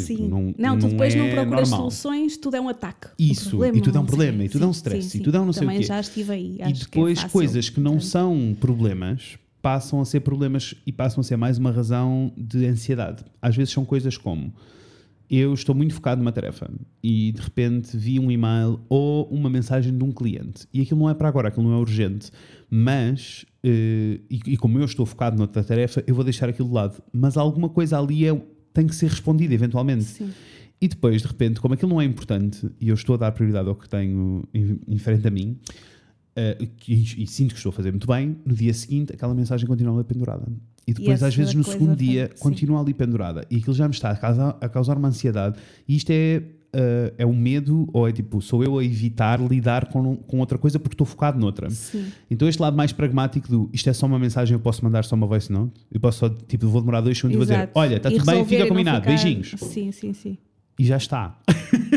Sim. 0.00 0.28
Não, 0.28 0.52
tu 0.52 0.82
não 0.82 0.88
depois 0.90 1.14
não 1.14 1.24
é 1.24 1.30
procuras 1.34 1.70
normal. 1.70 1.90
soluções, 1.90 2.36
tudo 2.36 2.56
é 2.56 2.60
um 2.60 2.68
ataque. 2.68 3.08
Isso, 3.18 3.60
um 3.60 3.64
e 3.64 3.80
tudo 3.80 3.96
é 3.96 4.00
um 4.00 4.04
sim, 4.04 4.06
problema, 4.06 4.44
e 4.44 4.48
tudo 4.48 4.64
é 4.64 4.68
um 4.68 4.72
sim, 4.72 4.78
stress, 4.78 5.02
sim, 5.02 5.08
e 5.08 5.10
sim. 5.18 5.24
tudo 5.24 5.36
é 5.36 5.40
um 5.40 5.44
não 5.46 5.52
sei 5.52 5.62
o 5.62 5.66
Também 5.66 5.80
quê. 5.80 5.86
já 5.86 6.00
estive 6.00 6.32
aí. 6.32 6.56
E 6.58 6.62
acho 6.62 6.74
que 6.88 6.98
é 6.98 7.02
depois 7.02 7.24
coisas 7.24 7.68
que 7.68 7.80
não 7.80 7.92
Portanto, 7.92 8.10
são 8.10 8.56
problemas 8.60 9.38
passam 9.62 10.00
a 10.00 10.04
ser 10.04 10.20
problemas 10.20 10.76
e 10.86 10.92
passam 10.92 11.20
a 11.20 11.24
ser 11.24 11.36
mais 11.36 11.58
uma 11.58 11.72
razão 11.72 12.32
de 12.36 12.66
ansiedade. 12.66 13.24
Às 13.42 13.56
vezes 13.56 13.72
são 13.72 13.84
coisas 13.84 14.16
como 14.16 14.52
eu 15.28 15.52
estou 15.52 15.74
muito 15.74 15.92
focado 15.92 16.20
numa 16.20 16.30
tarefa 16.30 16.70
e 17.02 17.32
de 17.32 17.40
repente 17.40 17.96
vi 17.96 18.20
um 18.20 18.30
e-mail 18.30 18.78
ou 18.88 19.24
uma 19.24 19.50
mensagem 19.50 19.96
de 19.96 20.04
um 20.04 20.12
cliente 20.12 20.68
e 20.72 20.80
aquilo 20.82 21.00
não 21.00 21.10
é 21.10 21.14
para 21.14 21.28
agora, 21.28 21.48
aquilo 21.48 21.68
não 21.68 21.76
é 21.76 21.80
urgente, 21.80 22.30
mas 22.70 23.44
eh, 23.64 24.20
e, 24.30 24.40
e 24.46 24.56
como 24.56 24.78
eu 24.78 24.84
estou 24.84 25.04
focado 25.04 25.36
noutra 25.36 25.64
tarefa, 25.64 26.04
eu 26.06 26.14
vou 26.14 26.22
deixar 26.22 26.48
aquilo 26.48 26.68
de 26.68 26.74
lado. 26.74 27.02
Mas 27.12 27.36
alguma 27.36 27.68
coisa 27.68 27.98
ali 27.98 28.24
é, 28.24 28.40
tem 28.76 28.86
que 28.86 28.94
ser 28.94 29.08
respondida 29.08 29.54
eventualmente. 29.54 30.04
Sim. 30.04 30.30
E 30.80 30.86
depois, 30.86 31.22
de 31.22 31.28
repente, 31.28 31.58
como 31.58 31.72
aquilo 31.72 31.90
não 31.90 32.00
é 32.00 32.04
importante 32.04 32.68
e 32.78 32.90
eu 32.90 32.94
estou 32.94 33.14
a 33.14 33.18
dar 33.18 33.32
prioridade 33.32 33.66
ao 33.66 33.74
que 33.74 33.88
tenho 33.88 34.44
em, 34.52 34.78
em 34.86 34.98
frente 34.98 35.26
a 35.26 35.30
mim, 35.30 35.58
eh, 36.36 36.68
e, 36.86 37.22
e 37.22 37.26
sinto 37.26 37.52
que 37.52 37.58
estou 37.58 37.70
a 37.70 37.72
fazer 37.72 37.90
muito 37.90 38.06
bem, 38.06 38.36
no 38.44 38.54
dia 38.54 38.74
seguinte 38.74 39.14
aquela 39.14 39.34
mensagem 39.34 39.66
continua 39.66 39.94
ali 39.94 40.04
pendurada. 40.04 40.46
E 40.86 40.92
depois, 40.92 41.14
essa 41.14 41.28
às 41.28 41.34
vezes, 41.34 41.54
no 41.54 41.64
segundo 41.64 41.96
dia, 41.96 42.30
continua 42.38 42.80
ali 42.80 42.92
pendurada. 42.92 43.44
E 43.50 43.56
aquilo 43.56 43.74
já 43.74 43.88
me 43.88 43.94
está 43.94 44.10
a 44.10 44.16
causar, 44.16 44.58
a 44.60 44.68
causar 44.68 44.96
uma 44.98 45.08
ansiedade. 45.08 45.58
E 45.88 45.96
isto 45.96 46.10
é 46.10 46.42
uh, 46.74 47.14
é 47.18 47.24
o 47.26 47.32
medo 47.32 47.88
ou 47.92 48.08
é 48.08 48.12
tipo, 48.12 48.40
sou 48.40 48.62
eu 48.64 48.78
a 48.78 48.84
evitar 48.84 49.40
lidar 49.40 49.86
com, 49.86 50.16
com 50.16 50.38
outra 50.40 50.58
coisa 50.58 50.78
porque 50.78 50.94
estou 50.94 51.06
focado 51.06 51.38
noutra. 51.38 51.68
Sim. 51.70 52.06
Então 52.30 52.48
este 52.48 52.60
lado 52.60 52.76
mais 52.76 52.92
pragmático 52.92 53.48
do 53.48 53.70
isto 53.72 53.88
é 53.88 53.92
só 53.92 54.06
uma 54.06 54.18
mensagem, 54.18 54.54
eu 54.54 54.60
posso 54.60 54.84
mandar 54.84 55.04
só 55.04 55.14
uma 55.14 55.26
voice 55.26 55.50
note, 55.52 55.72
eu 55.92 56.00
posso 56.00 56.18
só, 56.20 56.28
tipo, 56.28 56.66
vou 56.68 56.80
demorar 56.80 57.00
dois 57.00 57.16
segundos 57.16 57.34
e 57.34 57.38
vou 57.38 57.44
dizer, 57.46 57.70
olha, 57.74 57.96
está 57.96 58.10
tudo 58.10 58.24
bem, 58.24 58.44
fica 58.44 58.66
combinado, 58.66 59.00
ficar- 59.00 59.08
beijinhos. 59.08 59.54
Sim, 59.58 59.92
sim, 59.92 60.12
sim. 60.12 60.38
E 60.78 60.84
já 60.84 60.96
está. 60.96 61.38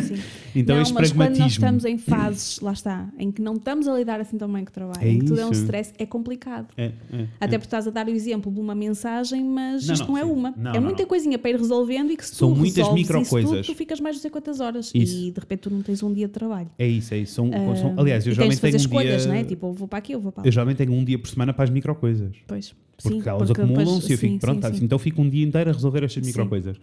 sim. 0.02 0.16
Então 0.56 0.76
não, 0.78 0.82
este 0.82 0.94
mas 0.96 1.12
quando 1.12 1.38
nós 1.38 1.38
pragmatismo. 1.38 1.48
estamos 1.48 1.86
em 1.86 1.98
fases, 2.00 2.60
lá 2.60 2.74
está, 2.74 3.08
em 3.20 3.32
que 3.32 3.40
não 3.40 3.54
estamos 3.54 3.88
a 3.88 3.94
lidar 3.96 4.20
assim 4.20 4.36
tão 4.36 4.52
bem 4.52 4.66
com 4.66 4.72
o 4.72 4.74
trabalho, 4.74 5.00
É 5.00 5.08
em 5.08 5.20
que 5.20 5.26
tudo 5.26 5.40
é 5.40 5.46
um 5.46 5.52
stress, 5.52 5.94
é 6.00 6.08
complicado. 6.08 6.70
É, 6.76 6.86
é, 6.86 7.28
Até 7.40 7.56
é. 7.56 7.60
porque 7.60 7.68
estás 7.68 7.88
a 7.88 7.92
dar 7.92 8.08
o 8.08 8.10
exemplo 8.10 8.52
de 8.52 8.60
uma 8.60 8.74
mensagem, 8.74 9.44
mas 9.46 9.86
Não, 9.86 9.94
isto 9.94 10.08
não, 10.08 10.14
não, 10.16 10.18
é 10.18 10.26
uma. 10.26 10.54
Não, 10.58 10.74
é 10.74 10.80
muita 10.80 11.06
coisinha 11.06 11.38
para 11.38 11.52
ir 11.52 11.56
resolvendo 11.58 12.12
e 12.12 12.18
que 12.18 12.26
se 12.26 12.34
São 12.34 12.52
tu 12.52 12.58
muitas 12.58 12.92
micro 12.94 13.24
coisas. 13.28 13.52
tudo, 13.52 13.64
tu 13.64 13.76
ficas 13.76 14.00
mais 14.00 14.16
não 14.16 14.22
sei 14.24 14.32
quantas 14.32 14.60
horas 14.60 14.92
Isso. 14.96 15.16
e 15.18 15.30
de 15.32 15.40
repente 15.40 15.60
tu 15.60 15.70
não 15.70 15.84
tens 15.84 16.02
um 16.02 16.12
dia 16.12 16.26
de 16.26 16.34
trabalho. 16.34 16.70
É 16.80 16.88
isso, 16.88 17.14
é 17.14 17.20
isso. 17.20 17.36
São, 17.36 17.52
são- 17.52 17.94
Ah, 17.96 18.02
aliás, 18.02 18.26
eu 18.26 18.34
tens 18.34 18.36
geralmente 18.36 18.56
de 18.56 18.62
fazer 18.62 18.72
tenho 18.72 18.74
um 18.74 18.78
escolhas, 18.78 19.22
dia, 19.22 19.32
não 19.32 19.40
é? 19.40 19.44
Tipo, 19.44 19.68
eu 19.68 19.74
vou 19.74 19.88
para 19.88 20.00
aqui, 20.00 20.14
eu 20.14 20.20
vou 20.20 20.32
para 20.32 20.42
eu 20.42 20.46
lá. 20.48 20.52
geralmente 20.52 20.78
tenho 20.78 20.94
um 20.94 21.04
dia 21.06 21.20
por 21.20 21.28
semana 21.30 21.54
para 21.54 21.64
as 21.66 21.70
micro 21.70 21.94
coisas. 21.94 22.36
Pois. 22.48 22.74
Porque 23.02 23.22
Sim, 23.22 23.30
elas 23.30 23.50
acumulam-se 23.52 24.10
e 24.10 24.14
eu 24.14 24.18
fico, 24.18 24.34
sim, 24.34 24.40
pronto, 24.40 24.56
sim, 24.56 24.62
tá, 24.62 24.74
sim. 24.74 24.84
então 24.84 25.00
fico 25.00 25.22
um 25.22 25.30
dia 25.30 25.46
inteiro 25.46 25.70
a 25.70 25.74
resolver 25.74 26.04
estas 26.04 26.26
micro 26.26 26.46
coisas. 26.50 26.76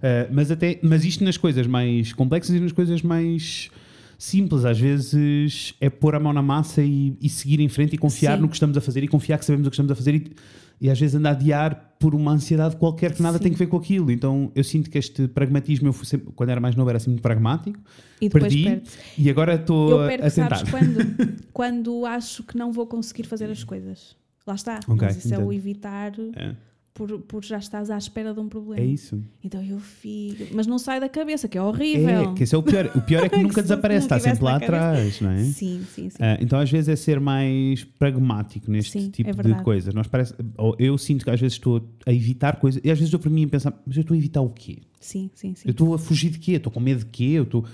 Uh, 0.00 0.32
mas, 0.32 0.50
até, 0.50 0.78
mas 0.82 1.04
isto 1.04 1.22
nas 1.22 1.36
coisas 1.36 1.66
mais 1.66 2.12
complexas 2.12 2.54
e 2.56 2.60
nas 2.60 2.72
coisas 2.72 3.02
mais 3.02 3.70
simples, 4.18 4.64
às 4.64 4.78
vezes 4.78 5.74
é 5.80 5.88
pôr 5.88 6.14
a 6.14 6.20
mão 6.20 6.32
na 6.32 6.42
massa 6.42 6.82
e, 6.82 7.16
e 7.20 7.28
seguir 7.28 7.60
em 7.60 7.68
frente 7.68 7.94
e 7.94 7.98
confiar 7.98 8.36
Sim. 8.36 8.42
no 8.42 8.48
que 8.48 8.54
estamos 8.54 8.76
a 8.76 8.80
fazer 8.80 9.02
e 9.02 9.08
confiar 9.08 9.38
que 9.38 9.44
sabemos 9.44 9.66
o 9.66 9.70
que 9.70 9.74
estamos 9.74 9.92
a 9.92 9.94
fazer 9.94 10.14
e, 10.14 10.32
e 10.80 10.90
às 10.90 10.98
vezes 10.98 11.14
andar 11.14 11.30
a 11.30 11.32
adiar 11.32 11.94
por 11.98 12.14
uma 12.14 12.32
ansiedade 12.32 12.76
qualquer 12.76 13.14
que 13.14 13.22
nada 13.22 13.36
Sim. 13.38 13.44
tem 13.44 13.52
que 13.52 13.58
ver 13.58 13.66
com 13.66 13.76
aquilo. 13.76 14.10
Então 14.10 14.50
eu 14.54 14.64
sinto 14.64 14.88
que 14.90 14.96
este 14.98 15.28
pragmatismo, 15.28 15.88
eu 15.88 15.92
fui 15.92 16.06
sempre- 16.06 16.32
quando 16.34 16.48
era 16.50 16.60
mais 16.60 16.74
novo, 16.76 16.88
era 16.90 16.96
assim 16.98 17.10
muito 17.10 17.22
pragmático, 17.22 17.78
E 18.20 18.28
depois 18.28 18.44
perdi 18.44 18.64
perdes. 18.64 18.98
e 19.18 19.28
agora 19.30 19.54
estou 19.54 19.90
Eu 19.90 20.02
a, 20.04 20.08
perco, 20.08 20.26
a 20.26 20.30
tentar. 20.30 20.56
sabes 20.56 20.70
quando? 20.70 21.38
quando 21.52 22.06
acho 22.06 22.42
que 22.42 22.56
não 22.58 22.72
vou 22.72 22.86
conseguir 22.86 23.24
fazer 23.24 23.50
as 23.50 23.64
coisas. 23.64 24.16
Lá 24.46 24.54
está. 24.54 24.80
Ok, 24.88 24.96
Mas 25.06 25.22
isso 25.24 25.34
é 25.34 25.38
o 25.38 25.52
evitar 25.52 26.12
É, 26.36 26.54
por, 26.92 27.20
por 27.20 27.44
já 27.44 27.58
estás 27.58 27.90
à 27.90 27.96
espera 27.96 28.34
de 28.34 28.40
um 28.40 28.48
problema. 28.48 28.82
é 28.82 28.86
isso. 28.86 29.22
Então 29.42 29.62
eu 29.62 29.78
fico. 29.78 30.46
Mas 30.52 30.66
não 30.66 30.78
sai 30.78 31.00
da 31.00 31.08
cabeça, 31.08 31.48
que 31.48 31.56
é 31.56 31.62
horrível. 31.62 32.32
É, 32.32 32.34
que 32.34 32.42
esse 32.42 32.54
é 32.54 32.58
o 32.58 32.62
pior. 32.62 32.90
O 32.94 33.00
pior 33.00 33.24
é 33.24 33.28
que 33.28 33.36
Que 33.40 33.42
nunca 33.42 33.54
se 33.56 33.62
desaparece, 33.62 34.06
está 34.06 34.18
sempre 34.18 34.44
lá 34.44 34.56
atrás, 34.56 35.20
não 35.20 35.30
é? 35.30 35.44
Sim, 35.44 35.84
sim, 35.88 36.10
sim. 36.10 36.18
Ah, 36.20 36.36
então, 36.40 36.58
às 36.58 36.70
vezes, 36.70 36.88
é 36.88 36.96
ser 36.96 37.20
mais 37.20 37.84
pragmático 37.84 38.70
neste 38.70 39.00
Sim, 39.00 39.10
tipo 39.10 39.30
é 39.30 39.32
de 39.32 39.62
coisas. 39.62 39.94
Nós 39.94 40.06
parece, 40.06 40.34
eu 40.78 40.98
sinto 40.98 41.24
que 41.24 41.30
às 41.30 41.40
vezes 41.40 41.54
estou 41.54 41.88
a 42.06 42.12
evitar 42.12 42.56
coisas, 42.56 42.80
e 42.84 42.90
às 42.90 42.98
vezes 42.98 43.12
eu 43.12 43.18
para 43.18 43.30
mim 43.30 43.44
a 43.44 43.48
pensar, 43.48 43.72
mas 43.86 43.96
eu 43.96 44.02
estou 44.02 44.14
a 44.14 44.18
evitar 44.18 44.40
o 44.40 44.50
quê? 44.50 44.78
Sim, 45.00 45.30
sim, 45.34 45.54
sim. 45.54 45.68
Eu 45.68 45.72
estou 45.72 45.94
a 45.94 45.98
fugir 45.98 46.30
de 46.30 46.38
quê? 46.38 46.52
Eu 46.52 46.56
estou 46.58 46.72
com 46.72 46.80
medo 46.80 47.00
de 47.00 47.06
quê? 47.06 47.32
Eu 47.34 47.44
estou. 47.44 47.64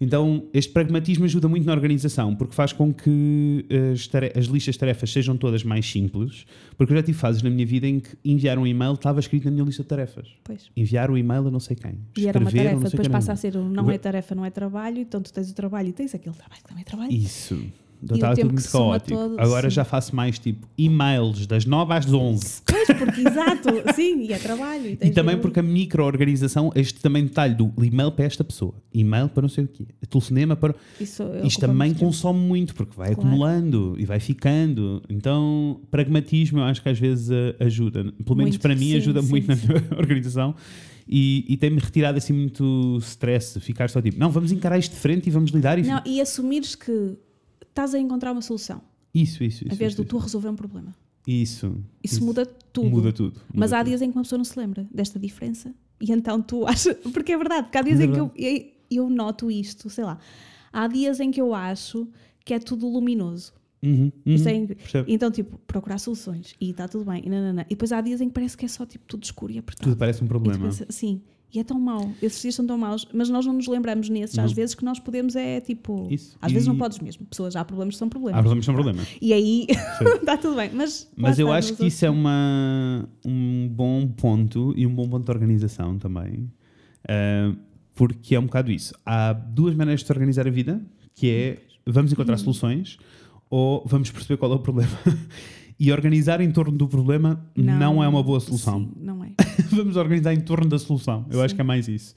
Então, 0.00 0.44
este 0.52 0.72
pragmatismo 0.72 1.24
ajuda 1.24 1.48
muito 1.48 1.64
na 1.64 1.72
organização, 1.72 2.34
porque 2.34 2.54
faz 2.54 2.72
com 2.72 2.92
que 2.92 3.64
as, 3.92 4.06
tare- 4.06 4.32
as 4.36 4.46
listas 4.46 4.74
de 4.74 4.78
tarefas 4.80 5.10
sejam 5.10 5.36
todas 5.36 5.62
mais 5.62 5.88
simples. 5.90 6.44
Porque 6.76 6.92
eu 6.92 6.96
já 6.96 7.02
tive 7.02 7.16
fases 7.18 7.42
na 7.42 7.50
minha 7.50 7.64
vida 7.64 7.86
em 7.86 8.00
que 8.00 8.10
enviar 8.24 8.58
um 8.58 8.66
e-mail 8.66 8.94
estava 8.94 9.20
escrito 9.20 9.44
na 9.44 9.50
minha 9.52 9.64
lista 9.64 9.82
de 9.82 9.88
tarefas. 9.88 10.28
Pois. 10.42 10.70
Enviar 10.76 11.10
o 11.10 11.16
e-mail 11.16 11.46
a 11.46 11.50
não 11.50 11.60
sei 11.60 11.76
quem. 11.76 11.98
E 12.16 12.26
era 12.26 12.38
uma 12.38 12.50
tarefa, 12.50 12.88
depois 12.90 13.08
passa 13.08 13.32
a 13.32 13.36
ser 13.36 13.56
um 13.56 13.68
não 13.68 13.90
é 13.90 13.96
tarefa, 13.98 14.34
não 14.34 14.44
é 14.44 14.50
trabalho, 14.50 14.98
então 14.98 15.22
tu 15.22 15.32
tens 15.32 15.50
o 15.50 15.54
trabalho 15.54 15.88
e 15.88 15.92
tens 15.92 16.14
aquele 16.14 16.34
trabalho 16.34 16.60
que 16.62 16.68
também 16.68 16.82
é 16.82 16.84
trabalho. 16.84 17.12
Isso. 17.12 17.58
Então 18.04 18.16
estava 18.16 18.34
tempo 18.34 18.48
tudo 18.48 18.54
muito 18.60 18.70
caótico. 18.72 19.10
todo, 19.18 19.40
Agora 19.40 19.68
sim. 19.70 19.74
já 19.76 19.84
faço 19.84 20.14
mais 20.14 20.38
tipo 20.38 20.66
e-mails 20.76 21.46
das 21.46 21.64
9 21.64 21.92
às 21.94 22.12
11. 22.12 22.62
Pois, 22.66 22.86
porque 22.98 23.20
exato, 23.22 23.68
sim, 23.94 24.22
e 24.26 24.32
é 24.32 24.38
trabalho. 24.38 24.86
E, 24.86 24.98
E 25.00 25.10
também 25.10 25.36
de- 25.36 25.40
porque 25.42 25.60
a 25.60 25.62
micro-organização, 25.62 26.70
este 26.74 27.00
também 27.00 27.24
detalhe 27.24 27.54
do 27.54 27.72
e-mail 27.82 28.12
para 28.12 28.24
esta 28.26 28.44
pessoa, 28.44 28.74
e-mail 28.92 29.28
para 29.28 29.42
não 29.42 29.48
sei 29.48 29.64
o 29.64 29.68
quê, 29.68 29.86
telefonema 30.08 30.54
para. 30.54 30.74
Isso 31.00 31.22
Isto 31.44 31.60
também 31.60 31.88
muito 31.88 31.94
tempo. 31.98 32.04
consome 32.06 32.38
muito, 32.40 32.74
porque 32.74 32.94
vai 32.96 33.14
Claro. 33.14 33.20
acumulando 33.28 33.94
e 33.98 34.04
vai 34.04 34.20
ficando. 34.20 35.02
Então, 35.08 35.80
pragmatismo 35.90 36.58
eu 36.58 36.64
acho 36.64 36.82
que 36.82 36.88
às 36.88 36.98
vezes 36.98 37.30
eh, 37.30 37.56
ajuda. 37.60 38.04
Pelo 38.24 38.36
menos 38.36 38.50
Muito, 38.52 38.60
para 38.60 38.74
mim 38.74 38.90
sim, 38.90 38.96
ajuda 38.96 39.22
sim, 39.22 39.30
muito 39.30 39.48
na 39.48 39.56
minha 39.56 39.82
organização. 39.96 40.54
E, 41.06 41.44
e 41.48 41.56
tem-me 41.58 41.78
retirado 41.78 42.16
assim 42.16 42.32
muito 42.32 42.96
stress, 43.02 43.60
ficar 43.60 43.90
só 43.90 44.00
tipo, 44.00 44.18
não, 44.18 44.30
vamos 44.30 44.50
encarar 44.52 44.78
isto 44.78 44.92
de 44.92 44.98
frente 44.98 45.26
e 45.26 45.30
vamos 45.30 45.50
lidar. 45.50 45.78
E 45.78 45.82
Não, 45.82 46.00
e 46.06 46.18
assumires 46.20 46.74
que 46.74 47.14
estás 47.74 47.94
a 47.94 47.98
encontrar 47.98 48.32
uma 48.32 48.40
solução, 48.42 48.80
Isso, 49.12 49.42
isso, 49.44 49.64
isso. 49.64 49.74
em 49.74 49.76
vez 49.76 49.92
isso, 49.92 50.02
de 50.02 50.08
tu 50.08 50.16
resolver 50.18 50.48
um 50.48 50.56
problema. 50.56 50.94
Isso. 51.26 51.76
Isso, 52.02 52.24
muda 52.24 52.44
tudo. 52.46 52.90
Muda 52.90 53.12
tudo. 53.12 53.40
Mas 53.52 53.70
muda 53.70 53.76
há 53.76 53.80
tudo. 53.80 53.88
dias 53.88 54.02
em 54.02 54.10
que 54.10 54.16
uma 54.16 54.22
pessoa 54.22 54.36
não 54.38 54.44
se 54.44 54.58
lembra 54.58 54.86
desta 54.92 55.18
diferença 55.18 55.74
e 56.00 56.12
então 56.12 56.40
tu 56.42 56.66
achas. 56.68 56.96
Porque 57.12 57.32
é 57.32 57.36
verdade, 57.38 57.64
porque 57.64 57.78
há 57.78 57.82
dias 57.82 57.98
É 58.00 58.04
em 58.04 58.12
que 58.12 58.18
eu, 58.20 58.30
eu, 58.36 58.64
eu 58.90 59.10
noto 59.10 59.50
isto, 59.50 59.88
sei 59.90 60.04
lá. 60.04 60.18
Há 60.72 60.86
dias 60.86 61.20
em 61.20 61.30
que 61.30 61.40
eu 61.40 61.54
acho 61.54 62.06
que 62.44 62.52
é 62.54 62.58
tudo 62.58 62.86
luminoso. 62.88 63.52
Uhum, 63.82 64.10
uhum, 64.26 64.34
é. 64.48 65.04
Então, 65.08 65.30
tipo, 65.30 65.58
procurar 65.66 65.98
soluções 65.98 66.54
e 66.60 66.70
está 66.70 66.88
tudo 66.88 67.04
bem. 67.04 67.22
E, 67.24 67.28
nananã. 67.28 67.62
e 67.62 67.70
depois 67.70 67.92
há 67.92 68.00
dias 68.00 68.20
em 68.20 68.28
que 68.28 68.34
parece 68.34 68.56
que 68.56 68.64
é 68.64 68.68
só 68.68 68.86
tipo 68.86 69.04
tudo 69.06 69.24
escuro 69.24 69.52
e 69.52 69.58
apertado. 69.58 69.90
Tudo 69.90 69.98
parece 69.98 70.24
um 70.24 70.26
problema. 70.26 70.64
pensa- 70.64 70.86
sim, 70.90 71.20
e 71.54 71.60
é 71.60 71.64
tão 71.64 71.78
mau. 71.80 72.10
Esses 72.20 72.42
dias 72.42 72.54
são 72.54 72.66
tão 72.66 72.76
maus, 72.76 73.06
mas 73.14 73.28
nós 73.28 73.46
não 73.46 73.52
nos 73.54 73.66
lembramos 73.68 74.08
nesses. 74.08 74.38
Às 74.38 74.50
Não. 74.50 74.54
vezes 74.56 74.74
que 74.74 74.84
nós 74.84 74.98
podemos 74.98 75.36
é 75.36 75.60
tipo. 75.60 76.08
Isso. 76.10 76.36
Às 76.42 76.50
vezes 76.52 76.66
E- 76.66 76.70
não 76.70 76.76
podes 76.76 76.98
mesmo. 76.98 77.24
Pessoas, 77.26 77.54
há 77.56 77.64
problemas 77.64 77.94
que 77.94 77.98
são 77.98 78.06
Há 78.08 78.10
problemas. 78.10 78.40
problemas 78.40 78.64
são 78.64 78.74
problemas. 78.74 79.08
E 79.20 79.32
aí 79.32 79.66
está 80.20 80.36
tudo 80.36 80.56
bem. 80.56 80.70
Mas, 80.74 81.08
Mas 81.16 81.38
eu 81.38 81.52
acho 81.52 81.74
que 81.76 81.86
isso 81.86 82.04
é 82.04 82.10
uma, 82.10 83.08
um 83.24 83.68
bom 83.70 84.06
ponto 84.08 84.74
e 84.76 84.86
um 84.86 84.94
bom 84.94 85.08
ponto 85.08 85.24
de 85.24 85.30
organização 85.30 85.98
também. 85.98 86.50
Ah, 87.08 87.54
porque 87.94 88.34
é 88.34 88.40
um 88.40 88.46
bocado 88.46 88.72
isso. 88.72 88.94
Há 89.06 89.32
duas 89.32 89.74
maneiras 89.74 90.02
de 90.02 90.10
organizar 90.12 90.46
a 90.48 90.50
vida, 90.50 90.80
que 91.14 91.30
é 91.30 91.58
vamos 91.86 92.10
Hum. 92.10 92.14
encontrar 92.14 92.36
soluções 92.38 92.98
ou 93.50 93.84
vamos 93.86 94.10
perceber 94.10 94.36
qual 94.38 94.50
é 94.52 94.54
o 94.56 94.58
problema. 94.58 94.90
e 95.78 95.90
organizar 95.92 96.40
em 96.40 96.50
torno 96.50 96.76
do 96.76 96.86
problema 96.88 97.44
não, 97.56 98.02
é 98.02 98.08
uma 98.08 98.22
boa 98.22 98.40
solução. 98.40 98.80
Sim, 98.80 98.92
não 99.00 99.24
é. 99.24 99.30
vamos 99.70 99.96
organizar 99.96 100.32
em 100.32 100.40
torno 100.40 100.68
da 100.68 100.78
solução. 100.78 101.26
Eu 101.30 101.40
acho 101.40 101.50
Sim. 101.50 101.56
que 101.56 101.60
é 101.60 101.64
mais 101.64 101.88
isso. 101.88 102.14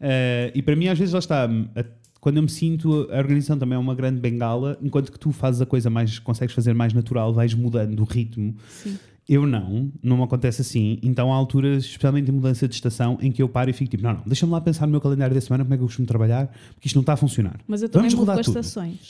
Eh, 0.00 0.52
e 0.54 0.62
para 0.62 0.74
mim, 0.76 0.88
às 0.88 0.98
vezes, 0.98 1.12
lá 1.12 1.18
está. 1.20 1.44
a- 1.44 1.84
quando 2.20 2.38
eu 2.38 2.42
me 2.42 2.48
sinto, 2.48 3.06
a 3.12 3.18
organização 3.18 3.56
também 3.56 3.76
é 3.76 3.78
uma 3.78 3.94
grande 3.94 4.20
bengala, 4.20 4.76
enquanto 4.82 5.12
que 5.12 5.18
tu 5.18 5.30
fazes 5.30 5.60
a 5.60 5.66
coisa 5.66 5.88
mais, 5.88 6.18
consegues 6.18 6.52
fazer 6.54 6.74
mais 6.74 6.92
natural, 6.92 7.32
vais 7.32 7.54
mudando 7.54 8.00
o 8.00 8.04
ritmo. 8.04 8.56
Sim. 8.68 8.98
Eu 9.28 9.44
não, 9.46 9.90
não 10.02 10.16
me 10.16 10.22
acontece 10.24 10.60
assim. 10.62 10.98
Então 11.02 11.32
há 11.32 11.36
alturas, 11.36 11.84
especialmente 11.84 12.26
de 12.26 12.32
mudança 12.32 12.66
de 12.68 12.74
estação, 12.74 13.16
em 13.20 13.30
que 13.32 13.40
eu 13.42 13.48
paro 13.48 13.70
e 13.70 13.72
fico 13.72 13.90
tipo: 13.90 14.02
não, 14.02 14.14
não, 14.14 14.22
deixa-me 14.26 14.50
lá 14.52 14.60
pensar 14.60 14.86
no 14.86 14.92
meu 14.92 15.00
calendário 15.00 15.34
da 15.34 15.40
semana, 15.40 15.64
como 15.64 15.74
é 15.74 15.76
que 15.76 15.82
eu 15.82 15.86
costumo 15.86 16.06
trabalhar, 16.06 16.46
porque 16.74 16.86
isto 16.88 16.96
não 16.96 17.00
está 17.02 17.12
a 17.12 17.16
funcionar. 17.16 17.58
Mas 17.68 17.82
eu 17.82 17.88
também 17.88 18.08
Vamos 18.10 18.26
mudo 18.26 18.34
com 18.34 18.40
as 18.40 18.46
estações. 18.48 19.08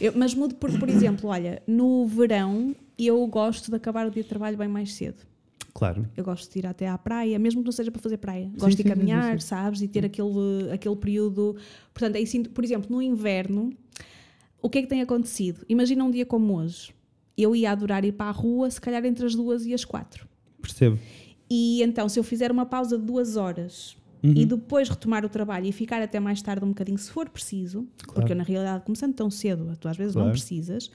Eu- 0.00 0.12
mas 0.16 0.34
mudo 0.34 0.54
porque, 0.56 0.78
por 0.78 0.88
exemplo, 0.88 1.28
olha, 1.30 1.62
no 1.66 2.06
verão 2.06 2.74
eu 2.98 3.26
gosto 3.26 3.70
de 3.70 3.76
acabar 3.76 4.06
o 4.06 4.10
dia 4.10 4.22
de 4.22 4.28
trabalho 4.28 4.56
bem 4.56 4.68
mais 4.68 4.92
cedo. 4.94 5.22
Claro. 5.74 6.06
Eu 6.16 6.22
gosto 6.24 6.52
de 6.52 6.58
ir 6.58 6.66
até 6.66 6.86
à 6.86 6.98
praia, 6.98 7.38
mesmo 7.38 7.60
que 7.62 7.64
não 7.64 7.72
seja 7.72 7.90
para 7.90 8.00
fazer 8.00 8.18
praia. 8.18 8.50
Gosto 8.54 8.70
sim, 8.70 8.76
de 8.76 8.82
sim, 8.82 8.88
caminhar, 8.88 9.40
sim, 9.40 9.46
sabes? 9.46 9.80
E 9.80 9.88
ter 9.88 10.04
aquele, 10.04 10.70
aquele 10.72 10.96
período. 10.96 11.56
Portanto, 11.94 12.16
aí 12.16 12.26
sinto, 12.26 12.50
por 12.50 12.62
exemplo, 12.62 12.94
no 12.94 13.00
inverno, 13.00 13.72
o 14.60 14.68
que 14.68 14.78
é 14.78 14.82
que 14.82 14.88
tem 14.88 15.00
acontecido? 15.00 15.64
Imagina 15.68 16.04
um 16.04 16.10
dia 16.10 16.26
como 16.26 16.54
hoje. 16.58 16.94
Eu 17.36 17.56
ia 17.56 17.72
adorar 17.72 18.04
ir 18.04 18.12
para 18.12 18.26
a 18.26 18.32
rua, 18.32 18.70
se 18.70 18.80
calhar 18.80 19.02
entre 19.06 19.24
as 19.24 19.34
duas 19.34 19.64
e 19.64 19.72
as 19.72 19.84
quatro. 19.84 20.28
Percebo. 20.60 20.98
E 21.50 21.82
então, 21.82 22.08
se 22.08 22.18
eu 22.18 22.22
fizer 22.24 22.50
uma 22.52 22.66
pausa 22.66 22.98
de 22.98 23.04
duas 23.04 23.36
horas 23.36 23.96
Uhum. 24.22 24.34
e 24.36 24.46
depois 24.46 24.88
retomar 24.88 25.24
o 25.24 25.28
trabalho 25.28 25.66
e 25.66 25.72
ficar 25.72 26.00
até 26.00 26.20
mais 26.20 26.40
tarde 26.40 26.64
um 26.64 26.68
bocadinho, 26.68 26.96
se 26.96 27.10
for 27.10 27.28
preciso, 27.28 27.88
porque 28.14 28.30
eu, 28.32 28.36
na 28.36 28.44
realidade, 28.44 28.84
começando 28.84 29.12
tão 29.14 29.28
cedo, 29.28 29.76
tu 29.80 29.88
às 29.88 29.96
vezes 29.96 30.14
não 30.14 30.22
Claro. 30.24 30.38
precisas. 30.38 30.90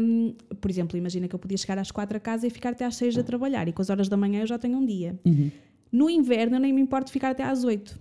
Hum, 0.00 0.34
por 0.60 0.70
exemplo, 0.70 0.96
imagina 0.98 1.28
que 1.28 1.34
eu 1.34 1.38
podia 1.38 1.56
chegar 1.56 1.78
às 1.78 1.90
quatro 1.90 2.16
a 2.16 2.20
casa 2.20 2.46
e 2.46 2.50
ficar 2.50 2.70
até 2.70 2.84
às 2.84 2.96
seis 2.96 3.16
a 3.16 3.22
trabalhar, 3.22 3.68
e 3.68 3.72
com 3.72 3.82
as 3.82 3.90
horas 3.90 4.08
da 4.08 4.16
manhã 4.16 4.40
eu 4.40 4.46
já 4.46 4.58
tenho 4.58 4.76
um 4.78 4.84
dia. 4.84 5.18
Uhum. 5.24 5.50
No 5.92 6.10
inverno, 6.10 6.56
eu 6.56 6.60
nem 6.60 6.72
me 6.72 6.80
importo 6.80 7.10
ficar 7.10 7.30
até 7.30 7.44
às 7.44 7.64
oito, 7.64 7.98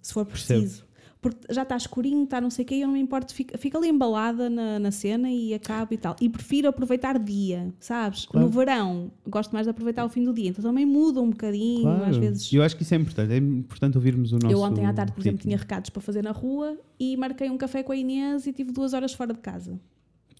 se 0.00 0.12
for 0.12 0.24
Percebo. 0.24 0.60
preciso. 0.60 0.88
Porque 1.20 1.52
já 1.52 1.62
está 1.64 1.76
escurinho, 1.76 2.22
está 2.22 2.40
não 2.40 2.48
sei 2.48 2.64
o 2.64 2.68
quê, 2.68 2.76
eu 2.76 2.86
não 2.86 2.94
me 2.94 3.00
importo, 3.00 3.34
fica, 3.34 3.58
fica 3.58 3.76
ali 3.76 3.88
embalada 3.88 4.48
na, 4.48 4.78
na 4.78 4.92
cena 4.92 5.28
e 5.28 5.52
acabo 5.52 5.92
e 5.92 5.96
tal. 5.96 6.14
E 6.20 6.28
prefiro 6.28 6.68
aproveitar 6.68 7.18
dia, 7.18 7.74
sabes? 7.80 8.24
Claro. 8.24 8.46
No 8.46 8.52
verão, 8.52 9.10
gosto 9.26 9.50
mais 9.52 9.66
de 9.66 9.70
aproveitar 9.70 10.04
o 10.04 10.08
fim 10.08 10.22
do 10.22 10.32
dia, 10.32 10.50
então 10.50 10.62
também 10.62 10.86
muda 10.86 11.20
um 11.20 11.30
bocadinho, 11.30 11.82
Claro. 11.82 12.04
às 12.04 12.16
vezes. 12.16 12.52
Eu 12.52 12.62
acho 12.62 12.76
que 12.76 12.84
isso 12.84 12.94
é 12.94 12.98
importante. 12.98 13.32
É 13.32 13.36
importante 13.36 13.98
ouvirmos 13.98 14.30
o 14.30 14.36
nosso. 14.38 14.54
Eu 14.54 14.60
ontem 14.60 14.86
à 14.86 14.92
tarde, 14.92 15.10
por 15.10 15.20
exemplo, 15.20 15.38
ritmo. 15.38 15.48
tinha 15.50 15.58
recados 15.58 15.90
para 15.90 16.00
fazer 16.00 16.22
na 16.22 16.30
rua 16.30 16.78
e 17.00 17.16
marquei 17.16 17.50
um 17.50 17.58
café 17.58 17.82
com 17.82 17.90
a 17.90 17.96
Inês 17.96 18.46
e 18.46 18.52
tive 18.52 18.70
duas 18.70 18.94
horas 18.94 19.12
fora 19.12 19.34
de 19.34 19.40
casa. 19.40 19.78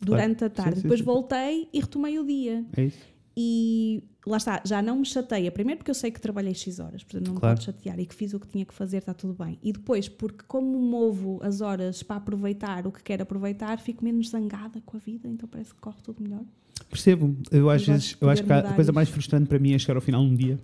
Durante 0.02 0.44
a 0.44 0.50
tarde. 0.50 0.76
Sim, 0.76 0.82
Depois 0.82 1.00
sim. 1.00 1.04
voltei 1.06 1.68
e 1.72 1.80
retomei 1.80 2.18
o 2.18 2.24
dia. 2.24 2.64
É 2.76 2.84
isso. 2.84 2.98
E 3.40 4.02
lá 4.26 4.36
está, 4.36 4.60
já 4.64 4.82
não 4.82 4.96
me 4.98 5.04
chateia. 5.06 5.50
Primeiro 5.52 5.78
porque 5.78 5.90
eu 5.90 5.94
sei 5.94 6.10
que 6.10 6.20
trabalhei 6.20 6.54
X 6.54 6.80
horas, 6.80 7.04
portanto 7.04 7.26
não 7.28 7.34
me 7.34 7.40
Claro. 7.40 7.54
pode 7.56 7.64
chatear 7.66 7.98
e 8.00 8.04
que 8.06 8.14
fiz 8.14 8.34
o 8.34 8.40
que 8.40 8.48
tinha 8.48 8.64
que 8.64 8.74
fazer, 8.74 8.98
está 8.98 9.14
tudo 9.14 9.32
bem. 9.34 9.58
E 9.62 9.72
depois, 9.72 10.08
porque 10.08 10.44
como 10.48 10.76
movo 10.80 11.38
as 11.42 11.60
horas 11.60 12.02
para 12.02 12.16
aproveitar 12.16 12.86
o 12.86 12.90
que 12.92 13.02
quero 13.02 13.22
aproveitar, 13.22 13.78
fico 13.78 14.04
menos 14.04 14.30
zangada 14.30 14.80
com 14.84 14.96
a 14.96 15.00
vida, 15.00 15.28
então 15.28 15.48
parece 15.48 15.72
que 15.72 15.80
corre 15.80 15.98
tudo 16.02 16.22
melhor. 16.22 16.42
Percebo. 16.90 17.36
Eu 17.50 17.70
às 17.70 17.84
vezes, 17.86 18.16
eu 18.20 18.28
acho 18.28 18.42
que 18.42 18.52
a 18.52 18.72
coisa 18.72 18.92
mais 18.92 19.08
frustrante 19.08 19.48
para 19.48 19.58
mim 19.58 19.72
é 19.72 19.78
chegar 19.78 19.94
ao 19.96 20.00
final 20.02 20.24
de 20.24 20.30
um 20.30 20.34
dia 20.34 20.58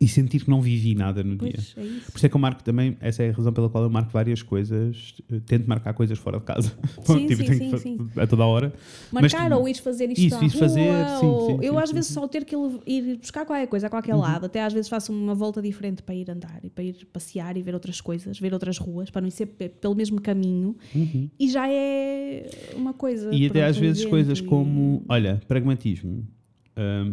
e 0.00 0.08
sentir 0.08 0.42
que 0.44 0.50
não 0.50 0.60
vivi 0.60 0.94
nada 0.94 1.22
no 1.22 1.36
dia. 1.36 1.52
Pois, 1.54 1.74
é 1.76 1.84
isso. 1.84 2.10
Por 2.10 2.16
isso 2.18 2.26
é 2.26 2.28
que 2.28 2.34
eu 2.36 2.40
marco 2.40 2.62
também, 2.64 2.96
essa 3.00 3.22
é 3.22 3.30
a 3.30 3.32
razão 3.32 3.52
pela 3.52 3.68
qual 3.70 3.84
eu 3.84 3.90
marco 3.90 4.10
várias 4.10 4.42
coisas, 4.42 5.14
eh, 5.30 5.40
tento 5.46 5.66
marcar 5.68 5.94
coisas 5.94 6.18
fora 6.18 6.38
de 6.38 6.44
casa. 6.44 6.72
Sim, 7.04 7.26
tipo, 7.28 7.44
sim, 7.44 7.54
sim, 7.70 7.78
sim. 7.78 8.10
a 8.16 8.26
toda 8.26 8.42
a 8.42 8.46
hora. 8.46 8.72
Mas, 9.12 9.32
Marcar 9.32 9.44
tipo, 9.48 9.60
ou 9.60 9.68
ir 9.68 9.74
fazer 9.76 10.10
isto 10.10 10.22
isso, 10.24 10.34
à 10.34 10.40
rua, 10.40 10.50
fazer, 10.50 11.06
ou 11.06 11.46
sim, 11.46 11.58
eu 11.66 11.74
sim, 11.74 11.80
às 11.80 11.88
sim, 11.88 11.94
vezes 11.94 12.10
só 12.12 12.26
ter 12.26 12.44
que 12.44 12.56
ir 12.86 13.16
buscar 13.18 13.46
qualquer 13.46 13.66
coisa 13.68 13.86
a 13.86 13.90
qualquer 13.90 14.14
Uhum. 14.14 14.20
lado, 14.20 14.46
até 14.46 14.62
às 14.64 14.72
vezes 14.72 14.88
faço 14.88 15.12
uma 15.12 15.34
volta 15.34 15.62
diferente 15.62 16.02
para 16.02 16.14
ir 16.14 16.28
andar 16.30 16.58
e 16.64 16.68
para 16.68 16.82
ir 16.84 17.06
passear 17.12 17.56
e 17.56 17.62
ver 17.62 17.72
outras 17.74 18.00
coisas, 18.00 18.38
ver 18.38 18.52
outras 18.52 18.78
ruas, 18.78 19.08
para 19.08 19.20
não 19.20 19.28
ir 19.28 19.32
ser 19.32 19.46
pe- 19.46 19.68
pelo 19.68 19.94
mesmo 19.94 20.20
caminho 20.20 20.76
e 21.38 21.48
já 21.48 21.68
é 21.70 22.50
uma 22.74 22.92
coisa. 22.92 23.28
Uhum. 23.30 23.34
E 23.34 23.46
até 23.46 23.64
às 23.64 23.76
um 23.76 23.80
vezes 23.80 24.04
coisas 24.04 24.38
e- 24.40 24.42
como, 24.42 25.04
olha, 25.08 25.40
pragmatismo. 25.46 26.26
Ahm, 26.76 27.12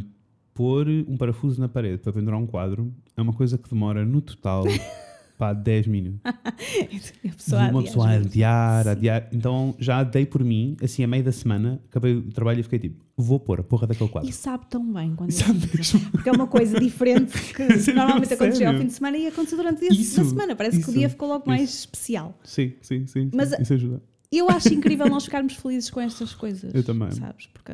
pôr 0.53 0.87
um 1.07 1.17
parafuso 1.17 1.59
na 1.59 1.67
parede 1.67 1.97
para 1.99 2.13
pendurar 2.13 2.39
um 2.39 2.45
quadro 2.45 2.93
é 3.17 3.21
uma 3.21 3.33
coisa 3.33 3.57
que 3.57 3.69
demora 3.69 4.05
no 4.05 4.21
total 4.21 4.63
pá, 5.37 5.51
10 5.53 5.87
minutos. 5.87 6.19
a 6.23 7.29
pessoa 7.35 7.65
E 7.65 7.69
uma 7.71 7.83
pessoa 7.83 8.07
a 8.07 8.11
adiar, 8.13 8.83
Sim. 8.83 8.89
adiar. 8.91 9.27
Então 9.31 9.75
já 9.79 10.03
dei 10.03 10.25
por 10.25 10.43
mim, 10.43 10.77
assim, 10.81 11.03
a 11.03 11.07
meio 11.07 11.23
da 11.23 11.31
semana, 11.31 11.81
acabei 11.89 12.15
o 12.15 12.21
trabalho 12.31 12.59
e 12.59 12.63
fiquei 12.63 12.79
tipo, 12.79 13.03
vou 13.17 13.39
pôr 13.39 13.59
a 13.59 13.63
porra 13.63 13.87
daquele 13.87 14.09
quadro. 14.09 14.29
E 14.29 14.33
sabe 14.33 14.65
tão 14.69 14.93
bem 14.93 15.15
quando 15.15 15.31
Sabe 15.31 15.59
mesmo? 15.75 15.99
Porque 16.11 16.29
é 16.29 16.31
uma 16.31 16.47
coisa 16.47 16.79
diferente 16.79 17.37
que 17.53 17.63
normalmente 17.93 18.33
acontecia 18.33 18.69
ao 18.69 18.77
fim 18.77 18.87
de 18.87 18.93
semana 18.93 19.17
e 19.17 19.27
aconteceu 19.27 19.57
durante 19.57 19.77
o 19.77 19.89
dia 19.89 19.99
Isso, 20.01 20.17
da 20.23 20.29
semana. 20.29 20.55
Parece 20.55 20.77
que 20.79 20.85
o 20.85 20.89
isso, 20.89 20.99
dia 20.99 21.09
ficou 21.09 21.27
logo 21.27 21.45
mais 21.47 21.63
isso. 21.69 21.79
especial. 21.79 22.37
Sim, 22.43 22.73
sim, 22.81 23.05
sim. 23.07 23.29
Mas- 23.33 23.49
sim, 23.49 23.61
isso 23.61 23.73
ajuda. 23.73 24.01
E 24.31 24.37
eu 24.39 24.49
acho 24.49 24.73
incrível 24.73 25.07
nós 25.07 25.25
ficarmos 25.25 25.53
felizes 25.53 25.91
com 25.91 25.99
estas 26.01 26.33
coisas. 26.33 26.73
Eu 26.73 26.83
também. 26.83 27.11
Sabes? 27.11 27.45
Porque, 27.47 27.71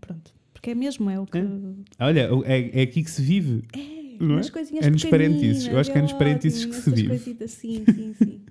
pronto. 0.00 0.32
Porque 0.60 0.70
é 0.72 0.74
mesmo, 0.74 1.08
é 1.08 1.18
o 1.18 1.24
que. 1.24 1.38
É. 1.38 1.44
Olha, 1.98 2.28
é, 2.44 2.80
é 2.80 2.82
aqui 2.82 3.02
que 3.02 3.10
se 3.10 3.22
vive. 3.22 3.62
não 4.20 4.32
é? 4.32 4.34
umas 4.34 4.50
coisinhas 4.50 4.86
É 4.86 4.90
nos 4.90 5.02
parênteses. 5.06 5.66
Eu 5.66 5.78
acho 5.78 5.90
que 5.90 5.96
é 5.96 6.02
nos 6.02 6.10
ótimo, 6.10 6.18
parênteses 6.18 6.64
que 6.66 6.74
se 6.74 6.90
vive. 6.90 7.18
Sim, 7.48 7.84
sim, 7.86 8.14
sim. 8.22 8.40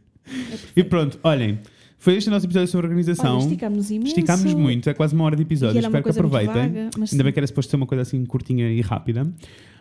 É 0.76 0.80
E 0.80 0.84
pronto, 0.84 1.20
olhem, 1.24 1.60
foi 2.00 2.16
este 2.16 2.28
o 2.28 2.32
nosso 2.32 2.46
episódio 2.46 2.68
sobre 2.68 2.88
organização. 2.88 3.38
Olha, 3.38 3.44
esticámos 3.46 3.92
imenso. 3.92 4.08
Esticámos 4.08 4.54
muito, 4.56 4.90
é 4.90 4.94
quase 4.94 5.14
uma 5.14 5.24
hora 5.24 5.36
de 5.36 5.44
episódio. 5.44 5.80
Espero 5.80 6.04
que 6.04 6.10
aproveitem. 6.10 6.54
vaga, 6.54 6.90
mas 6.98 7.12
Ainda 7.12 7.24
bem 7.24 7.34
que 7.34 7.40
era 7.40 7.48
suposto 7.48 7.70
ser 7.70 7.76
uma 7.76 7.86
coisa 7.86 8.02
assim 8.02 8.26
curtinha 8.26 8.72
e 8.72 8.82
rápida. 8.82 9.32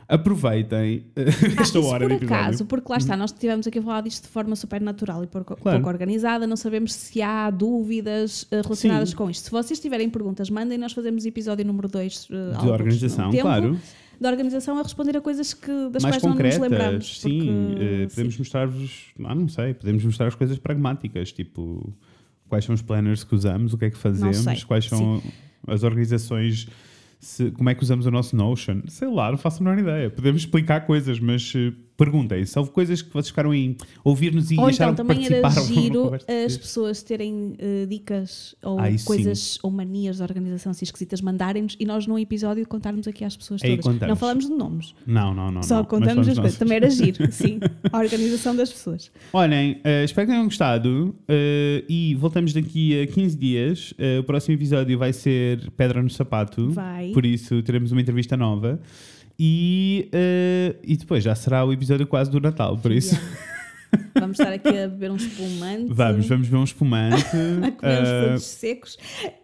Aproveitem 0.08 1.04
eh, 1.14 1.24
Ah, 1.58 1.62
esta 1.62 1.78
hora 1.80 2.00
por 2.00 2.08
de 2.08 2.14
episódio. 2.16 2.42
acaso, 2.44 2.64
porque 2.64 2.90
lá 2.90 2.96
está, 2.96 3.14
nós 3.14 3.30
estivemos 3.30 3.66
aqui 3.66 3.78
a 3.78 3.82
falar 3.82 4.00
disto 4.00 4.22
de 4.22 4.28
forma 4.30 4.56
super 4.56 4.80
natural 4.80 5.22
e 5.22 5.26
pouco, 5.26 5.54
Claro. 5.54 5.78
pouco 5.78 5.90
organizada, 5.90 6.46
não 6.46 6.56
sabemos 6.56 6.94
se 6.94 7.20
há 7.20 7.50
dúvidas 7.50 8.46
eh, 8.50 8.62
relacionadas 8.62 9.10
Sim. 9.10 9.16
com 9.16 9.28
isto. 9.30 9.44
Se 9.44 9.50
vocês 9.50 9.78
tiverem 9.78 10.08
perguntas, 10.08 10.48
mandem, 10.48 10.78
nós 10.78 10.92
fazemos 10.92 11.26
episódio 11.26 11.62
número 11.66 11.88
2 11.88 12.26
de 12.28 12.68
organização, 12.68 13.30
claro. 13.32 13.78
Da 14.20 14.30
organização 14.30 14.78
a 14.78 14.82
responder 14.82 15.16
a 15.16 15.20
coisas 15.20 15.54
que, 15.54 15.70
das 15.92 16.02
Mais 16.02 16.16
quais 16.16 16.22
não 16.24 16.30
nos 16.30 16.36
concretas, 16.38 16.58
lembramos. 16.60 17.20
sim. 17.20 17.38
porque- 17.38 17.84
eh, 17.84 18.06
podemos 18.08 18.38
mostrar-vos, 18.38 19.04
ah, 19.24 19.34
não 19.34 19.48
sei, 19.48 19.74
podemos 19.74 20.04
mostrar 20.04 20.26
as 20.26 20.34
coisas 20.34 20.58
pragmáticas, 20.58 21.30
tipo 21.32 21.92
quais 22.48 22.64
são 22.64 22.74
os 22.74 22.80
planners 22.82 23.22
que 23.24 23.34
usamos, 23.34 23.74
o 23.74 23.78
que 23.78 23.84
é 23.84 23.90
que 23.90 23.98
fazemos, 23.98 24.64
quais 24.64 24.86
são 24.86 25.22
as 25.66 25.82
organizações, 25.84 26.66
se- 27.18 27.50
como 27.50 27.68
é 27.70 27.74
que 27.74 27.82
usamos 27.82 28.06
o 28.06 28.10
nosso 28.10 28.34
Notion. 28.36 28.82
Sei 28.88 29.08
lá, 29.08 29.30
não 29.30 29.38
faço 29.38 29.62
a 29.62 29.64
menor 29.66 29.78
ideia. 29.80 30.10
Podemos 30.10 30.42
explicar 30.42 30.86
coisas, 30.86 31.18
mas 31.20 31.52
eh, 31.56 31.72
perguntem. 31.98 32.46
Se 32.46 32.58
houve 32.58 32.70
coisas 32.70 33.02
que 33.02 33.12
vocês 33.12 33.28
ficaram 33.28 33.52
em 33.52 33.76
ouvir-nos 34.04 34.50
e 34.50 34.56
Ou 34.58 34.66
acharam 34.66 34.92
então 34.92 35.04
que 35.04 35.12
também 35.12 35.26
era 35.26 35.42
participaram 35.42 35.74
numa 35.74 36.16
giro 36.18 36.44
as 36.46 36.56
pessoas 36.56 37.02
terem 37.02 37.54
eh, 37.58 37.86
dicas 37.86 38.54
ou 38.62 38.78
Ah, 38.78 38.84
coisas 39.04 39.58
ou 39.62 39.70
manias 39.70 40.16
de 40.18 40.22
organização 40.22 40.70
assim 40.70 40.84
esquisitas 40.84 41.20
mandarem-nos 41.20 41.76
e 41.78 41.84
nós 41.84 42.06
num 42.06 42.18
episódio 42.18 42.66
contarmos 42.66 43.06
aqui 43.08 43.24
às 43.24 43.36
pessoas 43.36 43.62
Aí 43.64 43.70
todas. 43.70 43.84
contamos. 43.84 44.08
Não 44.08 44.16
falamos 44.16 44.46
de 44.46 44.52
nomes, 44.52 44.94
Não, 45.06 45.34
não, 45.34 45.50
não. 45.50 45.62
só 45.62 45.78
não. 45.78 45.84
Contamos 45.84 46.28
as 46.28 46.38
coisas. 46.38 46.56
Também 46.58 46.76
era 46.76 46.88
giro, 46.88 47.26
sim. 47.32 47.58
A 47.92 47.98
organização 47.98 48.54
das 48.54 48.72
pessoas. 48.72 49.10
Olhem, 49.32 49.80
eh, 49.82 50.04
espero 50.04 50.26
que 50.28 50.32
tenham 50.32 50.44
gostado 50.44 51.14
eh, 51.26 51.84
e 51.88 52.14
voltamos 52.14 52.52
daqui 52.52 53.02
a 53.02 53.06
15 53.08 53.36
dias. 53.36 53.92
O 54.20 54.22
próximo 54.22 54.54
episódio 54.54 54.96
vai 54.96 55.12
ser 55.12 55.68
Pedra 55.72 56.00
no 56.00 56.08
Sapato, 56.10 56.70
Vai. 56.70 57.10
por 57.10 57.26
isso 57.26 57.60
teremos 57.62 57.90
uma 57.90 58.00
entrevista 58.00 58.36
nova. 58.36 58.80
E, 59.38 60.08
eh, 60.12 60.76
e 60.82 60.96
depois 60.96 61.22
já 61.22 61.34
será 61.34 61.64
o 61.64 61.72
episódio 61.72 62.06
quase 62.06 62.30
do 62.30 62.40
Natal, 62.40 62.76
por 62.76 62.90
isso 62.90 63.14
Yeah. 63.14 63.48
Vamos 64.14 64.38
estar 64.38 64.52
aqui 64.52 64.68
a 64.68 64.88
beber 64.88 65.10
um 65.10 65.16
espumante. 65.16 65.86
vamos, 65.88 66.28
vamos 66.28 66.48
ver 66.48 66.56
um 66.56 66.64
espumante 66.64 67.24
a 67.64 67.70
comer 67.72 68.02
uns 68.02 68.08
eh, 68.08 68.22
frutos 68.22 68.44
secos 68.44 68.98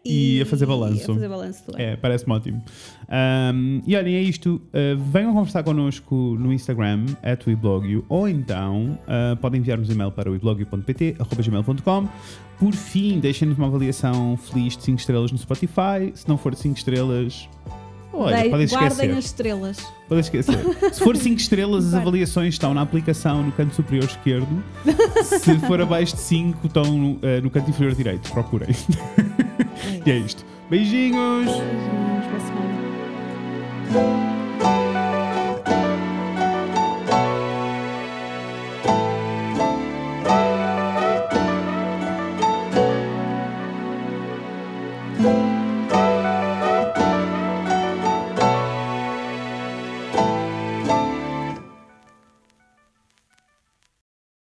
e 0.05 0.43
a 0.43 0.47
fazer 0.47 0.67
balanço. 0.67 1.11
a 1.11 1.15
fazer 1.15 1.29
balanço 1.29 1.67
do. 1.67 1.81
É, 1.81 1.97
parece-me 1.97 2.33
ótimo. 2.33 2.63
Um, 3.09 3.83
e 3.87 3.97
olhem, 3.97 4.17
é 4.17 4.23
isto. 4.23 4.61
Uh, 4.67 4.99
venham 5.11 5.33
conversar 5.33 5.63
connosco 5.63 6.37
no 6.39 6.53
Instagram, 6.53 7.07
at 7.23 7.47
weblogio, 7.47 8.05
ou 8.09 8.29
então 8.29 8.99
uh, 9.03 9.37
podem 9.37 9.61
enviar-nos 9.61 9.89
e-mail 9.89 10.11
para 10.11 10.31
weblogio.pt.gmail.com. 10.31 12.09
Por 12.59 12.73
fim, 12.75 13.19
deixem-nos 13.21 13.57
uma 13.57 13.67
avaliação 13.67 14.37
feliz 14.37 14.77
de 14.77 14.83
5 14.85 14.99
estrelas 14.99 15.33
no 15.33 15.39
Spotify. 15.39 16.13
Se 16.15 16.29
não 16.29 16.37
for 16.37 16.53
de 16.55 16.61
5 16.61 16.77
estrelas, 16.77 17.49
olha, 18.17 18.37
Dei- 18.43 18.51
podem 18.51 18.67
guardem 18.69 18.89
esquecer. 18.91 19.11
as 19.19 19.25
estrelas. 19.25 19.77
Podem 20.09 20.21
esquecer. 20.21 20.59
Se 20.93 21.01
for 21.03 21.17
5 21.17 21.41
estrelas, 21.41 21.87
as 21.87 21.95
avaliações 21.95 22.55
estão 22.55 22.73
na 22.75 22.83
aplicação 22.83 23.43
no 23.43 23.53
canto 23.53 23.75
superior 23.75 24.05
esquerdo. 24.05 24.63
Se 25.25 25.59
for 25.61 25.81
abaixo 25.81 26.15
de 26.15 26.23
5, 26.23 26.67
estão 26.67 27.13
uh, 27.15 27.43
no 27.43 27.51
canto 27.51 27.71
inferior 27.71 27.95
direito. 27.95 28.31
Procurem. 28.33 28.69
É 30.05 30.09
e 30.09 30.13
é 30.13 30.19
isto. 30.19 30.45
Beijinhos! 30.71 31.47
Beijinhos, 31.47 32.27
boa 32.27 32.41
semana. 33.93 35.04